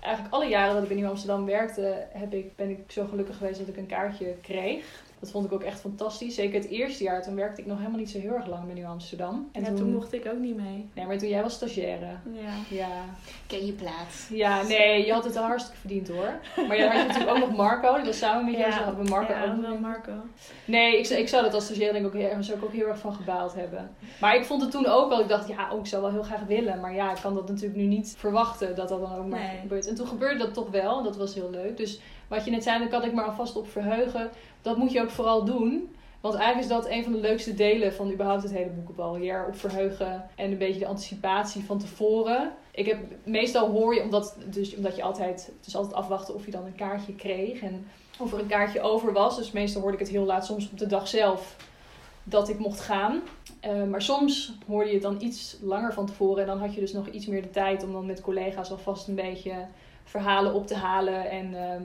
eigenlijk 0.00 0.34
alle 0.34 0.48
jaren 0.48 0.74
dat 0.74 0.82
ik 0.84 0.90
in 0.90 0.96
Nieuw 0.96 1.08
Amsterdam 1.08 1.44
werkte, 1.44 2.06
heb 2.12 2.34
ik, 2.34 2.56
ben 2.56 2.70
ik 2.70 2.78
zo 2.88 3.06
gelukkig 3.06 3.36
geweest 3.36 3.58
dat 3.58 3.68
ik 3.68 3.76
een 3.76 3.86
kaartje 3.86 4.34
kreeg. 4.42 5.02
Dat 5.24 5.32
vond 5.32 5.44
ik 5.46 5.52
ook 5.52 5.62
echt 5.62 5.80
fantastisch. 5.80 6.34
Zeker 6.34 6.60
het 6.60 6.70
eerste 6.70 7.04
jaar, 7.04 7.22
toen 7.22 7.34
werkte 7.34 7.60
ik 7.60 7.66
nog 7.66 7.78
helemaal 7.78 7.98
niet 7.98 8.10
zo 8.10 8.18
heel 8.18 8.32
erg 8.34 8.46
lang 8.46 8.64
bij 8.64 8.74
Nieuw 8.74 8.86
Amsterdam. 8.86 9.48
En 9.52 9.74
toen, 9.76 9.92
mocht 9.92 10.12
ik 10.12 10.26
ook 10.26 10.38
niet 10.38 10.56
mee. 10.56 10.88
Nee, 10.94 11.06
maar 11.06 11.18
toen 11.18 11.28
jij 11.28 11.42
was 11.42 11.54
stagiaire. 11.54 12.06
Ja. 12.32 12.50
Ja. 12.76 12.88
Ken 13.46 13.66
je 13.66 13.72
plaats. 13.72 14.28
ja, 14.30 14.62
nee, 14.62 15.06
je 15.06 15.12
had 15.12 15.24
het 15.24 15.36
al 15.36 15.44
hartstikke 15.44 15.80
verdiend 15.80 16.08
hoor. 16.08 16.40
Maar 16.68 16.76
je 16.76 16.86
had 16.88 17.06
natuurlijk 17.06 17.30
ook 17.30 17.38
nog 17.48 17.56
Marco, 17.56 17.94
die 17.96 18.04
was 18.04 18.18
samen 18.18 18.44
met 18.44 18.54
jou, 18.54 18.66
dus 18.66 18.74
Ja. 18.78 18.84
hadden 18.84 19.04
we 19.04 19.10
Marco 19.10 19.32
ja, 19.32 19.44
ook 19.52 19.60
wel. 19.60 19.78
Marco. 19.78 20.12
Nee, 20.64 20.98
ik, 20.98 21.06
zou- 21.06 21.20
ik 21.20 21.28
zou 21.28 21.42
dat 21.42 21.54
als 21.54 21.64
stagiair 21.64 21.92
denk 21.92 22.06
ik 22.06 22.14
ook, 22.14 22.20
heel- 22.20 22.42
zou 22.42 22.58
ik 22.58 22.64
ook 22.64 22.72
heel 22.72 22.86
erg 22.86 22.98
van 22.98 23.14
gebaald 23.14 23.54
hebben. 23.54 23.90
Maar 24.20 24.36
ik 24.36 24.44
vond 24.44 24.62
het 24.62 24.70
toen 24.70 24.86
ook 24.86 25.10
al, 25.12 25.20
ik 25.20 25.28
dacht, 25.28 25.48
ja, 25.48 25.72
oh, 25.72 25.78
ik 25.78 25.86
zou 25.86 26.02
wel 26.02 26.10
heel 26.10 26.22
graag 26.22 26.42
willen. 26.46 26.80
Maar 26.80 26.94
ja, 26.94 27.10
ik 27.12 27.18
kan 27.22 27.34
dat 27.34 27.48
natuurlijk 27.48 27.76
nu 27.76 27.84
niet 27.86 28.14
verwachten 28.18 28.74
dat 28.76 28.88
dat 28.88 29.00
dan 29.00 29.16
ook 29.16 29.26
maar 29.28 29.40
Nee. 29.40 29.58
gebeurt. 29.60 29.86
En 29.88 29.94
toen 29.94 30.06
gebeurde 30.06 30.38
dat 30.38 30.54
toch 30.54 30.70
wel, 30.70 30.98
en 30.98 31.04
dat 31.04 31.16
was 31.16 31.34
heel 31.34 31.50
leuk. 31.50 31.76
Dus 31.76 32.00
wat 32.28 32.44
je 32.44 32.50
net 32.50 32.62
zei, 32.62 32.78
daar 32.78 32.88
kan 32.88 33.04
ik 33.04 33.12
me 33.14 33.22
alvast 33.22 33.56
op 33.56 33.68
verheugen. 33.70 34.30
Dat 34.64 34.76
moet 34.76 34.92
je 34.92 35.00
ook 35.00 35.10
vooral 35.10 35.44
doen. 35.44 35.94
Want 36.20 36.34
eigenlijk 36.34 36.64
is 36.64 36.76
dat 36.76 36.92
een 36.92 37.02
van 37.02 37.12
de 37.12 37.18
leukste 37.18 37.54
delen 37.54 37.92
van 37.92 38.12
überhaupt 38.12 38.42
het 38.42 38.52
hele 38.52 38.70
boekenbal. 38.70 39.16
Je 39.16 39.30
erop 39.30 39.56
verheugen 39.56 40.28
en 40.34 40.50
een 40.50 40.58
beetje 40.58 40.78
de 40.78 40.86
anticipatie 40.86 41.64
van 41.64 41.78
tevoren. 41.78 42.52
Ik 42.70 42.86
heb, 42.86 42.98
meestal 43.24 43.70
hoor 43.70 43.94
je, 43.94 44.02
omdat, 44.02 44.36
dus, 44.46 44.76
omdat 44.76 44.96
je 44.96 45.02
altijd, 45.02 45.52
is 45.64 45.76
altijd 45.76 45.94
afwachten 45.94 46.34
of 46.34 46.44
je 46.44 46.50
dan 46.50 46.64
een 46.64 46.74
kaartje 46.74 47.14
kreeg. 47.14 47.62
En 47.62 47.86
of 48.18 48.32
er 48.32 48.38
een 48.38 48.46
kaartje 48.46 48.80
over 48.80 49.12
was. 49.12 49.36
Dus 49.36 49.52
meestal 49.52 49.80
hoorde 49.80 49.96
ik 49.96 50.02
het 50.02 50.12
heel 50.12 50.24
laat, 50.24 50.46
soms 50.46 50.70
op 50.70 50.78
de 50.78 50.86
dag 50.86 51.08
zelf. 51.08 51.56
dat 52.22 52.48
ik 52.48 52.58
mocht 52.58 52.80
gaan. 52.80 53.22
Eh, 53.60 53.82
maar 53.82 54.02
soms 54.02 54.52
hoorde 54.66 54.88
je 54.88 54.94
het 54.94 55.02
dan 55.02 55.20
iets 55.20 55.56
langer 55.62 55.92
van 55.92 56.06
tevoren. 56.06 56.40
En 56.40 56.48
dan 56.48 56.58
had 56.58 56.74
je 56.74 56.80
dus 56.80 56.92
nog 56.92 57.08
iets 57.08 57.26
meer 57.26 57.42
de 57.42 57.50
tijd 57.50 57.82
om 57.84 57.92
dan 57.92 58.06
met 58.06 58.20
collega's 58.20 58.70
alvast 58.70 59.08
een 59.08 59.14
beetje 59.14 59.66
verhalen 60.04 60.54
op 60.54 60.66
te 60.66 60.76
halen 60.76 61.30
en 61.30 61.54
ehm, 61.54 61.82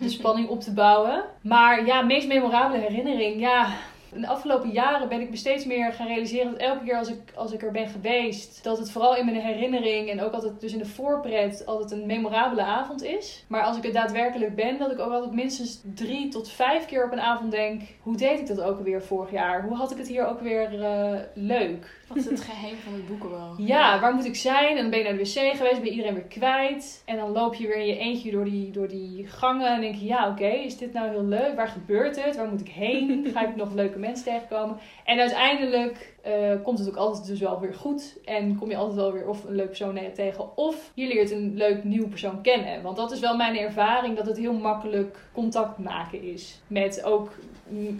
de 0.00 0.08
spanning 0.08 0.48
op 0.48 0.60
te 0.60 0.72
bouwen. 0.72 1.24
Maar 1.42 1.86
ja, 1.86 2.02
meest 2.02 2.28
memorabele 2.28 2.82
herinnering. 2.82 3.40
Ja, 3.40 3.66
in 4.12 4.20
de 4.20 4.26
afgelopen 4.26 4.70
jaren 4.70 5.08
ben 5.08 5.20
ik 5.20 5.30
me 5.30 5.36
steeds 5.36 5.64
meer 5.64 5.92
gaan 5.92 6.06
realiseren 6.06 6.50
dat 6.50 6.60
elke 6.60 6.84
keer 6.84 6.98
als 6.98 7.08
ik, 7.08 7.32
als 7.34 7.52
ik 7.52 7.62
er 7.62 7.70
ben 7.70 7.88
geweest, 7.88 8.64
dat 8.64 8.78
het 8.78 8.90
vooral 8.90 9.16
in 9.16 9.24
mijn 9.24 9.40
herinnering 9.40 10.10
en 10.10 10.20
ook 10.20 10.32
altijd 10.32 10.60
dus 10.60 10.72
in 10.72 10.78
de 10.78 10.86
voorpret 10.86 11.66
altijd 11.66 11.90
een 11.90 12.06
memorabele 12.06 12.62
avond 12.62 13.02
is. 13.02 13.44
Maar 13.48 13.62
als 13.62 13.76
ik 13.76 13.82
het 13.82 13.92
daadwerkelijk 13.92 14.54
ben, 14.54 14.78
dat 14.78 14.90
ik 14.90 14.98
ook 14.98 15.12
altijd 15.12 15.32
minstens 15.32 15.80
drie 15.94 16.28
tot 16.28 16.50
vijf 16.50 16.86
keer 16.86 17.04
op 17.04 17.12
een 17.12 17.20
avond 17.20 17.50
denk, 17.50 17.82
hoe 18.00 18.16
deed 18.16 18.38
ik 18.38 18.46
dat 18.46 18.60
ook 18.60 18.78
alweer 18.78 19.02
vorig 19.02 19.30
jaar? 19.30 19.62
Hoe 19.64 19.76
had 19.76 19.90
ik 19.90 19.98
het 19.98 20.08
hier 20.08 20.26
ook 20.26 20.40
weer 20.40 20.82
eh, 20.82 21.20
leuk? 21.34 22.00
Wat 22.08 22.16
is 22.16 22.24
het 22.24 22.40
geheim 22.40 22.76
van 22.76 22.92
het 22.92 23.06
boekenbal? 23.06 23.54
Ja, 23.56 24.00
waar 24.00 24.14
moet 24.14 24.24
ik 24.24 24.36
zijn? 24.36 24.76
En 24.76 24.82
dan 24.82 24.90
ben 24.90 24.98
je 24.98 25.04
naar 25.04 25.16
de 25.16 25.18
wc 25.18 25.56
geweest, 25.56 25.80
ben 25.80 25.84
je 25.84 25.90
iedereen 25.90 26.14
weer 26.14 26.22
kwijt. 26.22 27.02
En 27.04 27.16
dan 27.16 27.30
loop 27.30 27.54
je 27.54 27.66
weer 27.66 27.76
in 27.76 27.86
je 27.86 27.98
eentje 27.98 28.30
door 28.30 28.44
die, 28.44 28.70
door 28.70 28.88
die 28.88 29.26
gangen 29.26 29.74
en 29.74 29.80
denk 29.80 29.94
je, 29.94 30.04
ja 30.04 30.28
oké, 30.28 30.48
is 30.48 30.76
dit 30.76 30.92
nou 30.92 31.10
heel 31.10 31.24
leuk? 31.24 31.56
Waar 31.56 31.68
gebeurt 31.68 32.24
het? 32.24 32.36
Waar 32.36 32.48
moet 32.48 32.60
ik 32.60 32.68
heen? 32.68 33.26
Ga 33.32 33.48
ik 33.48 33.56
nog 33.56 33.72
leuke 33.74 33.98
mensen 34.02 34.24
tegenkomen? 34.24 34.76
En 35.04 35.18
uiteindelijk 35.18 36.14
eh, 36.22 36.32
komt 36.62 36.78
het 36.78 36.88
ook 36.88 36.96
altijd 36.96 37.26
dus 37.26 37.40
wel 37.40 37.60
weer 37.60 37.74
goed. 37.74 38.18
En 38.24 38.58
kom 38.58 38.70
je 38.70 38.76
altijd 38.76 38.96
wel 38.96 39.12
weer 39.12 39.28
of 39.28 39.44
een 39.44 39.54
leuk 39.54 39.66
persoon 39.66 39.98
tegen. 40.14 40.56
Of 40.56 40.90
je 40.94 41.06
leert 41.06 41.30
een 41.30 41.54
leuk 41.54 41.84
nieuw 41.84 42.08
persoon 42.08 42.42
kennen. 42.42 42.82
Want 42.82 42.96
dat 42.96 43.12
is 43.12 43.20
wel 43.20 43.36
mijn 43.36 43.58
ervaring, 43.58 44.16
dat 44.16 44.26
het 44.26 44.36
heel 44.36 44.52
makkelijk 44.54 45.18
contact 45.32 45.78
maken 45.78 46.22
is. 46.22 46.60
Met 46.66 47.04
ook 47.04 47.30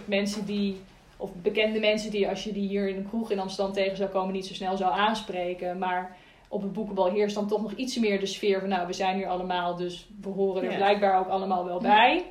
mensen 0.05 0.44
die 0.46 0.80
of 1.16 1.30
bekende 1.42 1.80
mensen 1.80 2.11
die 2.11 2.28
als 2.28 2.44
je 2.44 2.53
die 2.53 2.68
hier 2.68 2.88
in 2.88 2.96
een 2.96 3.09
kroeg 3.09 3.30
in 3.30 3.38
Amsterdam 3.38 3.72
tegen 3.72 3.96
zou 3.96 4.11
komen 4.11 4.32
niet 4.32 4.46
zo 4.46 4.55
snel 4.55 4.76
zou 4.76 4.92
aanspreken. 4.92 5.78
Maar 5.78 6.16
op 6.48 6.62
het 6.62 6.72
boekenbal 6.72 7.11
heerst 7.11 7.34
dan 7.34 7.48
toch 7.48 7.62
nog 7.62 7.72
iets 7.72 7.98
meer 7.98 8.20
de 8.20 8.26
sfeer 8.26 8.61
van 8.61 8.68
nou 8.68 8.86
we 8.86 8.92
zijn 8.92 9.16
hier 9.16 9.28
allemaal 9.28 9.76
dus 9.76 10.09
we 10.20 10.28
horen 10.28 10.62
er 10.62 10.70
Ja. 10.70 10.76
blijkbaar 10.76 11.18
ook 11.18 11.28
allemaal 11.28 11.64
wel 11.64 11.80
bij. 11.80 12.24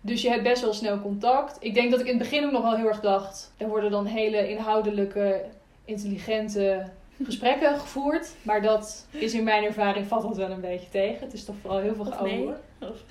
Dus 0.00 0.22
je 0.22 0.28
hebt 0.30 0.42
best 0.42 0.62
wel 0.62 0.72
snel 0.72 1.00
contact. 1.00 1.56
Ik 1.60 1.74
denk 1.74 1.90
dat 1.90 2.00
ik 2.00 2.06
in 2.06 2.18
het 2.18 2.22
begin 2.30 2.44
ook 2.44 2.52
nog 2.52 2.62
wel 2.62 2.76
heel 2.76 2.86
erg 2.86 3.00
dacht. 3.00 3.52
Er 3.56 3.68
worden 3.68 3.90
dan 3.90 4.06
hele 4.06 4.48
inhoudelijke, 4.50 5.44
intelligente 5.84 6.88
gesprekken 7.24 7.78
gevoerd. 7.78 8.34
Maar 8.42 8.62
dat 8.62 9.06
is 9.10 9.34
in 9.34 9.44
mijn 9.44 9.64
ervaring 9.64 10.06
valt 10.06 10.22
dat 10.22 10.36
wel 10.36 10.50
een 10.50 10.60
beetje 10.60 10.88
tegen. 10.90 11.20
Het 11.20 11.32
is 11.32 11.44
toch 11.44 11.54
vooral 11.60 11.78
heel 11.78 11.94
veel 11.94 12.04
geouwe. 12.04 12.56
Of- 12.80 13.02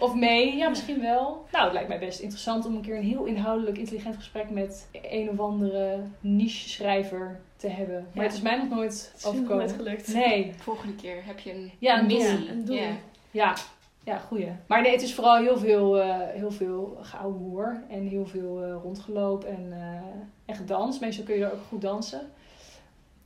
Of 0.00 0.14
mee, 0.14 0.56
ja, 0.56 0.68
misschien 0.68 1.00
wel. 1.00 1.44
Nou, 1.52 1.64
het 1.64 1.72
lijkt 1.72 1.88
mij 1.88 1.98
best 1.98 2.20
interessant 2.20 2.66
om 2.66 2.74
een 2.74 2.82
keer 2.82 2.96
een 2.96 3.02
heel 3.02 3.24
inhoudelijk, 3.24 3.78
intelligent 3.78 4.16
gesprek 4.16 4.50
met 4.50 4.88
een 5.10 5.30
of 5.30 5.38
andere 5.40 5.98
niche-schrijver 6.20 7.40
te 7.56 7.68
hebben. 7.68 8.06
Maar 8.12 8.22
Ja. 8.24 8.28
het 8.30 8.32
is 8.32 8.42
mij 8.42 8.56
nog 8.56 8.68
nooit 8.68 9.08
Het 9.12 9.18
is 9.18 9.24
nog 9.24 9.32
overkomen. 9.32 9.58
nooit 9.66 9.72
gelukt. 9.76 10.14
Nee, 10.14 10.52
Volgende 10.58 10.94
keer 10.94 11.24
heb 11.24 11.38
je 11.38 11.52
een, 11.52 11.70
Ja, 11.78 11.98
een 11.98 12.06
missie. 12.06 12.36
doel. 12.36 12.44
Ja, 12.46 12.52
een 12.52 12.64
doel. 12.64 12.76
Ja. 12.76 12.88
ja, 13.30 13.54
ja, 14.04 14.18
goeie. 14.18 14.52
Maar 14.66 14.82
nee, 14.82 14.92
het 14.92 15.02
is 15.02 15.14
vooral 15.14 15.36
heel 15.36 15.58
veel, 15.58 16.00
eh 16.00 16.18
heel 16.28 16.50
veel 16.50 16.98
hoer 17.22 17.82
en 17.88 18.06
heel 18.06 18.26
veel 18.26 18.62
eh, 18.62 18.76
rondgeloop 18.82 19.44
en, 19.44 19.72
eh 19.72 20.02
en 20.44 20.54
gedanst. 20.54 21.00
Meestal 21.00 21.24
kun 21.24 21.34
je 21.34 21.44
er 21.44 21.52
ook 21.52 21.64
goed 21.68 21.80
dansen. 21.80 22.30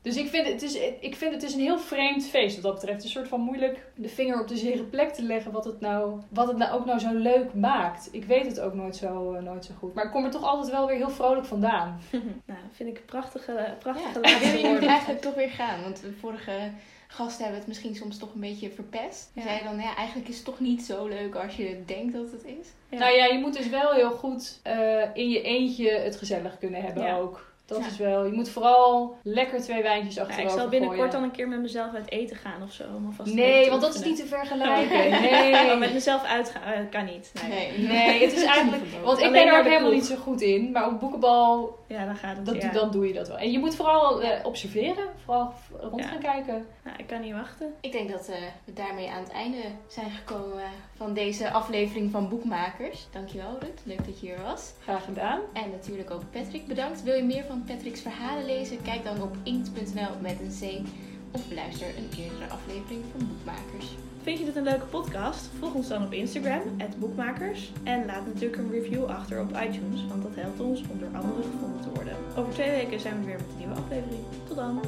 Dus 0.03 0.17
ik 0.17 0.29
vind, 0.29 0.47
het 0.47 0.63
is, 0.63 0.79
ik 1.01 1.17
vind 1.17 1.33
het 1.33 1.43
is 1.43 1.55
een 1.55 1.61
heel 1.61 1.79
vreemd 1.79 2.27
feest 2.27 2.55
wat 2.55 2.65
dat 2.65 2.75
betreft. 2.75 2.97
Het 2.97 3.05
is 3.05 3.15
een 3.15 3.17
soort 3.17 3.29
van 3.29 3.41
moeilijk 3.41 3.87
de 3.95 4.09
vinger 4.09 4.41
op 4.41 4.49
de 4.49 4.57
zere 4.57 4.83
plek 4.83 5.13
te 5.13 5.23
leggen 5.23 5.53
wat 5.53 5.65
het 5.65 5.81
nou, 5.81 6.21
wat 6.29 6.47
het 6.49 6.57
nou 6.57 6.73
ook 6.73 6.85
nou 6.85 6.99
zo 6.99 7.15
leuk 7.15 7.55
maakt. 7.55 8.09
Ik 8.13 8.25
weet 8.25 8.47
het 8.47 8.61
ook 8.61 8.75
nooit 8.75 8.97
zo, 8.97 9.33
eh, 9.33 9.43
nooit 9.43 9.65
zo 9.65 9.75
goed. 9.79 9.95
Maar 9.95 10.05
ik 10.05 10.11
kom 10.11 10.25
er 10.25 10.31
toch 10.31 10.43
altijd 10.43 10.71
wel 10.71 10.87
weer 10.87 10.97
heel 10.97 11.11
vrolijk 11.11 11.47
vandaan. 11.47 12.01
nou, 12.47 12.61
vind 12.73 12.89
ik 12.89 13.07
prachtige, 13.07 13.75
prachtige 13.79 14.21
Ja, 14.23 14.31
laatste 14.31 14.51
wil 14.51 14.57
je 14.59 14.63
nu 14.63 14.71
woorden. 14.71 14.89
eigenlijk 14.89 15.21
toch 15.21 15.35
weer 15.35 15.51
gaan? 15.51 15.83
Want 15.83 16.01
de 16.01 16.13
vorige 16.21 16.71
gasten 17.11 17.43
hebben 17.43 17.59
het 17.59 17.69
misschien 17.69 17.95
soms 17.95 18.19
toch 18.19 18.35
een 18.35 18.41
beetje 18.41 18.71
verpest. 18.71 19.31
Ja. 19.33 19.43
zeiden 19.43 19.67
dan, 19.67 19.81
ja, 19.81 19.97
eigenlijk 19.97 20.29
is 20.29 20.37
het 20.37 20.45
toch 20.45 20.61
niet 20.61 20.83
zo 20.83 21.07
leuk 21.07 21.35
als 21.35 21.57
je 21.57 21.83
denkt 21.87 22.13
dat 22.13 22.31
het 22.31 22.45
is. 22.45 22.67
Ja. 22.89 22.99
Nou 22.99 23.17
ja, 23.17 23.25
je 23.25 23.39
moet 23.39 23.57
dus 23.57 23.69
wel 23.69 23.93
heel 23.93 24.11
goed 24.11 24.59
eh, 24.63 25.03
in 25.15 25.29
je 25.31 25.43
eentje 25.43 25.91
het 25.91 26.17
gezellig 26.17 26.59
kunnen 26.59 26.83
hebben 26.83 27.03
Ja. 27.03 27.17
ook. 27.17 27.48
Dat 27.69 27.79
Ja. 27.79 27.87
is 27.87 27.97
wel, 27.97 28.25
je 28.25 28.33
moet 28.33 28.49
vooral 28.49 29.17
lekker 29.23 29.61
twee 29.61 29.83
wijntjes 29.83 30.15
Ja, 30.15 30.23
achterover 30.23 30.53
ik 30.53 30.59
zal 30.59 30.69
binnenkort 30.69 30.99
gooien. 31.01 31.15
dan 31.15 31.23
een 31.23 31.31
keer 31.37 31.49
met 31.49 31.61
mezelf 31.61 31.95
uit 31.95 32.11
eten 32.11 32.37
gaan 32.37 32.63
of 32.63 32.73
zo. 32.73 32.83
Om 32.97 33.07
alvast 33.07 33.31
een 33.31 33.37
Nee, 33.37 33.71
want 33.71 33.81
dat 33.81 33.95
is 33.95 34.05
niet 34.05 34.17
te 34.17 34.27
vergelijken. 34.27 34.99
Oh. 35.07 35.21
Nee. 35.21 35.71
Oh, 35.73 35.79
met 35.79 35.93
mezelf 35.93 36.25
uitgaan, 36.25 36.63
eh, 36.73 36.81
kan 36.91 37.05
niet. 37.05 37.33
Nee. 37.49 37.79
Nee, 37.79 38.23
het 38.23 38.33
is 38.33 38.45
eigenlijk... 38.45 38.83
Want 39.05 39.19
ik 39.19 39.25
Alleen 39.27 39.45
ben 39.45 39.53
er 39.53 39.59
ook 39.59 39.65
helemaal 39.67 39.91
niet 39.93 40.07
zo 40.07 40.17
goed 40.17 40.41
in. 40.41 40.71
Maar 40.73 40.87
op 40.89 41.01
boekenbal, 41.01 41.79
Ja, 41.87 42.05
dan 42.05 42.17
gaat 42.17 42.37
het. 42.37 42.47
dat, 42.47 42.63
ja. 42.63 42.73
dan 42.73 42.91
doe 42.91 43.07
je 43.07 43.13
dat 43.13 43.29
wel. 43.29 43.39
En 43.39 43.51
je 43.51 43.59
moet 43.59 43.75
vooral 43.77 44.23
eh, 44.23 44.45
observeren. 44.47 45.05
Vooral 45.25 45.53
rond 45.81 46.03
Ja. 46.03 46.09
gaan 46.09 46.19
kijken. 46.19 46.67
Nou, 46.85 46.97
ik 46.99 47.07
kan 47.07 47.21
niet 47.21 47.33
wachten. 47.33 47.75
Ik 47.81 47.93
denk 47.93 48.11
dat 48.11 48.29
eh, 48.29 48.37
we 48.65 48.73
daarmee 48.73 49.11
aan 49.11 49.23
het 49.23 49.33
einde 49.33 49.59
zijn 49.89 50.11
gekomen 50.11 50.63
van 50.99 51.15
deze 51.15 51.51
aflevering 51.51 52.11
van 52.11 52.29
Boekmakers. 52.29 53.07
Dankjewel 53.11 53.59
Rut, 53.61 53.81
leuk 53.83 54.05
dat 54.07 54.21
je 54.21 54.27
hier 54.27 54.43
was. 54.43 54.73
Graag 54.83 55.05
gedaan. 55.05 55.41
En 55.53 55.71
natuurlijk 55.71 56.11
ook 56.11 56.23
Patrick 56.31 56.67
bedankt. 56.67 57.03
Wil 57.03 57.15
je 57.15 57.23
meer 57.23 57.45
van 57.45 57.65
Patrick's 57.65 58.01
verhalen 58.01 58.47
lezen? 58.47 58.83
Kijk 58.83 59.05
dan 59.05 59.23
op 59.23 59.37
inkt.nl 59.43 60.11
met 60.21 60.41
een 60.41 60.55
C. 60.61 60.89
Of 61.33 61.49
beluister 61.49 61.89
een 61.89 62.09
eerdere 62.19 62.49
aflevering 62.49 63.05
van 63.13 63.29
Boekmakers. 63.29 63.87
Vind 64.23 64.39
je 64.39 64.45
dit 64.45 64.57
een 64.57 64.63
leuke 64.63 64.85
podcast? 64.85 65.51
Volg 65.59 65.75
ons 65.75 65.89
dan 65.89 66.05
op 66.05 66.13
Instagram, 66.13 66.63
boekmakers. 66.99 67.73
En 67.83 68.07
laat 68.07 68.27
natuurlijk 68.27 68.57
een 68.63 68.71
review 68.71 69.05
achter 69.05 69.41
op 69.41 69.51
iTunes, 69.51 70.07
want 70.09 70.23
dat 70.23 70.35
helpt 70.35 70.61
ons 70.61 70.81
om 70.91 70.99
door 70.99 71.21
anderen 71.21 71.43
gevonden 71.43 71.81
te 71.81 71.91
worden. 71.95 72.17
Over 72.37 72.53
twee 72.53 72.71
weken 72.71 73.01
zijn 73.01 73.21
we 73.21 73.27
weer 73.27 73.37
met 73.37 73.47
een 73.51 73.59
nieuwe 73.59 73.75
aflevering. 73.75 74.23
Tot 74.49 74.57
dan! 74.57 74.81